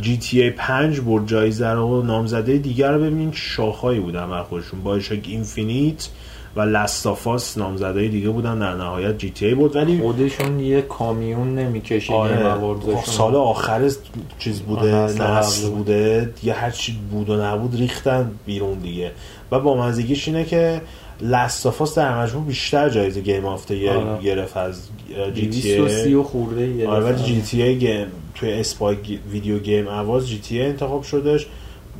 GTA 0.00 0.50
5 0.50 1.00
برد 1.00 1.26
جایزه 1.26 1.68
رو 1.68 2.00
و 2.00 2.02
نامزده 2.02 2.58
دیگر 2.58 2.92
رو 2.92 3.00
ببینین 3.00 3.32
شاخهایی 3.32 4.00
بودن 4.00 4.30
بر 4.30 4.42
خودشون. 4.42 4.82
BioShock 4.82 5.20
Infinite 5.28 6.08
و 6.56 6.60
Last 6.60 7.09
of 7.09 7.34
Us 7.34 7.58
نامزده 7.58 8.08
دیگه 8.08 8.28
بودن 8.28 8.58
در 8.58 8.74
نهایت 8.74 9.18
GTA 9.18 9.54
بود 9.54 9.76
ولی 9.76 10.00
خودشون 10.00 10.60
یه 10.60 10.82
کامیون 10.82 11.54
نمی‌کشه 11.54 12.12
آره. 12.12 12.56
سال 13.04 13.34
آخر 13.34 13.90
چیز 14.38 14.60
بوده 14.60 14.94
نسل. 14.94 15.70
بوده 15.70 16.32
دیگه 16.40 16.52
هر 16.52 16.70
چی 16.70 16.98
بود 17.10 17.30
و 17.30 17.36
نبود 17.44 17.76
ریختن 17.76 18.30
بیرون 18.46 18.78
دیگه. 18.78 19.12
و 19.52 19.60
با 19.60 19.86
مزیگیش 19.86 20.28
اینه 20.28 20.44
که 20.44 20.80
لستافاس 21.22 21.98
در 21.98 22.22
مجموع 22.22 22.44
بیشتر 22.44 22.88
جایزه 22.88 23.20
گیم 23.20 23.44
آف 23.44 23.70
آره. 23.70 24.18
گرفت 24.22 24.56
از 24.56 24.88
جی 25.34 25.48
تی 25.48 25.76
230 25.76 26.14
و 26.14 26.22
خورده 26.22 26.88
آره 26.88 27.04
ولی. 27.04 27.22
جی 27.22 27.42
تی 27.42 27.62
ای 27.62 27.78
گیم 27.78 28.06
توی 28.34 28.52
اسپای 28.52 28.96
ویدیو 29.30 29.58
گیم 29.58 29.88
اواز 29.88 30.28
جی 30.28 30.38
تی 30.38 30.60
ای 30.60 30.66
انتخاب 30.66 31.02
شدش. 31.02 31.46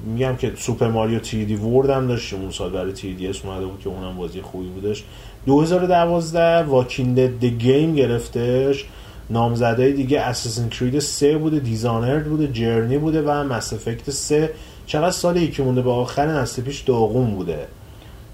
میگم 0.07 0.37
که 0.37 0.53
سوپر 0.57 0.89
ماریو 0.89 1.19
تی 1.19 1.45
دی 1.45 1.55
ورد 1.57 1.91
هم 1.91 2.07
داشتیم 2.07 2.41
اون 2.41 2.51
سال 2.51 2.71
برای 2.71 2.93
تی 2.93 3.15
دی 3.15 3.29
اس 3.29 3.45
اومده 3.45 3.67
بود 3.67 3.81
که 3.81 3.89
اونم 3.89 4.17
بازی 4.17 4.41
خوبی 4.41 4.69
بودش. 4.69 5.05
2012 5.47 6.63
واکینگ 6.63 7.39
د 7.39 7.45
گیم 7.45 7.95
گرفتش. 7.95 8.85
نامزدهای 9.31 9.93
دیگه 9.93 10.21
اساسین 10.21 10.69
کرید 10.69 10.99
3 10.99 11.39
بوده 11.39 11.59
دیزانرد 11.59 12.25
بوده 12.25 12.49
جرنی 12.49 12.99
بوده 12.99 13.23
و 13.23 13.31
مس 13.45 13.73
افکت 13.73 14.11
3 14.11 14.51
چقدر 14.87 15.11
سال 15.11 15.37
یکی 15.37 15.63
مونده 15.63 15.83
به 15.83 15.91
آخر 15.91 16.27
نسل 16.27 16.63
پیش 16.63 16.81
داغون 16.81 17.31
بوده. 17.35 17.67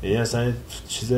یعنی 0.02 0.16
اصلا 0.16 0.52
چیز 0.88 1.12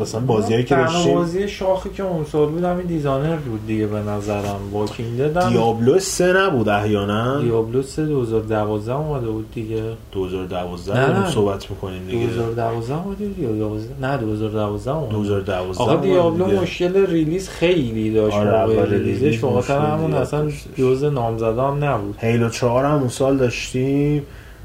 مثلا 0.00 0.20
بازیایی 0.20 0.64
که 0.64 0.74
داشتیم 0.74 1.14
بازی 1.14 1.48
شاخی 1.48 1.90
که 1.90 2.02
اون 2.02 2.24
سال 2.24 2.48
بود 2.48 2.64
همین 2.64 2.86
Dishonored 2.86 3.36
بود 3.36 3.66
دیگه 3.66 3.86
به 3.86 3.98
نظرم. 3.98 4.60
Walking 4.72 5.18
Dead 5.18 5.44
م 5.44 5.50
Diablo 5.50 5.98
3 5.98 6.32
نبود 6.32 6.68
احیانا؟ 6.68 7.40
Diablo 7.40 7.82
3 7.82 8.06
2012 8.06 8.92
اومده 8.92 9.26
بود 9.26 9.52
دیگه. 9.54 9.82
2012 10.12 11.00
نه، 11.00 11.06
داریم 11.06 11.22
نه. 11.22 11.30
صحبت 11.30 11.70
می‌کنیم 11.70 12.06
دیگه. 12.06 12.26
2012 12.26 12.94
اومده 13.04 13.26
بود 13.26 13.38
یا 13.38 13.56
11 13.56 13.94
نه 14.06 14.16
2012 14.16 14.90
اومده 14.90 15.12
2012 15.12 15.82
آقا 15.82 15.96
Diablo 15.96 16.44
دیگه. 16.44 16.60
مشکل 16.60 17.06
release 17.06 17.48
خیلی 17.48 18.10
داشت 18.14 18.36
آره، 18.36 18.60
موقع 18.66 18.90
release 18.90 19.28
ش. 19.28 19.44
مشکل 19.44 19.74
همون 19.74 20.14
اصلا 20.14 20.42
داشتش. 20.42 20.64
جز 20.76 21.04
نامزده 21.04 21.62
هم 21.62 21.84
نبود. 21.84 22.14
Halo 22.18 22.48
4 22.48 22.84
هم 22.84 22.98
اون 22.98 23.08
سال 23.08 23.36
داشتیم. 23.36 24.22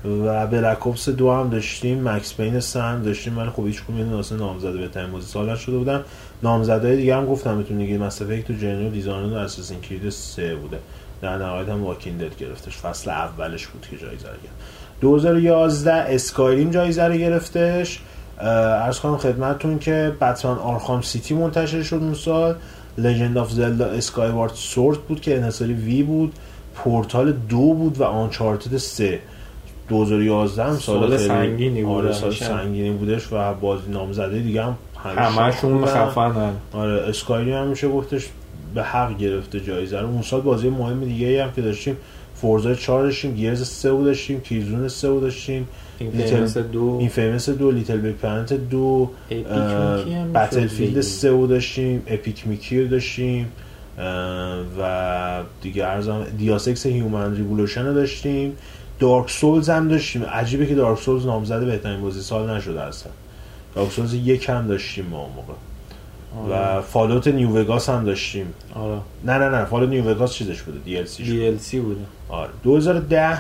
و 0.08 0.48
Black 0.48 0.86
Ops 0.86 1.10
دو 1.10 1.32
هم 1.32 1.50
داشتیم 1.50 2.10
Max 2.10 2.34
Payne 2.34 2.60
3 2.60 2.82
هم 2.82 3.04
داشتیم. 3.04 3.38
ولی 3.38 3.50
خب 3.50 3.66
هیچ 3.66 3.82
اینا 3.90 4.20
اصلا 4.20 4.38
نامزده 4.38 4.78
بهترین 4.78 5.12
بازی 5.12 5.28
سال 5.28 5.50
نشده 5.50 5.78
بودن. 5.78 6.04
نامزدهای 6.44 6.98
دیگه 6.98 7.16
هم 7.16 7.26
گفتم 7.26 7.62
دیگه 7.62 7.98
Mass 7.98 8.22
Effect 8.22 8.50
و 8.50 8.54
Journey 8.54 9.34
و 9.34 9.38
Dishonored 9.38 9.82
و 9.82 9.83
Assassin's 9.83 10.01
Creed 10.01 10.10
3 10.10 10.56
بوده. 10.56 10.80
در 11.22 11.38
نهایت 11.38 11.70
هم 11.70 11.84
Walking 11.84 12.22
Dead 12.22 12.38
گرفتش. 12.38 12.78
فصل 12.78 13.10
اولش 13.10 13.68
بود 13.68 13.88
که 13.92 13.98
جایزه 13.98 14.28
رو 14.28 14.34
گرفت. 14.34 14.56
2011 15.02 15.94
Skyrim 15.94 16.72
جایزه 16.72 17.04
رو 17.04 17.14
گرفتش. 17.14 18.00
عرض 18.42 19.00
کنم 19.00 19.18
خدمتتون 19.18 19.80
که 19.80 20.14
Batman 20.22 20.58
Arkham 20.58 21.02
City 21.02 21.34
منتشر 21.34 21.84
شد 21.84 21.96
اون 21.96 22.14
سال. 22.14 22.56
Legend 22.98 23.38
of 23.38 23.52
Zelda 23.52 23.86
Skyward 23.86 24.54
Sword 24.54 24.98
بود 24.98 25.22
که 25.22 25.38
انحصاری 25.38 25.74
Wii 25.74 26.04
بود. 26.04 26.34
پورتال 26.76 27.32
دو 27.32 27.74
بود 27.74 28.00
و 28.00 28.04
Uncharted 28.04 28.78
سه. 28.78 29.20
2011 29.90 30.64
هم 30.64 30.76
سال, 30.78 31.18
سنگینی 31.18 31.84
بود 31.84 31.96
آره 32.06 32.14
سال. 32.14 32.32
سنگینی 32.32 32.92
بودش 32.92 33.34
و 33.34 33.54
بازی 33.54 33.92
نامزده 33.92 34.40
دیگه 34.40 34.64
هم 34.64 34.76
همشون. 35.04 35.86
خفنن 35.86 36.54
آره 36.74 36.92
Skyrim 36.94 37.52
هم 37.52 37.68
میشه 37.68 37.88
گفتش 37.90 38.28
به 38.76 38.84
حق 38.84 39.18
گرفته 39.18 39.60
جایزه 39.60 40.00
رو 40.00 40.08
اون 40.08 40.22
سال 40.22 40.42
بازی 40.42 40.70
مهم 40.70 41.06
دیگه 41.06 41.44
هم 41.44 41.52
که 41.52 41.62
داشتیم 41.62 41.98
Forza 42.36 42.74
4 42.76 43.04
داشتیم 43.04 43.34
Gears 43.34 43.64
3 43.68 43.92
بود 43.92 44.06
داشتیم 44.06 44.40
Killzone 44.42 44.88
3 44.88 45.10
بود 45.12 45.22
داشتیم 45.22 45.68
این 46.00 46.12
Little- 46.12 46.62
دو 46.72 46.98
inFamous 47.00 47.50
دو 47.50 47.72
Little 47.72 47.98
Big 47.98 48.16
Planet 48.16 48.54
دو 48.54 49.10
Battlefield 50.34 50.92
بگی. 50.92 51.02
3 51.02 51.32
بود 51.32 51.50
داشتیم 51.50 52.04
Epic 52.08 52.48
Mickey 52.48 52.82
رو 52.82 52.88
داشتیم 52.88 53.48
و 54.80 55.44
دیگه 55.62 55.86
ارزم 55.86 56.24
دیاسکس 56.38 56.86
هیومن 56.86 57.36
ریولوشن 57.36 57.86
رو 57.86 57.94
داشتیم 57.94 58.56
Dark 59.00 59.30
Souls 59.30 59.70
هم 59.70 59.88
داشتیم. 59.88 60.24
عجیبه 60.24 60.66
که 60.66 60.76
Dark 60.76 61.00
Souls 61.00 61.26
نامزده 61.26 61.66
بهترین 61.66 62.02
بازی 62.02 62.22
سال 62.22 62.50
نشده 62.50 62.82
اصلا. 62.82 63.12
Dark 63.76 63.92
Souls 63.92 64.14
یک 64.14 64.50
هم 64.50 64.68
داشتیم 64.68 65.06
ما 65.06 65.18
اون 65.20 65.32
موقع. 65.36 65.54
آره. 66.54 66.78
و 66.78 66.82
Fallout 66.82 67.28
New 67.28 67.50
Vegas 67.50 67.90
هم 67.90 68.06
داشتیم. 68.06 68.54
آره. 68.76 69.00
نه 69.26 69.38
نه 69.38 69.50
نه. 69.50 69.66
Fallout 69.66 69.90
New 69.90 70.10
Vegas 70.10 70.34
چیزش 70.34 70.62
بوده؟ 70.62 70.80
دی 70.80 70.98
ال 70.98 71.06
سی 71.06 71.24
دی 71.24 71.48
ال 71.48 71.58
سی 71.58 71.80
بوده. 71.80 72.02
آره. 72.30 72.50
2010 72.64 73.38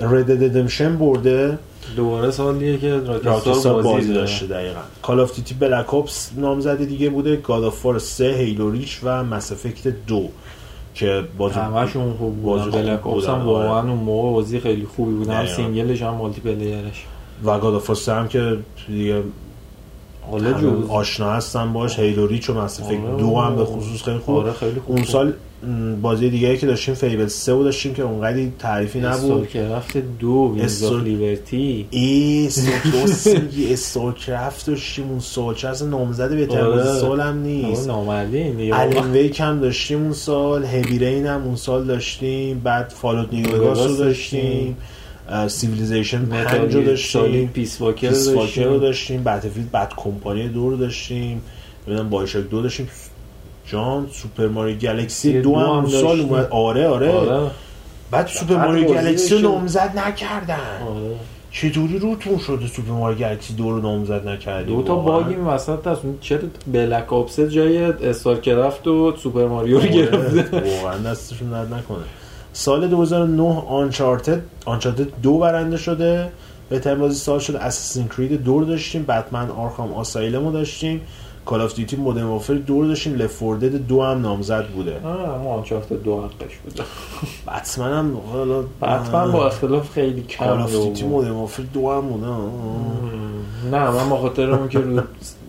Red 0.00 0.11
Dead 0.11 0.26
Redemption 0.26 0.96
برده. 0.96 1.58
دوباره 1.96 2.30
سالیه 2.30 2.78
که 2.78 3.00
Rockstar 3.24 3.82
بازی. 3.82 4.14
داشته 4.14 4.46
دقیقا. 4.46 4.80
Call 5.02 5.20
of 5.20 5.34
Duty 5.34 5.54
Black 5.54 5.94
Ops 5.94 6.30
نامزده 6.36 6.84
دیگه 6.84 7.10
بوده. 7.10 7.36
God 7.36 7.64
of 7.64 7.86
War 7.86 7.98
3 7.98 8.24
Halo 8.24 8.70
Reach 8.70 9.00
و 9.02 9.24
Mass 9.24 9.52
Effect 9.52 9.88
2 9.88 10.28
که 10.96 11.24
بازی 11.38 11.58
همشون 11.58 12.14
خوب 12.14 12.42
بازی 12.42 12.64
بودن 12.64 12.82
Black 12.82 13.00
بودن، 13.00 13.28
هم 13.28 13.34
آره. 13.34 13.44
واقعا 13.44 13.90
اون 13.90 13.98
موقع 13.98 14.30
بازی 14.32 14.60
خیلی 14.60 14.86
خوبی 14.96 15.14
بود 15.14 15.28
هم. 15.28 15.46
single 15.46 15.88
ش 15.88 16.02
هم 16.02 16.14
multiplayer 16.14 16.40
ش 16.40 17.04
و 17.44 17.58
God 17.58 17.74
of 17.74 17.88
War 17.88 17.96
3 17.96 18.12
هم 18.12 18.28
که 18.28 18.58
دیگه 18.88 19.22
آشنا 20.88 21.32
هستن 21.32 21.72
باش 21.72 21.98
Halo 21.98 22.26
Reach 22.26 22.50
و 22.50 22.58
Effect 22.58 22.82
آره. 22.82 23.16
2 23.16 23.36
هم 23.36 23.56
به 23.56 23.64
خصوص 23.64 24.02
خیلی 24.02 24.18
خوب 24.18 24.36
آره 24.36 24.52
خیلی 24.52 24.80
خوب 24.80 24.96
اون. 24.96 25.04
سال 25.04 25.32
بازی 26.02 26.30
دیگه 26.30 26.56
که 26.56 26.66
داشتیم 26.66 26.94
Fable 26.94 27.26
3 27.26 27.52
رو 27.52 27.64
داشتیم 27.64 27.94
که 27.94 28.02
اونقدی 28.02 28.52
تعریفی 28.58 29.00
نبود. 29.00 29.48
Craft 29.48 29.96
دو 29.96 30.54
آف 30.56 30.64
استور- 30.64 31.02
لیبرتی. 31.02 31.86
ای 31.90 32.48
سوکوسی 32.50 33.68
استارکرافت 33.72 34.66
داشتیم. 34.66 35.10
اون 35.10 35.20
سال 35.20 35.54
چه 35.54 35.68
نامزده 35.84 36.36
بهترین 36.36 36.60
آره. 36.64 36.84
سال 37.00 37.20
هم 37.20 37.38
نیست. 37.42 37.88
الن 38.72 39.10
ویک 39.12 39.40
هم 39.40 39.60
داشتیم 39.60 40.02
اون 40.02 40.12
سال. 40.12 40.64
هیوی 40.64 41.26
هم 41.26 41.42
اون 41.44 41.56
سال 41.56 41.84
داشتیم. 41.84 42.60
بعد 42.60 42.88
فالوت 42.88 43.32
نیو 43.32 43.46
وگاس 43.56 43.78
رو 43.86 43.96
داشتیم. 43.96 44.76
سیویلیزیشن 45.48 46.26
5 46.26 46.74
رو 46.74 46.82
داشتیم. 46.82 47.48
پیس 47.48 47.80
واکر 47.80 48.10
رو 48.64 48.78
داشتیم. 48.78 49.24
بد 49.24 49.92
کمپانی 49.96 50.48
دو 50.48 50.70
رو 50.70 50.76
داشتیم. 50.76 51.40
ببینم 51.86 52.10
بایشاک 52.10 52.48
دو 52.48 52.62
داشتیم. 52.62 52.88
جان 53.66 54.06
سوپر 54.12 54.48
ماری 54.48 54.76
گلکسی 54.76 55.40
دو 55.40 55.56
هم 55.56 55.86
سال. 55.86 56.20
اومد. 56.20 56.46
آره 56.50 56.88
آره, 56.88 57.12
آره. 57.12 57.50
بعد 58.10 58.26
سوپر 58.26 58.54
بعد 58.54 58.66
Mario 58.68 58.84
بازی 58.84 58.94
Galaxy 58.94 59.34
رو. 59.34 59.40
نامزد 59.40 59.98
نکردن. 59.98 60.54
آره. 60.88 61.16
چطوری 61.50 61.98
روتون 61.98 62.38
شده 62.38 62.66
Super 62.66 62.92
Mario 62.92 63.16
Galaxy 63.16 63.54
دو 63.54 63.70
رو 63.70 63.80
نامزد 63.80 64.28
نکردی؟ 64.28 64.76
دو 64.76 64.82
تا 64.82 64.94
باگی 64.94 65.34
این 65.34 65.44
وسط 65.44 65.86
هست 65.86 66.00
چرا 66.20 66.38
Black 66.72 67.12
Ops 67.12 67.40
جای 67.40 67.78
StarCraft 67.84 68.86
و 68.86 69.16
Super 69.16 69.46
Mario 69.46 69.78
رو 69.80 69.88
گرفته. 69.88 70.62
واقعا 70.82 70.98
دستشون 70.98 71.50
درد 71.50 71.74
نکنه. 71.74 72.04
سال 72.52 72.88
2009 72.88 73.62
Uncharted 73.68 74.42
Uncharted 74.66 75.06
دو 75.22 75.38
برنده 75.38 75.76
شده. 75.76 76.28
بهترین 76.68 76.98
بازی 76.98 77.18
سال 77.18 77.38
شد. 77.38 77.56
Assassin's 77.56 78.08
Creed 78.08 78.44
دو 78.44 78.54
رو 78.54 78.64
داشتیم. 78.64 79.02
Batman 79.02 79.50
Arkham 79.50 79.92
Asylum 79.92 80.44
رو 80.46 80.52
داشتیم. 80.52 81.00
Call 81.46 81.60
of 81.60 81.74
Duty 81.74 81.96
Modern 81.96 82.24
Warfare 82.24 82.54
دو 82.54 82.70
رو 82.70 82.86
داشتیم 82.86 83.14
Left 83.14 83.46
4 83.46 83.54
Dead 83.54 83.86
دو 83.86 84.02
هم 84.02 84.22
نامزد 84.22 84.66
بوده. 84.66 85.00
آه 85.04 85.40
اما 85.40 85.54
Uncharted 85.54 85.92
دو 85.92 86.20
حقش 86.20 86.56
بوده. 86.64 86.82
بتمن 87.46 87.92
هم 87.92 88.16
حالا 88.32 88.64
حتما 88.82 89.28
با 89.28 89.46
اختلاف 89.46 89.90
خیلی 89.90 90.22
کم 90.22 90.46
Call 90.46 90.60
of 90.60 90.70
Duty. 90.70 91.04
Modern 91.04 91.30
Warfare 91.30 91.62
دو 91.62 91.92
هم 91.92 92.00
بوده. 92.00 92.26
نه 93.70 93.90
من 93.90 94.16
خاطرم 94.16 94.68
که 94.68 94.78
رو 94.78 95.00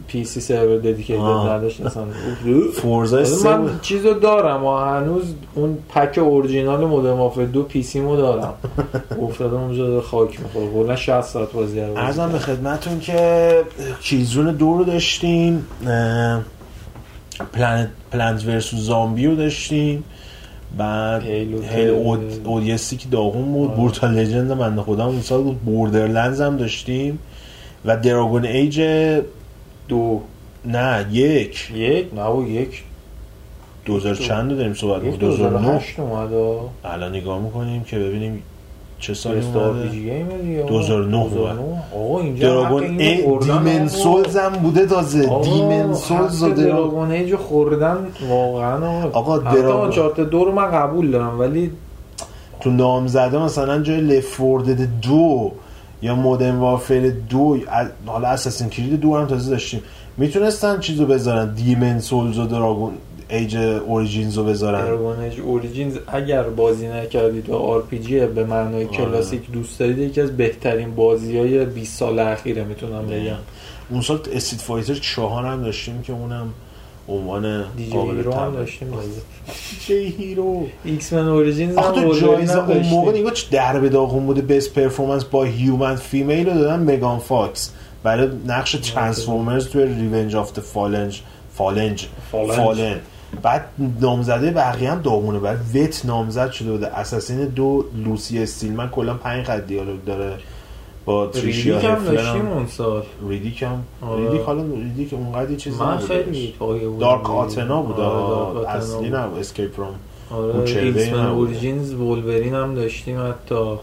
PC 0.08 0.24
server 0.24 0.78
dedicated. 0.78 1.20
نداشت 1.22 1.82
اصلا 1.86 2.04
Forza 2.82 3.18
ی 3.18 3.26
سه 3.26 3.58
من. 3.58 3.80
چیزو 3.82 4.14
دارم 4.14 4.64
و 4.66 4.78
هنوز 4.78 5.24
اون 5.56 5.78
pack 5.90 6.18
original 6.18 6.86
Modern 6.86 7.14
Warfare 7.14 7.46
دو 7.46 7.64
PC 7.64 8.00
مو 8.00 8.16
دارم 8.16 8.54
افتاده 9.24 9.56
اونجا 9.56 10.02
خاک 10.02 10.40
می‌خوره 10.42 10.68
کلا 10.74 10.96
60 10.96 11.22
ساعت 11.22 11.52
بازی 11.52 11.80
بازی 11.80 11.92
عرضم 11.96 12.32
به 12.32 12.40
کردم. 12.40 12.56
خدمتون 12.56 13.00
که 13.00 13.62
Killzone 14.02 14.52
دو 14.56 14.78
رو 14.78 14.84
داشتیم 14.84 15.66
Plants 17.54 17.90
Plants 18.12 18.46
vs 18.46 18.80
Zombies 18.80 19.26
رو 19.28 19.36
داشتیم 19.36 20.04
بعد 20.78 21.24
Halo 21.24 21.90
ODST 21.90 22.98
که 22.98 23.10
داغون 23.10 23.52
بود 23.54 23.68
آره. 23.70 23.78
Brutal 23.78 24.14
Legend 24.14 24.58
بنده 24.58 24.82
خدا 24.82 25.06
اون 25.06 25.22
سال 25.22 25.42
بود 25.44 25.60
Borderlands 25.60 26.42
هم 26.42 26.58
داشتیم 26.58 27.20
و 27.86 27.98
Dragon 27.98 28.46
Age 28.46 28.82
دو 29.88 30.22
نه 30.66 31.06
یک. 31.12 31.72
یک؟ 31.76 32.14
نه 32.16 32.26
و 32.26 32.48
یک. 32.50 32.84
2000 33.86 34.16
چند 34.16 34.58
داریم 34.58 34.74
صحبت 34.74 35.04
یک 35.04 35.12
می‌کنیم 35.12 35.30
2009 35.30 35.60
2008 35.62 36.00
اومد 36.00 36.32
و 36.34 36.60
الان 36.84 37.16
نگاه 37.16 37.40
می‌کنیم 37.42 37.84
که 37.84 38.00
ببینیم 38.00 38.44
چه 39.00 39.12
استار 39.12 39.36
اومده. 39.68 39.84
RPG 39.84 40.04
game 40.04 40.28
دیگه 40.42 40.64
2009 40.64 41.18
اومد. 41.18 41.34
2009 41.34 41.84
آقا 41.96 42.20
اینجا 42.20 42.50
Dragon 42.50 42.84
A 43.00 43.38
Demon's. 43.40 43.88
Souls 43.88 44.38
هم 44.38 44.50
بوده 44.54 44.86
تازه. 44.86 45.42
دیمن 45.44 45.94
سولز 45.94 46.44
و 46.44 46.50
دراگون 46.50 47.12
ایج 47.12 47.36
خوردن 47.36 47.98
واقعا 48.30 49.04
آقا، 49.10 49.38
Dragon- 49.38 49.72
Uncharted 49.72 50.20
دو 50.20 50.46
رو 50.46 50.52
من 50.52 50.72
قبول 50.72 51.12
دارم 51.12 51.40
ولی 51.40 51.72
تو 52.62 52.70
نامزده 52.70 53.38
مثلا 53.44 53.82
جای 53.82 54.02
Left 54.02 54.40
4 54.40 54.49
Dead 54.49 54.88
دو 55.02 55.52
یا 56.02 56.16
Modern 56.16 56.56
Warfare 56.56 57.12
دو 57.30 57.58
ال- 57.68 58.10
حالا 58.10 58.28
Assassin's 58.28 58.70
Creed 58.70 59.00
دو 59.00 59.18
هم 59.18 59.26
تازه 59.26 59.52
داشتیم. 59.52 59.82
می‌تونستن 60.18 60.80
چیزو 60.80 61.06
بذارن. 61.06 61.54
Demon's 61.54 62.00
Souls 62.00 62.40
و 62.40 62.46
Dragon 62.46 62.94
Age 63.30 63.56
Origins 63.58 64.38
رو 64.38 64.44
بذارن. 64.44 64.86
Dragon 64.86 65.20
Age 65.20 65.40
Origins 65.40 65.98
اگر 66.08 66.44
بازی 66.44 66.88
نکردید 66.88 67.50
و 67.50 67.56
RPG 67.56 68.20
به 68.26 68.44
معنای 68.46 68.86
آره. 68.86 68.98
کلاسیک 68.98 69.52
دوست 69.52 69.80
دارید 69.80 69.98
یکی 69.98 70.22
از 70.22 70.38
بهترین 70.38 70.96
بازی 70.96 71.38
های 71.38 71.66
20 71.66 71.98
سال 72.00 72.20
اخیره 72.20 72.64
می‌تونم 72.64 73.06
بگم. 73.06 73.36
اون 73.90 74.02
سال 74.02 74.20
استریت 74.34 74.62
فایتر 74.62 74.94
چهار 74.94 75.46
هم 75.46 75.62
داشتیم 75.64 76.02
که 76.02 76.14
اونم 76.14 76.54
عنوان 77.10 77.64
قابل 77.92 78.24
توجه. 78.24 78.52
داشتیم 78.52 78.88
دیجی 79.72 80.16
هیرو. 80.18 80.68
ایکس 80.84 81.14
من 81.14 81.28
اوریجینز 81.28 81.78
هم 81.78 81.92
تو 81.92 82.20
جایزه 82.20 82.70
اون 82.70 82.86
موقع 82.86 83.12
نگاه 83.12 83.34
چه 83.34 83.48
در 83.52 83.80
به 83.80 83.90
داغون 83.90 84.26
بوده 84.26 84.42
بیس 84.42 84.70
پرفورمنس 84.70 85.24
با 85.24 85.44
هیومن 85.44 85.96
فیمیل 85.96 86.50
رو 86.50 86.54
دادن 86.54 86.80
مگان 86.80 87.20
فاکس 87.20 87.72
برای 88.04 88.30
نقش 88.48 88.72
ترانسفورمرز 88.72 89.68
توی 89.68 89.86
ریونج 89.86 90.36
آف 90.36 90.54
د 90.54 90.60
فالنج 90.60 91.22
فالنج 91.54 92.08
فالنج. 92.32 92.56
فالن 92.56 93.00
بعد 93.42 93.66
نامزده 94.02 94.52
بقیه 94.52 94.92
هم 94.92 95.02
داغونه. 95.02 95.40
بعد 95.40 95.58
ویت 95.74 96.06
نامزد 96.06 96.52
شده 96.52 96.72
بوده. 96.72 96.98
اساسین 96.98 97.46
دو 97.46 97.86
لوسی 98.06 98.44
استیلمن 98.44 98.90
کلا 98.90 99.14
پنج 99.14 99.46
خط 99.46 99.66
دیالوگ 99.68 100.04
داره. 100.06 100.38
با 101.08 101.28
تریشیا 101.28 101.80
هفلر. 101.80 102.38
اون 102.54 102.68
سال. 102.68 103.04
ریدیک 103.30 103.64
هم. 103.64 103.84
آره. 104.02 104.24
ریدیک 104.24 104.42
حالا 104.42 104.62
ریدیک 104.62 105.14
اونقدر 105.14 105.56
چیزی 105.56 105.80
من. 105.80 105.98
خیلی 105.98 106.54
پایه 106.60 106.88
بودم 106.88 107.00
دارک 107.00 107.30
آتنا 107.30 107.82
بود 107.82 108.00
آره، 108.00 108.70
اصلی 108.70 109.10
بود. 109.10 109.16
نه 109.16 109.38
اسکیپ 109.40 109.72
فرام 109.76 109.96
آره 110.32 110.54
اون 110.56 110.66
چهره 110.66 110.84
ایکس 110.86 111.14
من 111.14 111.20
نبود. 111.26 111.48
اوریجینز 111.48 111.94
ولورین 111.94 112.54
هم 112.54 112.76
داشتیم 112.76 113.18
حتی. 113.20 113.56
اه، 113.56 113.78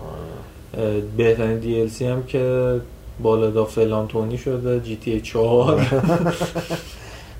بهترین 1.16 1.58
دی 1.58 1.80
ال 1.80 1.88
سی 1.88 2.06
هم 2.06 2.22
که 2.22 2.80
بالدا 3.22 3.64
فلانتونی 3.64 4.38
شده 4.38 4.80
جی 4.80 4.96
تی 4.96 5.20
4 5.20 5.86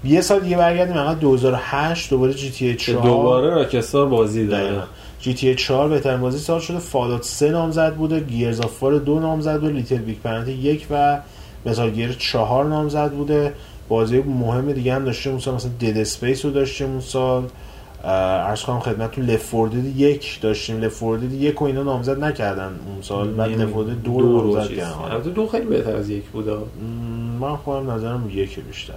یه 0.05 0.21
سال 0.21 0.41
دیگه 0.41 0.57
برگردیم 0.57 0.95
فقط 0.95 1.19
2008 1.19 2.11
دوباره 2.11 2.35
جی 2.35 2.51
تی 2.51 2.75
که 2.75 2.93
4 2.93 3.03
دوباره 3.03 3.51
راکستار 3.51 4.07
بازی 4.07 4.47
داره. 4.47 4.83
GTA 5.25 5.55
4 5.55 5.89
بهترین 5.89 6.21
بازی 6.21 6.39
سال 6.39 6.61
شده. 6.61 6.79
Fallout 6.79 7.23
3 7.23 7.51
نامزد 7.51 7.95
بوده. 7.95 8.21
Gears 8.21 8.61
of 8.61 8.83
War 8.83 8.99
2 8.99 9.21
نامزد 9.21 9.61
بوده. 9.61 9.73
Little 9.73 9.97
Big 9.97 10.19
Planet 10.19 10.49
1 10.49 10.87
و 10.91 11.21
Metal 11.67 11.91
Gear 11.91 12.13
4 12.13 12.65
نامزد 12.65 13.13
بوده. 13.13 13.53
بازی 13.89 14.19
مهم 14.23 14.73
دیگه 14.73 14.95
هم 14.95 15.05
داشتیم 15.05 15.33
اون 15.33 15.41
سال 15.41 15.55
مثلا 15.55 15.71
Dead 15.81 15.99
Space 15.99 16.45
رو 16.45 16.51
داشتیم 16.51 16.91
اون 16.91 17.01
سال 17.01 17.45
عرض 18.05 18.63
کنم 18.63 18.81
خدمتتون 18.81 19.25
Left 19.25 19.57
4 19.57 19.65
Dead 19.65 19.97
یک 19.97 20.41
داشتیم. 20.41 20.81
Left 20.81 21.04
4 21.04 21.10
Dead 21.10 21.33
یک 21.33 21.63
و 21.63 21.65
اینا 21.65 21.83
نامزد 21.83 22.25
نکردن 22.25 22.73
اون 22.87 23.03
سال 23.03 23.31
بعد 23.31 23.51
Left 23.51 23.74
4 23.74 23.80
Dead 23.80 24.03
دو 24.03 24.21
رو 24.21 24.53
نامزد. 24.55 24.71
کردن 24.71 25.33
دو 25.35 25.47
خیلی 25.47 25.67
بهتر 25.67 25.97
از 25.97 26.11
یک 26.11 26.25
بوده 26.25 26.57
من 27.41 27.57
خودم 27.57 27.91
نظرم 27.91 28.31
یک 28.35 28.61
بیشتر. 28.61 28.95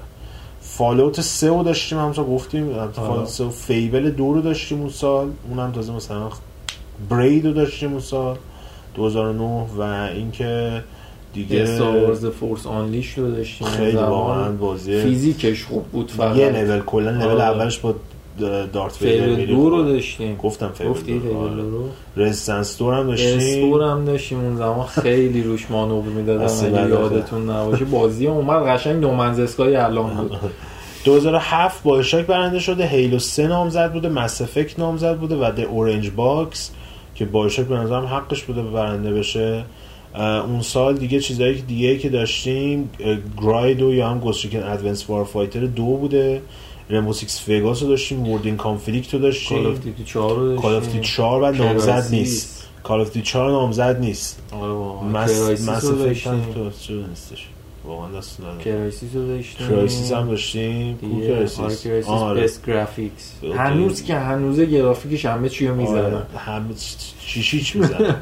Fallout 0.68 1.22
سه 1.22 1.48
رو 1.48 1.64
داشتیم 1.64 1.98
همونطور 1.98 2.26
گفتیم 2.26 2.70
آره. 2.70 2.92
Fallout 2.92 3.28
سه 3.28 3.44
و 3.44 3.50
Fable 3.50 4.10
دو 4.10 4.34
رو 4.34 4.42
داشتیم 4.42 4.80
اون 4.80 4.90
سال 4.90 5.32
اونم 5.50 5.72
تازه 5.72 5.94
مثلا 5.94 6.30
برید 7.10 7.46
رو 7.46 7.54
داشتیم 7.54 7.92
اون 7.92 8.00
سال 8.00 8.38
2009 8.96 9.44
و 9.78 9.82
اینکه 9.82 10.84
دیگه 11.34 11.62
Star 11.62 12.16
Force 12.30 12.68
Unleashed 12.68 13.18
رو 13.18 13.32
داشتیم 13.32 13.68
خیلی. 13.68 13.98
واقعا 13.98 14.52
بازی 14.52 15.02
فیزیکش 15.02 15.66
خوب 15.66 15.84
بود 15.84 16.12
فقط 16.12 16.38
یه 16.38 16.50
لول 16.50 16.80
کلا 16.80 17.12
لول 17.12 17.24
آره. 17.24 17.44
اولش 17.44 17.78
با 17.78 17.96
Darth 18.74 19.02
Vader 19.02 19.26
میری 19.26 19.46
دو 19.46 19.70
رو 19.70 19.78
خوب. 19.78 19.88
داشتیم. 19.88 20.36
گفتم 20.36 20.70
Fable 20.70 20.90
گفتی 20.90 21.20
دو 21.20 21.38
آره. 21.38 21.56
دو 21.56 21.70
رو. 21.72 21.84
Resistance 22.18 22.78
دو 22.78 22.86
رو 22.86 22.94
هم 22.94 23.08
داشتیم. 23.08 23.38
استور 23.38 23.84
هم 23.84 24.06
داشتیم. 24.06 24.40
اون 24.40 24.56
زمان 24.56 24.86
خیلی 24.86 25.44
روش 25.44 25.72
مانور 25.72 26.04
می‌دادن. 26.04 26.44
اصلا 26.44 26.80
اگه. 26.84 26.90
یادتون 26.90 27.50
نباشه 27.50 27.86
بازی 27.86 28.28
اومد 28.28 28.64
قشنگ 28.68 29.02
No 29.02 29.13
Man's 29.13 29.40
Sky 29.40 29.76
الان 29.76 30.14
بود. 30.14 30.38
2007 31.06 31.84
با 31.84 32.00
اشتراک 32.00 32.26
برنده 32.26 32.60
شده. 32.60 32.88
Halo 32.88 33.20
3 33.20 33.48
نامزد 33.48 33.94
بوده. 33.94 34.10
Mass 34.10 34.42
Effect 34.42 34.80
نامزد 34.80 35.18
بوده 35.18 35.36
و 35.36 35.52
The 35.52 35.60
Orange 35.60 36.10
Box 36.10 36.72
که 37.16 37.26
با 37.26 37.46
اشتراک 37.46 37.68
به 37.68 37.76
نظرم 37.76 38.06
حقش 38.06 38.44
بوده 38.44 38.62
برنده 38.62 39.14
بشه. 39.14 39.64
اون 40.48 40.62
سال 40.62 40.98
دیگه 40.98 41.20
چیزایی 41.20 41.56
که 41.56 41.62
دیگه 41.62 41.98
که 41.98 42.10
داشتیم 42.10 42.90
اه، 43.00 43.18
GRAW 43.42 43.77
دو 43.77 43.94
یا 43.94 44.10
هم 44.10 44.20
Ghost 44.20 44.64
Recon 44.64 45.10
Advanced 45.10 45.24
Warfighter 45.26 45.60
دو 45.60 45.84
بوده. 45.86 46.42
Rainbow 46.90 47.14
Six 47.14 47.50
Vegas 47.50 47.82
رو 47.82 47.88
داشتیم 47.90 48.28
World 48.28 48.49
in 48.49 48.58
Conflict 48.58 49.14
رو 49.14 49.20
Call 49.20 49.30
داشتیم 49.30 49.68
of 49.68 49.80
Duty 49.80 50.04
4 50.04 50.36
رو 50.36 50.46
داشتیم 50.48 50.62
Call 50.62 50.76
of 50.76 50.92
Duty 50.92 51.00
4 51.02 51.42
و 51.42 51.52
نامزد. 51.52 52.08
نیست. 52.12 52.68
Call 52.84 53.02
of 53.02 53.12
Duty 53.12 53.22
4 53.22 53.52
نامزد 53.52 54.00
نیست. 54.00 54.40
آره 54.52 55.04
Mass 55.04 55.70
Mass 55.70 55.82
تو 55.82 56.14
چرا 56.14 57.08
نیستش. 57.10 57.48
واقعا 57.86 58.20
دست 58.20 58.40
ندارم. 58.40 58.58
Crysis 58.60 59.10
رو 59.14 59.28
داشتیم. 59.28 59.68
Crysis 59.68 60.12
هم 60.12 60.28
داشتیم. 60.28 61.00
آره. 61.04 61.48
Crysis 61.84 62.08
آره. 62.08 62.50
گرافیکش. 62.68 63.32
هنوز 63.58 64.04
که 64.04 64.16
هنوز 64.16 64.60
گرافیکش 64.60 65.26
همه 65.26 65.50
چی 65.50 65.68
رو 65.68 65.76
می‌زنن. 65.76 65.96
آره، 65.98 66.26
همه 66.38 66.74
چیشیچ 67.28 67.76
می‌زنه 67.76 68.16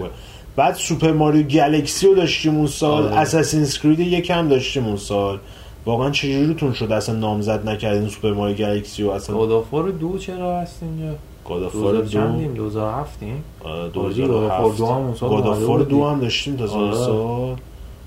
بعد 0.56 0.76
Super 0.76 1.12
Mario 1.12 1.44
Galaxy 1.44 2.08
رو 2.08 2.16
داشتیم 2.16 2.56
اون 2.56 2.68
سال. 2.68 3.04
آره. 3.04 3.16
Assassin's 3.16 3.66
Creed 3.84 4.00
یکم 4.00 4.48
داشتیم 4.48 4.86
اون 4.86 4.98
سال. 4.98 5.40
واقعا 5.86 6.12
چجوریتون 6.12 6.74
شد 6.74 6.92
اصلا 6.92 7.16
نامزد 7.16 7.70
نکردین 7.70 8.10
Super 8.10 8.34
Mario 8.34 8.56
Galaxy 8.56 9.04
رو 9.04 9.10
اصلا؟ 9.10 9.38
God 9.38 9.57
of 9.57 9.70
War 9.70 9.90
دو 9.90 10.18
چرا 10.18 10.60
هست 10.60 10.84
اینجا؟ 10.84 11.16
God 11.50 11.66
of 11.66 11.77
War 11.77 11.94
2000 11.94 12.04
دو. 12.04 12.10
چندیم 12.10 12.54
2007 12.54 13.18
ایم 13.24 13.44
آه، 13.64 13.72
آره، 13.72 13.90
God 14.28 14.44
of 14.44 14.55
War 14.55 14.72
2007 14.72 15.20
دو 15.20 15.54
هم 15.54 15.72
اومده 15.72 15.84
دو. 15.84 16.06
هم 16.06 16.20
داشتیم 16.20 16.56
تا. 16.56 16.68
سال 16.68 17.56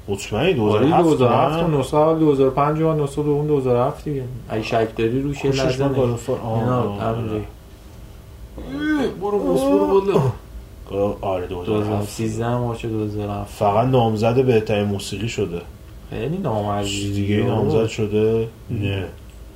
مطمئنی 0.09 0.60
آره 0.60 0.86
2007 0.86 1.02
2007 1.02 1.62
نه؟ 1.62 1.76
و 1.76 1.80
نسخه 1.80 1.96
اول 1.96 2.18
2005 2.18 2.80
و 2.80 2.92
نسخه 2.92 3.22
دوم 3.22 3.46
2007 3.46 4.05
دیگه. 4.05 4.24
اگه 4.48 4.62
شک 4.62 4.96
داری 4.96 5.22
روش 5.22 5.44
یه 5.44 5.50
لحظه. 5.50 5.88
God 5.89 6.08
of 6.08 6.21
War 6.21 6.40
آه،. 6.40 7.24
برو 9.20 9.38
برو 9.38 10.20
آه. 10.90 11.16
آره 11.20 11.46
2007 11.46 11.88
2013 11.90 12.56
March 12.56 12.86
2007 12.86 13.55
فقط 13.55 13.86
نامزد 13.86 14.44
بهترین 14.44 14.84
موسیقی 14.84 15.28
شده. 15.28 15.60
خیلی 16.10 16.36
چیز 16.36 16.44
نامرجی 16.44 17.12
دیگه 17.12 17.36
نامزد 17.36 17.86
شده؟ 17.86 18.47
نه. 18.70 19.05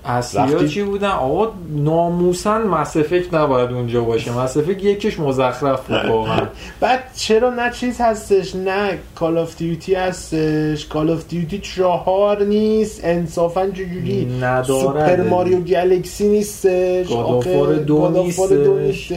اصلی 0.04 0.54
وقتی- 0.54 0.68
چی 0.68 0.82
بودن؟ 0.82 1.08
آقا 1.08 1.48
ناموسا 1.76 2.62
Mass 2.62 2.86
Effect 2.86 3.22
نباید 3.32 3.70
اونجا 3.72 4.04
باشه. 4.04 4.32
Mass 4.42 4.59
Effect 4.59 4.84
یکش 4.84 5.20
مزخرف 5.20 5.86
بود 5.90 6.04
واقعا. 6.10 6.46
بعد 6.80 7.00
چرا 7.16 7.50
نه 7.50 7.70
چیز 7.70 8.00
هستش؟ 8.00 8.54
نه 8.56 8.98
Call 9.14 9.38
of 9.38 9.56
Duty 9.56 9.94
هستش. 9.94 10.86
Call 10.86 11.10
of 11.10 11.28
Duty 11.28 11.58
چهار 11.58 12.42
نیست. 12.44 13.00
انصافا 13.04 13.70
چجوری 13.70 14.24
نداره. 14.40 14.64
Super 14.64 15.22
Mario 15.22 15.60
Galaxy 15.60 16.28
نیستش؟ 16.28 17.12
آخه 17.12 17.66
دو 17.66 18.08
دو 18.08 18.22
نیستش. 18.22 19.12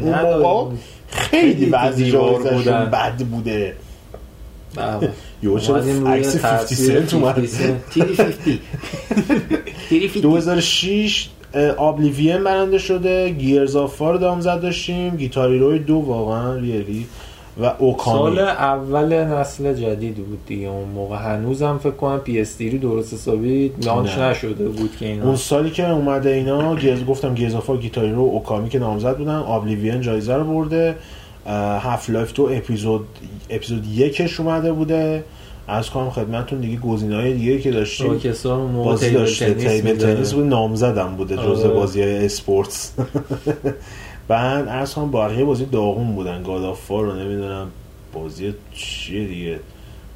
اون 0.00 0.78
خیلی 1.08 1.66
بعضی 1.66 2.10
جایزشون. 2.10 2.84
بد 2.84 3.16
بوده. 3.30 3.76
بله. 4.74 5.10
یو 5.42 5.58
چرا 5.58 5.76
اومدیم 5.76 6.06
روی 6.06 6.18
عکس 6.18 6.36
50 6.36 6.58
تاثیر 6.58 7.00
سنت 7.00 7.14
اومد؟ 7.14 7.34
50 7.34 7.46
سنت. 7.46 7.90
تیری 7.90 8.14
50 8.14 8.32
تیری 9.88 10.08
50 10.08 10.22
2006 10.22 11.28
آبلیوین 11.76 12.44
برنده 12.44 12.78
شده 12.78 13.30
گیرز 13.30 13.76
آف 13.76 14.00
وار 14.00 14.20
نامزد 14.20 14.60
داشتیم 14.60 15.16
گیتاری 15.16 15.58
روی 15.58 15.78
دو 15.78 15.94
واقعا 15.94 16.54
ریلی. 16.54 17.06
و 17.62 17.72
اوکامی. 17.78 18.36
سال 18.36 18.38
اول 18.38 19.24
نسل 19.24 19.74
جدید 19.74 20.14
بود 20.14 20.46
دیگه. 20.46 20.68
اون 20.68 20.88
موقع 20.88 21.16
هنوزم 21.16 21.78
فکر 21.82 21.90
کنم 21.90 22.18
پی 22.18 22.40
اس 22.40 22.60
رو 22.60 22.78
درست 22.78 23.14
حسابی 23.14 23.72
لانچ. 23.84 24.18
نشده 24.18 24.68
بود 24.68 24.96
که 25.00 25.06
اینا. 25.06 25.24
اون 25.24 25.36
سالی 25.36 25.70
که 25.70 25.90
اومده 25.90 26.30
اینا 26.30 26.76
Gears 26.76 27.04
گفتم 27.04 27.34
Gears 27.34 27.64
of 27.64 27.76
War 27.76 27.88
Guitar 27.88 28.12
Hero 28.12 28.20
Okami 28.20 28.68
که 28.68 28.78
نامزد 28.78 29.16
بودن 29.16 29.34
Oblivion 29.34 30.00
جایزه 30.00 30.34
رو 30.34 30.44
برده. 30.44 30.94
Half-Life 31.46 32.32
Two 32.32 32.48
Episode 32.52 33.06
Episode 33.50 33.86
یکش 33.86 34.40
اومده 34.40 34.72
بوده. 34.72 35.24
عرض 35.68 35.90
کنم 35.90 36.10
خدمتتون 36.10 36.60
دیگه 36.60 36.76
گزینه‌های 36.76 37.34
دیگه 37.34 37.60
که 37.60 37.70
داشتیم. 37.70 38.18
بازی 38.84 39.10
داشته 39.10 39.54
Table. 39.54 39.96
Tennis 39.96 40.32
بود 40.32 40.46
نامزدم 40.46 41.16
بوده 41.16 41.36
جزء 41.36 41.64
آره. 41.64 41.74
بازی 41.74 42.02
های 42.02 42.24
sports. 42.24 42.92
بعد 44.28 44.68
از 44.68 44.94
بقیه 45.12 45.44
بازی 45.44 45.64
داغون 45.64 46.14
بودن. 46.14 46.42
Godfather 46.42 47.04
رو 47.04 47.14
نمی‌دونم 47.14 47.66
بازی 48.14 48.54
چیه 48.74 49.26
دیگه. 49.26 49.60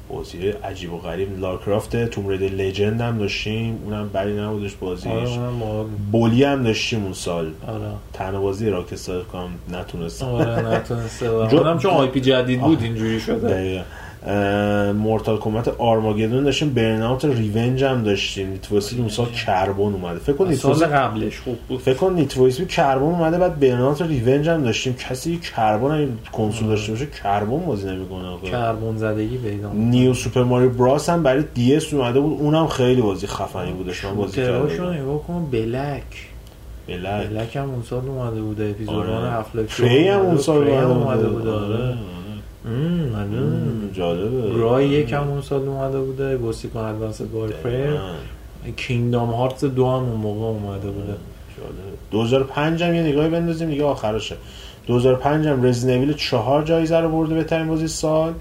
بازی 0.09 0.49
عجیب 0.49 0.93
و 0.93 0.97
غریب. 0.97 1.39
Lara 1.39 1.68
Croft 1.68 2.05
Tomb 2.05 2.27
Raider 2.27 2.45
Legend 2.55 3.01
هم 3.01 3.17
داشتیم. 3.17 3.79
اونم 3.85 4.09
بدی 4.13 4.33
نبودش 4.41 4.75
بازیش. 4.75 5.07
آره 5.07 5.49
بود. 5.51 5.89
Bully 6.11 6.43
هم 6.43 6.63
داشتیم 6.63 7.03
اون 7.03 7.13
سال. 7.13 7.51
آره. 7.67 7.91
تنها 8.13 8.41
بازی 8.41 8.69
Rockstar 8.69 9.23
کنم 9.23 9.49
نتونستم. 9.73 10.25
آره 10.25 10.67
نتونسته 10.75 11.25
جو- 11.51 11.57
اونم 11.57 11.77
چون 11.79 11.91
IP 11.91 12.21
جدید 12.21 12.61
بود 12.61 12.81
اینجوری 12.83 13.19
شده. 13.19 13.47
دقیقا. 13.47 13.83
Mortal 14.95 15.37
Kombat 15.37 15.67
Armageddon 15.67 16.43
داشتیم 16.43 16.73
Burnout 16.73 17.25
Revenge 17.25 17.83
هم 17.83 18.03
داشتیم. 18.03 18.49
Need 18.49 18.66
for 18.66 18.78
Speed 18.78 18.99
اون 18.99 19.09
سال 19.09 19.25
Carbon 19.25 19.81
اومده. 19.81 20.19
فکر 20.19 20.35
کن 20.35 20.53
سال 20.53 20.85
قبلش 20.85 21.39
خوب 21.39 21.57
بود. 21.67 21.79
فکر 21.79 21.93
کن 21.93 22.13
Need 22.13 22.29
for 22.29 22.41
Speed 22.41 22.61
Carbon 22.61 23.03
اومده 23.03 23.37
بعد 23.37 23.59
Burnout 23.59 24.01
Revenge 24.01 24.49
هم 24.49 24.63
داشتیم. 24.63 24.95
کسی 25.09 25.37
Carbon 25.37 25.91
اگه 25.91 26.07
کنسول 26.31 26.67
داشته 26.67 26.91
باشه 26.91 27.05
Carbon 27.23 27.65
بازی 27.65 27.87
نمی‌کنه 27.87 28.51
کربن 28.51 28.97
زدگی 28.97 29.37
پیدا 29.37 29.71
New 29.73 30.13
Super 30.13 30.43
Mario 30.43 30.69
Bros 30.69 31.09
هم 31.09 31.23
برای 31.23 31.43
DS 31.53 31.93
اومده 31.93 32.19
بود. 32.19 32.39
اونم 32.39 32.67
خیلی 32.67 33.01
بازی 33.01 33.27
خفنی 33.27 33.71
بودش 33.71 34.05
من 34.05 34.15
بازی 34.15 34.41
کردم. 34.41 34.89
نگاه 34.89 35.23
کن 35.27 35.47
بلک. 35.51 36.03
بلک. 36.87 37.27
بلک 37.29 37.55
هم 37.55 37.69
اون 37.69 37.83
سال 37.89 38.07
اومده 38.07 38.41
بوده 38.41 38.69
Episode 38.69 38.97
One 38.97 39.09
آره. 39.09 39.31
هفت 39.31 39.55
Prey 39.57 40.07
هم 40.07 40.19
اون 40.19 40.37
سال 40.37 40.69
اومده 40.69 41.27
بود. 41.27 41.47
آره. 41.47 41.97
جالبه. 43.93 44.57
GRAW 44.57 44.87
یک 44.87 45.13
هم 45.13 45.27
اون 45.27 45.41
سال 45.41 45.67
اومده 45.67 45.99
بوده 45.99 46.37
Ghost 46.37 46.67
Recon 46.67 46.79
Advanced 46.79 47.21
دقیقاً. 47.21 47.97
Kingdom 48.77 49.29
Hearts 49.29 49.65
دو 49.65 49.87
هم 49.87 50.03
اون 50.03 50.17
موقع 50.17 50.45
اومده 50.45 50.89
بوده. 50.89 51.15
جالبه. 51.57 51.97
2005 52.11 52.83
هم 52.83 52.93
یه 52.93 53.01
نگاهی 53.01 53.29
بندازیم 53.29 53.69
دیگه 53.69 53.83
آخرشه. 53.83 54.35
2005 54.87 55.47
هم 55.47 55.63
Resident 55.63 55.96
Evil 55.96 56.13
چهار 56.13 56.63
جایزه 56.63 56.99
رو 56.99 57.09
برده 57.09 57.35
بهترین 57.35 57.67
بازی 57.67 57.87
سال. 57.87 58.33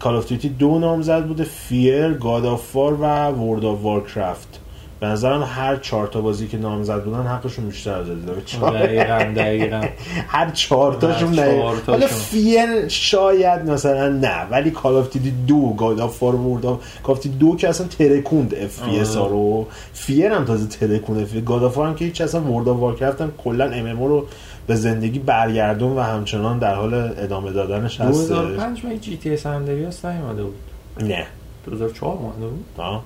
Call 0.00 0.16
of 0.16 0.28
Duty 0.28 0.48
دو 0.48 0.78
نامزد 0.78 1.26
بوده. 1.26 1.44
F.E.A.R. 1.44 2.12
God 2.12 2.46
of 2.46 2.76
War 2.76 2.94
و 2.94 3.28
World 3.28 3.64
of 3.64 3.82
Warcraft 3.82 4.60
به 5.00 5.06
نظرم 5.06 5.42
هر 5.42 5.76
چهار 5.76 6.06
تا 6.06 6.20
بازی 6.20 6.48
که 6.48 6.56
نامزد 6.58 7.04
بودن 7.04 7.22
حقشون 7.22 7.66
بیشتر 7.66 7.94
از 7.94 8.10
ازدواج 8.10 8.44
چهار 8.44 8.72
دقیقا 8.78 9.32
دقیقا. 9.36 9.80
هر 10.28 10.50
چهار 10.50 10.94
تاشون 10.94 11.34
نه. 11.34 11.62
حالا 11.86 12.06
F.E.A.R. 12.06 12.88
شاید 12.88 13.70
مثلا 13.70 14.08
نه 14.08 14.46
ولی 14.50 14.70
Call 14.70 14.96
of 14.96 15.10
Duty 15.10 15.30
دو 15.46 15.74
God 15.74 16.00
of 16.00 16.22
War 16.22 16.34
World 16.34 16.66
of 16.66 16.80
Call 17.02 17.16
دو 17.16 17.56
که 17.56 17.68
اصلا 17.68 17.86
ترکوند 17.86 18.54
FPS. 18.54 19.16
رو. 19.16 19.66
F.E.A.R. 19.92 20.32
هم 20.32 20.44
تازه 20.44 20.66
ترکوند 20.66 21.22
اف 21.22 21.44
God 21.44 21.62
War 21.62 21.86
هم 21.88 21.94
که 21.94 22.04
هیچ 22.04 22.20
اصلا 22.20 22.40
World 22.40 22.68
of 22.68 22.76
Warcraft 22.78 23.20
هم 23.20 23.32
کلا 23.38 23.64
MMO 23.70 24.04
رو 24.04 24.26
به 24.66 24.74
زندگی 24.74 25.18
برگردون 25.18 25.96
و 25.96 26.00
همچنان 26.00 26.58
در 26.58 26.74
حال 26.74 26.94
ادامه 26.94 27.52
دادنش 27.52 28.00
هست 28.00 28.28
2005 28.28 28.84
ما 28.84 28.94
GTA 28.94 29.34
San 29.34 29.46
Andreas 29.46 30.04
نیومده 30.04 30.42
بود. 30.42 30.54
نه. 31.00 31.26
2004 31.66 32.16
اومده 32.16 32.46
بود. 32.46 32.64
آه. 32.76 33.02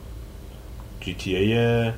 GTA 1.05 1.91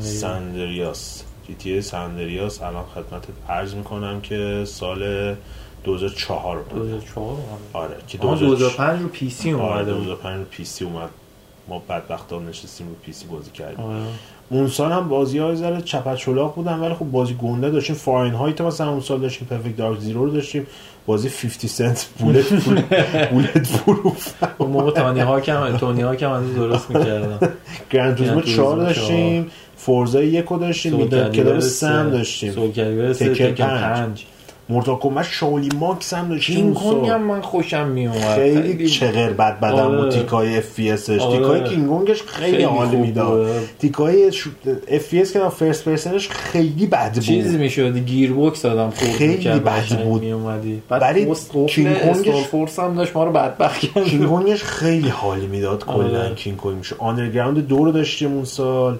San 0.00 1.22
Andreas 1.48 1.54
GTA 1.54 1.72
San 1.72 1.82
Andreas 1.82 2.62
الان 2.62 2.84
خدمتت 2.94 3.28
عرض 3.50 3.74
می‌کنم 3.74 4.20
که 4.20 4.64
سال 4.66 5.34
2004 5.84 6.58
بود 6.58 6.82
2004 6.82 7.24
اومده. 7.24 7.42
آره 7.72 7.96
که 8.08 8.18
آها 8.18 8.34
2004 8.34 8.56
2005 8.58 9.02
رو 9.02 9.08
PC 9.08 9.52
آره 9.52 9.62
اومده. 9.62 9.94
بود 9.94 10.04
2005 10.04 10.38
رو 10.38 10.44
PC 10.44 10.84
اومد. 10.84 11.08
ما 11.68 11.78
بدبختان 11.88 12.48
نشستیم 12.48 12.88
رو 12.88 12.94
PC 13.02 13.26
بازی 13.26 13.50
کردیم. 13.50 13.80
آره. 13.84 13.98
اون 14.50 14.68
سال 14.68 14.92
هم 14.92 15.08
بازی 15.08 15.38
های 15.38 15.56
ذره 15.56 15.82
چپچلاق 15.82 16.54
بودن 16.54 16.78
ولی 16.80 16.94
خب 16.94 17.04
بازی 17.10 17.34
گنده 17.34 17.70
داشتیم. 17.70 17.96
Fahrenheit 17.96 18.60
مثلا 18.60 18.90
اون 18.90 19.00
سال 19.00 19.20
داشتیم 19.20 19.46
Perfect 19.48 19.76
Dark 19.76 19.98
Zero 19.98 20.24
رو 20.24 20.30
داشتیم. 20.30 20.66
بازی 21.06 21.28
50 21.28 21.66
Cent 21.66 22.06
Bullet 22.18 22.52
Bulletproof 23.32 24.32
اون 24.58 24.70
موقع 24.70 24.90
Tony 24.90 25.20
Hawk 25.20 25.40
هم 25.40 25.76
Tony 25.76 26.02
Hawk 26.02 26.16
هم 26.16 26.30
از 26.30 26.54
درست 26.54 26.90
می‌کردن. 26.90 27.48
گرند 27.90 28.16
توریسمو 28.16 28.40
4 28.40 28.76
داشتیم 28.76 29.50
فورزا 29.76 30.22
1 30.22 30.48
داشتیم 30.48 30.94
می‌داد 30.94 31.36
کلاس 31.36 31.64
سم 31.64 32.10
داشتیم. 32.10 32.52
سوکر 32.52 33.50
5 33.52 34.26
مورتال 34.68 34.96
کمبت 34.96 35.24
شاولی 35.24 35.68
ماکس 35.80 36.14
هم 36.14 36.30
اون 36.30 36.38
کونگ 36.74 36.76
سال. 36.76 37.04
هم 37.14 37.22
من 37.22 37.40
خوشم 37.40 37.88
میومد 37.88 38.34
خیلی 38.34 38.88
چغر 38.88 39.30
بد 39.32 39.60
بدم 39.60 39.74
آره. 39.74 39.96
بود 39.96 40.08
تیکای 40.10 40.58
اف 40.58 40.74
پی 40.76 40.90
اسش 40.90 41.20
آره. 41.20 41.38
تیکای 41.38 41.64
کینگونگش 41.64 42.22
خیلی 42.22 42.50
خیلی 42.52 42.62
حال 42.64 42.88
می‌داد. 42.88 43.46
تیکای 43.78 44.30
اف 44.88 45.08
پی 45.10 45.20
اس 45.22 45.32
که 45.32 45.48
فرست 45.48 45.84
پرسنش 45.84 46.28
خیلی 46.28 46.86
بد 46.86 47.18
چیز 47.18 47.50
بود 47.52 47.60
می‌شدی 47.60 48.00
گیر 48.00 48.32
بوکس 48.32 48.66
خورد 48.66 48.94
خیلی 48.94 49.48
بد 49.48 50.04
بود. 50.04 50.22
میومدی 50.22 50.82
ولی 50.90 51.00
بعد 51.00 51.28
پست 51.28 51.50
قفل 51.54 51.66
کینگ 51.66 51.94
کونگش- 51.98 52.08
استار 52.28 52.42
فورس 52.42 52.78
هم 52.78 52.94
داشت 52.94 53.16
ما 53.16 53.24
رو 53.24 53.32
بدبخت 53.32 53.80
کرد 53.80 54.04
کینگونگش 54.04 54.62
خیلی 54.62 55.08
حالی 55.08 55.46
می‌داد 55.46 55.84
کلا 55.84 56.20
آره. 56.22 56.34
کینگ 56.34 56.56
کونگ 56.56 56.76
میشه 56.78 56.96
آندرگراوند 56.98 57.66
دو 57.66 57.84
رو 57.84 57.92
داشتیم 57.92 58.32
اون 58.32 58.44
سال 58.44 58.98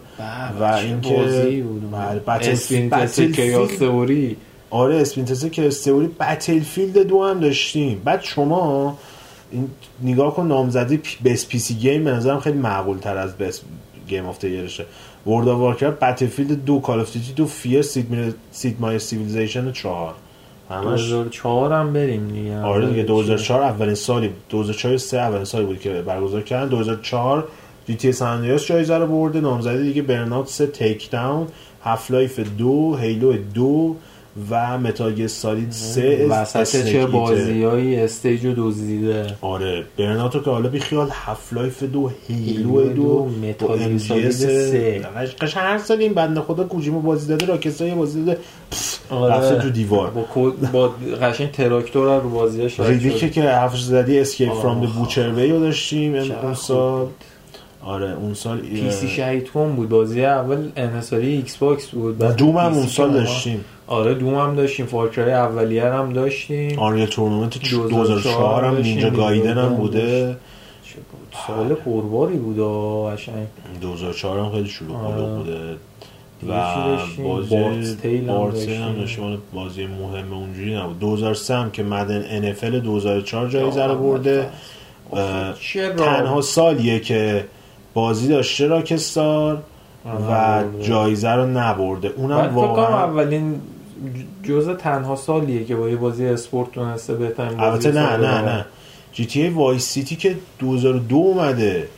و 0.61 0.65
اینکه 0.65 1.15
بازی 1.17 1.61
بود 1.63 1.91
بله، 1.93 2.21
Battle- 2.21 2.49
Splin 2.49 3.33
Chaos. 3.33 3.79
Theory 3.79 4.37
آره 4.75 4.97
Splinter 4.97 5.51
Cell 5.51 5.67
Chaos 5.67 6.07
Theory 6.21 6.61
Battlefield 6.61 6.99
دو 6.99 7.25
هم 7.25 7.41
داشتیم. 7.41 8.03
بعد 8.05 8.23
شما 8.23 8.99
این 9.51 9.69
نگاه 10.03 10.35
کن 10.35 10.47
نامزدی 10.47 11.01
best 11.25 11.47
PC 11.47 11.75
game 11.75 12.05
به 12.05 12.11
نظرم 12.11 12.41
خیلی 12.41 12.59
معقول 12.59 12.99
تر 12.99 13.17
از 13.17 13.37
best 13.37 13.61
game 14.09 14.27
of 14.27 14.45
the 14.45 14.57
year 14.57 14.74
شه 14.74 14.87
World 15.27 15.49
of 15.49 15.59
Warcraft 15.59 15.99
Battlefield 15.99 16.65
دو 16.65 16.81
Call 16.81 17.01
of 17.01 17.13
Duty 17.13 17.33
دو 17.33 17.47
F.E.A.R. 17.47 17.83
Sid, 17.83 18.11
Mei... 18.11 18.35
Sid 18.53 18.77
Meier's 18.81 18.99
Civilization 18.99 19.73
چهار. 19.73 20.15
همش 20.71 21.09
2004 21.09 21.73
هم 21.73 21.93
بریم 21.93 22.29
دیگه. 22.29 22.59
آره 22.59 22.87
دیگه 22.87 23.03
2004 23.03 23.63
اولین 23.63 23.95
سالی 23.95 24.31
2004 24.51 24.97
سه 24.97 25.19
اولین 25.19 25.45
سالی 25.45 25.65
بود 25.65 25.81
که 25.81 26.03
برگزار 26.07 26.43
کردن. 26.43 26.69
2004 26.69 27.49
GTA 27.87 27.95
San 27.95 28.13
Andreas 28.13 28.67
جایزه 28.67 28.99
رو 28.99 29.07
برده. 29.07 29.41
نامزدی 29.41 29.83
دیگه 29.83 30.03
Burnout 30.03 30.49
3 30.49 30.67
Takedown 30.67 31.47
Half-Life 31.85 32.41
دو 32.41 32.97
Halo 32.97 33.33
دو 33.55 33.97
و 34.51 34.79
Metal 34.79 35.13
Gear 35.15 35.27
Solid 35.27 35.71
3 35.71 36.27
وسط 36.31 36.85
چه 36.93 37.07
بازیایی 37.07 37.97
stage 37.97 38.47
رو 38.47 38.53
دزدیده 38.57 39.27
آره 39.41 39.85
Burnout 39.99 40.35
و 40.35 40.41
که 40.41 40.51
حالا 40.51 40.69
بیخیال 40.69 41.09
Half-Life 41.09 41.83
دو 41.83 42.11
Halo 42.29 42.83
دو 42.83 42.93
دو، 42.93 43.29
Metal 43.49 43.99
Solid 43.99 44.33
MGS 44.33 44.35
سه. 44.35 45.07
قش 45.41 45.57
هر 45.57 45.79
سال 45.79 45.99
این 45.99 46.15
بنده 46.15 46.41
خدا 46.41 46.65
کوجیمو 46.65 47.01
بازی 47.01 47.29
داده 47.29 47.47
Rockstar 47.47 47.87
یه 47.87 47.95
بازی 47.95 48.25
داده 48.25 48.41
آره. 49.11 49.35
رفته 49.35 49.59
تو 49.59 49.71
دیوار 49.71 50.11
با 50.11 50.25
با 50.73 50.89
قشنگ 51.23 51.51
تراکتور 51.51 52.21
رو 52.21 52.31
بازیاش 52.31 52.81
ریدیکه. 52.81 53.31
که 53.31 53.43
حرفش 53.43 53.81
زدی 53.81 54.19
Escape. 54.19 54.53
From 54.53 54.87
the 54.87 54.89
Butcher 54.89 55.31
Bay 55.31 55.51
رو 55.51 55.61
داشتیم 55.61 56.15
اون 56.15 56.55
سال. 56.55 57.07
آره 57.83 58.17
اون 58.21 58.35
سال 58.35 58.59
PC 58.59 59.09
شهید 59.09 59.51
کن 59.51 59.77
بود 59.77 59.89
بازی 59.89 60.25
اول 60.25 60.69
انحصاری 60.77 61.33
Xbox 61.33 61.87
بود 61.87 62.19
بعد 62.19 62.37
Doom 62.37 62.57
هم 62.57 62.73
اون 62.73 62.87
سال. 62.87 63.13
داشتیم 63.13 63.65
آره 63.87 64.15
Doom 64.15 64.35
هم 64.35 64.55
داشتیم 64.55 64.87
Far 64.87 65.10
Cry 65.10 65.33
اولیه 65.33 65.85
هم 65.85 66.13
داشتیم 66.13 66.79
Unreal 66.79 67.07
Tournament 67.07 67.59
2004 67.59 67.89
2004 67.89 68.65
هم 68.65 68.77
Ninja 68.77 69.11
Gaiden 69.11 69.59
هم 69.59 69.77
2004 69.77 69.77
بوده؟ 69.77 70.37
سال 71.47 71.75
پرباری 71.75 72.37
بود 72.37 72.59
قشنگ 73.13 73.47
2004 73.81 74.39
هم 74.39 74.53
خیلی 74.53 74.69
شروع 74.69 74.97
آره. 74.97 75.23
بوده 75.23 75.77
و؟ 76.49 76.55
بازی 77.23 78.21
بارتس 78.21 78.69
هم 78.69 78.93
داشتیم. 78.93 79.39
بازی 79.55 79.87
مهم 79.87 80.33
اونجوری 80.33 80.77
نبود 80.77 80.99
2003 80.99 81.55
هم 81.55 81.71
که 81.71 81.83
Madden 81.83 82.55
NFL 82.55 82.65
2004 82.65 83.49
جایزه 83.49 83.87
رو 83.87 83.95
برده 83.95 84.51
تنها 85.97 86.41
سالیه 86.41 87.01
که 87.01 87.45
بازی 87.95 88.29
داشته 88.29 88.67
Rockstar 88.67 89.63
و 90.05 90.33
آره. 90.33 90.67
جایزه 90.83 91.31
رو 91.31 91.47
نبرده 91.47 92.09
اونم 92.17 92.55
واقعا 92.55 92.87
اولین 92.87 93.61
جزء 94.43 94.75
تنها 94.75 95.17
سالیه 95.17 95.65
که 95.65 95.77
با 95.77 95.89
یه 95.89 95.97
بازی 95.97 96.27
اسپورت 96.27 96.73
تونسته 96.73 97.15
بهترین 97.15 97.59
بازی 97.59 97.89
البته 97.89 97.93
نه 97.93 98.17
نه. 98.17 98.43
نه. 98.43 98.67
GTA 99.13 99.43
Vice 99.43 99.87
City 99.87 100.17
که 100.17 100.37
2002 100.59 101.17
اومده. 101.17 101.89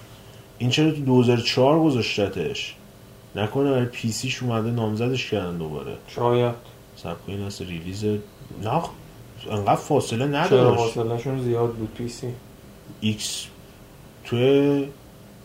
این 0.58 0.70
چرا 0.70 0.90
تو 0.90 1.00
2004 1.00 1.80
گذاشتتش؟ 1.80 2.74
نکنه 3.36 3.70
برای 3.70 3.86
PC 3.86 4.12
ش 4.12 4.42
اومده 4.42 4.70
نامزدش 4.70 5.30
کردن 5.30 5.56
دوباره. 5.56 5.92
شاید. 6.08 6.54
صبر 6.96 7.16
کنین 7.26 7.42
هست 7.42 7.62
release. 7.62 8.04
نه 8.04 8.82
انقدر 9.50 9.74
فاصله 9.74 10.18
چرا 10.18 10.26
نداشت. 10.26 10.96
فاصلشون 10.96 11.42
زیاد 11.42 11.72
بود 11.72 11.94
PC؟ 11.94 12.26
ایکس 13.00 13.46
توی 14.24 14.86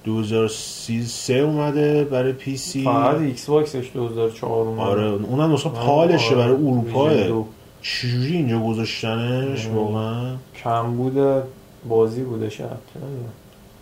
2033 0.03 1.33
اومده 1.33 2.03
برای 2.03 2.33
PC 2.33 2.83
فقط 2.83 3.17
Xbox 3.17 3.45
ش 3.45 3.89
2004 3.93 4.49
اومد 4.51 4.79
آره 4.79 5.03
اونم 5.03 5.51
مثلا 5.51 5.71
پالشه 5.71 6.35
آره. 6.35 6.53
برای 6.53 7.27
دو. 7.27 7.45
چجوری 7.81 8.35
اینجا 8.35 8.59
گذاشتنش 8.59 9.65
آره. 9.65 9.75
واقعا 9.75 10.35
کم 10.63 10.93
بوده 10.97 11.43
بازی 11.89 12.21
بوده 12.21 12.45
نمی‌دونم. 12.45 13.31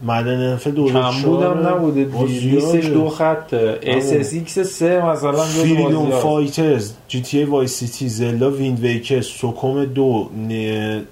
Madden 0.03 0.41
NFL 0.41 0.71
2004 0.71 1.13
کم 1.13 1.21
بودم 1.21 1.67
نبوده 1.67 2.05
باز 2.05 2.29
لیستش 2.29 2.71
زیاده. 2.71 2.89
دو 2.89 3.09
خطه 3.09 3.79
SSX 3.83 4.49
3 4.49 5.05
مثلا 5.05 5.43
هست. 5.43 6.21
Fighters 6.21 6.93
GTA 7.07 7.67
Vice 7.67 7.88
City 7.88 8.09
Zelda 8.09 8.51
Wind 8.51 8.79
Waker 8.79 9.21
SOCOM 9.21 9.85
دو 9.85 10.29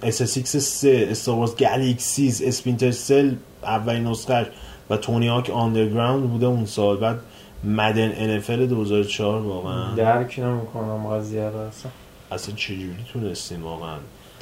SSX 0.03 0.57
3 0.57 1.07
Star 1.11 1.35
Wars 1.35 1.55
Galaxies 1.55 2.41
Splinter 2.41 2.91
Cell 2.91 3.31
اولین 3.63 4.07
نسخهش 4.07 4.45
و 4.89 4.97
Tony 4.97 5.27
Hawk 5.27 5.49
Underground 5.49 6.29
بوده 6.29 6.45
اون 6.45 6.65
سال. 6.65 6.97
بعد 6.97 7.19
Madden 7.63 8.39
NFL 8.39 8.49
2004 8.51 9.41
واقعا. 9.41 9.95
درک 9.95 10.39
نمی‌کنم 10.43 11.07
قضیه 11.07 11.49
رو 11.49 11.57
اصلا. 11.57 11.91
اصلا 12.31 12.55
چجوری 12.55 12.95
تونستین 13.13 13.61
واقعا؟ 13.61 13.95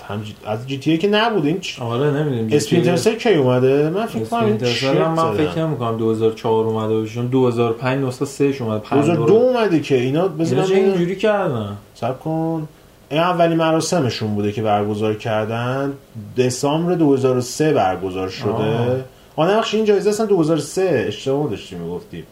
هم 0.08 0.24
G... 0.24 0.36
از 0.46 0.68
GTA 0.68 0.98
که 0.98 1.08
نبوده 1.08 1.48
این 1.48 1.60
چ... 1.60 1.80
آره 1.82 2.12
نمی‌دونم 2.12 2.50
Splinter 2.52 2.96
Cell 2.96 3.16
کی 3.16 3.34
اومده؟ 3.34 3.90
من 3.90 4.06
فکر 4.06 4.24
کنم 4.24 4.46
این 4.46 4.64
Splinter 4.64 5.08
من 5.08 5.34
فکر 5.34 5.66
نمی‌کنم 5.66 5.98
2004 5.98 6.66
اومده 6.66 6.94
باشه. 6.94 7.14
چون 7.14 7.28
2005 7.28 8.06
نسخه 8.06 8.26
3 8.26 8.52
ش 8.52 8.62
اومد 8.62 8.82
2002 8.92 9.34
اومده 9.34 9.80
که 9.80 9.96
اینا 9.96 10.28
ببینم. 10.28 10.64
اینجوری 10.64 11.16
کردن؟ 11.16 11.78
سب 11.94 12.20
کن. 12.20 12.68
این 13.10 13.20
اولی 13.20 13.56
مراسمشون 13.56 14.36
بوده 14.36 14.52
که 14.52 14.62
برگزار 14.62 15.14
کردن. 15.14 15.94
دسامبر 16.38 16.94
2003 16.94 17.74
برگزار 17.74 18.30
شده. 18.30 18.50
آه. 18.50 18.98
آه 19.36 19.52
نبخش 19.52 19.74
این 19.76 19.86
جایزه 19.86 20.10
اصلا 20.10 20.26
2003 20.26 21.06
اشتباه 21.08 21.50
داشتیم 21.50 21.80
می‌گفتیم 21.80 22.24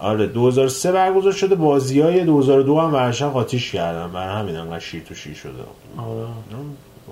آره 0.00 0.26
2003 0.26 0.92
برگزار 0.92 1.32
شده 1.32 1.54
بازی 1.54 2.00
های 2.00 2.24
2002 2.24 2.78
هم 2.80 2.94
ورشن 2.94 3.28
قاتیش 3.28 3.72
کردن 3.72 4.12
برای 4.12 4.36
همین 4.42 4.56
انقدر 4.56 4.78
شیر 4.78 5.02
تو 5.08 5.14
شیر 5.14 5.34
شده. 5.34 5.50
آره. 5.98 6.26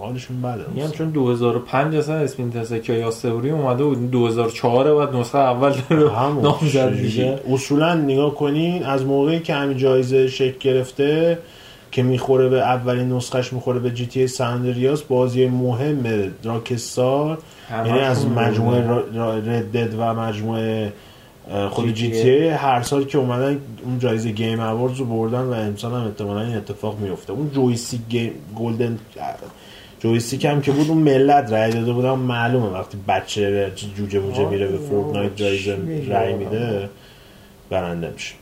حالشون 0.01 0.43
بده. 0.43 0.65
میگم 0.75 0.91
چون 0.91 1.11
2005 1.11 1.97
اصلا 1.97 2.15
Splinter 2.15 2.65
Cell 2.65 2.79
Chaos 2.79 2.97
یا 2.97 3.11
Theory 3.11 3.51
اومده 3.51 3.85
بود 3.85 4.11
2004 4.11 4.95
بعد 4.95 5.17
نسخه 5.17 5.39
اول 5.39 5.73
نامزد؟ 6.43 6.93
میشه 6.93 7.39
اصولا 7.51 7.95
نگاه 7.95 8.35
کنین 8.35 8.83
از 8.83 9.05
موقعی 9.05 9.41
که 9.41 9.55
همین 9.55 9.77
جایزه 9.79 10.29
شکل 10.29 10.59
گرفته 10.59 11.39
که 11.95 12.03
می‌خوره 12.03 12.49
به 12.49 12.61
اولین 12.61 13.13
نسخش 13.13 13.53
می‌خوره 13.53 13.79
به 13.79 13.91
GTA 13.91 14.07
San 14.07 14.27
Andreas 14.27 15.03
بازی 15.03 15.47
مهم 15.47 16.33
Rockstar. 16.45 17.39
یعنی 17.71 17.99
از 17.99 18.27
مجموعه 18.27 18.81
Red 19.47 19.67
Dead 19.67 19.95
و 19.99 20.15
مجموعه 20.15 20.93
خود 21.71 21.95
GT 21.95 22.49
هر 22.49 22.83
سال 22.83 23.05
که 23.05 23.19
اومدن 23.19 23.59
اون 23.85 23.99
جایزه 23.99 24.31
Game 24.31 24.61
Awards 24.61 24.99
رو 24.99 25.05
بردن 25.05 25.41
و 25.41 25.53
امسال 25.53 25.93
هم 25.93 26.07
احتمالا 26.07 26.41
این 26.41 26.57
اتفاق 26.57 26.99
میفته 26.99 27.33
اون 27.33 27.51
Joystick 27.51 28.01
Game 28.09 28.33
Golden 28.57 28.99
جویستیک 30.01 30.45
هم 30.45 30.61
که 30.61 30.73
بود 30.73 30.89
اون 30.89 30.99
ملت 30.99 31.53
رای 31.53 31.73
داده 31.73 31.93
بودن. 31.93 32.11
معلومه 32.11 32.67
وقتی 32.67 32.99
بچه 33.09 33.73
جوجه 33.97 34.19
موجه 34.19 34.49
میره 34.49 34.67
به 34.67 34.79
فورتنایت 34.79 35.37
جایزه 35.37 35.77
رای؟ 36.09 36.35
میده 36.35 36.89
برنده 37.71 38.11
میشه. 38.11 38.35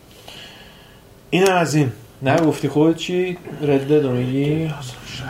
این 1.30 1.50
از 1.50 1.74
این. 1.74 1.92
نه 2.22 2.36
گفتی 2.36 2.68
خود 2.68 2.96
چی 2.96 3.38
ردد 3.62 4.04
رو 4.04 4.12
میگی؟ 4.12 4.70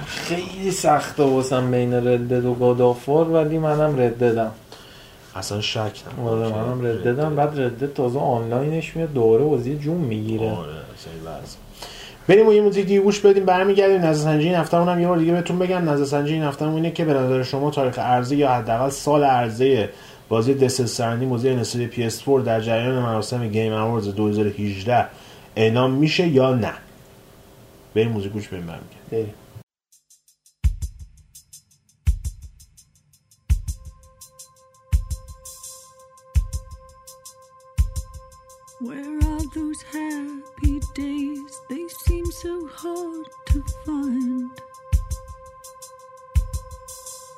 خیلی 0.06 0.70
سخته 0.70 1.22
واسم 1.22 1.70
بین 1.70 1.94
ردد 1.94 2.44
و 2.44 2.54
گادافار 2.54 3.28
ولی 3.28 3.58
منم 3.58 4.00
رددم 4.00 4.50
اصلا 5.36 5.60
شک 5.60 5.78
نه 6.18 6.28
آره 6.28 6.48
منم 6.48 6.86
رددم 6.86 7.36
بعد 7.36 7.60
ردد 7.60 7.92
تازه 7.92 8.18
آنلاینش 8.18 8.96
میاد 8.96 9.12
دوره 9.12 9.44
بازی 9.44 9.76
جون 9.76 9.96
می‌گیره. 9.96 10.50
آره. 10.50 10.72
بریم 12.28 12.48
و 12.48 12.52
یه 12.52 12.60
موزیک 12.60 12.86
دیگه 12.86 13.00
گوش 13.00 13.20
بدیم 13.20 13.44
برمیگردیم. 13.44 14.04
نظر 14.04 14.24
سنجی 14.24 14.46
این 14.46 14.56
هفته 14.56 14.76
هم 14.76 15.00
یه 15.00 15.08
بار 15.08 15.16
دیگه 15.16 15.32
بهتون 15.32 15.58
بگم. 15.58 15.90
نظر 15.90 16.04
سنجی 16.04 16.34
این 16.34 16.42
هفته 16.42 16.68
اینه 16.68 16.90
که 16.90 17.04
به 17.04 17.14
نظر 17.14 17.42
شما 17.42 17.70
تاریخ 17.70 17.98
عرضه 17.98 18.36
یا 18.36 18.50
حداقل 18.50 18.88
سال 18.88 19.24
عرضه 19.24 19.88
بازی 20.28 20.54
دست 20.54 20.86
سرندی 20.86 21.26
موزه 21.26 21.54
نسل 21.54 21.88
PS4 21.88 22.44
در 22.44 22.60
جریان 22.60 22.98
مراسم 22.98 23.48
گیم 23.48 23.72
اواردز 23.72 24.14
2018 24.14 25.06
اعلام 25.56 25.90
میشه 25.90 26.28
یا 26.28 26.54
نه. 26.54 26.72
بریم 27.95 28.11
موزیک 28.11 28.31
گوش 28.31 28.47
بدیم 28.47 28.65
برمیگردیم 28.65 29.07
بریم. 29.11 29.33
Where 38.79 39.17
are 39.31 39.45
those 39.55 39.81
happy 39.81 40.79
days? 40.93 41.51
They 41.67 41.85
seem 42.05 42.25
so 42.43 42.53
hard 42.81 43.25
to 43.47 43.63
find. 43.83 44.51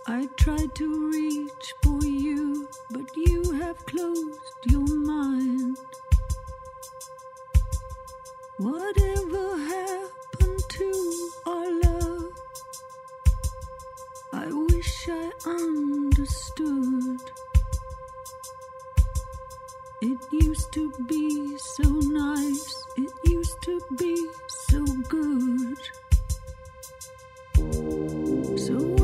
I 0.06 0.28
tried 0.36 0.76
to 0.76 0.88
reach 1.12 1.68
for 1.82 2.04
you, 2.04 2.68
but 2.92 3.08
you 3.16 3.40
have 3.62 3.78
closed 3.86 4.62
your 4.66 4.90
mind. 5.14 5.78
Whatever 8.58 9.46
happened 9.72 10.13
To 10.75 11.31
our 11.47 11.71
love? 11.83 12.33
I 14.33 14.47
wish 14.51 15.09
I 15.09 15.31
understood. 15.47 17.21
It 20.03 20.19
used 20.33 20.73
to 20.73 20.91
be 21.07 21.57
so 21.59 21.89
nice, 21.89 22.85
it 22.97 23.13
used 23.25 23.63
to 23.63 23.81
be 23.97 24.17
so 24.49 24.85
good. 25.09 25.79
So 28.59 29.04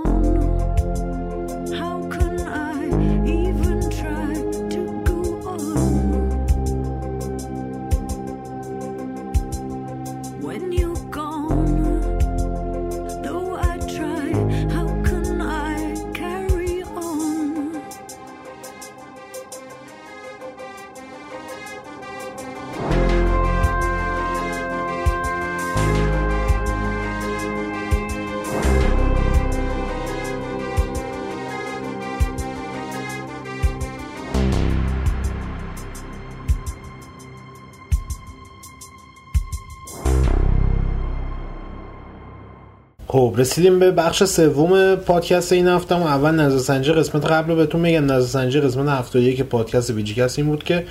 خب 43.31 43.39
رسیدیم 43.39 43.79
به 43.79 43.91
بخش 43.91 44.23
سوم 44.23 44.95
پادکست 44.95 45.53
این 45.53 45.67
هفته. 45.67 45.95
و 45.95 46.03
اول 46.03 46.31
نظرسنجی 46.31 46.91
قسمت 46.91 47.25
قبل 47.25 47.49
رو 47.49 47.55
بهتون 47.55 47.81
میگم. 47.81 48.05
نظرسنجی 48.05 48.59
قسمت 48.59 48.89
71 48.89 49.41
پادکست 49.41 49.89
VGCAST 49.89 50.39
این 50.39 50.47
بود 50.47 50.63
که 50.63 50.85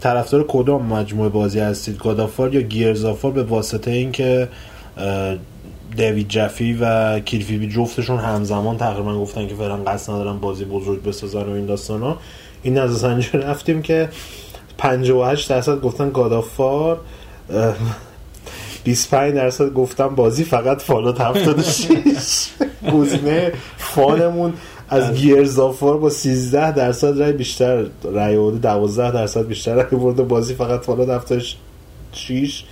طرفدار 0.00 0.44
کدام 0.48 0.86
مجموعه 0.86 1.28
بازی 1.28 1.60
هستید؟ 1.60 1.98
God 1.98 2.19
of 2.19 2.33
War 2.33 2.54
یا 2.54 2.60
Gears 2.60 2.96
of 2.96 3.10
War 3.10 3.32
به 3.32 3.42
واسطه 3.42 3.90
اینکه 3.90 4.48
دیوید 5.96 6.28
جفی 6.28 6.78
و 6.80 7.20
کلیفی 7.20 7.56
بی 7.56 7.68
جفتشون 7.68 8.18
همزمان 8.18 8.76
تقریبا 8.76 9.18
گفتن 9.18 9.48
که 9.48 9.54
فعلا 9.54 9.76
قصد 9.76 10.12
ندارن 10.12 10.38
بازی 10.38 10.64
بزرگ 10.64 11.02
بسازن 11.02 11.42
و 11.42 11.50
این 11.50 11.66
داستانا. 11.66 12.16
این 12.62 12.78
نظرسنجی 12.78 13.30
رو 13.32 13.40
رفتیم 13.40 13.82
که 13.82 14.08
58 14.78 15.50
درصد 15.50 15.80
گفتن 15.80 16.10
God 16.10 16.44
of 16.44 16.66
War 16.66 17.00
25 18.84 19.34
درصد 19.34 19.72
گفتن 19.72 20.08
بازی 20.08 20.44
فقط 20.44 20.82
Fallout 20.82 21.20
76 21.20 22.48
گزینه 22.92 23.52
فانمون 23.76 24.52
از 24.88 25.14
Gears 25.14 25.58
of 25.58 25.82
War 25.82 25.98
با 25.98 26.10
13 26.10 26.72
درصد 26.72 27.20
رای 27.20 27.32
بیشتر 27.32 27.84
رای 28.02 28.36
آورده 28.36 28.58
12 28.58 29.10
درصد 29.12 29.46
بیشتر 29.46 29.74
رای 29.74 29.86
برده 30.00 30.22
بازی 30.22 30.54
فقط 30.54 30.80
Fallout 30.80 31.08
76 31.08 31.56
چیش 32.12 32.64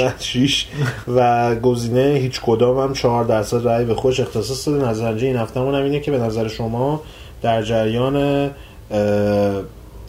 و 0.00 0.10
6 0.18 0.66
و 1.08 1.54
گزینه 1.54 2.18
هیچ 2.22 2.40
کدام 2.40 2.78
هم 2.78 2.92
4 2.92 3.24
درصد 3.24 3.64
رای 3.64 3.84
به 3.84 3.94
خودش 3.94 4.20
اختصاص 4.20 4.68
داده. 4.68 4.88
نظرسنجی 4.88 5.26
این 5.26 5.36
هفتهمون 5.36 5.74
هم 5.74 5.84
اینه 5.84 6.00
که 6.00 6.10
به 6.10 6.18
نظر 6.18 6.48
شما 6.48 7.02
در 7.42 7.62
جریان 7.62 8.50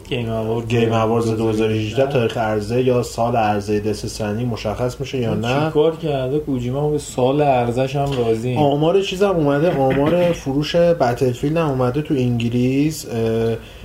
Game 0.08 0.30
Award 0.30 0.68
Game 0.68 0.92
Awards 0.92 1.30
2018 1.30 2.06
تاریخ 2.06 2.36
عرضه 2.36 2.82
یا 2.82 3.02
سال 3.02 3.36
عرضه 3.36 3.80
Death 3.80 4.06
Stranding 4.06 4.52
مشخص 4.52 5.00
میشه 5.00 5.18
یا 5.18 5.34
نه؟ 5.34 5.66
چیکار 5.66 5.96
کرده؟ 5.96 6.38
کوجیما 6.38 6.90
به 6.90 6.98
سال 6.98 7.40
ارزش 7.40 7.96
هم 7.96 8.12
راضی. 8.12 8.56
آمار 8.56 9.00
چیز 9.02 9.22
هم 9.22 9.36
اومده 9.36 9.76
آمار 9.76 10.32
فروش 10.32 10.76
بتلفیلد 10.76 11.56
هم 11.56 11.68
اومده 11.68 12.02
تو 12.02 12.14
انگلیس. 12.14 13.06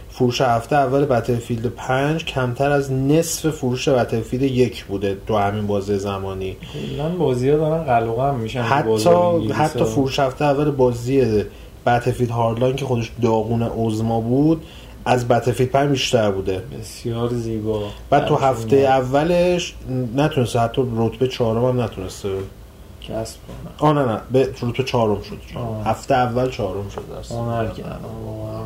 فروش 0.09 0.41
هفته 0.41 0.75
اول 0.75 1.05
بتلفیلد 1.05 1.65
5 1.67 2.25
کمتر 2.25 2.71
از 2.71 2.91
نصف 2.91 3.49
فروش 3.49 3.89
بتلفیلد 3.89 4.43
یک 4.43 4.85
بوده 4.85 5.17
تو 5.27 5.37
همین 5.37 5.67
بازه 5.67 5.97
زمانی. 5.97 6.57
کلا 6.73 7.09
بازی 7.09 7.49
ها 7.49 7.57
دارن 7.57 7.83
قلقم 7.83 8.35
میشن 8.35 8.61
حتی 8.61 9.51
حتی. 9.53 9.83
فروش 9.83 10.19
هفته 10.19 10.45
اول 10.45 10.71
بازی 10.71 11.43
بتلفیلد 11.85 12.29
هاردلاین 12.29 12.75
که 12.75 12.85
خودش 12.85 13.11
داغون 13.21 13.63
اوزما 13.63 14.21
بود 14.21 14.61
از 15.09 15.27
بتلفیلد 15.27 15.69
5 15.69 15.89
بیشتر 15.89 16.31
بوده. 16.31 16.63
بسیار 16.79 17.29
زیبا. 17.29 17.81
بعد 18.09 18.25
تو 18.25 18.35
هفته 18.35 18.75
اولش 18.77 19.73
نتونسته 20.15 20.59
حتی 20.59 20.81
رتبه 20.97 21.27
چهارم 21.27 21.65
هم 21.65 21.81
نتونسته. 21.81 22.29
کسب 23.01 23.37
کنم 23.47 23.89
آه 23.89 23.93
نه 23.93 24.05
نه 24.05 24.21
به 24.31 24.49
رتبه 24.61 24.83
چهارم 24.83 25.21
شد. 25.21 25.37
آه. 25.57 25.87
هفته 25.87 26.15
اول 26.15 26.49
چهارم 26.49 26.89
شد 26.89 27.03
واقعا. 28.25 28.63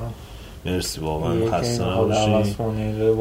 مرسی 0.65 1.01
واقعا 1.01 1.51
خسته 1.51 1.83
نباشی. 1.83 2.53
کنه 2.53 3.11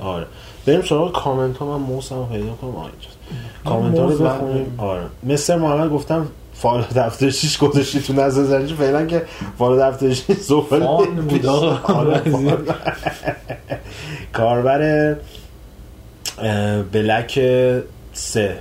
آره. 0.02 0.26
بریم 0.66 0.82
سراغ 0.82 1.12
کامنت 1.12 1.56
ها 1.56 1.78
من 1.78 1.84
موسم 1.84 2.26
پیدا 2.32 2.52
کنم. 2.52 2.68
اینجاست. 2.76 3.18
کامنت 3.64 3.98
ها 3.98 4.04
رو 4.06 4.18
بخونیم. 4.18 4.74
آره. 4.78 5.02
مستر 5.22 5.56
محمد 5.56 5.90
گفتم 5.90 6.26
فال 6.60 6.84
دفتر 6.96 7.30
شیش 7.30 7.58
گذاشتی 7.58 8.00
تو 8.00 8.12
نظر 8.12 8.44
زنجی 8.44 8.74
فعلا 8.74 9.06
که 9.06 9.22
فال 9.58 9.82
دفتر 9.82 10.12
شیش 10.12 10.36
زباله 10.36 10.84
فان 10.84 11.14
بود 11.14 11.46
آقا. 11.46 11.94
آره،. 11.94 12.22
کاربر 14.32 15.16
بلک 16.92 17.40
سه 18.12 18.58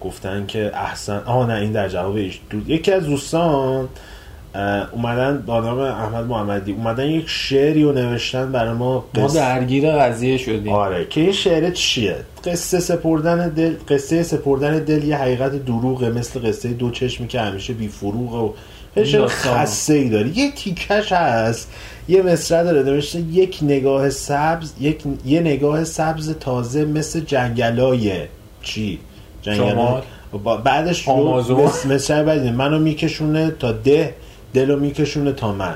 گفتن 0.00 0.46
که 0.46 0.70
احسن 0.74 1.22
آها 1.26 1.46
نه 1.46 1.54
این 1.54 1.72
در 1.72 1.88
جواب 1.88 2.14
ایش 2.14 2.40
یکی 2.66 2.92
از 2.92 3.06
دوستان 3.06 3.88
اومدن 4.92 5.42
با 5.46 5.60
نام 5.60 5.78
احمد 5.78 6.26
محمدی. 6.26 6.72
اومدن 6.72 7.04
یک 7.06 7.24
شعری 7.28 7.82
رو 7.82 7.92
نوشتن 7.92 8.52
برای 8.52 8.72
ما 8.74 9.04
ما 9.16 9.26
قصه- 9.26 9.38
درگیر 9.38 9.92
قضیه 9.92 10.36
شدیم. 10.38 10.72
آره 10.72 11.06
که 11.10 11.20
این 11.20 11.32
شعر 11.32 11.70
چیه؟ 11.70 12.16
قصه 12.44 12.80
سپردن 12.80 13.48
دل 13.48 13.74
قصه 13.88 14.22
سپردن 14.22 14.78
دل 14.78 15.04
یه 15.04 15.16
حقیقت 15.16 15.64
دروغه 15.64 16.10
مثل 16.10 16.48
قصه 16.48 16.68
دو 16.68 16.90
چشمی 16.90 17.26
که 17.28 17.40
همیشه 17.40 17.72
بی 17.72 17.88
فروغه 17.88 18.36
و 18.38 19.04
شعر. 19.04 19.26
خسته 19.26 19.94
ای 19.94 20.08
داره. 20.08 20.38
یه 20.38 20.50
تیکش 20.52 21.12
هست 21.12 21.70
یه 22.08 22.22
مصرع 22.22 22.62
داره 22.64 22.82
نوشته 22.82 23.20
یک 23.20 23.58
نگاه 23.62 24.10
سبز 24.10 24.72
یک 24.80 24.98
یه 25.26 25.40
نگاه 25.40 25.84
سبز 25.84 26.30
تازه 26.40 26.84
مثل 26.84 27.20
جنگلای 27.20 28.12
چی؟ 28.62 28.98
جنگلای. 29.42 30.02
با- 30.44 30.56
بعدش 30.56 31.08
رو 31.08 31.14
بعدی 32.24 32.50
منو 32.50 32.78
میکشونه 32.78 33.50
تا 33.50 33.72
ده 33.72 34.14
دلو 34.54 34.80
میکشونه 34.80 35.32
تا 35.32 35.52
من. 35.52 35.74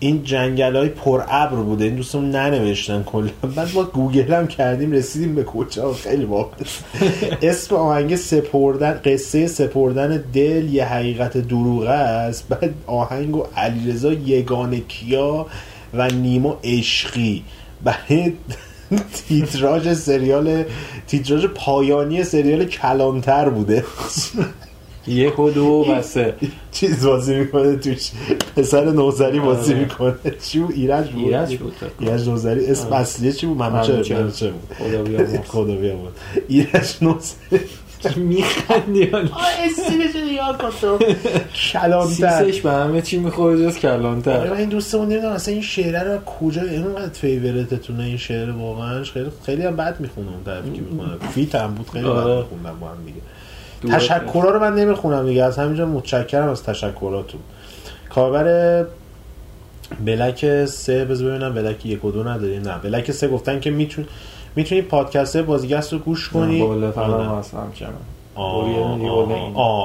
این 0.00 0.22
جنگل 0.24 0.76
های 0.76 0.88
پر 0.88 1.22
ابر 1.28 1.56
بوده. 1.56 1.84
این 1.84 1.94
دوستم 1.94 2.24
ننوشتن 2.24 3.02
کلا. 3.02 3.28
بعد 3.56 3.74
ما 3.74 3.82
گوگل 3.82 4.34
هم 4.34 4.46
کردیم 4.46 4.92
رسیدیم 4.92 5.34
به 5.34 5.44
کجا. 5.44 5.92
خیلی 5.92 6.24
واقع 6.24 6.56
اسم 7.42 7.76
آهنگ 7.76 8.16
سپردن 8.16 9.00
قصه 9.04 9.46
سپردن 9.46 10.24
دل 10.32 10.74
یه 10.74 10.84
حقیقت 10.84 11.38
دروغه 11.38 11.90
است. 11.90 12.48
بعد 12.48 12.74
آهنگ 12.86 13.36
و 13.36 13.44
علیرضا 13.56 14.12
یگانه 14.12 14.80
کیا 14.80 15.46
و 15.94 16.08
نیما 16.08 16.58
عشقی. 16.64 17.44
برای 17.84 18.32
تیتراژ 19.28 19.92
سریال 19.92 20.64
تیتراژ 21.06 21.44
پایانی 21.44 22.24
سریال 22.24 22.64
کلانتر 22.64 23.48
بوده. 23.48 23.84
یک 25.08 25.38
و 25.38 25.50
دو 25.50 25.86
و 25.90 26.02
سه. 26.02 26.34
چیز 26.72 27.06
بازی 27.06 27.34
می‌کنه 27.34 27.76
توش. 27.76 28.10
پسر 28.56 28.84
نوزری 28.84 29.40
بازی 29.40 29.72
آره. 29.72 29.82
می‌کنه. 29.82 30.14
چی 30.42 30.58
بود؟ 30.58 30.72
ایرج 30.72 31.10
بود؟ 31.10 31.24
ایرج 31.24 31.56
بود. 31.56 31.74
ایرج 32.00 32.28
نوزری. 32.28 32.66
اسم 32.66 32.86
آره. 32.86 32.96
اصلیه 32.96 33.32
چی 33.32 33.46
بود؟ 33.46 33.58
منوچه 33.58 33.92
منوچهر. 33.92 34.20
منوچه 34.20 34.50
بود 34.50 34.76
خدا 34.78 35.02
بیامرز. 35.02 35.36
خدا 35.46 35.74
بیامرز. 35.74 36.12
ایرج 36.48 36.96
نوزری. 37.02 37.60
میخندی؟ 38.16 39.04
حالا 39.04 39.28
اسمش 39.64 40.16
نگاه 40.32 40.58
کن 40.58 40.70
تو. 40.80 40.98
کلانتر. 41.72 42.44
سیسش 42.44 42.60
به 42.60 42.70
همه 42.70 43.02
چی 43.02 43.18
می‌خوره 43.18 43.56
جز 43.56 43.62
آره 43.62 43.80
کلانتر 43.80 44.50
من 44.50 44.56
این 44.56 44.68
دوستمون 44.68 45.08
نمی‌دونم 45.08 45.32
اصلا 45.32 45.54
این 45.54 45.62
شعره 45.62 46.02
رو 46.02 46.18
کجا 46.18 46.62
اینقدر 46.62 47.08
فیورتتونه 47.08 48.04
این 48.04 48.16
شعر 48.16 48.50
واقعا؟ 48.50 49.04
خیلی 49.04 49.30
خیلی 49.46 49.62
هم 49.62 49.76
بد 49.76 50.00
می‌خونه 50.00 50.28
اون 50.28 50.44
طرفی 50.44 50.70
که 50.72 50.80
می‌خونه 50.80 51.10
فیت 51.34 51.54
هم 51.54 51.74
بود 51.74 51.88
خیلی 51.90 52.04
بد 52.04 52.10
آره. 52.10 52.36
میخوندم 52.36 52.80
با 52.80 52.88
هم 52.88 52.96
دیگه. 53.06 53.20
تشکرها 53.82 54.50
رو 54.50 54.60
من 54.60 54.74
نمی‌خونم 54.74 55.26
دیگه. 55.26 55.44
از 55.44 55.58
همینجا 55.58 55.86
متشکرم 55.86 56.48
از 56.48 56.62
تشکراتون. 56.62 57.40
کاربر 58.10 58.84
بلک 60.04 60.64
سه 60.64 61.04
بذار 61.04 61.30
ببینم 61.30 61.54
بلک 61.54 61.86
یک 61.86 62.04
و 62.04 62.10
دو 62.10 62.24
نداریم 62.24 62.62
نه. 62.62 62.74
بلک 62.82 63.10
سه 63.10 63.28
گفتن 63.28 63.60
که 63.60 63.70
میتون 63.70 64.06
می‌تونی 64.56 64.82
پادکست 64.82 65.36
بازیگست 65.36 65.92
رو 65.92 65.98
گوش 65.98 66.28
کنی. 66.28 66.60
آره. 68.36 68.72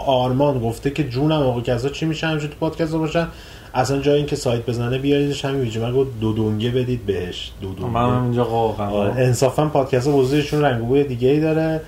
آرمان 0.08 0.60
گفته 0.60 0.92
که 0.92 1.04
جونم 1.04 1.44
موقع 1.44 1.62
کسا 1.62 1.90
چی 1.90 2.06
میشه 2.06 2.28
همیشه 2.28 2.48
تو 2.48 2.54
پادکست 2.60 2.94
باشن؟ 2.94 3.28
اصلا 3.74 4.00
جای 4.00 4.18
اینکه 4.18 4.36
سایت 4.36 4.66
بزنه 4.66 4.98
بیاریدش 4.98 5.46
همین 5.46 5.62
ویژه. 5.62 5.92
گفت 5.92 6.10
دو 6.22 6.34
دونگه 6.34 6.72
بدید 6.72 7.06
بهش. 7.06 7.52
دو 7.62 7.74
دونگه. 7.74 7.94
من 7.94 8.24
اینجا 8.24 8.44
قاقم. 8.44 8.94
آره، 8.94 9.12
انصافا 9.12 9.66
پادکست 9.66 10.10
بزرگشون 10.10 10.62
رنگ 10.62 10.84
و 10.84 10.86
بوی 10.86 11.04
دیگه 11.04 11.30
ای 11.30 11.40
داره. 11.40 11.82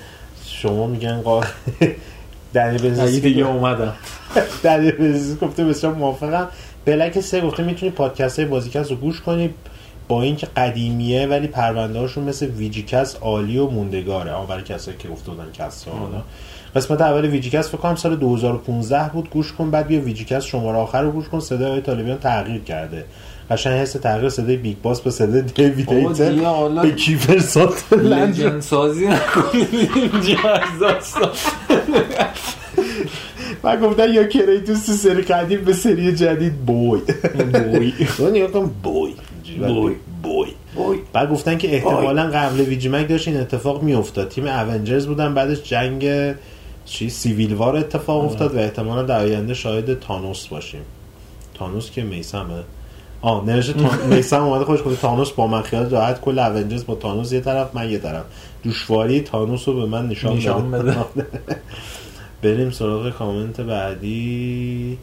شما 0.47 0.87
میگن 0.87 1.21
قا 1.21 1.41
دنی 2.53 2.75
اگه 2.75 2.89
بزیسکی 2.89 3.19
دیگه. 3.19 3.47
اومدم. 3.47 3.93
دنی 4.63 4.91
بزیسکی 4.91 5.45
گفته 5.45 5.65
بسیار 5.65 5.93
موافقم. 5.93 6.47
بلک 6.85 7.19
سه 7.19 7.41
گفته 7.41 7.63
می‌تونی 7.63 7.91
پادکست 7.91 8.39
های 8.39 8.47
بازیکست 8.47 8.91
رو 8.91 8.97
گوش 8.97 9.21
کنی 9.21 9.49
با 10.07 10.21
اینکه 10.21 10.47
قدیمیه 10.57 11.27
ولی 11.27 11.47
پرونده 11.47 11.99
هاشون 11.99 12.23
مثل 12.23 12.45
ویجیکست 12.45 13.17
عالی 13.21 13.57
و 13.57 13.67
موندگاره. 13.67 14.31
آه 14.31 14.47
برای 14.47 14.63
کسایی 14.63 14.97
که 14.97 15.07
گفته 15.07 15.31
بودن 15.31 15.45
حالا. 15.85 16.23
قسمت 16.75 17.01
اول 17.01 17.25
VGCAST 17.25 17.69
فکر 17.69 17.77
کنم 17.77 17.95
سال 17.95 18.15
2015 18.15 19.09
بود. 19.13 19.29
گوش 19.29 19.53
کن 19.53 19.71
بعد 19.71 19.87
بیا 19.87 20.01
VGCAST 20.01 20.47
شماره 20.47 20.77
آخر 20.77 21.01
رو 21.01 21.11
گوش 21.11 21.29
کن. 21.29 21.39
صدای 21.39 21.81
طالبیان 21.81 22.17
تغییر 22.17 22.61
کرده. 22.61 23.05
قشنگ 23.51 23.73
حس 23.73 23.91
تغییر 23.91 24.29
صدای 24.29 24.57
Big 24.57 24.77
Boss 24.83 25.01
به 25.01 25.11
صدای 25.11 25.41
دیوید 25.41 25.91
هیتر 25.91 26.69
به 26.81 26.91
کیفر 26.91 27.39
ساترلند 27.39 28.59
سازی 28.59 29.07
نکنید. 29.07 29.67
اینجا 29.95 30.49
از 30.49 30.79
داستان 30.79 31.31
من 33.63 33.79
گفتن 33.79 34.13
یا 34.13 34.23
کریتوس 34.23 34.85
تو 34.85 34.91
سری 34.91 35.21
قدیم 35.21 35.61
به 35.61 35.73
سری 35.73 36.15
جدید 36.15 36.55
boy. 36.65 37.01
boy. 37.53 37.93
نگاه 38.31 38.51
کنم 38.51 38.71
boy. 38.83 39.13
boy. 39.67 39.95
boy. 40.23 40.47
boy. 40.75 40.97
بعد 41.13 41.31
گفتن 41.31 41.57
که 41.57 41.75
احتمالا 41.75 42.23
قبل 42.23 42.59
VGMag 42.59 43.09
داشت 43.09 43.27
این 43.27 43.37
اتفاق 43.37 43.83
میافتاد. 43.83 44.29
تیم 44.29 44.47
Avengers 44.47 45.07
بودن 45.07 45.33
بعدش 45.33 45.63
جنگ 45.63 46.35
چی 46.85 47.09
سیویل 47.09 47.53
وار 47.53 47.75
اتفاق 47.75 48.25
افتاد 48.25 48.55
و 48.55 48.57
احتمالا 48.57 49.03
در 49.03 49.19
آینده 49.19 49.53
شاهد 49.53 49.99
تانوس 49.99 50.47
باشیم. 50.47 50.81
تانوس 51.53 51.91
که 51.91 52.03
میسمه 52.03 52.63
آه 53.25 53.45
نوشته. 53.45 54.05
میسم 54.05 54.43
اومده 54.45 54.65
خودش 54.65 54.79
گفته 54.83 55.01
تانوس 55.01 55.31
با 55.31 55.47
من 55.47 55.61
خیال 55.61 55.89
راحت 55.89 56.21
کل 56.21 56.39
اونجرز 56.39 56.85
با 56.85 56.95
تانوس 56.95 57.31
یه 57.31 57.41
طرف 57.41 57.75
من 57.75 57.89
یه 57.89 57.99
طرف. 57.99 58.23
دشواری 58.65 59.21
تانوس 59.21 59.67
رو 59.67 59.73
به 59.73 59.85
من 59.85 60.07
نشان, 60.07 60.37
نشان 60.37 60.71
بده. 60.71 60.95
بریم 62.41 62.71
سراغ 62.71 63.09
کامنت 63.09 63.61
بعدی. 63.61 64.97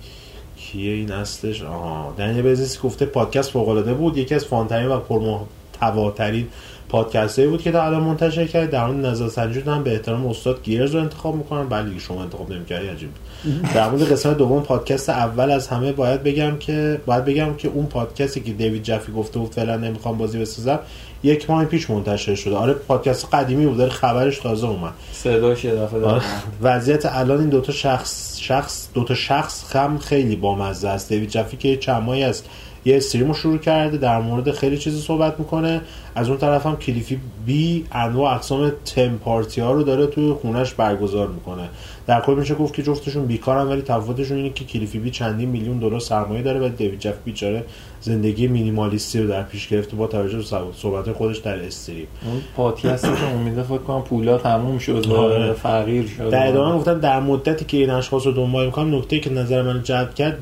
کیه 0.56 0.92
این 0.94 1.10
هستش؟ 1.10 1.62
آها. 1.62 2.14
دنیل 2.18 2.42
بزیس 2.42 2.80
گفته 2.80 3.06
پادکست 3.06 3.50
فوق 3.50 3.68
العاده 3.68 3.94
بود. 3.94 4.16
یکی 4.16 4.34
از 4.34 4.44
فانترین 4.44 4.88
و 4.88 4.98
پرمحتواترین 5.00 6.48
پادکستی 6.92 7.46
بود 7.46 7.62
که 7.62 7.72
تا 7.72 7.84
الان 7.84 8.02
منتشر 8.02 8.46
کرد. 8.46 8.70
در 8.70 8.86
مورد 8.86 9.06
نظرسنجی 9.06 9.60
هم 9.60 9.82
به 9.82 9.92
احترام 9.92 10.26
استاد 10.26 10.62
گیرز 10.62 10.94
رو 10.94 11.00
انتخاب 11.00 11.34
می‌کنم. 11.34 11.88
دیگه 11.88 12.00
شما 12.00 12.22
انتخاب 12.22 12.52
نمی‌کردی 12.52 12.88
عجیب. 12.88 13.08
در 13.74 13.90
مورد 13.90 14.12
قسمت 14.12 14.36
دوم 14.36 14.62
پادکست 14.62 15.10
اول 15.10 15.50
از 15.50 15.68
همه 15.68 15.92
باید 15.92 16.22
بگم 16.22 16.56
که 16.58 17.00
باید 17.06 17.24
بگم 17.24 17.54
که 17.54 17.68
اون 17.68 17.86
پادکستی 17.86 18.40
که 18.40 18.52
دیوید 18.52 18.82
جفی 18.82 19.12
گفته 19.12 19.38
بود 19.38 19.52
فعلا 19.52 19.76
نمی‌خوام 19.76 20.18
بازی 20.18 20.38
بسازم 20.38 20.78
یک 21.22 21.50
ماه 21.50 21.64
پیش 21.64 21.90
منتشر 21.90 22.34
شده. 22.34 22.56
آره 22.56 22.72
پادکست 22.72 23.34
قدیمی 23.34 23.66
بود 23.66 23.76
داره 23.76 23.90
خبرش 23.90 24.38
تازه 24.38 24.66
اومد. 24.66 24.92
صداش 25.12 25.64
یه 25.64 25.74
دفعه 25.74 26.04
آره. 26.04 26.22
وضعیت 26.62 27.06
الان 27.06 27.40
این 27.40 27.48
دوتا 27.48 27.72
شخص 27.72 28.38
شخص 28.38 28.88
دوتا 28.94 29.14
شخص 29.14 29.76
هم 29.76 29.98
خیلی 29.98 30.36
بامزه 30.36 30.88
است. 30.88 31.08
دیوید 31.08 31.28
جفی 31.28 31.56
که 31.56 31.76
چند 31.76 32.02
ماهی 32.02 32.24
است 32.24 32.48
یه 32.84 32.96
استریم 32.96 33.28
رو 33.28 33.34
شروع 33.34 33.58
کرده 33.58 33.96
در 33.96 34.20
مورد 34.20 34.50
خیلی 34.50 34.78
چیزی 34.78 35.00
صحبت 35.00 35.38
می‌کنه. 35.38 35.80
از 36.14 36.28
اون 36.28 36.38
طرف 36.38 36.66
هم 36.66 36.76
کلیفی 36.76 37.20
بی 37.46 37.86
انواع 37.92 38.34
اقسام 38.34 38.72
تم 38.84 39.20
ها 39.58 39.72
رو 39.72 39.82
داره 39.82 40.06
توی 40.06 40.32
خونش 40.32 40.74
برگزار 40.74 41.28
می‌کنه. 41.28 41.68
در 42.06 42.20
کل 42.20 42.34
میشه 42.34 42.54
گفت 42.54 42.74
که 42.74 42.82
جفتشون 42.82 43.26
بیکارن 43.26 43.66
ولی 43.66 43.82
تفاوتشون 43.82 44.36
اینه 44.36 44.50
که 44.50 44.64
کلیفی 44.64 44.98
بی 44.98 45.10
چندین 45.10 45.48
میلیون 45.48 45.78
دلار 45.78 46.00
سرمایه 46.00 46.42
داره 46.42 46.60
و 46.60 46.68
دیوید 46.68 46.98
جف 46.98 47.14
بیچاره 47.24 47.64
زندگی 48.00 48.46
مینیمالیستی 48.46 49.20
رو 49.20 49.28
در 49.28 49.42
پیش 49.42 49.68
گرفته 49.68 49.96
با 49.96 50.06
توجه 50.06 50.36
به 50.36 50.44
صحبت 50.76 51.12
خودش 51.12 51.38
در 51.38 51.62
استریم. 51.62 52.06
اون 52.24 52.42
پادکستی 52.56 53.08
که 53.08 53.34
امیده 53.34 53.62
فکر 53.62 53.78
کنم 53.78 54.02
پولا 54.02 54.38
تموم 54.38 54.78
شد 54.78 55.06
آره. 55.10 55.52
فقیر 55.52 56.06
شد. 56.06 56.30
در 56.30 56.48
ادامه 56.48 56.78
گفتن 56.78 56.98
در 56.98 57.20
مدتی 57.20 57.64
که 57.64 57.76
این 57.76 57.90
اشخاص 57.90 58.26
رو 58.26 58.32
دنبال 58.32 58.66
می‌کنم 58.66 58.94
نکته 58.94 59.20
که 59.20 59.30
نظر 59.30 59.62
من 59.62 59.82
جلب 59.82 60.14
کرد 60.14 60.38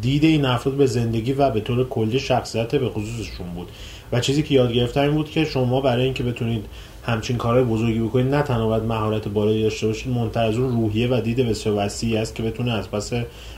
دید 0.00 0.24
این 0.24 0.44
افراد 0.44 0.74
به 0.74 0.86
زندگی 0.86 1.32
و 1.32 1.50
به 1.50 1.60
طور 1.60 1.88
کلی 1.88 2.18
شخصیت 2.18 2.74
به 2.74 2.88
خصوصشون 2.88 3.46
بود. 3.54 3.68
و 4.12 4.20
چیزی 4.20 4.42
که 4.42 4.54
یاد 4.54 4.72
گرفتم 4.72 5.00
این 5.00 5.10
بود 5.10 5.30
که 5.30 5.44
شما 5.44 5.80
برای 5.80 6.04
اینکه 6.04 6.22
بتونید 6.22 6.64
همچین 7.10 7.36
کارهای 7.36 7.64
بزرگی 7.64 8.00
بکنید 8.00 8.34
نه 8.34 8.42
تنها 8.42 8.66
باید 8.66 8.82
مهارت 8.82 9.28
بالایی 9.28 9.62
داشته 9.62 9.86
باشید 9.86 10.12
منتهی 10.12 10.48
از 10.48 10.56
اون 10.56 10.72
روحیه 10.72 11.08
و 11.08 11.20
دید 11.20 11.36
بسیار 11.36 11.74
وسیعی 11.78 12.16
است 12.16 12.34
که 12.34 12.42
بتونه 12.42 12.72
از 12.72 12.90
پس 12.90 13.12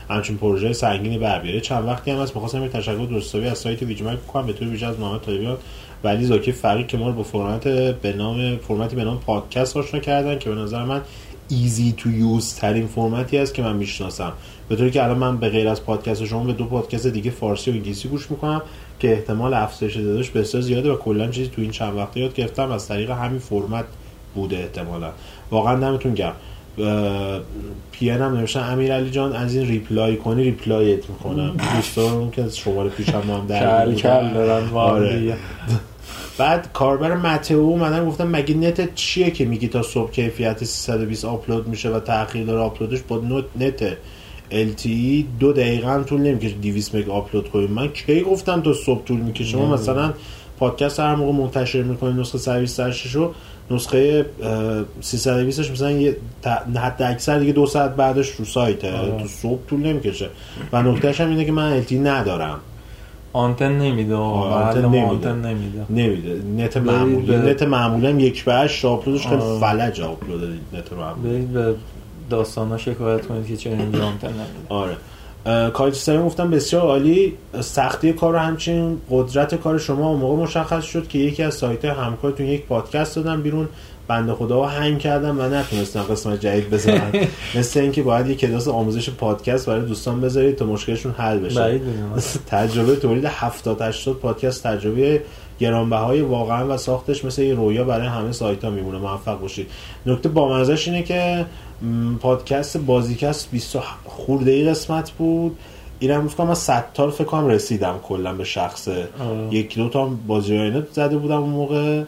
همچین 0.09 0.37
پروژه 0.37 0.73
سنگینی 0.73 1.17
بر 1.17 1.39
بیاره. 1.39 1.61
چند 1.61 1.85
وقتی 1.85 2.11
هم 2.11 2.17
هست 2.17 2.35
می‌خواستم 2.35 2.61
یه 2.61 2.69
تشکر 2.69 3.05
درستابی 3.05 3.47
از 3.47 3.57
سایت 3.57 3.81
ویجمک 3.81 4.27
کنم 4.27 4.45
به 4.45 4.53
طور 4.53 4.67
ویژه 4.67 4.87
از 4.87 4.99
محمد 4.99 5.21
طایبیان 5.21 5.57
و 6.03 6.07
علی 6.07 6.25
زاکی 6.25 6.51
فقی 6.51 6.83
که 6.83 6.97
ما 6.97 7.07
رو 7.07 7.13
با 7.13 7.23
فرمت 7.23 7.67
به 7.67 8.13
نام 8.13 8.57
فرمتی 8.57 8.95
به 8.95 9.03
نام 9.03 9.19
پادکست 9.19 9.77
آشنا 9.77 9.99
کردن 9.99 10.39
که 10.39 10.49
به 10.49 10.55
نظر 10.55 10.83
من 10.83 11.01
easy 11.49 11.93
to 11.97 12.11
use 12.11 12.55
ترین 12.55 12.87
فرمتی 12.87 13.37
است 13.37 13.53
که 13.53 13.61
من 13.61 13.75
می‌شناسم. 13.75 14.33
به 14.69 14.75
طوری 14.75 14.91
که 14.91 15.03
الان 15.03 15.17
من 15.17 15.37
به 15.37 15.49
غیر 15.49 15.67
از 15.67 15.83
پادکست 15.83 16.25
شما 16.25 16.43
به 16.43 16.53
دو 16.53 16.65
پادکست 16.65 17.07
دیگه 17.07 17.31
فارسی 17.31 17.71
و 17.71 17.73
انگلیسی 17.73 18.07
گوش 18.07 18.31
می‌کنم. 18.31 18.61
که 19.03 19.11
احتمال 19.11 19.53
افزایش 19.53 19.93
تعدادش 19.93 20.29
بسیار 20.29 20.63
زیاده 20.63 20.91
و 20.91 20.95
کلا 20.95 21.27
چیزی 21.27 21.49
تو 21.49 21.61
این 21.61 21.71
چند 21.71 21.97
وقته 21.97 22.19
یاد 22.19 22.33
گرفتم. 22.33 22.71
از 22.71 22.87
طریق 22.87 23.09
همین 23.09 23.39
فرمت 23.39 23.85
بوده 24.35 24.57
احتمالا. 24.57 25.11
واقعا 25.51 25.79
دمتون 25.79 26.13
گرم. 26.13 26.35
P.N 27.91 28.21
هم 28.21 28.37
نوشتن 28.37 28.71
امیر 28.71 28.93
علی 28.93 29.09
جان 29.09 29.33
از 29.33 29.55
این 29.55 29.67
reply 29.67 30.17
کنی 30.17 30.43
reply 30.43 30.98
ت 30.98 31.09
می‌کنم. 31.09 31.57
دوستان 31.75 32.31
که 32.31 32.43
از 32.43 32.57
شماره 32.57 32.89
پیشم 32.89 33.21
با 33.27 33.37
هم 33.37 33.47
در 33.47 33.85
کل 33.85 33.93
کل 33.93 34.33
دارن 34.33 34.69
با 34.69 34.87
هم 34.87 34.93
آره. 34.93 35.37
بعد 36.37 36.69
کاربر 36.73 37.15
متئو 37.15 37.59
اومدن 37.59 38.05
گفتم 38.05 38.27
مگه 38.27 38.55
نت 38.55 38.95
چیه 38.95 39.31
که 39.31 39.45
میگی 39.45 39.67
تا 39.67 39.81
صبح 39.81 40.11
کیفیت 40.11 40.63
320 40.63 41.25
آپلود 41.25 41.67
میشه 41.67 41.89
و 41.89 41.99
تاخیر 41.99 42.45
داره 42.45 42.61
آپلودش 42.61 42.99
با 43.07 43.21
نت 43.59 43.97
LTE 44.53 45.23
دو 45.39 45.53
دقیقه 45.53 45.87
هم 45.87 46.03
طول 46.03 46.21
نمی‌کشه 46.21 46.53
200 46.55 46.95
مگ 46.95 47.09
آپلود 47.09 47.49
کنیم. 47.49 47.71
من 47.71 47.87
کی 47.87 48.21
گفتم 48.21 48.61
تا 48.61 48.73
صبح 48.73 49.03
طول 49.05 49.19
می‌کشه؟ 49.19 49.43
شما 49.45 49.73
مثلا 49.73 50.13
پادکست 50.59 50.99
هر 50.99 51.15
موقع 51.15 51.31
منتشر 51.31 51.83
می‌کنید 51.83 52.19
نسخه 52.19 52.37
128 52.37 53.15
رو 53.15 53.33
نسخه 53.71 54.25
اه، 54.43 54.83
320 55.01 55.61
ش 55.61 55.71
مثلا 55.71 55.91
یه 55.91 56.15
حد 56.75 57.01
اکثر 57.01 57.39
دیگه 57.39 57.53
دو 57.53 57.65
ساعت 57.65 57.95
بعدش 57.95 58.29
رو 58.29 58.45
سایته 58.45 58.93
آره. 58.97 59.21
تو 59.21 59.27
صبح 59.27 59.59
طول 59.69 59.79
نمی‌کشه. 59.79 60.29
و 60.73 60.81
نکتهش 60.83 61.21
هم 61.21 61.29
اینه 61.29 61.45
که 61.45 61.51
من 61.51 61.83
LTE 61.83 61.93
ندارم. 61.93 62.59
آنتن 63.33 63.71
نمیده. 63.71 64.15
آنتن 64.15 64.81
ما 64.85 64.87
نمیده. 64.95 65.29
آنتن 65.29 65.45
نمیده. 65.45 65.85
نمیده. 65.89 66.41
نت 66.57 66.77
معمولی 66.77 67.25
به- 67.25 67.37
نت 67.37 67.63
معمولی 67.63 68.07
هم 68.07 68.19
یک 68.19 68.43
به 68.45 68.53
هشت 68.55 68.85
آپلودش 68.85 69.27
خیلی. 69.27 69.41
فلج 69.59 70.01
آپلود 70.01 70.43
نت 70.73 70.93
معمولی 70.93 71.45
به 71.45 71.75
داستانا 72.29 72.77
شکایت 72.77 73.27
کنید 73.27 73.59
که 73.59 73.69
آنتن 73.69 74.27
نمیده 74.27 74.69
آره. 74.69 74.97
کایت 75.69 75.93
سیستم 75.93 76.25
گفتم 76.25 76.51
بسیار 76.51 76.81
عالی. 76.81 77.33
سختی 77.61 78.13
کار 78.13 78.35
و 78.35 78.37
همچنین 78.37 79.01
قدرت 79.09 79.55
کار 79.55 79.77
شما 79.77 80.09
اون 80.09 80.19
موقع 80.19 80.43
مشخص 80.43 80.83
شد 80.83 81.07
که 81.07 81.19
یکی 81.19 81.43
از 81.43 81.53
سایت 81.53 81.85
همکارتون 81.85 82.45
یک 82.45 82.65
پادکست 82.65 83.15
دادن 83.15 83.41
بیرون. 83.41 83.69
بنده 84.07 84.33
خدا 84.33 84.65
هنگ 84.65 84.99
کردم 84.99 85.39
و 85.39 85.41
نتونستن 85.41 86.03
قسمت 86.03 86.39
جدید 86.39 86.69
بزنن 86.69 87.11
مثل 87.55 87.79
اینکه 87.79 88.03
باید 88.03 88.27
یک 88.27 88.39
کلاس 88.39 88.67
آموزش 88.67 89.09
پادکست 89.09 89.65
برای 89.65 89.85
دوستان 89.85 90.21
بذارید 90.21 90.55
تا 90.55 90.65
مشکلشون 90.65 91.11
حل 91.17 91.39
بشه. 91.39 91.81
تجربه 92.47 92.95
تولید 92.95 93.25
70 93.25 93.81
80 93.81 94.15
پادکست 94.15 94.63
تجربه 94.63 95.21
گرانبهای 95.59 96.21
واقعا 96.21 96.67
و 96.73 96.77
ساختش 96.77 97.25
مثل 97.25 97.41
یه 97.41 97.53
رویا 97.53 97.83
برای 97.83 98.07
همه 98.07 98.31
سایت 98.31 98.63
ها 98.63 98.69
میمونه. 98.69 98.97
موفق 98.97 99.39
باشید. 99.39 99.67
نکته 100.05 100.29
بامزش 100.29 100.87
اینه 100.87 101.03
که 101.03 101.45
پادکست 102.19 102.77
بازیکست 102.77 103.51
20 103.51 103.77
خورده 104.05 104.51
ای 104.51 104.69
قسمت 104.69 105.11
بود. 105.11 105.57
اینم 105.99 106.27
فکر 106.27 106.37
کنم 106.37 106.47
من 106.47 106.53
100 106.53 106.85
تا 106.93 107.11
فکر 107.11 107.23
کنم 107.23 107.47
رسیدم 107.47 107.99
کلا 108.03 108.33
به 108.33 108.43
شخصه 108.43 109.07
آره. 109.19 109.53
یک 109.53 109.77
دو 109.77 109.89
تا 109.89 110.05
هم 110.05 110.19
بازیایانه 110.27 110.87
زده 110.91 111.17
بودم 111.17 111.41
اون 111.41 111.49
موقع. 111.49 112.03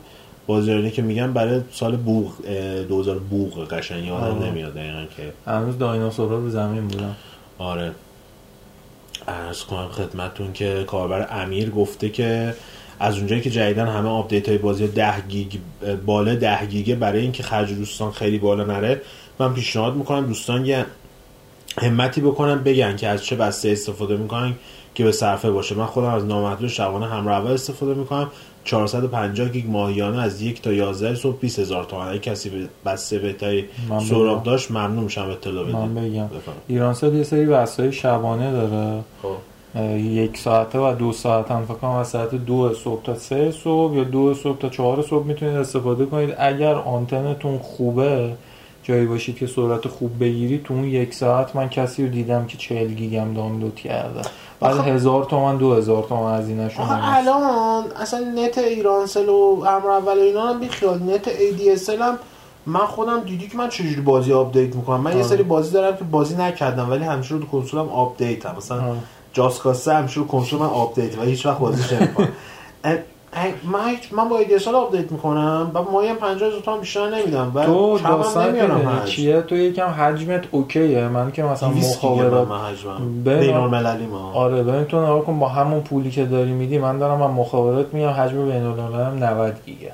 بازیایانه 0.48 0.92
که 0.92 1.02
میگم 1.02 1.34
برای 1.34 1.62
سال 1.72 1.96
بوغ 1.96 2.34
اه، 2.48 2.84
2000 2.84 3.20
بوغ 3.20 3.68
قشنگ 3.68 4.06
یادم. 4.06 4.44
نمیاد 4.44 4.74
دقیقا 4.74 5.06
که. 5.18 5.52
هنوز 5.52 5.78
دایناسورا 5.78 6.38
رو 6.38 6.50
زمین 6.50 6.88
بودن 6.88 7.16
آره. 7.58 7.92
ارز 9.28 9.64
کنم 9.64 9.88
خدمتتون 9.88 10.54
که 10.54 10.84
کاربر 10.88 11.28
امیر 11.44 11.70
گفته 11.70 12.10
که 12.10 12.54
از 13.00 13.18
اونجایی 13.18 13.42
که 13.42 13.50
جدیدن 13.50 13.88
همه 13.88 14.10
آپدیت 14.10 14.50
های 14.50 14.58
بازی 14.58 14.88
10 14.88 15.22
گیگ 15.30 15.54
بالا 16.06 16.36
10 16.36 16.66
گیگه 16.66 16.96
برای 16.96 17.22
اینکه 17.22 17.44
خرج 17.44 17.74
دوستان 17.74 18.12
خیلی 18.12 18.38
بالا 18.38 18.64
نره 18.64 19.02
من 19.40 19.54
پیشنهاد 19.54 19.96
می‌کنم 19.96 20.26
دوستان 20.26 20.66
یه 20.66 20.86
همتی 21.78 22.22
بکنن 22.22 22.64
بگن 22.64 22.96
که 22.96 23.08
از 23.08 23.26
چه 23.26 23.36
بسته 23.36 23.70
استفاده 23.70 24.18
می‌کنن 24.18 24.54
که 24.96 25.04
به 25.04 25.12
صرفه 25.12 25.52
باشه 25.52 25.76
من 25.76 25.86
خودم 25.86 26.08
از 26.08 26.26
نامحدود 26.26 26.70
شبانه 26.70 27.06
همراه 27.06 27.42
اول 27.42 27.52
استفاده 27.52 27.94
می‌کنم 27.94 28.32
450 28.66 29.50
گیگ 29.50 29.68
ماهیانه 29.68 30.22
از 30.22 30.42
یک 30.42 30.62
تا 30.62 30.74
11 30.74 31.16
صبح 31.16 31.40
20 31.40 31.60
هزار 31.60 31.84
تومن 31.84 32.08
اگه 32.08 32.20
کسی 32.20 32.50
به 32.50 32.68
بسته 32.86 33.36
من 33.90 34.00
سراغ. 34.00 34.44
داشت 34.44 34.72
ممنون 34.72 35.04
میشم 35.04 35.30
اطلاع 35.30 35.64
بدید 35.64 35.76
من 35.76 35.96
بگم. 35.96 36.30
ایرانسل 36.68 37.14
یه 37.14 37.24
سری 37.24 37.46
وسایل 37.46 37.92
شبانه 37.92 38.52
داره 38.52 39.04
خب. 39.22 39.36
یک 39.84 40.38
ساعته 40.38 40.80
و 40.80 40.96
دو 40.96 41.12
ساعت 41.12 41.52
هم 41.52 41.66
فکر 41.66 41.74
کنم 41.74 41.90
از 41.90 42.08
ساعت 42.08 42.36
دو 42.36 42.74
صبح 42.74 43.04
تا 43.04 43.16
سه 43.16 43.52
صبح 43.52 43.96
یا 43.96 44.04
دو 44.04 44.34
صبح 44.34 44.58
تا 44.58 44.70
چهار 44.70 45.02
صبح 45.02 45.26
می‌تونید 45.26 45.56
استفاده 45.56 46.06
کنید 46.06 46.36
اگر 46.40 46.76
آنتنتون 46.76 47.58
خوبه 47.58 48.34
جایی 48.84 49.06
باشید 49.06 49.38
که 49.38 49.48
سرعت 49.48 49.88
خوب 49.88 50.20
بگیرید 50.20 50.64
تو 50.64 50.74
اون 50.74 50.84
یک 50.84 51.14
ساعت 51.14 51.56
من 51.56 51.70
کسی 51.70 52.04
رو 52.04 52.12
دیدم 52.12 52.46
که 52.46 52.58
40 52.58 52.94
گیگم 52.94 53.34
دانلود 53.34 53.76
کرده 53.76 54.22
بعد 54.60 54.78
هزار 54.78 55.26
تومن 55.26 55.58
دو 55.58 55.74
هزار 55.74 56.04
تومن 56.04 56.22
آخه 56.22 56.84
هست. 56.84 57.28
الان 57.28 57.84
اصلا 58.02 58.20
نت 58.20 58.58
ایرانسل 58.58 59.30
و 59.30 59.64
همراه 59.68 59.90
اول 59.90 60.18
اینا 60.20 60.48
هم 60.48 60.60
بیخیال 60.60 61.00
نت 61.04 61.26
ADSL 61.26 62.02
هم 62.02 62.20
من 62.66 62.86
خودم 62.86 63.20
دیدی 63.20 63.48
که 63.48 63.58
من 63.58 63.70
چجوری 63.70 64.02
بازی 64.02 64.34
آپدیت 64.34 64.76
می‌کنم 64.76 65.02
من 65.02 65.12
یه 65.12 65.18
آره. 65.18 65.28
سری 65.28 65.44
بازی 65.44 65.74
دارم 65.74 65.98
که 65.98 66.04
بازی 66.04 66.36
نکردم 66.36 66.90
ولی 66.90 67.04
همیشه 67.04 67.36
رو 67.36 67.46
کنسولم 67.46 67.90
آپدیت 67.90 68.46
هم 68.46 68.56
مثلا 68.58 68.82
آره. 68.82 69.00
Just 69.36 69.60
Cause 69.60 69.88
ه 69.88 69.94
همیشه 69.94 70.20
رو 70.20 70.28
کنسول 70.28 70.60
من 70.60 70.66
آپدیت 70.66 71.18
و 71.18 71.22
هیچ 71.22 71.46
وقت 71.46 71.60
بازیش 71.60 71.94
نمی‌کنم. 71.94 72.28
من 73.64 73.96
من 74.12 74.30
با 74.30 74.40
ADSL 74.42 74.68
آپدیت 74.68 75.12
می‌کنم 75.12 75.72
و 75.74 75.82
ماهی 75.82 76.08
هم 76.08 76.16
50 76.16 76.50
هزار 76.50 76.62
تومن 76.62 76.80
بیشتر 76.80 77.10
نمیدم 77.10 77.52
و 77.56 77.66
تو 77.66 77.98
هم 77.98 78.16
داستان 78.18 78.50
نمیارم. 78.50 79.04
چیه؟ 79.06 79.42
تو 79.42 79.56
یکم 79.56 79.88
حجمت 79.88 80.44
اوکیه. 80.52 81.08
من 81.08 81.32
که 81.32 81.44
مثلا 81.44 81.70
200 81.70 82.02
گیگه 82.02 82.14
مخابرات 82.14 82.48
بین- 83.26 83.54
المللی 83.56 84.06
ما. 84.06 84.32
آره 84.34 84.64
ببین 84.64 84.84
تو 84.86 85.04
نگاه 85.04 85.22
کن 85.26 85.40
با 85.40 85.48
همون 85.50 85.82
پولی 85.82 86.12
که 86.12 86.26
داری 86.26 86.52
میدی 86.52 86.78
من 86.78 86.98
دارم 86.98 87.18
من 87.20 87.32
مخابرات 87.32 87.94
میگم 87.94 88.10
حجم 88.10 88.46
بین 88.46 88.64
المللم 88.64 89.24
90 89.24 89.56
گیگه 89.66 89.92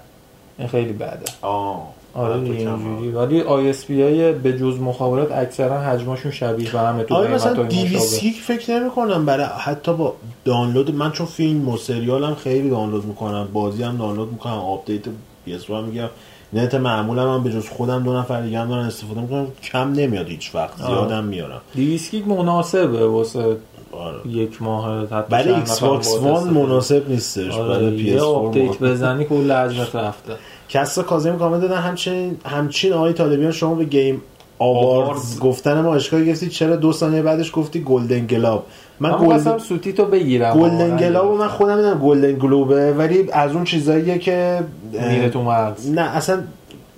این 0.59 0.67
خیلی 0.67 0.93
بده. 0.93 1.19
آه. 1.41 1.81
آره 2.13 2.39
دیگه 2.39 2.69
اینجوری 2.69 3.11
ولی 3.11 3.41
ISP 3.41 4.01
های 4.01 4.31
به 4.33 4.57
جز 4.57 4.79
مخابرات 4.79 5.31
اکثرا 5.31 5.81
حجمشون 5.81 6.31
شبیه 6.31 6.71
به 6.71 6.79
همه 6.79 7.03
تو 7.03 7.15
آره 7.15 7.33
مثلا 7.33 7.53
قیمت‌های 7.53 7.83
200 7.89 7.95
مشابه. 7.95 8.21
گیگ 8.21 8.33
فکر 8.33 8.79
نمی 8.79 8.89
کنم 8.89 9.25
برای 9.25 9.45
حتی 9.45 9.93
با 9.93 10.13
دانلود 10.45 10.95
من 10.95 11.11
چون 11.11 11.25
فیلم 11.25 11.69
و 11.69 11.77
سریال 11.77 12.23
هم 12.23 12.35
خیلی 12.35 12.69
دانلود 12.69 13.05
می‌کنم 13.05 13.47
بازی 13.53 13.83
هم 13.83 13.97
دانلود 13.97 14.31
می‌کنم 14.31 14.53
آپدیت 14.53 15.01
PS 15.47 15.65
رو 15.67 15.75
هم 15.75 15.83
میگم 15.83 16.09
نت 16.53 16.75
معمولم 16.75 17.33
هم 17.33 17.43
به 17.43 17.51
جز 17.51 17.69
خودم 17.69 18.03
دو 18.03 18.13
نفر 18.17 18.41
دیگه 18.41 18.59
هم 18.59 18.69
دارن 18.69 18.85
استفاده 18.85 19.21
می‌کنم 19.21 19.47
کم 19.63 19.93
نمیاد 19.93 20.27
هیچ 20.27 20.55
وقت. 20.55 20.77
زیادم 20.77 21.23
میارم 21.23 21.61
200 21.75 22.11
گیگ 22.11 22.27
مناسبه 22.27 23.07
واسه 23.07 23.57
آره. 23.91 24.27
یک 24.27 24.61
ماه 24.61 25.05
حتی 25.05 25.25
برای 25.29 25.53
Xbox 25.53 26.15
با 26.15 26.33
One. 26.33 26.49
مناسب 26.49 27.09
نیستش 27.09 27.53
آره، 27.53 27.69
برای 27.69 27.97
PS 27.97 28.21
آپدیت 28.21 28.79
بزنی 28.79 29.25
کل 29.25 29.51
حجمت 29.51 29.95
رفته 29.95 30.33
کسا 30.71 31.03
کاظمی 31.03 31.37
کامنت 31.37 31.61
دادن. 31.61 31.77
همچنین 31.77 32.37
همچین 32.45 32.93
آقای 32.93 33.13
طالبیان 33.13 33.51
شما 33.51 33.75
به 33.75 33.85
Game 33.85 34.21
Awards. 34.59 35.39
گفتن 35.39 35.81
ما 35.81 35.95
اشکال 35.95 36.25
گرفتی 36.25 36.49
چرا 36.49 36.75
دو 36.75 36.93
ثانیه 36.93 37.21
بعدش 37.21 37.51
گفتی 37.53 37.81
Golden 37.81 38.25
گلاب؟ 38.25 38.65
من 38.99 39.17
Golden 39.21 39.57
سوتی 39.57 39.93
تو 39.93 40.05
بگیرم. 40.05 40.53
Golden. 40.53 40.97
گلاب 40.97 41.37
من 41.37 41.47
خودم 41.47 41.75
می‌دونم 41.75 41.99
Golden 41.99 42.39
Globe 42.39 42.84
ه 42.84 42.93
ولی 42.93 43.31
از 43.31 43.51
اون 43.51 43.63
چیزاییه 43.63 44.17
که 44.17 44.59
میره 44.91 45.29
تو 45.29 45.41
مغز 45.41 45.89
نه 45.89 46.01
اصلا 46.01 46.43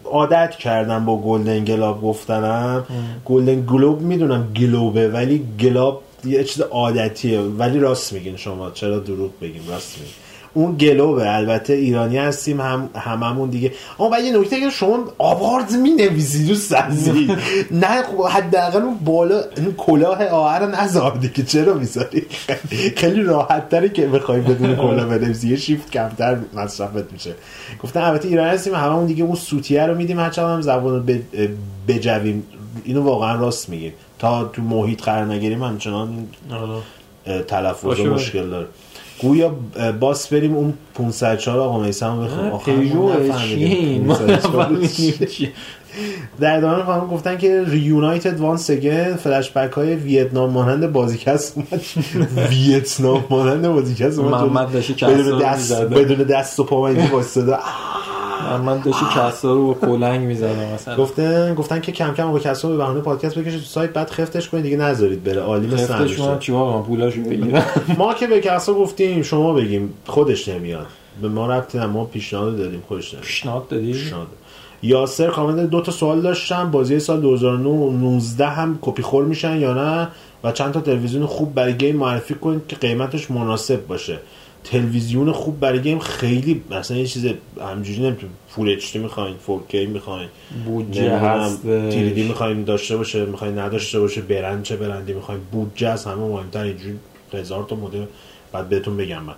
عادت 0.06 0.52
کردم 0.52 1.06
با 1.06 1.18
Golden 1.18 1.64
گلاب 1.64 2.02
گفتنم. 2.02 2.84
Golden 3.26 3.66
Globe 3.66 4.02
می‌دونم 4.02 4.54
Globe 4.54 5.00
ه 5.00 5.10
ولی 5.10 5.46
گلاب 5.60 6.02
یه 6.26 6.44
چیز 6.44 6.62
عادتیه. 6.62 7.40
ولی 7.40 7.80
راست 7.80 8.14
میگین 8.14 8.38
شما 8.38 8.72
چرا 8.72 9.00
دروغ 9.00 9.32
بگیم؟ 9.42 9.62
راست 9.70 9.98
میگین. 9.98 10.14
اون 10.54 10.76
Globe 10.78 11.19
ه. 11.19 11.36
البته 11.36 11.74
ایرانی 11.74 12.18
هستیم 12.18 12.62
هم 12.62 12.90
هممون 12.96 13.50
دیگه. 13.50 13.72
اما 14.00 14.20
یه 14.20 14.38
نکته 14.38 14.60
که 14.60 14.70
شما 14.70 15.00
آواردز 15.18 15.76
می 15.76 15.92
نویسی 15.92 16.50
رو 16.50 16.56
سازی 16.56 17.38
نه 17.72 18.04
خب 18.04 18.28
حداقل 18.28 18.82
اون 18.82 18.98
بالا 19.06 19.42
اون 19.58 19.74
کلاه 19.78 20.24
آهر 20.24 20.60
رو 20.60 20.68
نذار 20.68 21.18
دیگه 21.18 21.44
چرا 21.44 21.74
می‌ذاری؟ 21.74 22.26
خیلی 22.96 23.24
راحت 23.24 23.70
تره 23.70 23.90
که 23.90 24.08
بخوای 24.08 24.42
بدون 24.42 24.76
کلاه 24.76 25.06
بنویسی. 25.06 25.50
یه 25.50 25.56
شیفت 25.56 25.92
کمتر 25.92 26.38
مصرفت 26.54 27.12
میشه. 27.12 27.34
گفتن 27.84 28.02
البته 28.02 28.28
ایرانی 28.28 28.50
هستیم 28.50 28.76
هممون 28.76 29.06
دیگه 29.06 29.24
اون 29.24 29.36
سوتیه 29.36 29.86
رو 29.86 29.96
میدیم. 29.96 30.20
هرچند 30.20 30.46
هم 30.46 30.62
زبان 30.62 30.96
رو 30.96 31.16
بجویم. 31.88 32.44
اینو 32.84 33.02
واقعا 33.02 33.40
راست 33.40 33.70
میگیم 33.70 33.94
تا 34.20 34.44
تو 34.44 34.62
محیط 34.62 35.02
قرار 35.02 35.26
نگیریم 35.26 35.64
همچنان 35.64 36.28
تلفظ. 37.48 38.00
مشکل 38.00 38.50
داره. 38.50 38.68
گویا 39.24 39.56
باس 40.00 40.28
بریم 40.34 40.56
اون 40.56 40.74
504 40.96 41.60
آقا 41.60 41.80
میسم 41.80 42.26
بخوام 42.26 42.52
آخر 42.52 42.76
پیجو 42.76 43.02
ما 43.02 43.14
نفهمیدیم 43.14 43.68
چین. 43.70 44.06
ما 44.06 44.16
504 44.16 44.72
نفهمیدیم 44.72 45.28
چیه. 45.28 45.52
در 46.40 46.58
ادامه 46.58 46.84
خانم 46.84 47.08
گفتن 47.08 47.38
که 47.38 47.64
ریونایتد 47.68 48.40
وان 48.40 48.58
سگن 48.58 49.16
فلش 49.16 49.52
بک 49.52 49.72
های 49.72 49.96
ویتنام 49.96 50.50
مانند 50.50 50.92
بازیکست 50.92 51.58
اومد. 51.58 51.82
ویتنام 52.52 53.26
مانند 53.30 53.68
بازیکست 53.68 54.20
اومد. 54.20 54.34
محمد 54.34 54.72
داشتی 54.72 54.94
کسا 54.94 55.14
بدون 55.14 55.40
دست. 55.40 55.82
بدون 55.82 56.18
دست 56.18 56.60
و 56.60 56.64
پا 56.64 56.82
من 56.82 57.10
وایساده. 57.12 57.58
من 58.62 58.80
داشتی 58.80 59.06
کسا 59.16 59.54
رو 59.54 59.74
با 59.74 59.88
کلنگ 59.88 60.22
می‌زدم 60.22 60.74
مثلا. 60.74 60.96
گفتن 60.96 61.54
گفتن 61.56 61.82
که 61.82 61.92
کم 61.92 62.14
کم 62.14 62.32
با 62.32 62.40
کسا 62.40 62.70
به 62.70 62.78
بهونه 62.78 63.00
پادکست 63.00 63.40
بکشید 63.40 63.60
تو 63.60 63.66
سایت 63.66 63.94
بعد 63.94 64.10
خفتش 64.10 64.50
کنید 64.50 64.64
دیگه 64.64 64.78
نذارید 64.78 65.24
بره. 65.24 65.42
عالی 65.42 65.68
مثل 65.68 65.94
خفتش. 65.94 66.18
کنم 66.18 66.40
چیکار 66.40 66.72
کنم؟ 66.74 66.84
پولاشو 66.84 67.22
بگیرم 67.22 67.66
ما 67.98 68.14
که 68.14 68.28
به 68.28 68.40
کسا 68.42 68.74
گفتیم 68.74 69.22
شما 69.22 69.54
بگیم. 69.54 69.94
خودش 70.06 70.48
نمیاد. 70.48 70.88
به 71.22 71.28
ما 71.30 71.48
ربطی. 71.48 71.80
ما 71.80 72.06
پیشنهاد 72.06 72.58
دادیم 72.58 72.84
خودش 72.88 73.14
نمیاد. 73.14 73.26
پیشنهاد 73.26 73.68
دادی؟ 73.68 73.94
پیشنهاد. 73.94 74.28
یاسر 74.84 75.28
کامنت 75.28 75.70
دو 75.70 75.82
تا 75.82 75.92
سوال 75.92 76.22
داشتم. 76.22 76.72
بازی 76.72 77.00
سال 77.00 77.22
2019 77.22 78.48
هم 78.48 78.80
کپی 78.82 79.02
خور 79.02 79.26
میشن 79.26 79.58
یا 79.58 79.74
نه؟ 79.74 80.08
و 80.44 80.52
چند 80.52 80.74
تا 80.74 80.82
تلویزیون 80.82 81.26
خوب 81.26 81.54
برای 81.54 81.74
game 81.74 81.96
معرفی 81.96 82.34
کنید 82.34 82.68
که 82.68 82.76
قیمتش 82.76 83.32
مناسب 83.32 83.88
باشه. 83.88 84.20
تلویزیون 84.64 85.32
خوب 85.32 85.60
برای 85.60 85.82
game 85.82 86.00
خیلی 86.00 86.62
مثلا 86.72 86.98
یه 86.98 87.06
چیز 87.06 87.26
همینجوری 87.62 88.00
نمیتون 88.00 88.30
full 88.48 88.70
HD 88.70 89.00
می‌خواین 89.00 89.36
4K 89.48 89.76
می‌خواین 89.76 90.30
بودجه 90.66 91.18
هست 91.18 91.62
3D 91.62 92.24
می‌خواین 92.24 92.64
داشته 92.64 92.98
باشه 92.98 93.26
می‌خواین 93.26 93.60
نداشته 93.60 94.00
باشه 94.00 94.22
برند 94.22 94.64
چه 94.64 94.76
برندی 94.76 95.14
می‌خواین 95.14 95.42
بودجه 95.52 95.88
از 95.88 96.06
همه 96.06 96.16
مهمتر 96.16 96.64
اینجوری 96.64 97.00
هزار 97.34 97.64
تا 97.64 97.76
مدل 97.76 98.06
بعد 98.54 98.70
بهتون 98.70 98.98
بگم 98.98 99.22
من 99.24 99.34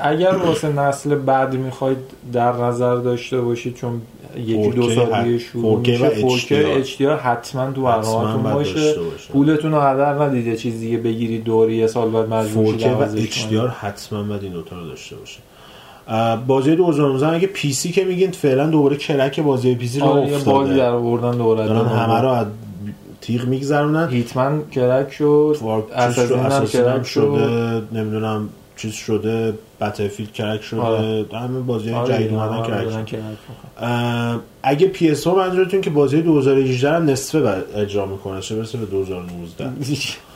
اگر 0.00 0.36
واسه 0.36 0.72
نسل 0.72 1.14
بعد 1.14 1.54
می‌خواید 1.54 1.98
در 2.32 2.52
نظر 2.52 2.94
داشته 2.94 3.40
باشید 3.40 3.74
چون 3.74 4.00
یکی 4.36 4.70
4K 4.70 4.74
دو 4.74 4.90
سال 4.90 5.24
دیگه 5.24 5.38
شروع 5.38 5.82
4K 5.84 5.88
میشه 5.88 6.06
و 6.06 6.38
4K 6.38 6.84
HDR. 6.84 6.86
HDR 6.86 7.22
حتما 7.22 7.72
تو 7.72 7.82
برنامه‌تون 7.82 8.42
باشه. 8.42 8.94
پولتون 9.32 9.72
رو 9.72 9.80
هدر 9.80 10.22
ندید 10.22 10.46
یه 10.46 10.56
چیز 10.56 10.80
دیگه 10.80 10.96
بگیرید 10.98 11.44
دوری 11.44 11.76
یه 11.76 11.86
سال 11.86 12.10
بعد 12.10 12.28
مجبور 12.28 12.74
4K 12.78 13.32
شید 13.32 13.52
و. 13.52 13.68
HDR 13.68 13.70
حتما 13.70 14.22
باید 14.22 14.42
این 14.42 14.52
دوتا 14.52 14.76
رو 14.76 14.86
داشته 14.86 15.16
باشه 15.16 15.38
بازی 16.46 16.76
2019 16.76 17.28
اگه 17.28 17.46
PC 17.46 17.92
که 17.92 18.04
میگین 18.04 18.30
فعلا 18.30 18.66
دوباره 18.66 18.96
کرک 18.96 19.40
بازی 19.40 19.74
PC 19.74 20.00
رو 20.00 20.06
آره 20.06 20.20
باگی 20.20 20.30
در 20.30 20.36
افتاده 20.44 20.88
آوردن 20.88 21.38
دوباره 21.38 21.66
دارن 21.66 21.86
همه 21.86 22.20
رو 22.20 22.28
از 22.28 22.46
تیغ 23.20 23.44
میگذرونن 23.44 24.08
Hitman 24.08 24.62
کرک 24.70 25.12
شد 25.12 25.56
Assassin 25.94 26.84
هم 26.84 27.02
شده 27.02 27.82
نمی‌دونم 27.92 28.48
چیز 28.76 28.92
شده 28.92 29.54
Battlefield 29.80 30.32
کرک 30.32 30.62
شده 30.62 30.80
آره. 30.80 31.26
همه 31.32 31.60
بازی 31.60 31.92
آره 31.92 32.14
جدید 32.14 32.34
اومدن 32.34 32.62
کرک 32.62 32.84
دارن 32.84 33.04
شد 33.04 33.10
کرک 33.10 33.22
می‌کنن. 33.22 33.88
اه، 33.88 34.40
اگه 34.62 34.86
PS 34.86 35.26
منظورتون 35.26 35.80
که 35.80 35.90
بازی 35.90 36.22
2018 36.22 36.90
هم 36.90 37.10
نصفه 37.10 37.64
اجرا 37.74 38.06
می‌کنه 38.06 38.40
چه 38.40 38.56
برسه 38.56 38.78
به 38.78 38.86
2019 38.86 39.64
آره. 39.64 39.72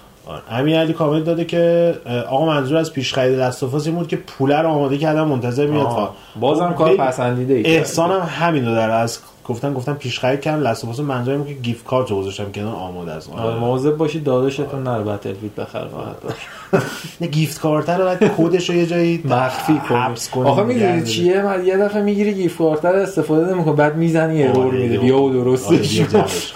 امیر 0.51 0.79
علی 0.79 0.93
کامنت 0.93 1.25
داده 1.25 1.45
که 1.45 1.95
آقا 2.29 2.47
منظور 2.47 2.77
از 2.77 2.93
پیش 2.93 3.15
خرید 3.15 3.39
Last 3.39 3.63
of 3.63 3.75
Us 3.75 3.87
این 3.87 3.97
بود 3.97 4.09
که 4.09 4.17
پوله 4.17 4.59
رو 4.59 4.69
آماده 4.69 4.99
کردم 4.99 5.29
منتظر 5.29 5.67
میاد. 5.67 5.87
فقط. 5.87 6.09
بازم 6.41 6.71
خب، 6.71 6.75
کار 6.75 6.97
پسندیده 6.97 7.55
ای 7.55 7.65
احسانم 7.77 8.21
همین 8.21 8.67
رو 8.67 8.75
داره 8.75 8.93
از 8.93 9.19
گفتن 9.45 9.75
گفتن 9.75 9.95
پیش 9.95 10.19
خرید 10.19 10.41
کردم 10.41 10.63
Last 10.63 10.82
of 10.82 10.91
Us 10.91 11.01
منظورم 11.01 11.43
اینه 11.43 11.55
که 11.55 11.61
gift 11.61 11.87
card 11.87 12.11
رو 12.11 12.17
گذاشتم 12.17 12.53
کنار 12.53 12.75
آماده 12.75 13.13
است 13.13 13.31
آره. 13.33 13.59
مواظب 13.59 13.97
باشید 13.97 14.25
داداشتون 14.25 14.83
نره 14.83 15.03
Battlefield 15.03 15.55
بخره 15.55 15.89
فقط 15.89 16.83
نه 17.21 17.27
gift 17.27 17.61
card 17.61 17.91
رو 17.91 18.05
باید 18.05 18.19
کدش 18.19 18.71
رو 18.71 18.77
یه 18.77 18.87
جایی 18.87 19.23
مخفی 19.25 19.81
کنی. 19.89 20.49
آخه 20.49 20.63
می‌دونی 20.63 21.03
چیه؟ 21.03 21.43
من 21.43 21.65
یه 21.65 21.77
دفعه 21.77 22.03
می‌گیری 22.03 22.35
gift 22.35 22.59
card 22.59 22.85
رو 22.85 22.99
استفاده 22.99 23.55
نمی‌کنه 23.55 23.75
بعد 23.75 23.97
می‌زنی. 23.97 24.43
error 24.43 24.67
آره، 24.67 24.79
میده 24.79 24.99
بیا 24.99 25.19
و 25.19 25.29
آره، 25.29 25.35
درستش 25.35 26.55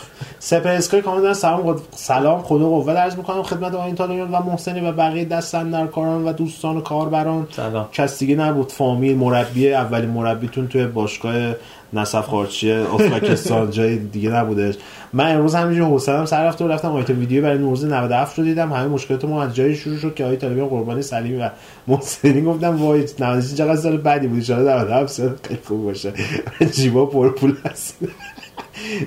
اسکای 0.53 1.03
کامنت 1.03 1.23
دارن 1.23 1.35
سلام 1.35 1.63
خود 1.63 1.83
سلام 1.97 2.43
خدا 2.43 2.69
قوت. 2.69 2.97
عرض 2.97 3.17
می‌کنم 3.17 3.43
خدمت 3.43 3.75
آقای 3.75 4.21
و 4.21 4.41
محسنی 4.41 4.81
و 4.81 4.93
بقیه 4.93 5.25
دست 5.25 5.71
اندر 5.71 5.87
کاران 5.87 6.25
و 6.25 6.33
دوستان 6.33 6.77
و 6.77 6.81
کاربران. 6.81 7.49
سلام. 7.57 7.89
کس 7.93 8.19
دیگه 8.19 8.37
نبود. 8.37 8.73
فامیل 8.73 9.17
مربی 9.17 9.73
اولین 9.73 10.11
مربیتون 10.11 10.69
توی 10.69 10.87
باشگاه 10.87 11.55
نصف 11.93 12.27
خارچی 12.27 12.73
ازبکستان. 12.73 13.71
جای 13.77 13.99
دیگه 13.99 14.31
نبودش. 14.31 14.75
من 15.13 15.35
امروز 15.35 15.55
همینجوری 15.55 15.91
حوصله‌ام 15.91 16.25
سر 16.27 16.47
رفت 16.47 16.63
و 16.63 16.69
رفتم 16.69 16.93
آیتم 16.93 17.19
ویدیو 17.19 17.43
برای 17.43 17.59
نوروز 17.59 17.85
97 17.85 18.39
رو 18.39 18.45
دیدم. 18.45 18.73
همه 18.73 18.87
مشکلات 18.87 19.25
ما 19.25 19.43
از 19.43 19.55
جایی 19.55 19.75
شروع 19.77 19.99
شد 19.99 20.15
که 20.15 20.25
آقای 20.25 20.37
طالبیان 20.37 20.69
قربانی 20.69 21.03
سلیمی 21.03 21.37
و 21.37 21.51
محسنی 21.89 22.43
گفتم 22.43 22.77
وای 22.77 23.01
96 23.19 23.55
چقدر 23.55 23.77
سال 23.77 23.97
بعدی 23.97 24.27
بود؟ 24.27 24.37
ان 24.37 24.45
شاء 24.45 24.59
الله 24.59 24.75
97 24.75 25.13
سال 25.13 25.35
خیلی 25.43 25.61
خوب 25.65 25.85
باشه. 25.85 26.13
جیبا 26.75 27.07
پر 27.07 27.29
پول 27.29 27.57
هست. 27.65 27.97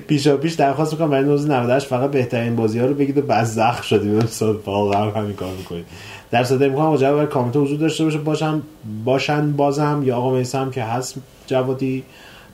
پیشا 0.06 0.36
پیش 0.36 0.54
درخواست 0.54 0.92
می‌کنم 0.92 1.10
برای 1.10 1.24
نوروز 1.24 1.50
98 1.50 1.86
فقط 1.86 2.10
بهترین 2.10 2.56
بازی 2.56 2.78
ها 2.78 2.86
رو 2.86 2.94
بگید 2.94 3.18
و 3.18 3.22
بعد 3.22 3.44
زخ 3.44 3.82
شدیم 3.82 4.14
امسال 4.14 4.58
واقعا 4.66 5.10
همین 5.10 5.32
کار 5.32 5.54
می‌کنید. 5.56 5.84
در 6.30 6.44
صدر 6.44 6.68
می‌کنم 6.68 6.90
با 6.90 6.96
جواب 6.96 7.14
برای 7.14 7.26
کامنت 7.26 7.56
حضور 7.56 7.78
داشته 7.78 8.04
باشه. 8.04 8.18
باشم 8.18 8.62
باشن 9.04 9.52
بازم 9.52 10.02
یا 10.04 10.16
آقا 10.16 10.34
میسم 10.34 10.70
که 10.70 10.82
هست 10.82 11.14
جوادی. 11.46 12.04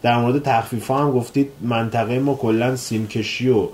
در 0.03 0.19
مورد 0.19 0.43
تخفیف 0.43 0.91
هم 0.91 1.11
گفتید 1.11 1.51
منطقه 1.61 2.19
ما 2.19 2.35
کلا 2.35 2.77
سیمکشی 2.77 3.49
و 3.49 3.69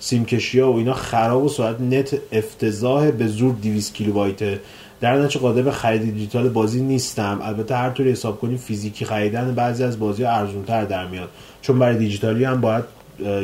سیمکشی 0.00 0.60
ها 0.60 0.72
و 0.72 0.76
اینا 0.76 0.94
خراب 0.94 1.44
و 1.44 1.48
سرعت 1.48 1.80
نت 1.80 2.18
افتضاح 2.32 3.10
به 3.10 3.26
زور 3.26 3.54
200 3.54 3.94
کیلوبایت. 3.94 4.58
در 5.00 5.18
نتیجه 5.18 5.40
قادر 5.40 5.62
به 5.62 5.70
خرید 5.70 6.02
دیجیتال 6.02 6.48
بازی 6.48 6.80
نیستم. 6.80 7.40
البته 7.42 7.76
هر 7.76 7.90
طوری 7.90 8.10
حساب 8.10 8.40
کنیم 8.40 8.56
فیزیکی 8.56 9.04
خریدن 9.04 9.54
بعضی 9.54 9.84
از 9.84 9.98
بازی 9.98 10.22
ها 10.22 10.30
ارزونتر 10.30 10.84
در 10.84 11.06
میاد. 11.06 11.28
چون 11.66 11.78
برای 11.78 11.96
دیجیتالی 11.96 12.44
هم 12.44 12.60
باید 12.60 12.84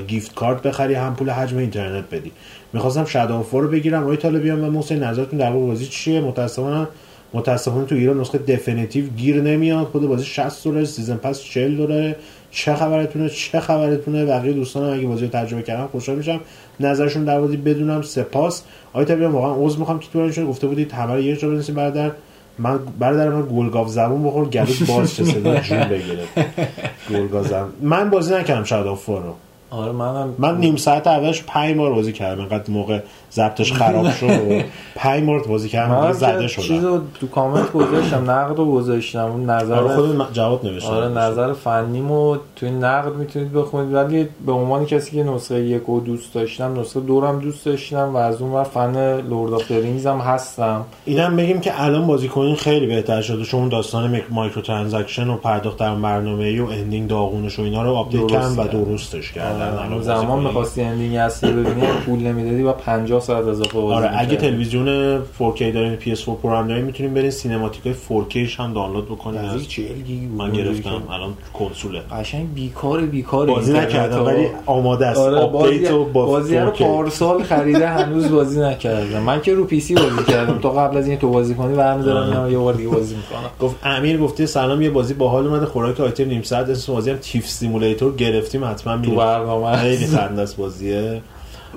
gift 0.06 0.34
card 0.34 0.62
بخری 0.62 0.94
هم 0.94 1.14
پول 1.14 1.30
حجم 1.30 1.58
اینترنت 1.58 2.04
بدی. 2.10 2.32
می‌خواستم 2.72 3.04
Shadow 3.04 3.46
رو 3.52 3.68
بگیرم. 3.68 4.02
آقای 4.02 4.16
طالبیان 4.16 4.64
و 4.64 4.70
محسن 4.70 5.04
نظرتون 5.04 5.38
در 5.38 5.52
بازی 5.52 5.86
چیه؟ 5.86 6.20
متاسفانه 6.20 6.88
متاسفانه 7.32 7.86
تو 7.86 7.94
ایران 7.94 8.20
نسخه 8.20 8.38
definitive 8.38 9.06
گیر 9.06 9.42
نمیاد. 9.42 9.86
خود 9.86 10.08
بازی 10.08 10.24
60 10.24 10.64
دلار 10.64 10.84
season 10.84 11.16
pass 11.16 11.42
40 11.42 11.76
دلاره. 11.76 12.16
چه 12.50 12.74
خبرتونه؟ 12.74 13.28
چه 13.28 13.60
خبرتونه؟ 13.60 14.24
بقیه 14.24 14.52
دوستانم 14.52 14.98
اگه 14.98 15.06
بازی 15.06 15.24
رو 15.24 15.30
تجربه 15.30 15.62
کردن 15.62 15.86
خوشحال 15.86 16.16
میشم. 16.16 16.40
نظرشون 16.80 17.24
درباره 17.24 17.40
بازی 17.40 17.56
بدونم 17.56 18.02
سپاس. 18.02 18.62
آقای 18.92 19.04
طالبیان 19.04 19.32
واقعا 19.32 19.66
عذر 19.66 19.78
می‌خوام 19.78 19.98
که 19.98 20.08
تو 20.12 20.46
گفته 20.46 20.66
بودید 20.66 20.92
همه 20.92 21.12
رو 21.12 21.20
یه 21.20 21.36
جا 21.36 21.48
بنویسید 21.48 21.74
برادر 21.74 22.10
من 22.58 22.78
برادر 22.98 23.28
من 23.28 23.42
گل 23.56 23.88
گاوزبون 23.88 24.24
بخور 24.24 24.48
گلوت 24.48 24.82
باز 24.90 25.16
چه 25.16 25.24
صدا 25.24 25.60
جون 25.60 25.78
بگیره 25.88 26.24
گل 27.10 27.46
گاوزبون. 27.48 27.72
من 27.80 28.10
بازی 28.10 28.34
نکردم 28.34 28.64
شادو 28.64 28.98
رو 29.06 29.34
آره 29.70 29.92
منم 29.92 30.34
من 30.38 30.58
نیم 30.58 30.76
ساعت 30.76 31.06
اولش 31.06 31.42
پنج 31.46 31.76
بار 31.76 31.92
بازی 31.94 32.12
کردم 32.12 32.40
اینقدر 32.40 32.70
موقع 32.70 33.00
ضبطش 33.34 33.72
خراب 33.72 34.10
شد 34.10 34.64
پنج 34.94 35.24
بار 35.24 35.42
بازی 35.42 35.68
کردم 35.68 36.12
زده 36.12 36.48
چیز 36.48 36.64
شدم 36.64 36.84
رو 36.84 37.00
تو 37.20 37.26
کامنت 37.26 37.72
گذاشتم 37.72 38.30
نقد 38.30 38.58
رو 38.58 38.72
گذاشتم. 38.72 39.50
نظر 39.50 39.74
آره 39.74 39.96
خود 39.96 40.32
جواب 40.32 40.64
نوشتم. 40.64 40.90
آره 40.90 41.08
نظر 41.08 41.52
فنیمو 41.52 42.36
توی 42.56 42.70
نقد 42.70 43.16
می‌تونید 43.16 43.52
بخونید. 43.52 43.94
ولی 43.94 44.28
به 44.46 44.52
عنوان 44.52 44.86
کسی 44.86 45.16
که 45.16 45.24
نسخه 45.24 45.64
یک 45.64 45.82
رو 45.86 46.00
دوست 46.00 46.34
داشتم 46.34 46.80
نسخه 46.80 47.00
دورم 47.00 47.38
دوست 47.40 47.64
داشتم 47.64 48.10
و 48.14 48.16
از 48.16 48.42
اون 48.42 48.52
ور 48.52 48.64
fan 48.64 49.20
Lord 49.20 49.52
of 49.52 49.70
the 49.70 49.84
Rings 49.84 50.06
هم 50.06 50.18
هستم. 50.18 50.84
اینم 51.04 51.36
بگیم 51.36 51.60
که 51.60 51.82
الان 51.82 52.06
بازی 52.06 52.25
کنین 52.25 52.56
خیلی 52.56 52.86
بهتر 52.86 53.22
شده 53.22 53.44
چون 53.44 53.68
داستان 53.68 54.20
microtransaction 54.30 55.28
و 55.28 55.36
پرداخت 55.36 55.78
در 55.78 55.94
برنامه 55.94 56.62
و 56.62 56.66
ending 56.66 57.08
داغونش 57.08 57.58
و 57.58 57.62
اینا 57.62 57.82
رو 57.82 57.94
update 57.94 58.26
کردن 58.26 58.56
و. 58.56 58.68
درستش 58.68 59.32
کردن. 59.32 59.78
آره، 59.78 60.02
زمان. 60.02 60.42
می‌خواستی 60.42 60.82
ending 60.82 61.16
اصلی 61.16 61.52
ببینی 61.52 61.86
پول 62.06 62.18
نمی‌دادی 62.18 62.62
و 62.62 62.72
50 62.72 63.21
ساعت 63.22 63.46
اضافه 63.46 63.80
بازی 63.80 63.94
آره 64.06 64.20
اگه. 64.20 64.36
تلویزیون 64.36 65.18
4K 65.38 65.60
دارین 65.62 65.96
PS4 65.98 66.24
Pro 66.42 66.46
هم 66.46 66.68
دارین 66.68 66.84
می‌تونین 66.84 67.14
برین 67.14 67.30
cinematic 67.30 67.82
های 67.86 67.94
4K 68.24 68.36
هم 68.58 68.72
دانلود 68.72 69.06
بکنین 69.06 69.40
از- 69.40 69.68
40 69.68 70.02
گیگ 70.02 70.20
من. 70.36 70.52
گرفتم 70.52 71.02
الان 71.10 71.32
کنسوله. 71.54 72.00
قشنگ 72.12 72.54
بیکار 72.54 73.00
بیکار 73.00 73.46
بازی 73.46 73.72
نکردم 73.72 74.24
ولی 74.26 74.46
آماده 74.66 75.06
است. 75.06 75.20
آره 75.20 75.46
بازی, 75.46 75.68
update 75.74 75.90
و 75.90 76.04
با 76.04 76.26
بازی 76.26 76.56
رو 76.56 76.70
4K. 76.72 76.78
پارسال 76.82 77.42
خریده 77.42 77.88
هنوز 77.88 78.30
بازی 78.30 78.60
نکردم. 78.60 79.22
من 79.22 79.40
که 79.40 79.54
رو 79.54 79.64
پی 79.64 79.80
سی 79.80 79.94
بازی 79.94 80.24
کردم. 80.28 80.58
تا 80.58 80.70
قبل 80.70 80.96
از 80.96 81.08
این 81.08 81.18
تو 81.18 81.30
بازی 81.30 81.54
کنی 81.54 81.74
برمی‌دارم. 81.74 82.30
اینم 82.30 82.50
یه 82.52 82.58
بار 82.58 82.74
دیگه 82.74 82.88
بازی 82.88 83.14
می‌کنم. 83.14 83.50
گفت 83.60 83.76
امیر 83.82 84.18
گفته 84.18 84.46
سلام 84.46 84.82
یه 84.82 84.90
بازی 84.90 85.14
باحال 85.14 85.46
اومده 85.46 85.66
خوراک 85.66 86.00
آیتم 86.00 86.24
نیم 86.24 86.42
ساعت 86.42 86.68
اسم 86.68 86.92
بازی 86.92 87.10
هم 87.10 87.16
Thief 87.16 87.48
Simulator 87.48 88.16
گرفتیم 88.16 88.64
حتما 88.64 88.92
تو 88.94 89.00
میریم 89.00 89.16
برنامه 89.16 89.76
خیلی 89.76 90.06
خنده 90.06 90.42
است 90.42 90.56
بازیه. 90.56 91.22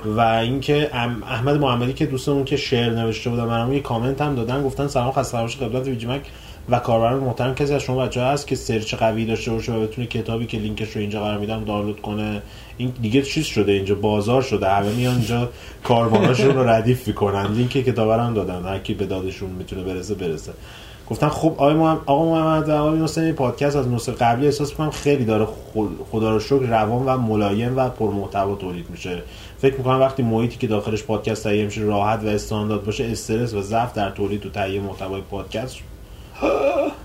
و 0.06 0.20
اینکه 0.20 0.90
احمد 1.24 1.56
محمدی 1.58 1.94
که 1.94 2.06
دوستمون 2.06 2.46
که 2.46 2.58
شعر 2.58 2.90
نوشته 2.90 3.30
بودن 3.30 3.48
برام 3.48 3.74
یه 3.74 3.80
کامنت 3.80 4.22
هم 4.22 4.36
دادن 4.36 4.64
گفتن 4.64 4.88
سلام 4.88 5.12
خسته 5.12 5.38
نباشید 5.38 5.60
خدمت 5.60 5.88
ویجیمگ 5.88 6.22
و 6.70 6.80
کاربران 6.80 7.20
محترم. 7.20 7.56
کسی 7.56 7.74
از 7.74 7.82
شما 7.82 8.06
بچه 8.06 8.22
هست 8.22 8.48
که 8.48 8.56
search 8.56 8.96
قوی 8.96 9.26
داشته 9.26 9.52
باشه 9.52 9.74
و 9.74 9.82
بتونه 9.82 10.08
کتابی 10.08 10.46
که 10.46 10.58
لینکش 10.58 10.92
رو 10.92 11.02
اینجا 11.02 11.24
قرار 11.24 11.38
میدم 11.38 11.64
دانلود 11.64 12.02
کنه؟ 12.02 12.42
این 12.78 12.94
دیگه 13.02 13.22
چیز 13.22 13.46
شده 13.46 13.72
اینجا 13.72 13.96
بازار 13.96 14.42
شده. 14.42 14.70
همه 14.70 14.90
میان 14.90 15.16
اینجا 15.16 15.50
کاراشون 15.84 16.56
رو 16.56 16.70
ردیف 16.70 17.08
می‌کنن. 17.08 17.54
لینک 17.54 17.70
کتاب 17.70 18.12
رو 18.12 18.22
هم 18.22 18.34
دادن. 18.34 18.66
هر 18.66 18.80
کی 18.80 18.94
به 18.94 19.06
دادشون 19.06 19.50
می‌تونه 19.50 19.84
برسه 19.84 20.16
برسه. 20.16 20.52
گفتن 21.10 21.30
خب 21.30 21.54
آقای 21.58 21.74
محمد 21.74 22.00
آقا 22.06 22.26
محمد 22.26 22.70
آقای 22.70 23.04
حسینی 23.04 23.32
پادکست 23.32 23.76
از 23.76 23.88
نسخه 23.88 24.12
قبلی 24.12 24.46
احساس 24.46 24.70
می‌کنم 24.70 24.92
خیلی 24.92 25.26
داره 25.26 25.48
خدا 26.12 26.32
رو 26.32 26.40
شکر 26.40 26.60
روان 26.60 27.06
و 27.06 27.18
ملایم 27.18 27.78
و 27.78 27.90
پرمحتوا 27.90 28.56
تولید 28.56 28.90
میشه. 28.90 29.22
فکر 29.58 29.78
می‌کنم 29.78 30.00
وقتی 30.00 30.24
محیطی 30.24 30.58
که 30.58 30.68
داخلش 30.68 31.04
پادکست 31.04 31.44
تهیه 31.44 31.66
میشه 31.66 31.82
راحت 31.82 32.24
و 32.24 32.28
استاندارد 32.28 32.84
باشه 32.84 33.06
استرس 33.06 33.54
و 33.54 33.62
ضعف 33.62 33.94
در 33.94 34.10
تولید 34.10 34.46
و 34.46 34.50
تهیه 34.50 34.82
محتوای 34.82 35.22
پادکست 35.22 35.78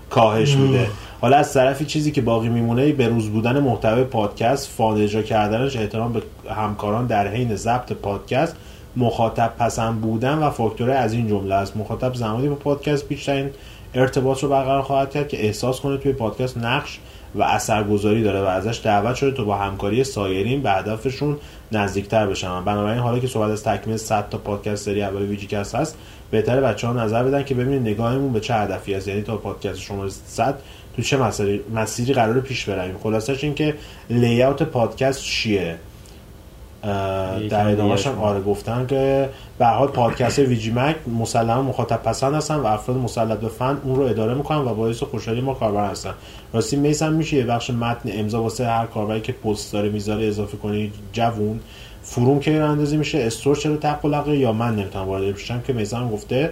کاهش 0.09 0.55
میده. 0.55 0.87
حالا 1.21 1.37
از 1.37 1.53
طرفی 1.53 1.85
چیزی 1.85 2.11
که 2.11 2.21
باقی 2.21 2.49
میمونه 2.49 2.91
به 2.91 3.07
روز 3.07 3.29
بودن 3.29 3.59
محتوای 3.59 4.03
پادکست 4.03 4.69
fun 4.69 5.01
اجرا 5.01 5.21
کردنش 5.21 5.75
احترام 5.75 6.13
به 6.13 6.21
همکاران 6.53 7.07
در 7.07 7.27
حین 7.27 7.55
ضبط 7.55 7.91
پادکست 7.91 8.55
مخاطب 8.95 9.53
پسند 9.59 10.01
بودن 10.01 10.37
و 10.37 10.49
فاکتورهای 10.49 10.97
از 10.97 11.13
این 11.13 11.27
جمله 11.27 11.55
است. 11.55 11.77
مخاطب 11.77 12.13
زمانی 12.13 12.47
با 12.47 12.55
پادکست 12.55 13.07
بیشترین 13.07 13.49
ارتباط 13.93 14.43
رو 14.43 14.49
برقرار 14.49 14.81
خواهد 14.81 15.11
کرد 15.11 15.27
که 15.27 15.45
احساس 15.45 15.81
کنه 15.81 15.97
توی 15.97 16.13
پادکست 16.13 16.57
نقش 16.57 16.99
و 17.35 17.43
اثرگذاری 17.43 18.23
داره 18.23 18.41
و 18.41 18.45
ازش 18.45 18.81
دعوت 18.83 19.15
شده 19.15 19.31
تا 19.31 19.43
با 19.43 19.57
همکاری 19.57 20.03
سایرین 20.03 20.61
به 20.61 20.71
هدفشون 20.71 21.37
نزدیکتر 21.71 22.27
بشن. 22.27 22.63
بنابراین 22.63 22.99
حالا 22.99 23.19
که 23.19 23.27
صحبت 23.27 23.51
از 23.51 23.63
تکمیل 23.63 23.97
100 23.97 24.29
تا 24.29 24.37
پادکست 24.37 24.85
سری 24.85 25.03
اول 25.03 25.21
ویجیکست 25.21 25.75
هست 25.75 25.97
بهتره 26.31 26.61
بچه 26.61 26.87
ها 26.87 26.93
نظر 26.93 27.23
بدن 27.23 27.43
که 27.43 27.55
ببینید 27.55 27.81
نگاهمون 27.81 28.33
به 28.33 28.39
چه 28.39 28.53
هدفی 28.53 28.95
است. 28.95 29.07
یعنی 29.07 29.21
تا 29.21 29.37
پادکست 29.37 29.79
شماره 29.79 30.09
100 30.09 30.59
تو 30.95 31.01
چه 31.01 31.17
مسیری, 31.17 31.61
مسیری 31.75 32.13
قرار 32.13 32.39
پیش 32.39 32.69
برویم. 32.69 32.97
خلاصش 33.03 33.43
این 33.43 33.55
که 33.55 33.75
لیاوت 34.09 34.63
پادکست 34.63 35.21
چیه؟ 35.21 35.77
در 37.49 37.67
ادامهش 37.67 38.07
هم 38.07 38.19
آره 38.19 38.41
گفتن 38.41 38.85
که 38.87 39.29
به 39.59 39.65
حال 39.65 39.87
پادکست 39.87 40.39
ویجی 40.39 40.71
مک 40.71 40.95
مسلما 41.19 41.61
مخاطب 41.61 42.03
پسند 42.03 42.33
هستن 42.33 42.55
و 42.55 42.65
افراد 42.65 42.97
مسلط 42.97 43.39
به 43.39 43.47
فن 43.47 43.77
اون 43.83 43.95
رو 43.95 44.01
اداره 44.01 44.33
می‌کنن 44.33 44.57
و 44.57 44.73
باعث 44.73 45.03
خوشحالی 45.03 45.41
ما 45.41 45.53
کاربر 45.53 45.89
هستن. 45.89 46.13
راستی 46.53 46.75
میسم 46.75 47.13
میشه 47.13 47.37
یه 47.37 47.43
بخش 47.43 47.69
متن 47.69 48.09
امضا 48.13 48.43
واسه 48.43 48.67
هر 48.67 48.85
کاربری 48.85 49.21
که 49.21 49.31
پست 49.31 49.73
داره 49.73 49.89
می‌ذاره 49.89 50.25
اضافه 50.25 50.57
کنی 50.57 50.91
جوون 51.13 51.59
فروم 52.03 52.39
که 52.39 52.61
اندازی 52.61 52.97
میشه 52.97 53.17
استور 53.17 53.55
چرا 53.55 53.77
تق 53.77 54.05
و 54.05 54.07
لقه 54.07 54.37
یا 54.37 54.53
من 54.53 54.75
نمی‌تونم 54.75 55.07
وارد 55.07 55.33
بشم 55.33 55.61
که 55.61 55.73
میسم 55.73 56.09
گفته 56.09 56.49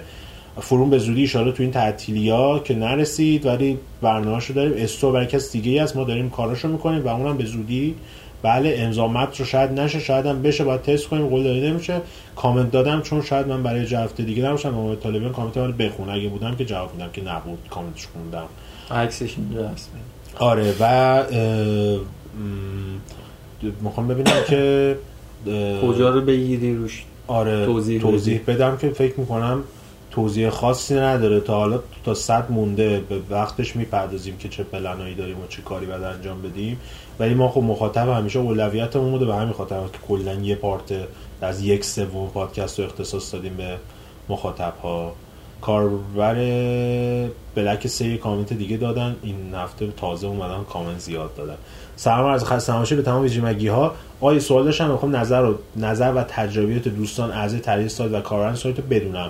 فروم 0.61 0.89
به 0.89 0.97
زودی 0.97 1.23
اشاره 1.23 1.51
تو 1.51 1.63
این 1.63 1.71
تعطیلی 1.71 2.29
ها 2.29 2.59
که 2.59 2.75
نرسید 2.75 3.45
ولی 3.45 3.79
برنامه‌شو 4.01 4.53
داریم. 4.53 4.73
استور 4.77 5.11
برای 5.11 5.27
کسی 5.27 5.61
دیگه 5.61 5.83
است 5.83 5.95
ما 5.95 6.03
داریم 6.03 6.29
کاراشو 6.29 6.67
می‌کنیم 6.67 7.05
و 7.05 7.07
اونم 7.07 7.37
به 7.37 7.45
زودی 7.45 7.95
بله 8.43 8.75
امضا 8.77 9.07
متن 9.07 9.37
رو 9.39 9.45
شاید 9.45 9.79
نشه 9.79 9.99
شاید 9.99 10.25
هم 10.25 10.41
بشه 10.41 10.63
باید 10.63 10.81
تست 10.81 11.07
کنیم 11.07 11.27
قول 11.27 11.43
داده 11.43 11.59
نمیشه. 11.59 12.01
کامنت 12.35 12.71
دادم 12.71 13.01
چون 13.01 13.21
شاید 13.21 13.47
من 13.47 13.63
برای 13.63 13.85
جه 13.85 13.99
هفته 13.99 14.23
دیگه 14.23 14.43
نباشم 14.43 14.69
محمد 14.69 14.99
طالبیان 14.99 15.33
کامنت 15.33 15.57
رو 15.57 15.71
بخونه 15.71 16.11
اگه 16.11 16.29
بودم 16.29 16.55
که 16.55 16.65
جواب 16.65 16.93
میدم 16.93 17.09
که 17.13 17.21
نبود 17.23 17.59
کامنتش 17.69 18.07
خوندم. 18.07 18.45
عکسش 18.91 19.37
اینجا 19.37 19.67
هست. 19.67 19.89
آره 20.39 20.73
و 20.79 21.23
می‌خوام 23.81 24.07
ببینم 24.07 24.43
که 24.47 24.95
کجا 25.81 26.09
رو 26.09 26.21
بگیری 26.21 26.75
روش؟ 26.75 27.03
آره 27.27 27.65
توضیح 27.65 28.01
توضیح, 28.01 28.41
بدم 28.47 28.77
که 28.77 28.89
فکر 28.89 29.19
می‌کنم 29.19 29.63
توضیح 30.11 30.49
خاصی 30.49 30.95
نداره. 30.95 31.39
تا 31.39 31.59
حالا 31.59 31.79
تا 32.05 32.13
صد 32.13 32.51
مونده 32.51 33.03
به 33.09 33.19
وقتش 33.29 33.75
می‌پردازیم 33.75 34.37
که 34.37 34.49
چه 34.49 34.63
پلنایی 34.63 35.15
داریم 35.15 35.37
و 35.37 35.47
چه 35.49 35.61
کاری 35.61 35.85
باید 35.85 36.03
انجام 36.03 36.41
بدیم. 36.41 36.79
ولی 37.19 37.33
ما 37.33 37.49
خب 37.49 37.61
مخاطب 37.63 38.09
همیشه 38.09 38.39
اولویتمون 38.39 39.11
بوده 39.11 39.25
به 39.25 39.35
همین 39.35 39.53
خاطر 39.53 39.75
که 39.75 39.99
کلا 40.07 40.33
یه 40.33 40.55
پارت 40.55 40.93
از 41.41 41.61
یک 41.61 41.85
سوم 41.85 42.27
پادکست 42.27 42.79
رو 42.79 42.85
اختصاص 42.85 43.33
دادیم 43.33 43.57
به 43.57 43.77
مخاطب 44.29 44.73
ها 44.83 45.13
کاربر 45.61 46.35
بلک 47.55 47.87
سه 47.87 48.17
کامنت 48.17 48.53
دیگه 48.53 48.77
دادن 48.77 49.15
این 49.23 49.55
هفته 49.55 49.87
تازه 49.97 50.27
اومدن 50.27 50.63
کامنت 50.63 50.99
زیاد 50.99 51.35
دادن. 51.35 51.55
سلام 51.95 52.31
عرض 52.31 52.43
خسته 52.43 52.95
به 52.95 53.01
تمام 53.01 53.21
ویژیمگی 53.21 53.67
ها 53.67 53.95
آقای 54.21 54.39
سوال 54.39 54.63
داشتم 54.63 54.91
می‌خوام 54.91 55.15
نظر 55.15 55.41
رو 55.41 55.55
نظر 55.75 56.13
و 56.15 56.23
تجربیات 56.23 56.87
دوستان 56.87 57.31
اعضای 57.31 57.59
تهیه 57.59 57.87
سایت 57.87 58.11
و 58.11 58.21
کاربران 58.21 58.55
سایت 58.55 58.81
بدونم. 58.81 59.29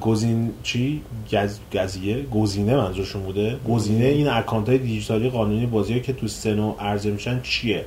گزین 0.00 0.52
چی؟ 0.62 1.02
گز... 1.32 1.58
گزیه؟ 1.72 2.22
گزینه 2.22 2.76
منظورشون 2.76 3.22
بوده. 3.22 3.56
گزینه 3.68 4.04
این 4.04 4.28
account 4.28 4.68
های 4.68 4.78
دیجیتالی 4.78 5.30
قانونی 5.30 5.66
بازی 5.66 6.00
که 6.00 6.12
تو 6.12 6.28
استور 6.28 6.74
عرضه 6.80 7.10
میشن 7.10 7.40
چیه؟ 7.42 7.84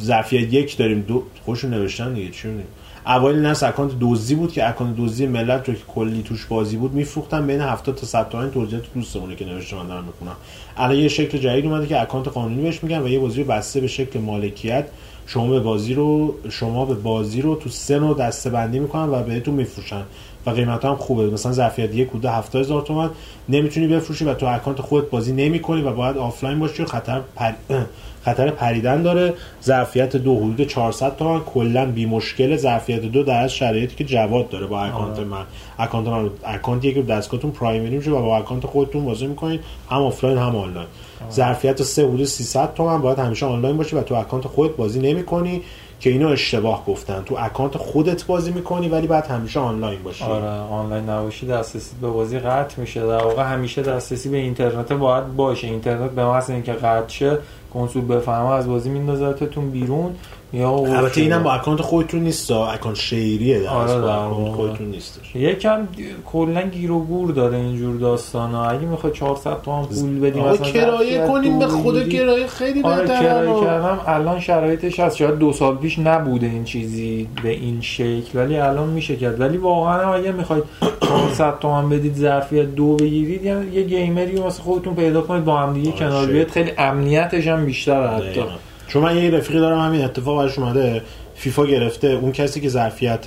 ظرفیت 0.00 0.52
یک 0.52 0.76
داریم. 0.76 1.00
دو 1.00 1.22
خوشون 1.44 1.70
نوشتن 1.70 2.14
دیگه 2.14 2.30
چی 2.30 2.48
می‌دونیم 2.48 2.68
اوایل 3.06 3.38
نس 3.38 3.62
account 3.62 3.92
دزدی 4.00 4.34
بود 4.34 4.52
که 4.52 4.68
account 4.68 4.96
دزدی 4.96 5.26
ملت 5.26 5.68
رو 5.68 5.74
که 5.74 5.80
کلی 5.88 6.22
توش 6.22 6.46
بازی 6.46 6.76
بود 6.76 6.92
میفروختن. 6.92 7.46
بین 7.46 7.60
70 7.60 7.94
تا 7.94 8.06
100 8.06 8.28
تومن 8.28 8.50
توضیحات 8.50 8.84
دوستمونه 8.94 9.36
که 9.36 9.44
نوشته 9.44 9.76
من 9.76 9.86
دارم 9.86 10.04
می‌خونم 10.04 10.36
الان 10.76 10.98
یه 10.98 11.08
شکل 11.08 11.38
جدید 11.38 11.66
اومده 11.66 11.86
که 11.86 12.02
account 12.02 12.28
قانونی 12.28 12.62
بهش 12.62 12.82
میگن 12.82 13.02
و 13.02 13.08
یه 13.08 13.18
بازی 13.18 13.44
بسته 13.44 13.80
به 13.80 13.86
شکل 13.86 14.20
مالکیت. 14.20 14.86
شما 15.28 15.46
به 15.46 15.60
بازی 15.60 15.94
رو 15.94 16.34
شما 16.50 16.84
به 16.84 16.94
بازی 16.94 17.40
رو 17.40 17.54
تو 17.54 17.70
سه 17.70 17.98
نوع 17.98 18.18
دسته 18.18 18.50
بندی 18.50 18.78
می‌کنن 18.78 19.08
و 19.08 19.22
بهتون 19.22 19.54
میفروشن 19.54 20.02
و 20.46 20.50
قیمت 20.50 20.84
هم 20.84 20.96
خوبه. 20.96 21.26
مثلا 21.26 21.52
ظرفیت 21.52 21.94
یک 21.94 22.08
حدود 22.08 22.24
70000 22.24 22.82
تومان 22.82 23.10
نمی‌تونی 23.48 23.86
بفروشی 23.86 24.24
و 24.24 24.34
تو 24.34 24.46
account 24.46 24.80
خودت 24.80 25.10
بازی 25.10 25.32
نمی‌کنی 25.32 25.82
و 25.82 25.92
باید 25.92 26.16
آفلاین 26.16 26.58
باشی 26.58 26.82
و 26.82 26.86
خطر 26.86 27.20
پر... 27.36 27.52
خطر 28.24 28.50
پریدن 28.50 29.02
داره. 29.02 29.34
ظرفیت 29.64 30.16
دو 30.16 30.36
حدود 30.36 30.66
400 30.66 31.16
تومن 31.16 31.40
کلا 31.40 31.86
بی 31.86 32.06
مشکل 32.06 32.56
ظرفیت 32.56 33.00
دو 33.00 33.22
در 33.22 33.42
از 33.42 33.52
شرایطی 33.52 33.96
که 33.96 34.04
جواد 34.04 34.48
داره 34.48 34.66
با 34.66 34.80
account 34.80 35.18
من. 35.18 35.44
account 35.78 36.08
من 36.08 36.30
account 36.44 36.84
یک 36.84 37.06
دستگاهتون 37.06 37.50
primary 37.50 37.96
میشه 37.96 38.10
و 38.10 38.22
با 38.22 38.36
account 38.36 38.66
خودتون 38.66 39.04
بازی 39.04 39.26
می‌کنید 39.26 39.60
هم 39.90 40.02
آفلاین 40.02 40.38
هم 40.38 40.56
آنلاین. 40.56 40.86
ظرفیت 41.32 41.82
سه 41.82 42.08
حدود 42.08 42.24
300 42.24 42.74
تومن. 42.74 43.00
باید 43.00 43.18
همیشه 43.18 43.46
آنلاین 43.46 43.76
باشی 43.76 43.96
و 43.96 44.02
تو 44.02 44.14
account 44.14 44.46
خودت 44.46 44.76
بازی 44.76 45.00
نمی‌کنی 45.00 45.62
که 46.00 46.10
اینو 46.10 46.28
اشتباه 46.28 46.86
گفتن. 46.86 47.22
تو 47.26 47.36
account 47.38 47.76
خودت 47.76 48.26
بازی 48.26 48.50
می‌کنی 48.50 48.88
ولی 48.88 49.06
بعد 49.06 49.26
همیشه 49.26 49.60
آنلاین 49.60 50.02
باشی. 50.02 50.24
آره 50.24 50.48
آنلاین 50.48 51.08
نباشی 51.10 51.46
دسترسی 51.46 51.96
به 52.00 52.08
بازی 52.08 52.38
قطع 52.38 52.80
میشه. 52.80 53.00
در 53.00 53.24
واقع 53.24 53.42
همیشه 53.42 53.82
دسترسی 53.82 54.28
به 54.28 54.36
اینترنت 54.36 54.92
باید 54.92 55.36
باشه. 55.36 55.66
اینترنت 55.66 56.10
به 56.10 56.24
محض 56.24 56.50
اینکه 56.50 56.72
قطع 56.72 57.08
شه 57.08 57.38
کنسول 57.74 58.04
بفهمه 58.04 58.50
از 58.50 58.68
بازی 58.68 58.90
میندازتتون 58.90 59.70
بیرون. 59.70 60.14
یا 60.52 60.70
البته 60.70 61.20
اینم. 61.20 61.42
با 61.42 61.52
account 61.52 61.80
خودتون 61.82 62.20
نیست 62.20 62.50
account 62.50 62.96
شیریه 62.96 63.60
در 63.60 63.68
آره، 63.68 64.00
با 64.00 64.14
account. 64.14 64.54
خودتون 64.54 64.86
نیستش 64.86 65.36
یکم 65.36 65.88
کلا 66.26 66.62
گیر 66.62 66.90
و 66.92 67.00
گور 67.04 67.30
داره 67.30 67.56
اینجور 67.56 67.96
داستان 67.96 68.50
ها 68.50 68.68
اگه 68.70 68.80
می‌خوای 68.86 69.12
400 69.12 69.62
تومن 69.62 69.84
پول 69.86 70.20
بدیم 70.20 70.44
مثلا 70.44 70.70
کرایه 70.70 71.26
کنیم 71.26 71.58
به 71.58 71.66
بگیری. 71.66 72.18
کرایه 72.18 72.46
خیلی 72.46 72.82
آره 72.82 73.00
بهتره 73.00 73.18
کرایه 73.18 73.50
الان. 73.50 73.64
کردم 73.64 74.00
الان 74.06 74.40
شرایطش 74.40 75.00
هست 75.00 75.16
شاید 75.16 75.38
دو 75.38 75.52
سال 75.52 75.76
پیش 75.76 75.98
نبوده 75.98 76.46
این 76.46 76.64
چیزی 76.64 77.28
به 77.42 77.50
این 77.50 77.80
شکل 77.80 78.28
ولی 78.34 78.56
الان 78.58 78.88
میشه 78.88 79.16
کرد 79.16 79.40
ولی 79.40 79.56
واقعا 79.56 80.14
اگه 80.14 80.32
می‌خواید 80.32 80.64
400 81.08 81.58
تومن 81.58 81.88
بدید 81.88 82.14
ظرفیت 82.14 82.66
دو 82.74 82.96
بگیرید 82.96 83.44
یعنی 83.44 83.66
یه 83.72 83.82
gamerی 83.82 84.40
مثل 84.40 84.62
خودتون 84.62 84.94
پیدا 84.94 85.20
کنید 85.20 85.44
با 85.44 85.58
هم 85.58 85.72
دیگه 85.74 85.90
آره، 85.90 85.98
کنار. 85.98 86.26
بیاد 86.26 86.48
خیلی 86.48 86.72
امنیتش 86.78 87.46
هم 87.46 87.64
بیشتره 87.64 88.08
حتی. 88.08 88.42
چون 88.88 89.02
من 89.02 89.16
یه 89.16 89.30
رفیقی 89.30 89.58
دارم 89.58 89.78
همین 89.78 90.04
اتفاق 90.04 90.38
براش 90.38 90.58
اومده. 90.58 91.02
فیفا 91.34 91.66
گرفته. 91.66 92.08
اون 92.08 92.32
کسی 92.32 92.60
که 92.60 92.68
ظرفیت 92.68 93.26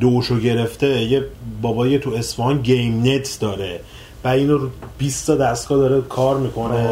دوشو 0.00 0.38
گرفته 0.38 1.02
یه 1.02 1.24
بابایی 1.62 1.98
تو 1.98 2.10
اصفهان 2.10 2.58
گیم 2.58 3.02
نت 3.02 3.38
داره. 3.40 3.80
و 4.24 4.28
اینو 4.28 4.58
رو 4.58 4.68
20 4.98 5.26
تا 5.26 5.36
دستگاه 5.36 5.78
داره 5.78 6.00
کار 6.00 6.36
می‌کنه. 6.38 6.88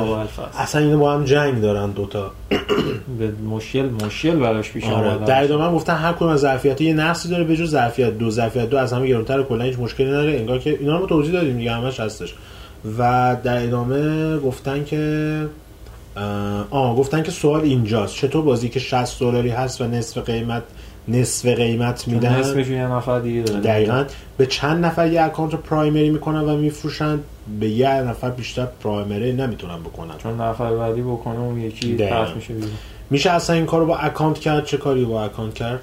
اصلا 0.58 0.80
اینو 0.80 0.98
با 0.98 1.12
هم 1.12 1.24
جنگ 1.24 1.60
دارن 1.60 1.90
دوتا 1.90 2.30
مشکل 3.50 3.88
مشکل 4.04 4.36
براش 4.36 4.72
پیش 4.72 4.84
آره. 4.84 5.24
در 5.24 5.44
ادامه 5.44 5.64
هم 5.64 5.74
گفتن 5.74 5.94
هر 5.94 6.12
کدوم 6.12 6.28
از 6.28 6.40
ظرفیت 6.40 6.80
یه 6.80 6.92
نقصی 6.92 7.28
داره 7.28 7.44
به 7.44 7.56
جز 7.56 7.70
ظرفیت 7.70 8.18
دو. 8.18 8.30
ظرفیت 8.30 8.70
دو 8.70 8.76
از 8.76 8.92
همه 8.92 9.06
گرونتر 9.06 9.42
کلا 9.42 9.64
هیچ 9.64 9.78
مشکلی 9.78 10.06
نداره. 10.06 10.32
انگار 10.32 10.58
که 10.58 10.78
اینا 10.80 10.94
رو 10.94 11.00
ما 11.00 11.06
توضیح 11.06 11.32
دادیم 11.32 11.56
دیگه 11.58 11.72
همش 11.72 12.00
هستش. 12.00 12.34
و 12.98 13.36
در 13.44 13.64
ادامه 13.64 14.38
گفتن 14.38 14.84
که 14.84 15.46
آه 16.70 16.96
گفتن 16.96 17.22
که 17.22 17.30
سوال 17.30 17.60
اینجاست. 17.60 18.14
چطور 18.14 18.44
بازی 18.44 18.68
که 18.68 18.80
60 18.80 19.20
دلاری 19.20 19.50
هست 19.50 19.80
و 19.80 19.84
نصف 19.84 20.18
قیمت 20.18 20.62
نصف 21.08 21.48
قیمت 21.48 22.08
میدن؟ 22.08 22.38
نصفش 22.38 22.68
یه 22.68 22.86
نفر 22.86 23.20
دیگه 23.20 23.42
داره. 23.42 23.60
دقیقا. 23.60 24.04
به 24.36 24.46
چند 24.46 24.84
نفر 24.84 25.12
یه 25.12 25.22
account 25.22 25.52
رو 25.52 25.58
primary 25.58 26.10
می‌کنن 26.10 26.40
و 26.40 26.56
میفروشن؟ 26.56 27.20
به 27.60 27.68
یه 27.68 27.88
نفر 28.02 28.30
بیشتر 28.30 28.66
primary 28.84 29.32
نمی‌تونن 29.32 29.80
بکنن. 29.80 30.14
چون 30.18 30.40
نفر 30.40 30.76
بعدی 30.76 31.02
بکنه 31.02 31.38
اون 31.38 31.60
یکی. 31.60 31.96
پس 31.96 32.28
میشه 32.36 32.54
بیرون 32.54 32.70
میشه 33.10 33.30
اصلا 33.30 33.56
این 33.56 33.66
کار 33.66 33.80
رو 33.80 33.86
با 33.86 33.96
account 33.96 34.38
کرد؟ 34.38 34.64
چه 34.64 34.76
کاری 34.76 35.04
با 35.04 35.24
account 35.24 35.54
کرد؟ 35.54 35.80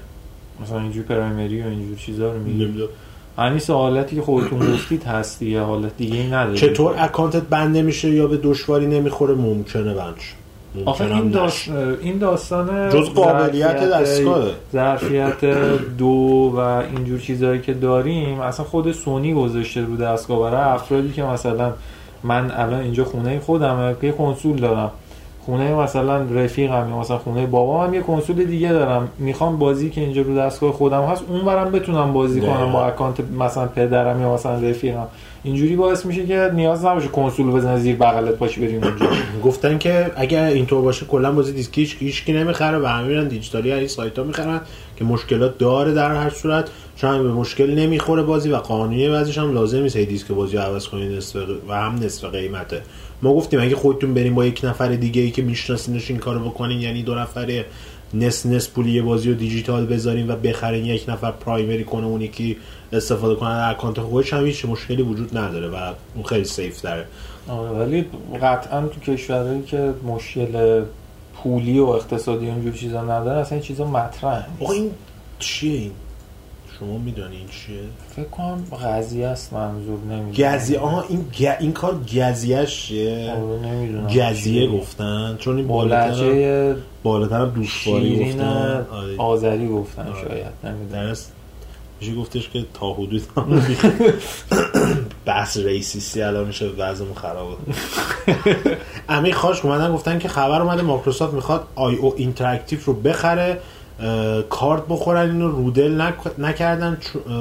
مثلا 0.62 0.80
اینجور 0.80 1.04
primary 1.04 1.62
و 1.62 1.66
اینجور 1.66 1.96
چیزا 1.96 2.32
رو 2.32 2.38
میگی 2.38 2.88
همیشه 3.38 3.72
حالتی 3.72 4.16
که 4.16 4.22
خودتون 4.22 4.58
گفتید 4.58 5.04
هست 5.04 5.38
دیگه 5.38 5.60
حالت 5.60 5.96
دیگه 5.96 6.16
ای 6.16 6.26
نداره. 6.26 6.56
چطور؟ 6.56 6.94
اکانتت 6.98 7.42
بند 7.42 7.76
نمیشه 7.76 8.10
یا 8.10 8.26
به 8.26 8.36
دشواری 8.36 8.86
نمی‌خوره؟ 8.86 9.34
ممکنه 9.34 9.94
بنش 9.94 10.34
آخه 10.84 11.04
این, 11.04 11.30
داست... 11.30 11.70
این 12.02 12.18
داستان 12.18 12.90
جز 12.90 13.08
قابلیت 13.08 13.90
دستگاهه. 13.90 14.50
ظرفیت 14.72 15.44
دو 15.98 16.52
و 16.56 16.58
اینجور 16.58 17.20
چیزهایی 17.20 17.60
که 17.60 17.74
داریم 17.74 18.40
اصلا 18.40 18.66
خود 18.66 18.92
سونی 18.92 19.34
گذاشته 19.34 19.80
رو 19.80 19.96
دستگاه. 19.96 20.50
برای 20.50 20.74
افرادی 20.74 21.12
که 21.12 21.22
مثلا 21.22 21.72
من 22.22 22.50
الان 22.50 22.80
اینجا 22.80 23.04
خونه 23.04 23.40
خودمه 23.40 23.94
یه 24.02 24.12
کنسول 24.12 24.56
دارم. 24.56 24.90
خونه 25.46 25.74
مثلا 25.74 26.22
رفیقم 26.22 26.86
یا 26.90 26.98
مثلا 26.98 27.18
خونه 27.18 27.46
بابام 27.46 27.86
هم 27.86 27.94
یه 27.94 28.00
کنسول 28.00 28.44
دیگه 28.44 28.72
دارم. 28.72 29.08
می‌خوام 29.18 29.58
بازی 29.58 29.90
که 29.90 30.00
اینجا 30.00 30.22
رو 30.22 30.36
دستگاه 30.36 30.72
خودم 30.72 31.02
هست 31.02 31.22
اون 31.28 31.44
برم 31.44 31.72
بتونم 31.72 32.12
بازی. 32.12 32.40
کنم 32.40 32.72
با 32.72 32.86
اکانت 32.86 33.20
مثلا 33.38 33.66
پدرم 33.66 34.20
یا 34.20 34.34
مثلا 34.34 34.58
رفیقم. 34.58 35.06
اینجوری 35.42 35.76
باعث 35.76 36.06
میشه 36.06 36.26
که 36.26 36.50
نیاز 36.54 36.84
نباشه 36.84 37.08
کنسول 37.08 37.50
بزنه 37.50 37.78
زیر 37.78 37.96
بغلت 37.96 38.34
پاشی 38.34 38.60
بریم 38.60 38.84
اونجا. 38.84 39.06
گفتن 39.44 39.78
که 39.78 40.10
اگر 40.16 40.44
اینطور 40.44 40.82
باشه 40.82 41.06
کلا 41.06 41.32
بازی 41.32 41.52
دیسکی 41.52 41.80
هیچ 41.80 41.96
هیچکی 41.98 42.32
نمی‌خره 42.32 42.78
و 42.78 42.86
همه 42.86 43.08
میرن 43.08 43.28
دیجیتالی 43.28 43.72
از 43.72 43.78
این 43.78 43.88
سایت 43.88 44.18
ها 44.18 44.24
می‌خرن 44.24 44.60
که 44.96 45.04
مشکلات 45.04 45.58
داره 45.58 45.94
در 45.94 46.14
هر 46.14 46.30
صورت. 46.30 46.68
چون 46.96 47.22
به 47.22 47.32
مشکل 47.32 47.74
نمی‌خوره 47.74 48.22
بازی 48.22 48.50
و 48.50 48.56
قانونی 48.56 49.08
بعضیش 49.08 49.38
هم 49.38 49.54
لازم 49.54 49.82
نیست. 49.82 49.96
دیسک 49.96 50.28
بازی 50.28 50.56
عوض 50.56 50.88
کنید 50.88 51.22
و 51.68 51.74
هم 51.74 51.94
نصف 51.94 52.24
قیمته. 52.24 52.82
ما 53.22 53.34
گفتیم 53.34 53.60
اگه 53.60 53.76
خودتون 53.76 54.14
بریم 54.14 54.34
با 54.34 54.46
یک 54.46 54.60
نفر 54.64 54.88
دیگه 54.88 55.22
ای 55.22 55.30
که 55.30 55.42
میشناسینش 55.42 56.10
این 56.10 56.18
کارو 56.18 56.50
بکنین 56.50 56.80
یعنی 56.80 57.02
دو 57.02 57.14
نفره 57.14 57.64
نصف 58.14 58.46
نصف 58.46 58.70
پولی 58.70 58.90
یه 58.90 59.02
بازی 59.02 59.28
رو 59.28 59.34
دیجیتال 59.34 59.86
بذارین 59.86 60.30
و 60.30 60.36
بخرین 60.36 60.84
یک 60.84 61.04
نفر 61.08 61.30
primary 61.30 61.84
کنه 61.84 62.06
اون 62.06 62.20
یکی 62.20 62.56
استفاده 62.92 63.34
کنه. 63.34 63.68
اکانت 63.68 64.00
خودش 64.00 64.32
هم 64.32 64.46
هیچ 64.46 64.64
مشکلی 64.64 65.02
وجود 65.02 65.38
نداره 65.38 65.68
و 65.68 65.92
اون 66.14 66.24
خیلی 66.24 66.44
سیف 66.44 66.80
داره 66.80 67.06
ولی 67.78 68.06
قطعا 68.42 68.86
تو 68.86 69.00
کشورهایی 69.00 69.62
که 69.62 69.94
مشکل 70.06 70.82
پولی 71.34 71.78
و 71.78 71.84
اقتصادی 71.84 72.46
و 72.46 72.50
اینجور 72.50 72.72
چیزا 72.72 73.02
نداره 73.02 73.40
اصلا 73.40 73.58
این 73.58 73.66
چیزا 73.66 73.84
مطرح 73.84 74.46
نیست. 74.60 74.72
این 74.72 74.90
چیه 75.38 75.72
این؟ 75.72 75.92
شما 76.78 76.98
می‌دونی 76.98 77.36
این 77.36 77.46
چیه؟ 77.48 77.78
فکر 78.16 78.28
کنم 78.28 78.64
قضیه 78.84 79.26
است 79.26 79.52
منظور 79.52 79.98
نمی‌دونم. 80.00 80.54
گزیه 80.56 80.78
آها 80.78 81.04
این 81.08 81.24
گ... 81.38 81.56
این 81.60 81.72
کار 81.72 81.94
گزیهش 82.14 82.86
چیه 82.86 83.32
آره 83.32 83.72
نمی‌دونم. 83.72 84.06
گزیه 84.06 84.70
گفتن 84.70 85.36
چون 85.38 85.56
این 85.56 85.66
با 85.66 85.74
بالاتر 85.74 86.74
بالاتر 87.02 87.40
هم 87.40 87.50
دوشواری 87.50 88.30
گفتن. 88.30 88.86
آره. 88.90 89.16
آذری 89.18 89.68
گفتن 89.68 90.02
آره. 90.08 90.28
شاید 90.28 90.52
نمی‌دونم. 90.64 91.06
درست 91.06 91.32
میشه 92.00 92.14
گفتش 92.14 92.48
که 92.50 92.64
تا 92.74 92.92
حدود 92.92 93.22
بحث 95.26 95.56
ریسیستی 95.56 96.22
الان 96.22 96.46
میشه 96.46 96.66
وضعمون 96.66 97.14
خرابه 97.14 97.54
امیر 99.08 99.34
خاش 99.34 99.64
اومدن 99.64 99.92
گفتن 99.92 100.18
که 100.18 100.28
خبر 100.28 100.62
اومده 100.62 100.82
مایکروسافت 100.82 101.34
می‌خواد 101.34 101.66
IO 101.74 101.94
Interactive 101.94 102.78
رو 102.84 102.92
بخره. 102.92 103.60
کارت 104.50 104.82
بخورن 104.88 105.30
اینو 105.30 105.48
رودل 105.48 106.02
نک- 106.02 106.38
نکردن 106.40 106.98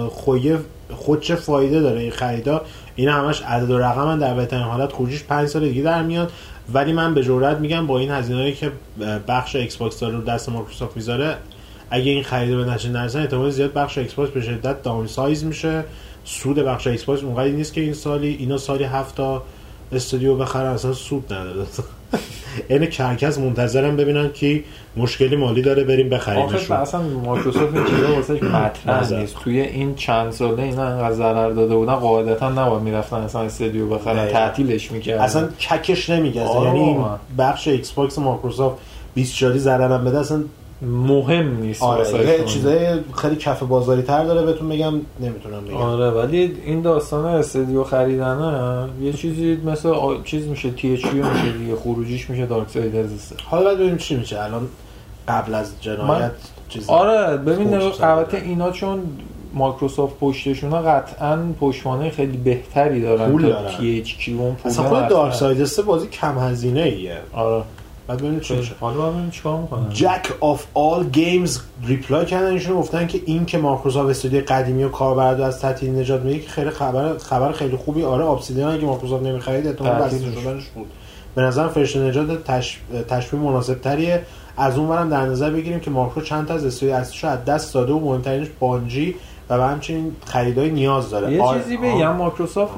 خویه 0.10 0.60
خود 0.96 1.24
فایده 1.24 1.82
داره 1.82 2.02
این 2.02 2.12
خریدا؟ 2.12 2.62
این 2.96 3.10
همش 3.10 3.42
عدد 3.42 3.72
و 3.72 3.78
رقم 3.78 4.20
در 4.20 4.34
بهترین 4.34 4.64
حالت. 4.64 4.94
خروجیش 4.94 5.24
5 5.24 5.48
سال 5.48 5.68
دیگه 5.70 5.82
در 5.82 6.04
میاد. 6.04 6.32
ولی 6.74 6.94
من 6.94 7.14
به 7.14 7.24
جرئت 7.24 7.58
میگم 7.58 7.88
با 7.88 8.00
این 8.00 8.12
هزینه‌ای 8.12 8.54
که 8.54 8.72
بخش 9.28 9.56
ایکس 9.56 9.78
باکس 9.78 10.00
داره 10.00 10.16
رو 10.16 10.22
دست 10.22 10.50
مایکروسافت 10.50 10.96
می‌ذاره 10.96 11.38
اگه 11.90 12.12
این 12.12 12.24
خرید 12.24 12.58
به 12.58 12.66
نتیجه 12.66 12.90
نرسن 12.90 13.20
احتمال 13.20 13.50
زیاد 13.50 13.74
بخش 13.74 13.98
ایکس 13.98 14.14
باکس 14.14 14.32
به 14.32 14.42
شدت 14.42 14.84
downsize 14.84 15.44
میشه. 15.44 15.84
سود 16.26 16.60
بخش 16.60 16.88
ایکس 16.88 17.04
باکس 17.04 17.24
اونقدری 17.24 17.52
نیست 17.52 17.74
که 17.74 17.82
این 17.82 17.94
سالی 17.94 18.36
اینا 18.40 18.58
سالی 18.58 18.84
هفت 18.84 19.16
تا 19.16 19.44
استودیو 19.92 20.36
بخرن 20.36 20.66
اصلا 20.72 20.94
سود 20.94 21.34
نداره. 21.34 21.66
عین 22.68 22.86
کرکس 22.86 23.38
منتظرن 23.38 23.98
ببینن 23.98 24.32
که 24.34 24.64
مشکلی 24.98 25.36
مالی 25.36 25.62
داره 25.62 25.84
بریم 25.84 26.14
آخه 26.14 26.16
بخریمشون 26.16 26.78
اصلا 26.78 27.02
مایکروسافت 27.02 27.76
این 27.76 27.86
چیزا 27.86 28.16
واسه 28.16 28.34
مطرح. 28.34 29.20
نیست 29.20 29.36
توی 29.44 29.60
این 29.60 29.96
چند 29.96 30.32
ساله 30.32 30.64
اینا 30.64 30.84
انقدر 30.84 31.14
ضرر 31.14 31.50
داده 31.50 31.76
بودن 31.76 31.96
قاعدتا 31.96 32.50
نباید 32.50 32.84
می‌رفتن 32.84 33.18
اصلا 33.18 33.42
استودیو 33.42 33.88
بخرن. 33.88 34.28
تعطیلش 34.28 34.92
می‌کردن 34.92 35.24
اصلا 35.24 35.48
ککش 35.48 36.10
نمیگزه 36.10 36.62
یعنی. 36.64 36.98
بخش 37.38 37.68
ایکس 37.68 37.92
باکس 37.92 38.20
مایکروسافت 38.20 38.78
20 39.14 39.38
جاری 39.38 39.60
ضررم 39.60 40.06
بده 40.06 40.20
اصلا 40.20 40.44
مهم 40.82 41.58
نیست 41.62 41.84
آره 41.84 42.44
چیزای 42.46 43.00
خیلی 43.18 43.36
کف 43.36 43.64
بازاری 43.64 44.02
تر 44.02 44.24
داره 44.24 44.42
بهتون 44.46 44.70
بگم 44.70 44.94
نمی‌تونم 45.20 45.66
بگم. 45.66 45.76
آره 45.78 46.10
ولی 46.10 46.58
این 46.66 46.82
داستان 46.82 47.26
استودیو 47.26 47.84
خریدنه 47.84 48.88
یه 49.02 49.14
چیزی 49.14 49.56
مثل 49.66 49.90
آ... 49.90 50.22
چیز 50.24 50.48
میشه 50.48 50.72
THQ 50.72 51.06
میشه 51.06 51.58
دیگه 51.60 51.76
خروجیش 51.76 52.30
میشه 52.30 52.46
Darksiders. 52.46 53.10
حالا 53.46 53.76
ببینیم 53.76 53.98
چی 53.98 54.16
میشه. 54.16 54.42
الان 54.44 54.68
قبل 55.28 55.54
از 55.54 55.72
جنایت 55.82 56.22
من- 56.22 56.32
چیز 56.70 56.90
آره 56.90 57.38
ببین 57.38 57.80
خوش 57.80 58.02
البته 58.02 58.38
اینا 58.38 58.72
چون 58.72 59.00
مایکروسافت 59.54 60.20
پشتشون 60.20 60.82
قطعا 60.82 61.40
پشتوانه 61.60 62.10
خیلی 62.10 62.38
بهتری 62.38 63.02
دارن 63.02 63.32
پول 63.32 63.52
تا. 63.52 63.78
THQ 63.78 64.42
اون 64.42 64.56
پول 64.56 64.72
اصلا 64.72 64.86
خود 64.90 65.08
Dark 65.08 65.34
siders 65.34 65.64
3 65.66 65.82
بازی 65.82 66.08
کم 66.08 66.40
هزینه 66.40 66.82
ایه 66.82 67.18
آره. 67.34 67.64
بعد 68.08 68.18
ببینیم 68.18 68.40
چی 68.40 68.56
میشه. 68.56 68.76
حالا 68.80 69.10
ببینیم 69.12 69.30
چیکار 69.30 69.62
می‌کنن. 69.62 69.90
Jack 69.90 70.34
of 70.40 70.66
All 70.74 71.04
Games 71.10 71.60
reply 71.84 72.26
کردن 72.26 72.52
ایشون 72.52 72.76
گفتن 72.76 73.08
که 73.08 73.22
این 73.26 73.46
که 73.46 73.58
مایکروسافت 73.58 74.10
استودیو 74.10 74.42
قدیمی 74.48 74.84
و 74.84 74.90
کاربرد 74.90 75.42
از 75.42 75.60
تعطیل 75.60 76.00
نجات 76.00 76.22
میده 76.22 76.40
که 76.40 76.50
خیلی 76.50 76.70
خبر 76.70 77.18
خبر 77.18 77.52
خیلی 77.52 77.78
خوبی. 77.78 78.04
آره 78.04 78.26
Obsidian 78.26 78.74
اگه 78.74 78.86
مایکروسافت 78.86 79.24
نمی‌خرید 79.26 79.68
احتمال. 79.68 80.10
شدنش 80.10 80.66
بود. 80.76 80.88
به 81.36 81.42
نظر 81.42 81.68
فرشته 81.68 82.00
نجات 82.00 82.44
تش... 82.44 82.80
تشبیه 83.10 83.40
مناسب 83.40 83.82
تریه 83.82 84.22
از 84.58 84.78
اون 84.78 84.88
برم 84.90 85.10
در 85.10 85.26
نظر 85.26 85.50
بگیریم 85.50 85.80
که 85.80 85.92
مایکرو 85.92 86.22
چند 86.22 86.48
تا 86.48 86.54
از 86.54 86.66
استودیو 86.66 86.96
اصلیش 86.96 87.24
از 87.26 87.46
دست 87.46 87.74
داده 87.74 87.94
و 87.94 88.00
مهمترینش 88.00 88.48
بانجی 88.60 89.16
و 89.50 89.58
به 89.58 89.64
همچنین 89.64 90.12
خریدای 90.26 90.70
نیاز 90.70 91.10
داره. 91.10 91.34
یه 91.34 91.42
آر- 91.42 91.60
چیزی. 91.60 91.78
بگم 91.78 92.16
مایکروسافت 92.16 92.74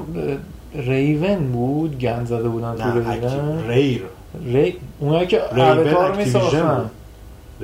ریون 0.74 1.52
بود؟ 1.52 1.98
گند 1.98 2.26
زده 2.26 2.48
بودن 2.48 2.74
تو 2.74 2.88
نه 2.88 3.14
ریون 3.14 3.68
ریر 3.68 4.02
ری 4.44 4.76
اونایی 5.00 5.26
که 5.26 5.60
اوتار 5.60 6.16
میساختن 6.16 6.74
بود. 6.74 6.90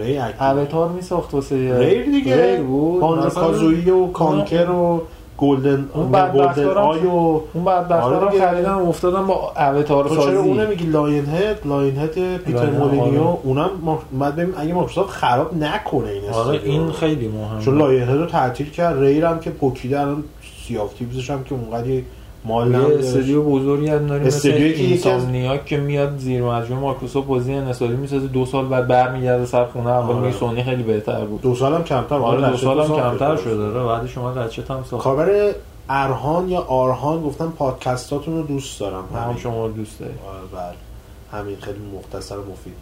ری. 0.05 0.19
اوتار 0.41 0.89
میساخت 0.89 1.35
واسه 1.35 1.79
ریر 1.79 2.05
دیگه 2.05 2.47
ریر 2.47 2.63
بود 2.63 3.29
کازویی 3.29 3.91
و 3.91 4.07
کانکر 4.07 4.71
و 4.71 5.03
گلدن 5.39 5.89
اون 5.95 6.13
بدبختا 6.13 6.63
گلدن 6.63 6.79
آی 6.81 6.99
و 6.99 7.41
اون 7.55 7.69
آره 7.69 8.19
رو 8.19 8.31
دیگه. 8.31 8.47
خریدن 8.47 8.73
و 8.73 8.89
افتادن 8.89 9.27
با 9.27 9.53
اوتار 9.57 10.05
تو 10.05 10.15
چرا 10.15 10.25
سازی 10.25 10.37
اون 10.37 10.61
نمیگی 10.61 10.87
لاین 10.87 11.27
هد 11.27 11.59
لاین 11.65 11.99
هد 11.99 12.37
پیتر 12.37 12.71
مولینیو 12.71 13.23
آره. 13.23 13.39
اونم 13.43 13.71
بعد 14.19 14.37
ببین 14.37 14.55
اگه 14.57 14.75
مایکروسافت 14.75 15.11
خراب 15.11 15.57
نکنه 15.57 16.09
این 16.09 16.31
آره 16.31 16.61
این. 16.65 16.93
خیلی 16.93 17.29
مهمه 17.29 17.63
چون 17.63 17.79
لاین 17.79 18.03
هد 18.03 18.11
رو 18.11 18.27
تعطیل 18.27 18.71
کرد 18.71 19.01
ریر 19.01 19.25
هم 19.25 19.41
که 19.41 19.51
پوکیده 19.51 20.01
الان 20.01 20.25
Sea 20.67 20.84
of 20.84 20.95
Thieves 20.95 21.23
ش 21.23 21.31
هم 21.31 21.45
که 21.45 21.55
اونقدر 21.55 22.03
مال. 22.45 22.75
استودیو 22.75 23.43
بزرگی 23.43 23.89
هم 23.89 24.07
داریم 24.07 24.27
مثل 24.27 24.37
استودیویی 24.37 24.75
که 24.75 24.83
Insomniac 24.83 25.67
که 25.67 25.77
میاد 25.77 26.19
زیر 26.19 26.43
مجموعه 26.43 26.83
مایکروسافت 26.83 27.27
بازی 27.27 27.55
انحصاری 27.55 27.97
می‌سازه 27.97 28.27
دو 28.27 28.47
سال 28.47 28.67
بعد 28.67 28.89
برمیگرده 28.89 29.47
سر 29.47 29.65
خونه 29.65 29.91
اول 29.91 30.15
آره. 30.15 30.27
میگه 30.27 30.39
سونی 30.39 30.63
خیلی 30.63 30.83
بهتر 30.83 31.25
بود. 31.25 31.41
دو 31.41 31.55
سال 31.55 31.75
هم 31.75 31.85
کمتر 31.85 32.15
آره 32.15 32.41
دو 32.41 32.47
Ratchet 32.47 32.65
سال 32.65 32.81
هم 32.81 32.87
ساخت 32.87 33.01
کمتر 33.01 33.37
شده. 33.37 33.65
آره. 33.65 33.85
بعد 33.85 34.07
شما 34.07 34.33
Ratchet 34.33 34.71
هم 34.71 34.85
ساخت. 34.91 35.05
کاربر 35.05 35.53
ارهان 35.89 36.49
یا 36.49 36.61
آرهان 36.61 37.23
گفتن 37.23 37.49
پادکستاتون 37.49 38.37
رو 38.37 38.43
دوست 38.43 38.81
دارم. 38.81 39.05
هم 39.15 39.37
شما 39.37 39.69
دوست 39.69 40.01
دارید 40.01 40.15
آره، 40.29 40.65
بله. 40.65 41.41
همین 41.41 41.57
خیلی 41.61 41.79
مختصر 41.99 42.39
و 42.39 42.43
مفید. 42.53 42.73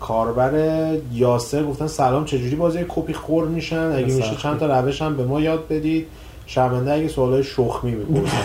کاربر 0.00 0.52
یاسر 1.12 1.62
گفتن 1.62 1.86
سلام 1.86 2.24
چجوری 2.24 2.56
بازی 2.56 2.84
کپی 2.88 3.12
خور 3.12 3.44
میشن؟ 3.44 3.92
اگه 3.96 4.14
میشه. 4.14 4.36
چند 4.36 4.58
تا 4.58 4.80
روش 4.80 5.02
هم 5.02 5.16
به 5.16 5.24
ما 5.24 5.40
یاد 5.40 5.68
بدید. 5.70 6.06
شرمنده 6.54 6.92
اگه 6.92 7.08
سوالای 7.08 7.44
شخمی 7.44 7.90
می‌پرسن 7.90 8.36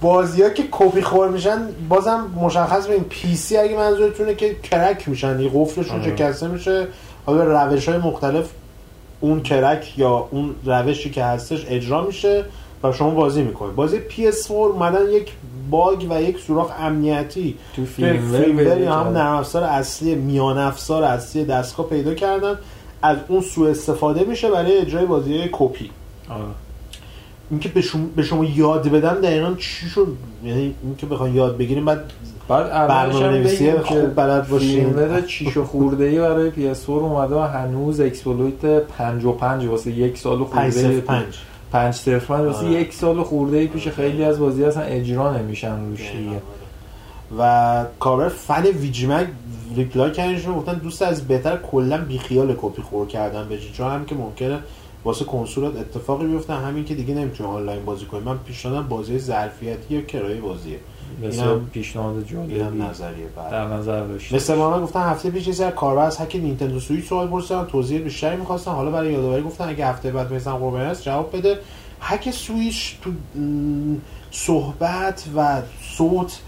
بازی 0.00 0.42
ها 0.42 0.50
که 0.50 0.64
کپی 0.70 1.02
خور 1.02 1.28
میشن 1.28 1.68
بازم 1.88 2.30
مشخص 2.36 2.86
ببین 2.86 3.04
PC 3.04 3.56
اگه 3.56 3.76
منظورتونه 3.76 4.34
که 4.34 4.54
کرک 4.54 5.08
میشن 5.08 5.40
یه 5.40 5.50
قفلشون 5.54 6.00
آره. 6.00 6.16
شکسته 6.16 6.48
میشه. 6.48 6.86
حالا 7.26 7.64
روش 7.64 7.88
های 7.88 7.98
مختلف 7.98 8.50
اون 9.20 9.42
کرک 9.42 9.98
یا 9.98 10.28
اون 10.30 10.54
روشی 10.64 11.10
که 11.10 11.24
هستش 11.24 11.66
اجرا 11.68 12.02
میشه 12.02 12.44
و 12.82 12.92
شما 12.92 13.10
بازی 13.10 13.42
می‌کنید. 13.42 13.74
بازی 13.74 14.00
PS4 14.10 14.50
اومدن 14.50 15.10
یک 15.10 15.32
باگ 15.70 16.06
و 16.10 16.22
یک 16.22 16.38
سوراخ 16.38 16.70
امنیتی 16.80 17.58
تو 17.76 17.84
firm 17.84 18.30
firmware 18.32 18.80
یا 18.80 18.94
هم 18.94 19.12
نرم 19.12 19.36
افزار 19.36 19.64
اصلی 19.64 20.14
میان 20.14 20.58
افزار 20.58 21.04
اصلی 21.04 21.44
دستگاه 21.44 21.86
پیدا 21.86 22.14
کردن. 22.14 22.58
از 23.02 23.16
اون 23.28 23.40
سوء 23.40 23.70
استفاده 23.70 24.24
میشه 24.24 24.50
برای 24.50 24.78
اجرای 24.78 25.06
بازی 25.06 25.48
کپی. 25.52 25.90
اینکه 27.50 27.68
به 27.68 27.80
شما, 27.80 28.06
به 28.16 28.22
شما 28.22 28.44
یاد 28.44 28.88
بدم 28.88 29.20
دقیقا 29.20 29.54
چی 29.58 29.88
شد 29.88 30.06
یعنی 30.44 30.74
اینکه 30.82 31.06
بخوان 31.06 31.34
یاد 31.34 31.56
بگیریم 31.56 31.84
بعد 31.84 32.12
بعد 32.48 32.88
برنامه 32.88 33.28
نویسی 33.28 33.72
خوب 33.72 34.00
که 34.00 34.06
بلد 34.06 34.48
باشین. 34.48 34.92
فیلمور 34.92 35.20
چیش 35.20 35.58
خورده 35.58 36.04
ای 36.04 36.18
برای 36.18 36.50
PS4 36.50 36.88
اومده 36.88 37.34
و 37.34 37.38
هنوز 37.38 38.00
اکسپلویت 38.00 38.66
55 38.66 39.66
واسه 39.66 39.90
یک 39.90 40.18
سال 40.18 40.44
خورده 40.44 40.70
صفر 40.70 40.88
ای 40.88 41.00
پنج. 41.00 41.38
5 41.72 41.94
صرف 41.94 42.30
واسه 42.30 42.66
آره. 42.66 42.70
یک 42.70 42.94
سال 42.94 43.22
خورده 43.22 43.56
ای 43.56 43.66
پیش 43.66 43.88
خیلی 43.88 44.24
از 44.24 44.38
بازی 44.38 44.64
اصلا 44.64 44.82
اجرا 44.82 45.36
نمیشن 45.36 45.80
روش 45.90 46.00
دیگه. 46.00 46.42
و 47.38 47.84
کاربر 48.00 48.28
فن 48.28 48.62
ویجمک 48.66 49.26
reply 49.76 50.12
کردنشون 50.12 50.54
گفتن 50.54 50.74
دوست 50.74 51.02
از 51.02 51.28
بهتر 51.28 51.56
کلا 51.56 52.04
بیخیال 52.04 52.54
کپی 52.62 52.82
خور 52.82 53.06
کردن 53.06 53.48
بشی 53.48 53.72
چون 53.72 53.90
هم 53.90 54.04
که 54.04 54.14
ممکنه 54.14 54.58
واسه 55.04 55.24
کنسولات 55.24 55.76
اتفاقی 55.76 56.26
بیفته. 56.26 56.52
همین 56.52 56.84
که 56.84 56.94
دیگه 56.94 57.14
نمی‌تونه 57.14 57.48
آنلاین 57.48 57.84
بازی 57.84 58.04
کنی. 58.04 58.20
من 58.20 58.38
پیشنهادم 58.38 58.88
بازی 58.88 59.18
ظرفیتی 59.18 59.94
یا 59.94 60.00
کرایه 60.00 60.40
بازیه. 60.40 60.78
اینم- 61.22 61.66
پیشنهاد 61.72 62.14
اینم 62.14 62.24
جالبی 62.26 62.78
نظریه 62.78 63.26
بعد. 63.36 63.50
در 63.50 63.66
نظر 63.66 64.06
داشته 64.06 64.36
مثل 64.36 64.54
ما 64.54 64.80
گفتن 64.80 65.00
هفته 65.00 65.30
پیش 65.30 65.46
یه 65.46 65.52
سر 65.52 65.70
کاربر 65.70 66.04
از 66.04 66.20
هک 66.20 66.36
Nintendo 66.36 66.80
Switch 66.80 67.04
سوال 67.04 67.28
پرسیدن. 67.28 67.64
توضیح 67.64 68.00
بیشتری 68.00 68.36
می‌خواستن. 68.36 68.70
حالا 68.70 68.90
برای 68.90 69.12
یادآوری 69.12 69.42
گفتن 69.42 69.68
اگه 69.68 69.86
هفته 69.86 70.10
بعد 70.10 70.32
مثلا 70.32 70.56
قربانی 70.56 70.84
است 70.84 71.02
جواب 71.02 71.36
بده. 71.36 71.58
هک 72.00 72.30
سویچ 72.30 72.96
تو 73.02 73.10
صحبت 74.30 75.24
و 75.36 75.62
صوت 75.96 76.40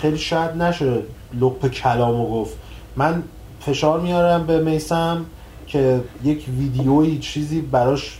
خیلی 0.00 0.18
شاید 0.18 0.50
نشه 0.50 0.98
لپ 1.40 1.66
کلامو 1.66 2.40
گفت 2.40 2.56
من 2.96 3.22
فشار 3.60 4.00
میارم 4.00 4.46
به 4.46 4.60
میسم 4.60 5.24
که 5.66 6.00
یک 6.24 6.44
ویدیویی 6.58 7.18
چیزی 7.18 7.60
براش 7.60 8.18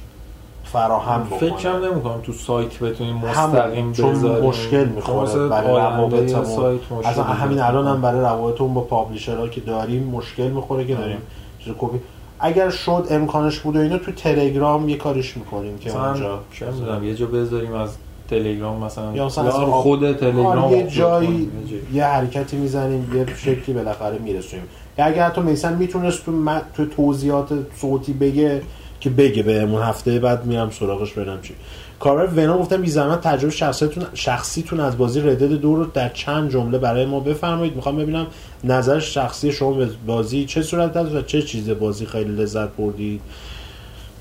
فراهم 0.65 1.25
بکنه 1.25 1.39
فکرم 1.39 1.85
نمی‌کنم 1.85 2.21
تو 2.21 2.33
سایت 2.33 2.79
بتونیم 2.79 3.17
مستقیم 3.17 3.93
چون 3.93 4.13
بذاریم 4.13 4.45
مشکل 4.45 4.85
می‌خوره 4.85 5.49
برای 5.49 5.77
روابطمون. 5.77 6.45
سایت 6.45 6.93
مشکل 6.93 7.09
اصلا 7.09 7.25
همین 7.25 7.61
الان 7.61 7.87
هم. 7.87 8.03
برای 8.03 8.21
روابطمون 8.21 8.75
با 8.75 8.81
پابلیشرها 8.81 9.49
که 9.49 9.61
داریم 9.61 10.03
مشکل 10.03 10.49
می‌خوره 10.49 10.87
که. 10.87 10.95
داریم 10.95 11.19
چیز 11.65 11.73
کپی 11.79 12.01
اگر 12.41 12.71
شد 12.71 13.07
امکانش 13.11 13.59
بود 13.59 13.77
و 13.77 13.79
اینا 13.79 13.99
تو 13.99 14.13
تلگرام 14.13 14.89
یه 14.89 14.97
کاریش 14.97 15.37
می‌کنیم 15.37 15.79
که 15.79 15.99
اونجا 15.99 16.41
چه 16.53 16.67
می‌دونم 16.71 17.05
یه 17.05 17.15
جا 17.15 17.27
بذاریم 17.27 17.75
از 17.75 17.97
تلگرام 18.31 18.85
مثلا 18.85 19.17
یا 19.17 19.27
مثلا 19.27 19.51
خود 19.51 20.13
تلگرام 20.13 20.59
آره، 20.59 20.79
یه 20.79 20.87
جایی 20.87 21.51
یه 21.95 22.05
حرکتی 22.05 22.57
می‌زنیم 22.57 23.17
یه 23.17 23.27
شکلی 23.37 23.75
بالاخره 23.75 24.19
میرسونیم. 24.19 24.65
یا 24.99 25.05
اگر 25.05 25.27
حتی 25.27 25.41
میسن 25.41 25.77
می‌تونست 25.77 26.25
تو, 26.25 26.33
تو 26.75 26.87
توضیحات 26.87 27.49
صوتی 27.81 28.13
بگه 28.13 28.63
که 29.01 29.11
بگه 29.11 29.43
بهمون 29.43 29.83
هفته 29.83 30.19
بعد 30.19 30.47
میرم 30.47 30.71
سراغش 30.71 31.13
ببینم 31.13 31.41
چی. 31.43 31.55
کاربر 32.01 32.27
ونا 32.27 32.59
گفتم 32.59 32.83
بی 32.83 32.91
زحمت 32.91 33.21
تجربه 33.21 33.51
شخصیتون 33.51 34.05
شخصیتون 34.15 34.81
از 34.81 34.99
بازی 34.99 35.21
ردد 35.21 35.53
دو 35.53 35.77
رو 35.77 35.85
در 35.85 36.09
چند 36.09 36.51
جمله 36.51 36.79
برای 36.79 37.07
ما 37.07 37.21
بفرمایید. 37.21 37.77
می‌خوام 37.77 37.97
ببینم 37.97 38.27
نظر 38.65 38.99
شخصی 38.99 39.53
شما 39.53 39.73
به 39.73 39.89
بازی 40.07 40.45
چه 40.45 40.63
صورت 40.63 40.93
داشت 40.93 41.15
و 41.15 41.23
چه 41.23 41.43
چیز 41.43 41.71
بازی 41.71 42.07
خیلی 42.07 42.43
لذت 42.43 42.69
بردید. 42.69 43.21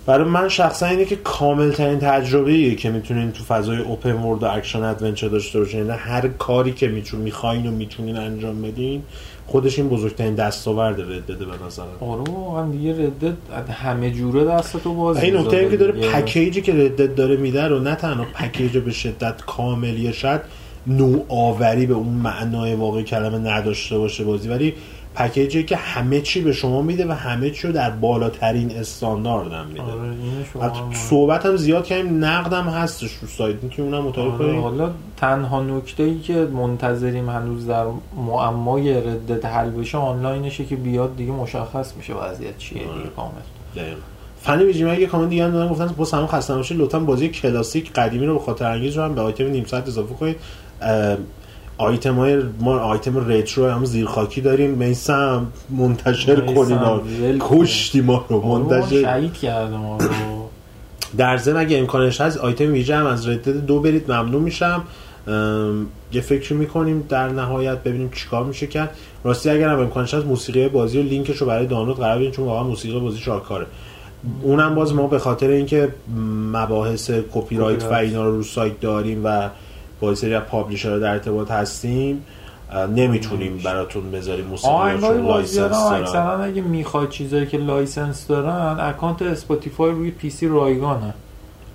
برای 0.10 0.24
من 0.24 0.50
شخصا 0.50 0.86
اینه 0.86 1.06
که 1.06 1.16
کامل 1.16 1.72
ترین 1.72 2.00
تجربه 2.00 2.52
ایه 2.52 2.76
که 2.76 2.90
می‌تونین 2.90 3.32
تو 3.32 3.44
فضای 3.44 3.78
open 3.78 4.14
world 4.14 4.44
و 4.44 4.46
action 4.46 4.84
adventure 4.84 5.28
داشته 5.28 5.60
باشین 5.60 5.80
یعنی 5.80 5.98
هر 5.98 6.28
کاری 6.28 6.72
که 6.72 6.88
میتون 6.88 7.20
می‌خواین 7.20 7.68
و 7.68 7.72
می‌تونین 7.72 8.18
انجام 8.18 8.62
بدین 8.62 9.04
خودش 9.48 9.80
این 9.80 9.90
بزرگترین 9.90 10.36
دستاورد 10.36 11.02
Red 11.02 11.18
Dead 11.18 11.40
ه 11.40 11.46
به 11.46 11.66
نظرم 11.66 11.88
آره 12.02 12.22
واقعا 12.22 12.72
دیگه 12.72 12.92
Red 12.92 13.25
Dead 13.25 13.70
همه 13.70 14.12
جوره 14.12 14.46
دست 14.46 14.78
تو 14.78 14.94
باز 14.94 15.18
این 15.18 15.38
نکته 15.38 15.70
که 15.70 15.78
داره. 15.78 15.92
پکیجی 15.92 16.62
که 16.62 16.74
Red 16.74 16.92
Dead 16.92 17.16
داره 17.16 17.38
میده 17.38 17.68
رو 17.68 17.80
نه 17.80 17.96
تنها 17.96 18.26
پکیج 18.34 18.78
به 18.78 18.92
شدت 18.92 19.42
کاملی 19.46 20.14
شاید 20.14 20.42
نوآوری 20.88 21.86
به 21.86 21.94
اون 21.94 22.14
معنای 22.14 22.76
واقعی 22.76 23.04
کلمه 23.04 23.38
نداشته 23.38 23.98
باشه 23.98 24.24
بازی 24.24 24.50
ولی 24.50 24.74
پکیجی 25.16 25.64
که 25.64 25.76
همه 25.76 26.22
چی 26.22 26.42
به 26.42 26.54
شما 26.54 26.82
میده 26.82 27.08
و 27.08 27.12
همه 27.12 27.50
چی 27.50 27.68
رو 27.68 27.74
در 27.74 27.90
بالاترین 27.90 28.72
استاندارد 28.72 29.52
هم 29.52 29.68
میده 29.68 29.82
آره 29.82 30.02
مهمه. 30.02 30.96
صحبت 30.96 31.46
هم 31.46 31.56
زیاد 31.56 31.86
کردیم 31.86 32.26
نقدم 32.26 32.64
هستش 32.64 33.14
رو 33.14 33.28
سایت 33.28 33.64
می‌تونیم 33.64 33.94
اونم 33.94 34.08
مطالعه 34.08 34.34
آره، 34.34 34.62
حالا 34.62 34.92
تنها 35.18 35.64
نکته 35.64 36.04
ای 36.04 36.20
که 36.20 36.34
منتظریم 36.34 37.30
هنوز 37.30 37.68
در 37.68 37.86
معمای 38.16 38.94
ردت 38.94 39.46
حل 39.46 39.70
بشه 39.70 39.98
آنلاینشه 39.98 40.66
که 40.66 40.76
بیاد 40.76 41.16
دیگه 41.16 41.32
مشخص 41.32 41.94
میشه 41.98 42.14
وضعیت 42.14 42.58
چیه 42.58 42.88
آره. 42.88 42.98
دیگه 42.98 43.10
کامل 43.16 43.32
دقیقاً. 43.76 44.02
فنی 44.42 44.64
ویژیمه 44.64 45.00
یه 45.00 45.08
کامنت 45.08 45.30
دیگه 45.30 45.44
هم 45.44 45.52
دادن 45.52 45.72
گفتن 45.72 45.88
با 45.88 46.06
سلام 46.06 46.28
خسته 46.28 46.54
نباشید 46.54 46.78
لطفا 46.78 47.00
بازی 47.00 47.30
کلاسیک 47.30 47.94
قدیمی 47.94 48.26
رو 48.26 48.34
به 48.34 48.46
خاطر 48.46 48.66
انگیز 48.66 48.98
رو 48.98 49.04
هم 49.04 49.16
به 49.16 49.22
آیتم 49.22 49.44
نیم 49.44 49.66
ساعت 49.66 49.88
اضافه 49.88 50.14
کنید 50.14 50.36
آیتم 51.80 52.16
های 52.16 52.42
ما 52.60 52.80
آیتم 52.80 53.30
retro 53.30 53.70
هم 53.70 53.86
زیر 53.86 54.06
خاکی 54.06 54.42
داریم. 54.42 54.70
میسم 54.70 55.48
منتشر 55.70 56.42
میثم، 56.42 56.54
کنین. 56.54 56.78
ول 56.78 57.38
کن. 57.38 57.58
کشتی 57.58 58.02
ما 58.02 58.26
رو 58.30 58.42
منتشر. 58.42 59.02
شهید 59.02 59.34
کرده 59.34 59.78
ما 59.78 59.98
رو 59.98 60.10
در 61.18 61.38
ضمن 61.38 61.60
اگه 61.60 61.78
امکانش 61.78 62.22
هست 62.22 62.38
آیتم 62.38 62.72
ویژه 62.72 62.96
هم 62.96 63.06
از 63.06 63.28
Red 63.28 63.37
Dead 63.37 63.50
دو 63.50 63.80
برید. 63.80 64.12
ممنون 64.12 64.42
میشم. 64.42 64.84
یه 66.14 66.22
فکری 66.22 66.58
می‌کنیم 66.58 67.06
در 67.10 67.30
نهایت 67.30 67.78
ببینیم 67.78 68.10
چیکار 68.16 68.44
میشه 68.44 68.68
کرد. 68.68 68.96
راستی 69.24 69.50
اگر 69.50 69.70
هم 69.70 69.80
امکانش 69.80 70.14
هست 70.14 70.26
موسیقی 70.26 70.68
بازی 70.68 71.00
و 71.00 71.02
لینکش 71.02 71.38
رو 71.38 71.48
برای 71.48 71.66
دانلود 71.66 71.98
قرار 71.98 72.18
بدین 72.18 72.32
چون 72.32 72.46
واقعا 72.46 72.64
موسیقی 72.64 73.00
بازی 73.00 73.18
شاهکاره 73.18 73.66
اونم 74.42 74.76
باز 74.76 74.94
ما 74.94 75.08
به 75.08 75.20
خاطر 75.20 75.50
اینکه 75.50 75.90
مباحث 76.54 77.12
کپی 77.34 77.58
رایت 77.58 77.84
و. 77.84 77.94
اینا 77.94 78.24
رو 78.24 78.36
رو 78.36 78.44
سایت 78.44 78.80
داریم 78.80 79.22
و 79.24 79.50
با 80.00 80.10
یه 80.10 80.16
سری 80.16 80.34
از 80.34 80.44
publisher 80.44 81.00
در 81.00 81.12
ارتباط 81.12 81.52
هستیم 81.52 82.24
نمی‌تونیم 82.96 83.58
براتون 83.58 84.12
بذاریم 84.12 84.46
موسیقی 84.46 84.98
license 85.22 85.56
دارن. 85.56 86.02
اکثرا 86.02 86.44
اگه 86.44 86.62
می‌خواد 86.62 87.10
چیزایی 87.10 87.48
که 87.48 87.58
license 87.58 88.28
دارن 88.28 88.78
اکانت 88.80 89.22
Spotify 89.22 89.92
روی 89.92 90.12
PC 90.12 90.48
رایگانه 90.48 91.14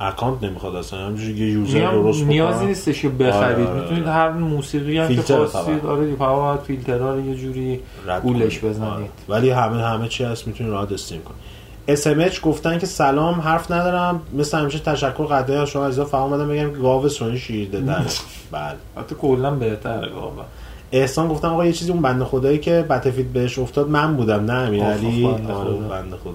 اکانت 0.01 0.43
نمی‌خواد 0.45 0.75
اصلا 0.75 0.99
همینجوری 0.99 1.33
یه 1.33 1.53
user 1.53 1.91
درست 1.91 2.25
نیازی. 2.25 2.67
نیستش 2.67 3.03
که 3.03 3.09
بخرید 3.09 3.67
آره، 3.67 3.67
آره، 3.67 3.81
می‌تونید 3.81 4.03
آره. 4.03 4.13
هر 4.13 4.31
موسیقی 4.31 4.99
هم 4.99 5.09
که 5.09 5.23
خواستید. 5.23 5.87
آره 5.87 6.15
فقط 6.17 6.37
باید 6.37 6.61
فیلترها 6.61 7.15
رو 7.15 7.27
یه 7.27 7.35
جوری 7.35 7.81
گولش. 8.23 8.59
بزنید. 8.59 9.11
ولی 9.29 9.51
همه 9.51 9.83
همه 9.83 10.09
چی 10.09 10.25
هست 10.25 10.47
می‌تونید 10.47 10.73
راحت 10.73 10.93
stream 10.93 11.23
کنید 11.23 11.41
SMH 11.89 12.41
گفتن 12.41 12.79
که 12.79 12.87
سلام 12.87 13.41
حرف 13.41 13.71
ندارم. 13.71 14.23
مثل 14.35 14.59
همیشه 14.59 14.79
تشکر 14.79 15.25
قدری 15.25 15.57
از 15.57 15.69
شما. 15.69 15.87
عزیزا 15.87 16.05
فقط 16.05 16.21
اومدم 16.21 16.49
بگم 16.49 16.71
که 16.71 16.79
گاو 16.79 17.09
سونی 17.09 17.39
شیرده 17.39 17.81
در 17.81 17.95
بله. 18.53 18.75
حتی 18.97 19.15
کلا 19.15 19.51
بهتره 19.51 20.13
واقعا 20.13 20.45
احسان 20.93 21.29
گفتم 21.29 21.49
آقا 21.49 21.67
یه 21.67 21.73
چیزی 21.73 21.93
اون 21.93 22.03
بنده 22.03 22.25
خدایی 22.25 22.59
که 22.59 22.83
بتفید 22.91 23.33
بهش 23.33 23.59
افتاد 23.59 23.89
من 23.89 24.17
بودم 24.17 24.45
نه 24.45 24.53
امیر 24.53 24.85
علی. 24.85 25.25
بنده 25.27 25.53
آره، 25.53 25.71
خدا. 25.77 25.89
بنده 25.89 26.17
خدا. 26.17 26.33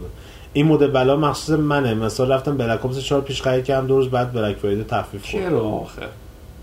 این 0.54 0.66
مدل 0.68 0.88
بلا 0.88 1.16
مخصوص 1.16 1.60
منه. 1.60 1.94
مثلا 1.94 2.36
رفتم 2.36 2.58
بلک 2.58 2.86
اپس 2.86 3.00
4 3.00 3.22
پیش 3.22 3.42
خرید 3.42 3.66
کردم 3.66 3.88
دو 3.88 3.96
روز 3.96 4.10
بعد 4.10 4.34
بلک 4.34 4.58
فرایده 4.58 4.84
تخفیف 4.84 5.32
خورد 5.32 5.44
چرا 5.44 5.62
آخه؟ 5.62 6.02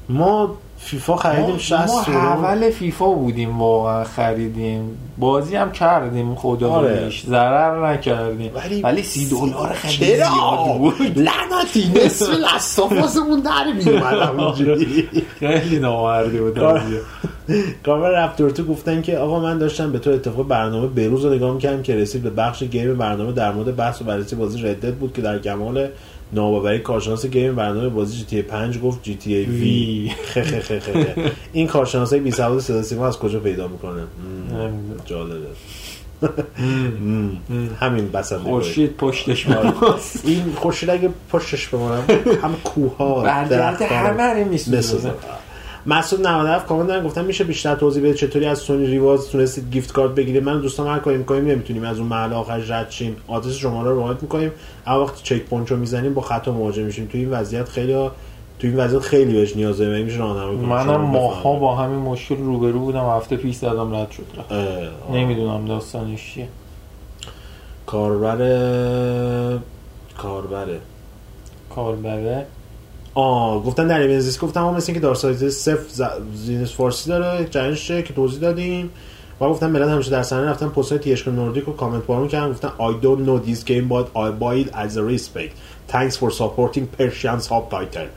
ما 0.08 0.54
فیفا 0.78 1.16
خریدیم 1.16 1.50
ما 1.52 1.58
60 1.58 2.08
یورو. 2.08 2.20
اول 2.20 2.70
فیفا 2.70 3.06
بودیم 3.10 3.58
واقعا 3.58 4.04
خریدیم. 4.04 4.98
بازی 5.18 5.56
هم 5.56 5.72
کردیم 5.72 6.34
خدا 6.34 6.70
آره. 6.70 7.10
ضرر 7.26 7.92
نکردیم. 7.92 8.50
ولی- 8.54 8.82
ولی, 8.82 9.02
سی 9.02 9.28
دلار 9.28 9.72
خیلی 9.72 10.14
زیاد 10.16 10.78
بود. 10.78 11.18
لعنتی 11.18 11.92
نصف 12.04 12.28
لاستافاسمون 12.30 13.40
در 13.40 13.72
میومد 13.72 14.54
خیلی 15.40 15.78
نامردی 15.78 16.38
بود. 16.38 16.58
کامل 17.84 18.08
رفتور 18.08 18.50
تو 18.50 18.64
گفتن 18.64 19.02
که 19.02 19.18
آقا 19.18 19.40
من 19.40 19.58
داشتم 19.58 19.92
به 19.92 19.98
تو 19.98 20.10
اتفاق 20.10 20.48
برنامه 20.48 20.86
بروز 20.86 21.24
رو 21.24 21.34
نگاه 21.34 21.54
می‌کردم 21.54 21.82
که 21.82 21.94
رسید 21.94 22.22
به 22.22 22.30
بخش 22.30 22.62
گیم 22.62 22.94
برنامه 22.98 23.32
در 23.32 23.52
مورد 23.52 23.76
بحث 23.76 24.02
و 24.02 24.04
بررسی 24.04 24.36
بازی 24.36 24.62
ردت 24.62 24.94
بود 24.94 25.12
که 25.12 25.22
در 25.22 25.38
کمال 25.38 25.88
ناباوری 26.32 26.78
کارشناس 26.78 27.26
گیم 27.26 27.54
برنامه 27.54 27.88
بازی 27.88 28.16
جی 28.16 28.24
تی 28.24 28.42
5 28.42 28.80
گفت 28.80 29.02
جی 29.02 29.14
تی 29.14 29.34
ای 29.34 29.44
وی. 29.44 30.12
این 31.52 31.66
کارشناسای 31.66 32.20
بی 32.20 32.30
سواد 32.30 32.60
صدا 32.60 32.82
سیما 32.82 33.06
از 33.06 33.18
کجا 33.18 33.40
پیدا 33.40 33.68
می‌کنه. 33.68 34.02
جالبه. 35.04 35.46
همین 37.80 38.08
بسنده 38.08 38.42
خورشید 38.42 38.96
پشتش. 38.96 39.48
ماست 39.48 40.22
این 40.28 40.52
خورشید 40.56 40.90
اگه 40.90 41.10
پشتش 41.30 41.68
بمونم 41.68 42.04
هم 42.42 42.56
کوه 42.64 42.96
ها 42.96 43.20
برگرد 43.22 43.82
همه 43.82 44.22
رو 44.22 44.48
میسوزه 44.48 45.14
مسعود 45.86 46.26
97 46.26 46.66
کامنت 46.66 46.88
دارن 46.88 47.06
گفتن 47.06 47.24
میشه 47.24 47.44
بیشتر 47.44 47.74
توضیح 47.74 48.02
بده 48.02 48.14
چطوری 48.14 48.46
از 48.46 48.58
Sony 48.58 48.86
Rewards 48.86 49.28
تونستید 49.28 49.70
gift 49.70 49.92
card 49.92 50.10
بگیرید. 50.10 50.42
من 50.42 50.60
دوستان 50.60 50.86
هر 50.86 50.98
کاری 50.98 51.18
می‌کنیم 51.18 51.46
نمی‌تونیم 51.46 51.84
از 51.84 51.98
اون 51.98 52.08
مرحله 52.08 52.32
آخر 52.32 52.56
رد 52.56 52.90
شیم. 52.90 53.16
آدرس 53.28 53.54
شماره 53.54 53.90
رو 53.90 54.00
وارد 54.00 54.22
می‌کنیم. 54.22 54.50
اما 54.86 55.04
وقتی 55.04 55.20
checkpoint 55.22 55.70
رو 55.70 55.76
می‌زنیم 55.76 56.14
با 56.14 56.22
خطا 56.22 56.52
مواجه 56.52 56.82
میشیم. 56.82 57.06
تو 57.06 57.18
این 57.18 57.30
وضعیت 57.30 57.68
خیلی 57.68 57.92
ها 57.92 58.12
تو 58.58 58.66
این 58.66 58.76
وضعیت 58.76 59.02
خیلی 59.02 59.32
بهش 59.32 59.56
نیاز 59.56 59.78
داریم. 59.78 60.04
میشه 60.04 60.18
راهنمایی 60.18 60.56
کنیم. 60.56 60.68
منم 60.68 60.84
شما 60.84 60.98
ماها. 60.98 61.56
با 61.56 61.76
همین 61.76 61.98
مشکل 61.98 62.36
روبرو 62.36 62.78
بودم. 62.78 63.04
هفته 63.04 63.36
پیش 63.36 63.56
زدم 63.56 63.94
رد 63.94 64.10
شد. 64.10 64.26
نمی‌دونم 65.12 65.64
داستانش 65.64 66.32
چیه. 66.34 66.48
کاربر 67.86 68.38
کاربره. 70.18 70.80
کاربره. 71.70 72.46
آه 73.18 73.62
گفتن 73.64 73.86
در 73.86 74.00
ایونزیس 74.00 74.40
گفتم 74.40 74.60
ما 74.60 74.72
مثل 74.72 74.92
اینکه 74.92 75.00
دار 75.00 75.14
سایز 75.14 75.44
صفر 75.44 75.88
ز- 75.88 76.02
زینس 76.34 76.72
فارسی 76.72 77.10
داره 77.10 77.44
جنش 77.44 77.88
که 77.88 78.14
توضیح 78.16 78.40
دادیم. 78.40 78.90
و 79.40 79.48
گفتن 79.48 79.70
ملت 79.70 79.88
همیشه 79.88 80.10
در 80.10 80.22
صحنه 80.22 80.50
رفتن 80.50 80.68
پست 80.68 80.92
های 80.92 80.98
تیشک 80.98 81.28
نوردیک 81.28 81.64
رو 81.64 81.72
کامنت 81.76 82.06
بارون 82.06 82.28
کردن 82.28 82.50
گفتن 82.50 82.68
I 82.68 83.02
don't 83.04 83.20
know 83.28 83.48
this 83.48 83.62
game 83.68 83.88
but 83.88 84.06
I 84.18 84.30
buy 84.42 84.66
it 84.66 84.74
as 84.74 84.96
a 84.96 85.02
respect. 85.02 85.52
Thanks 85.92 86.16
for 86.16 86.30
supporting 86.30 86.86
Persian 86.98 87.40
subtitle. 87.40 88.08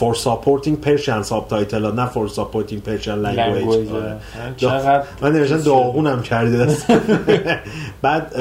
For 0.00 0.14
supporting 0.14 0.76
Persian 0.86 1.22
subtitle 1.24 1.74
نه 1.94 2.06
for 2.06 2.28
supporting 2.28 2.80
Persian 2.88 3.18
language. 3.26 3.92
آره. 4.64 5.02
من 5.22 5.32
نوشتن 5.32 5.60
داغونم 5.60 6.20
دست 6.20 6.86
بعد 8.02 8.34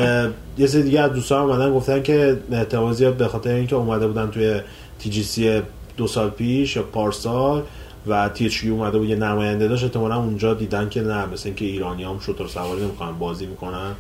یه 0.57 0.67
سری 0.67 0.83
دیگه 0.83 0.99
از 1.01 1.11
دوستان 1.13 1.49
اومدن 1.49 1.73
گفتن 1.73 2.03
که 2.03 2.37
احتمال 2.51 2.93
زیاد 2.93 3.13
به 3.17 3.27
خاطر 3.27 3.49
اینکه 3.49 3.75
اومده 3.75 4.07
بودن 4.07 4.29
توی 4.29 4.61
تی 4.99 5.09
جی 5.09 5.23
سی 5.23 5.61
دو 5.99 6.07
سال 6.07 6.29
پیش 6.29 6.75
یا 6.75 6.83
پارسال 6.83 7.63
و 8.07 8.29
تی 8.29 8.45
اچ 8.45 8.65
اومده 8.65 8.97
بود 8.97 9.09
یه 9.09 9.15
نماینده 9.15 9.67
داشت 9.67 9.83
احتمالا 9.83 10.15
اونجا 10.15 10.53
دیدن 10.53 10.89
که 10.89 11.01
نه 11.01 11.25
مثل 11.25 11.41
اینکه 11.45 11.65
ایرانی 11.65 12.03
هم 12.03 12.19
شطور 12.19 12.47
سواری 12.47 12.81
نمی‌کنن 12.81 13.11
بازی 13.11 13.45
می‌کنن 13.45 13.91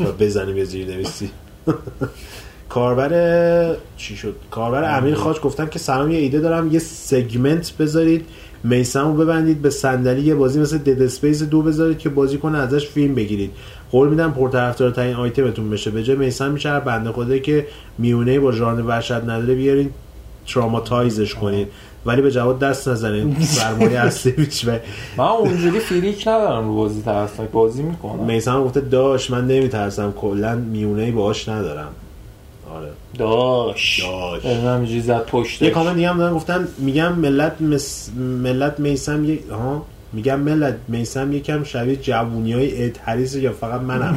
و 0.00 0.12
بزنیم 0.20 0.56
یه 0.56 0.64
زیر 0.64 0.86
نویسی 0.86 1.30
کاربر 2.68 3.76
چی 3.96 4.16
شد؟ 4.16 4.34
کاربر 4.50 4.98
امیر 4.98 5.14
خاج 5.14 5.40
گفتن 5.40 5.68
که 5.68 5.78
سلام 5.78 6.10
یه 6.10 6.18
ایده 6.18 6.40
دارم 6.40 6.72
یه 6.72 6.78
سگمنت 6.78 7.72
بذارید 7.76 8.26
میسم 8.64 9.06
رو 9.06 9.14
ببندید 9.14 9.62
به 9.62 9.70
صندلی 9.70 10.20
یه 10.20 10.34
بازی 10.34 10.60
مثل 10.60 10.78
Dead 10.78 11.02
Space 11.02 11.42
دو 11.42 11.62
بذارید 11.62 11.98
که 11.98 12.08
بازی 12.08 12.38
کنه 12.38 12.58
ازش 12.58 12.86
فیلم 12.86 13.14
بگیرید. 13.14 13.50
قول 13.90 14.08
میدم 14.08 14.32
پرطرفدار 14.32 14.90
ترین 14.90 15.14
آیتمتون 15.14 15.70
بشه. 15.70 15.90
به 15.90 16.02
جای 16.02 16.16
میسم 16.16 16.50
میشه 16.50 16.80
بنده 16.80 17.12
خدایی 17.12 17.40
که 17.40 17.66
میونه 17.98 18.40
با 18.40 18.52
ژانر 18.52 18.82
وحشت 18.82 19.12
نداره 19.12 19.54
بیارین. 19.54 19.90
traumatize 20.54 21.21
ش 21.21 21.34
کنید 21.34 21.68
ولی 22.06 22.22
به 22.22 22.30
جواد 22.30 22.58
دست 22.58 22.88
نزنید 22.88 23.42
سرمایه 23.42 23.98
اصلی 24.06 24.48
و 24.66 24.78
من 25.16 25.24
اونجوری 25.24 25.78
freak 25.80 26.28
ندارم 26.28 26.68
رو 26.68 26.76
بازی 26.76 27.02
ترسناک. 27.02 27.50
بازی 27.50 27.82
می‌کنم. 27.82 28.24
میسم 28.24 28.64
گفته 28.64 28.80
داش 28.80 29.30
من 29.30 29.46
نمیترسم. 29.46 30.12
کلا 30.12 30.54
میونه 30.54 31.12
باهاش 31.12 31.48
ندارم. 31.48 31.88
آره. 32.74 32.88
داش. 33.18 34.02
داش. 34.02 35.02
زد 35.02 35.24
پشتش. 35.26 35.62
یه 35.62 35.70
کامنت 35.70 35.94
دیگه 35.94 36.08
هم 36.10 36.18
دارن 36.18 36.34
گفتن 36.34 36.68
میگم 36.78 37.12
ملت 37.12 37.60
مس... 37.60 38.10
ملت 38.18 38.80
میسم 38.80 39.24
یک 39.24 39.42
ها؟ 39.50 39.82
میگم 40.12 40.40
ملت 40.40 40.76
میسم 40.88 41.32
یکم 41.32 41.64
شبیه 41.64 41.96
جوونی 41.96 42.52
های 42.52 42.84
اد 42.84 42.98
هریس 43.04 43.34
یا 43.34 43.52
فقط 43.52 43.80
منم. 43.80 44.16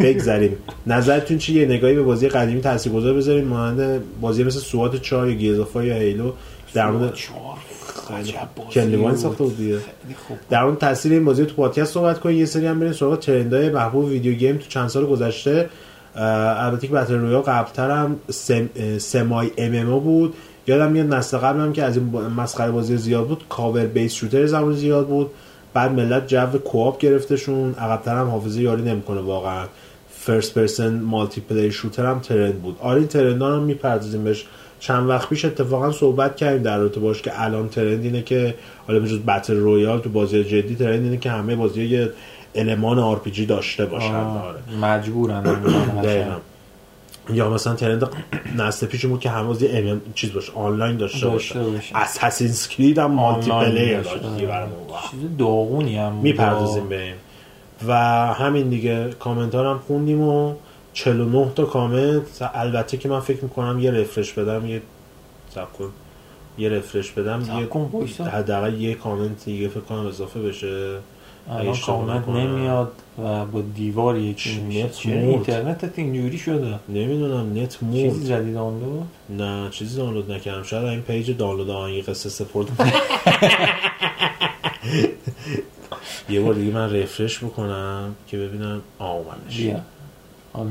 بگذریم. 0.00 0.56
نظرتون 0.86 1.38
چیه؟ 1.38 1.60
یه 1.62 1.68
نگاهی 1.68 1.94
به 1.94 2.02
بازی 2.02 2.28
قدیمی 2.28 2.60
تاثیرگذار 2.60 3.14
بذاریم. 3.14 3.44
مانند 3.44 4.02
بازی 4.20 4.44
مثل 4.44 4.58
سوات 4.58 5.02
4 5.02 5.28
یا 5.28 5.34
گیزافا 5.34 5.84
یا 5.84 5.94
هیلو. 5.94 6.32
در 6.74 6.90
مورد 6.90 7.14
چهار؟ 7.14 7.56
کلیوان. 8.70 9.16
ساخته 9.16 9.44
بود 9.44 9.56
دیگه. 9.56 9.78
در 10.50 10.64
مورد 10.64 10.78
تاثیر 10.78 11.12
این 11.12 11.24
بازی 11.24 11.46
تو 11.46 11.54
پادکست 11.54 11.92
صحبت 11.92 12.20
کنیم. 12.20 12.38
یه 12.38 12.46
سری 12.46 12.66
هم 12.66 12.80
بریم 12.80 12.92
سراغ 12.92 13.18
ترندهای 13.18 13.70
محبوب 13.70 14.04
ویدیو 14.04 14.34
گیم 14.34 14.56
تو 14.56 14.68
چند 14.68 14.88
سال 14.88 15.06
گذشته. 15.06 15.68
البته 16.14 16.86
که 16.86 16.92
بتل 16.92 17.14
رویا 17.14 17.42
قبلتر 17.42 17.90
هم 17.90 18.16
سم... 18.30 18.68
سمای 18.98 19.50
ام 19.58 19.74
ام 19.74 20.00
بود. 20.00 20.34
یادم 20.66 20.92
میاد 20.92 21.14
نسل 21.14 21.38
قبلم 21.38 21.72
که 21.72 21.82
از 21.82 21.96
این 21.96 22.04
مسخره 22.36 22.70
بازی 22.70 22.96
زیاد 22.96 23.26
بود 23.26 23.44
cover 23.48 23.86
based 23.86 24.14
shooter 24.14 24.46
زمان 24.46 24.72
زیاد 24.72 25.06
بود. 25.06 25.30
بعد 25.74 25.92
ملت 25.92 26.26
جو 26.26 26.58
co-op 26.58 26.98
گرفتشون. 26.98 27.74
عقبتر 27.74 28.16
هم 28.16 28.28
حافظه 28.28 28.62
یاری 28.62 28.82
نمی‌کنه 28.82 29.20
واقعا. 29.20 29.64
first 30.10 30.54
person 30.54 31.00
multiplayer 31.00 31.72
shooter 31.72 32.06
هم 32.06 32.18
ترند 32.18 32.62
بود. 32.62 32.76
آره 32.80 32.98
این 32.98 33.08
ترند 33.08 33.42
هم 33.42 33.62
می‌پردازیم 33.62 34.24
بهش. 34.24 34.46
چند 34.80 35.08
وقت 35.08 35.28
پیش 35.28 35.44
اتفاقا 35.44 35.92
صحبت 35.92 36.36
کردیم 36.36 36.62
در 36.62 36.78
رابطه 36.78 37.00
باش 37.00 37.22
که 37.22 37.42
الان 37.42 37.68
ترند 37.68 38.04
اینه 38.04 38.22
که 38.22 38.54
حالا 38.86 39.00
به 39.00 39.08
جز 39.08 39.18
battle 39.18 39.56
royale 39.56 40.00
تو 40.00 40.10
بازی 40.10 40.44
جدی 40.44 40.74
ترند 40.74 41.02
اینه 41.02 41.16
که 41.16 41.30
همه 41.30 41.56
بازی 41.56 41.84
یه 41.84 42.10
المان 42.54 42.98
آر 42.98 43.20
داشته 43.48 43.86
باشن. 43.86 44.14
آره. 44.14 44.58
مجبورن. 44.82 45.42
یا 47.32 47.50
مثلا 47.50 47.74
ترند 47.74 48.08
نسل 48.56 48.86
پیش 48.86 49.06
بود 49.06 49.20
که 49.20 49.30
همه 49.30 49.46
بازی 49.46 49.66
ام 49.68 50.00
چیز 50.14 50.32
باشه 50.32 50.52
آنلاین 50.52 50.96
داشته 50.96 51.28
باشه. 51.28 51.60
Assassin's 51.94 52.68
Creed 52.68 52.98
هم 52.98 53.10
multiplayer. 53.10 54.00
داشت. 54.00 54.22
چیز 55.10 55.20
داغونی 55.38 55.98
هم. 55.98 56.12
می‌پردازیم 56.12 56.88
به 56.88 57.02
این 57.02 57.14
و 57.86 57.94
همین 58.34 58.68
دیگه 58.68 59.10
کامنت 59.10 59.54
هم 59.54 59.80
خوندیم 59.86 60.20
و 60.20 60.54
49 60.92 61.52
تا 61.54 61.64
کامنت 61.64 62.22
البته 62.54 62.96
که 62.96 63.08
من 63.08 63.20
فکر 63.20 63.42
می‌کنم 63.42 63.80
یه 63.80 63.90
refresh 63.90 64.32
بدم 64.32 64.66
یه 64.66 64.82
کن 65.78 65.90
یه 66.58 66.68
refresh 66.68 67.10
بدم 67.10 67.40
یه. 67.40 68.28
حداقل 68.28 68.74
یه 68.74 68.94
کامنت 68.94 69.44
دیگه 69.44 69.68
فکر 69.68 69.80
کنم 69.80 70.06
اضافه 70.06 70.40
بشه 70.40 70.96
الان 71.50 71.76
کامنت. 71.76 72.28
نمیاد 72.28 72.92
و 73.24 73.44
با 73.44 73.60
دیوار 73.74 74.14
میشه 74.14 74.60
نت. 74.60 75.06
اینترنتت 75.06 75.98
اینجوری 75.98 76.38
شده. 76.38 76.78
نمی‌دونم 76.88 77.62
نت 77.62 77.78
چیزی 77.80 78.08
مورد 78.08 78.24
جدید 78.24 78.56
آنلود 78.56 79.06
نه 79.30 79.70
چیزی 79.70 79.96
دانلود 79.96 80.32
نکردم. 80.32 80.62
شاید 80.62 80.84
این 80.84 81.00
پیج 81.02 81.30
دانلود 81.36 81.70
آهنگ 81.70 82.02
قصه 82.02 82.28
سپورت 82.28 82.68
یه 86.30 86.40
بار 86.40 86.54
دیگه 86.54 86.72
من 86.72 86.92
رفرش 86.96 87.38
بکنم 87.44 88.14
که 88.28 88.36
ببینم. 88.38 88.82
آمدش 88.98 89.56
بیا. 89.56 89.80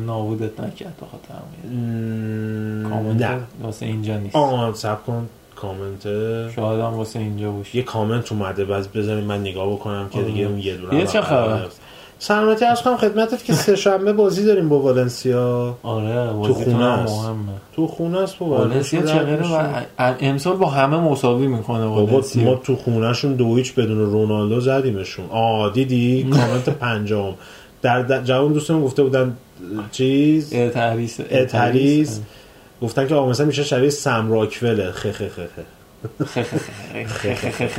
نابودت 0.05 0.59
نکرد 0.59 0.97
به 0.99 1.05
خاطر 1.05 1.33
همین. 1.33 2.83
نه 2.83 2.89
کامنت 2.89 3.41
واسه 3.61 3.85
اینجا 3.85 4.17
نیست. 4.17 4.35
آه 4.35 4.73
سب 4.73 5.05
کن. 5.05 5.29
کامنت. 5.67 6.03
شاید 6.55 6.79
هم 6.79 6.93
واسه 6.93 7.19
اینجا 7.19 7.51
باشه 7.51 7.75
یه 7.75 7.83
کامنت 7.83 8.31
اومده 8.31 8.65
بعد 8.65 8.87
بذاریم 8.95 9.23
من 9.23 9.41
نگاه 9.41 9.71
بکنم 9.71 10.09
که 10.09 10.21
دیگه 10.21 10.45
اون 10.45 10.59
یه 10.59 10.75
دونه 10.77 10.95
یه 10.99 11.07
چه 11.07 11.21
خبر؟ 11.21 11.65
سلامتی 12.19 12.65
از 12.65 12.81
کنم 12.81 12.97
خدمتت 12.97 13.43
که 13.43 13.53
سه 13.53 13.75
شنبه 13.75 14.13
بازی 14.13 14.45
داریم 14.45 14.69
با 14.69 14.79
والنسیا. 14.79 15.77
آره 15.83 16.27
تو 16.47 16.53
خونه 16.53 16.85
است. 16.85 17.23
مهمه. 17.23 17.53
تو 17.75 17.87
خونه 17.87 18.17
است 18.19 18.37
بابا 18.39 18.57
والنسیا 18.57 19.01
چقدر. 19.01 19.41
و- 19.99 20.15
امسال 20.19 20.55
با 20.57 20.69
همه 20.69 20.97
مساوی 20.97 21.47
می‌کنه 21.47 21.85
والنسیا 21.85 22.43
ما 22.43 22.55
تو 22.55 22.75
خونهشون 22.75 23.33
دو 23.33 23.55
هیچ 23.55 23.73
بدون 23.73 23.97
رونالدو 23.97 24.59
زدیمشون. 24.59 25.25
آه 25.29 25.73
دیدی؟ 25.73 26.27
کامنت 26.31 26.69
پنجم. 26.69 27.33
در, 27.81 28.01
در 28.01 28.21
جوان 28.23 28.53
دوستان 28.53 28.81
گفته 28.81 29.03
بودن 29.03 29.37
چیز؟ 29.91 30.53
تحریس 31.47 32.19
گفتن 32.83 33.07
که 33.07 33.15
آقا 33.15 33.29
مثلا 33.29 33.45
میشه 33.45 33.63
شبیه 33.63 33.89
سم 33.89 34.31
راکوله 34.31 34.91
خه 34.91 35.11
خه 35.11 35.29
خه 35.29 35.47
خه 35.47 35.63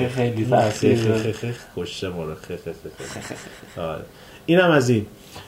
خیلی 0.09 0.45
خه 0.45 0.51
تاثیر 0.51 0.97
خه 0.97 1.09
داره. 1.09 1.33
خه 1.33 1.33
خه 1.33 1.55
کشته 1.77 2.09
ما 2.09 2.25
رو 2.25 2.35
خه 2.35 2.57
خه 2.57 2.73
خه 2.73 2.91
خه. 3.75 3.97
اینم 4.47 4.71
از 4.71 4.89
این 4.89 5.07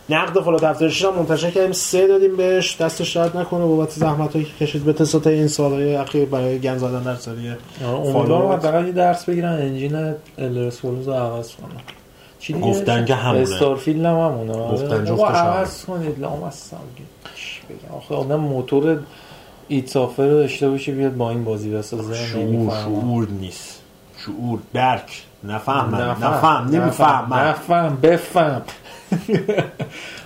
نقد 0.09 0.41
فالوت 0.41 0.65
76 0.65 1.05
هم 1.05 1.15
منتشر 1.15 1.51
کردیم 1.51 1.73
سه 1.73 2.07
دادیم 2.07 2.37
بهش 2.37 2.77
دستش 2.77 3.17
درد 3.17 3.37
نکنه 3.37 3.67
بابت 3.67 3.91
زحمت 3.91 4.33
هایی 4.33 4.45
که 4.45 4.67
کشید 4.67 4.85
به 4.85 4.93
تساط 4.93 5.27
این 5.27 5.49
سالهای 5.49 5.97
اخیر 5.97 6.25
برای 6.25 6.59
گن 6.59 6.79
زدن 6.79 7.03
در 7.03 7.15
سری 7.15 7.53
امیدوارم 7.85 8.53
حداقل 8.53 8.87
یه 8.87 8.93
درس 8.93 9.25
بگیرن 9.25 9.53
انجین 9.53 10.15
الرس 10.39 10.85
رو 10.85 11.13
عوض 11.13 11.55
کنن 11.55 11.81
چی 12.39 12.53
دیگه؟ 12.53 12.67
گفتن 12.67 13.05
که 13.05 13.15
همونه. 13.15 13.43
استارفیلد 13.43 14.05
هم 14.05 14.17
همونه 14.17 14.53
گفتن. 14.53 15.05
جفتش 15.05 15.11
بابا 15.11 15.29
همونه. 15.29 15.57
عوض 15.57 15.85
کنید 15.85 16.21
لام 16.21 16.45
هستم 16.45 16.77
چی 17.37 17.61
بگم 17.69 17.97
آخه 17.97 18.15
آدم 18.15 18.41
موتور 18.41 18.99
ایتسافر 19.69 20.23
رو 20.27 20.35
داشته 20.35 20.71
باشه 20.71 20.93
بیاد 20.93 21.17
با 21.17 21.31
این 21.31 21.45
بازی 21.45 21.71
بسازه 21.71 22.15
شعور. 22.15 22.71
شعور 22.85 23.29
نیست. 23.29 23.83
شعور 24.19 24.59
درک. 24.75 25.23
نفهم. 25.45 25.95
نفهم 25.95 26.25
نفهم. 26.25 26.69
نمیفهم 26.69 27.35
نفهم. 27.35 27.99
بفهم. 28.03 28.63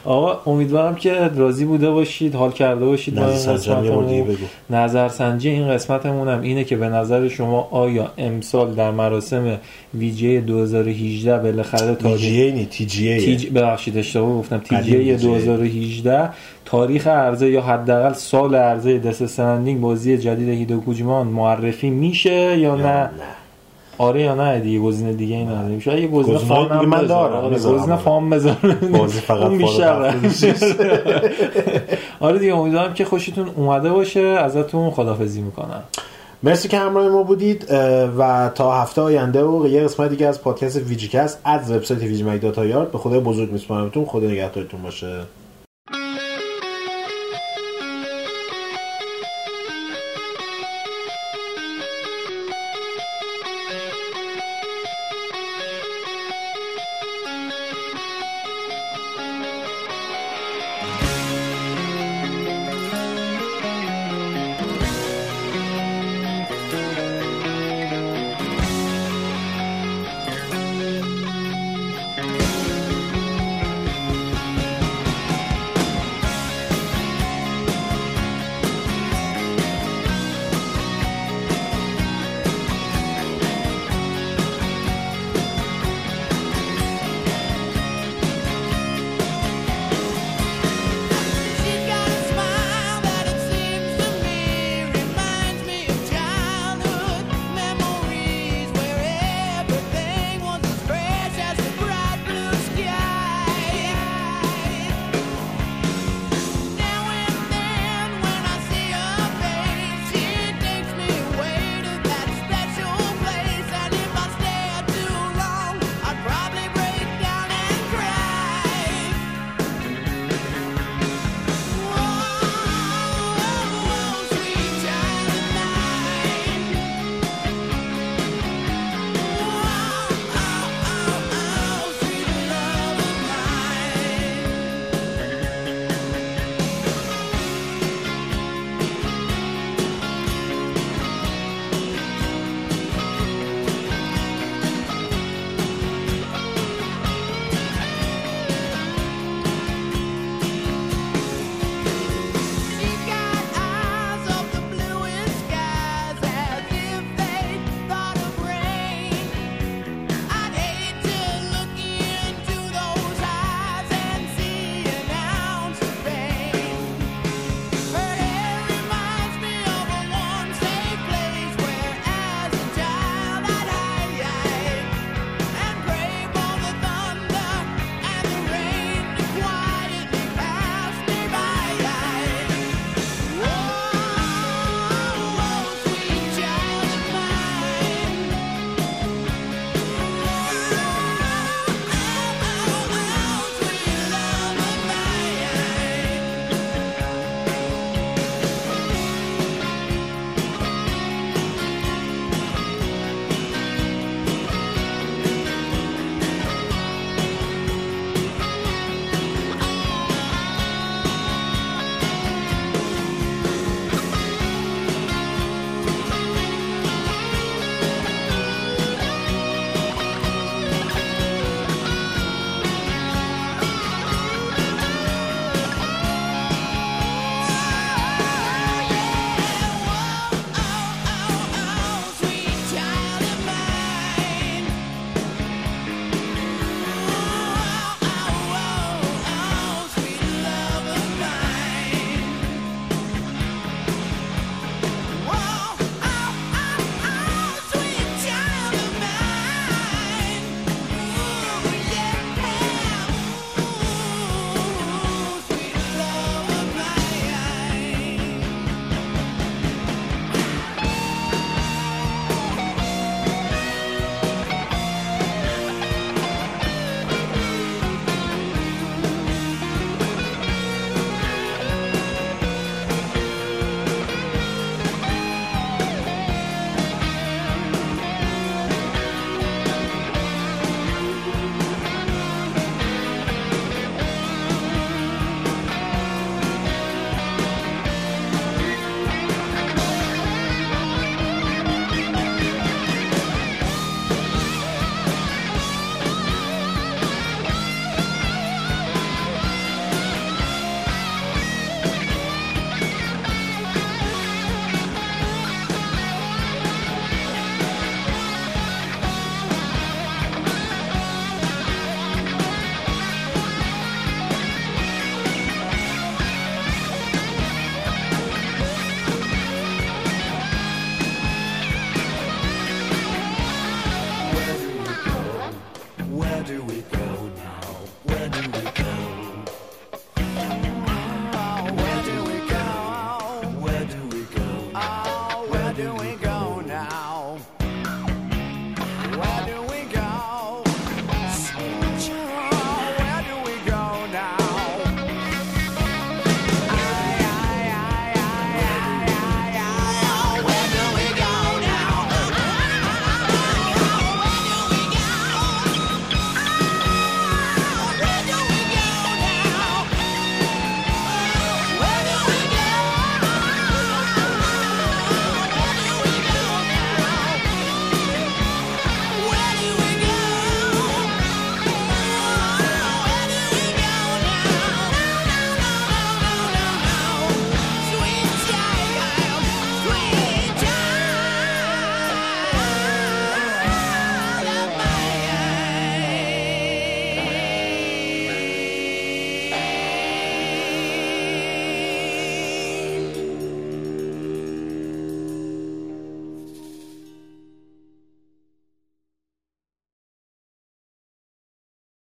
آقا 0.05 0.53
امیدوارم 0.53 0.95
که 0.95 1.15
راضی 1.37 1.65
بوده 1.65 1.91
باشید 1.91 2.35
حال 2.35 2.53
کرده 2.53 2.85
باشید. 2.85 3.19
نظر 3.19 3.57
نظرسنجی 4.71 5.51
این 5.51 5.69
قسمتمون 5.69 6.29
هم 6.29 6.41
اینه 6.41 6.65
که 6.65 6.77
به 6.77 6.89
نظر 6.89 7.29
شما 7.29 7.69
آیا 7.71 8.13
امسال 8.19 8.75
در 8.75 8.91
مراسم 8.91 9.59
ویجی 9.95 10.41
2018 10.41 11.39
بالاخره 11.39 11.95
تاریخ 11.95 12.21
جی 12.21 12.43
ای 12.43 12.53
نی 12.53 12.67
تی 12.67 12.87
جی 12.87 13.09
ای 13.09 13.37
تی 13.37 13.51
ببخشید 13.51 13.99
اشتباه 13.99 14.39
گفتم. 14.39 14.59
تی 14.59 14.77
جی 14.83 15.19
TGA. 15.19 15.23
2018 15.23 16.31
تاریخ 16.65 17.07
عرضه 17.07 17.51
یا 17.51 17.63
حداقل 17.63 18.13
سال 18.13 18.55
عرضه 18.55 18.99
Death 18.99 19.27
Stranding 19.27 19.81
بازی 19.81 20.19
جدید 20.19 20.49
هیدئو 20.49 20.81
کوجیما 20.81 21.27
معرفی 21.27 21.91
میشه 21.91 22.59
یا 22.59 22.75
نه. 22.75 23.11
آره 24.01 24.23
یا 24.23 24.35
نه 24.35 24.61
دیگه 24.61 24.79
گزینه 24.81 25.13
دیگه 25.13 25.37
ای 25.37 25.45
نداریم. 25.45 25.79
شاید 25.79 26.03
یه 26.03 26.09
گزینه 26.09 26.39
fun 26.39 26.65
دیگه 26.65 26.87
من. 26.87 27.07
دارم، 27.07 27.45
آره،. 27.45 27.57
گزینه 27.57 27.97
fun 27.97 28.31
بذار 28.31 28.57
بازی 28.93 29.21
فقط 29.31 29.47
اون 29.47 29.59
بیشتر. 29.59 30.15
آره 32.21 32.39
دیگه 32.39 32.55
امیدوارم 32.55 32.95
که 32.95 33.05
خوشتون 33.05 33.49
اومده 33.57 33.91
باشه. 33.91 34.21
ازتون 34.21 34.91
خدافظی 34.91 35.41
می‌کنم. 35.41 35.83
مرسی 36.43 36.69
که 36.69 36.79
همراه 36.79 37.09
ما 37.09 37.23
بودید 37.23 37.67
و 38.19 38.51
تا 38.55 38.73
هفته 38.83 39.03
آینده 39.03 39.45
و 39.45 39.67
یه 39.67 39.83
قسمت 39.83 40.11
دیگه 40.11 40.27
از 40.27 40.43
پادکست 40.43 40.77
VGCast 40.77 41.41
از 41.45 41.71
وبسایت 41.71 42.03
VGMag 42.03 42.43
dot 42.43 42.65
IR 42.65 42.93
به 42.93 42.99
خدای 42.99 43.21
بزرگ 43.21 43.53
میسپارمتون. 43.53 44.05
خدا 44.05 44.27
نگهدارتون 44.27 44.83
باشه. 44.83 45.21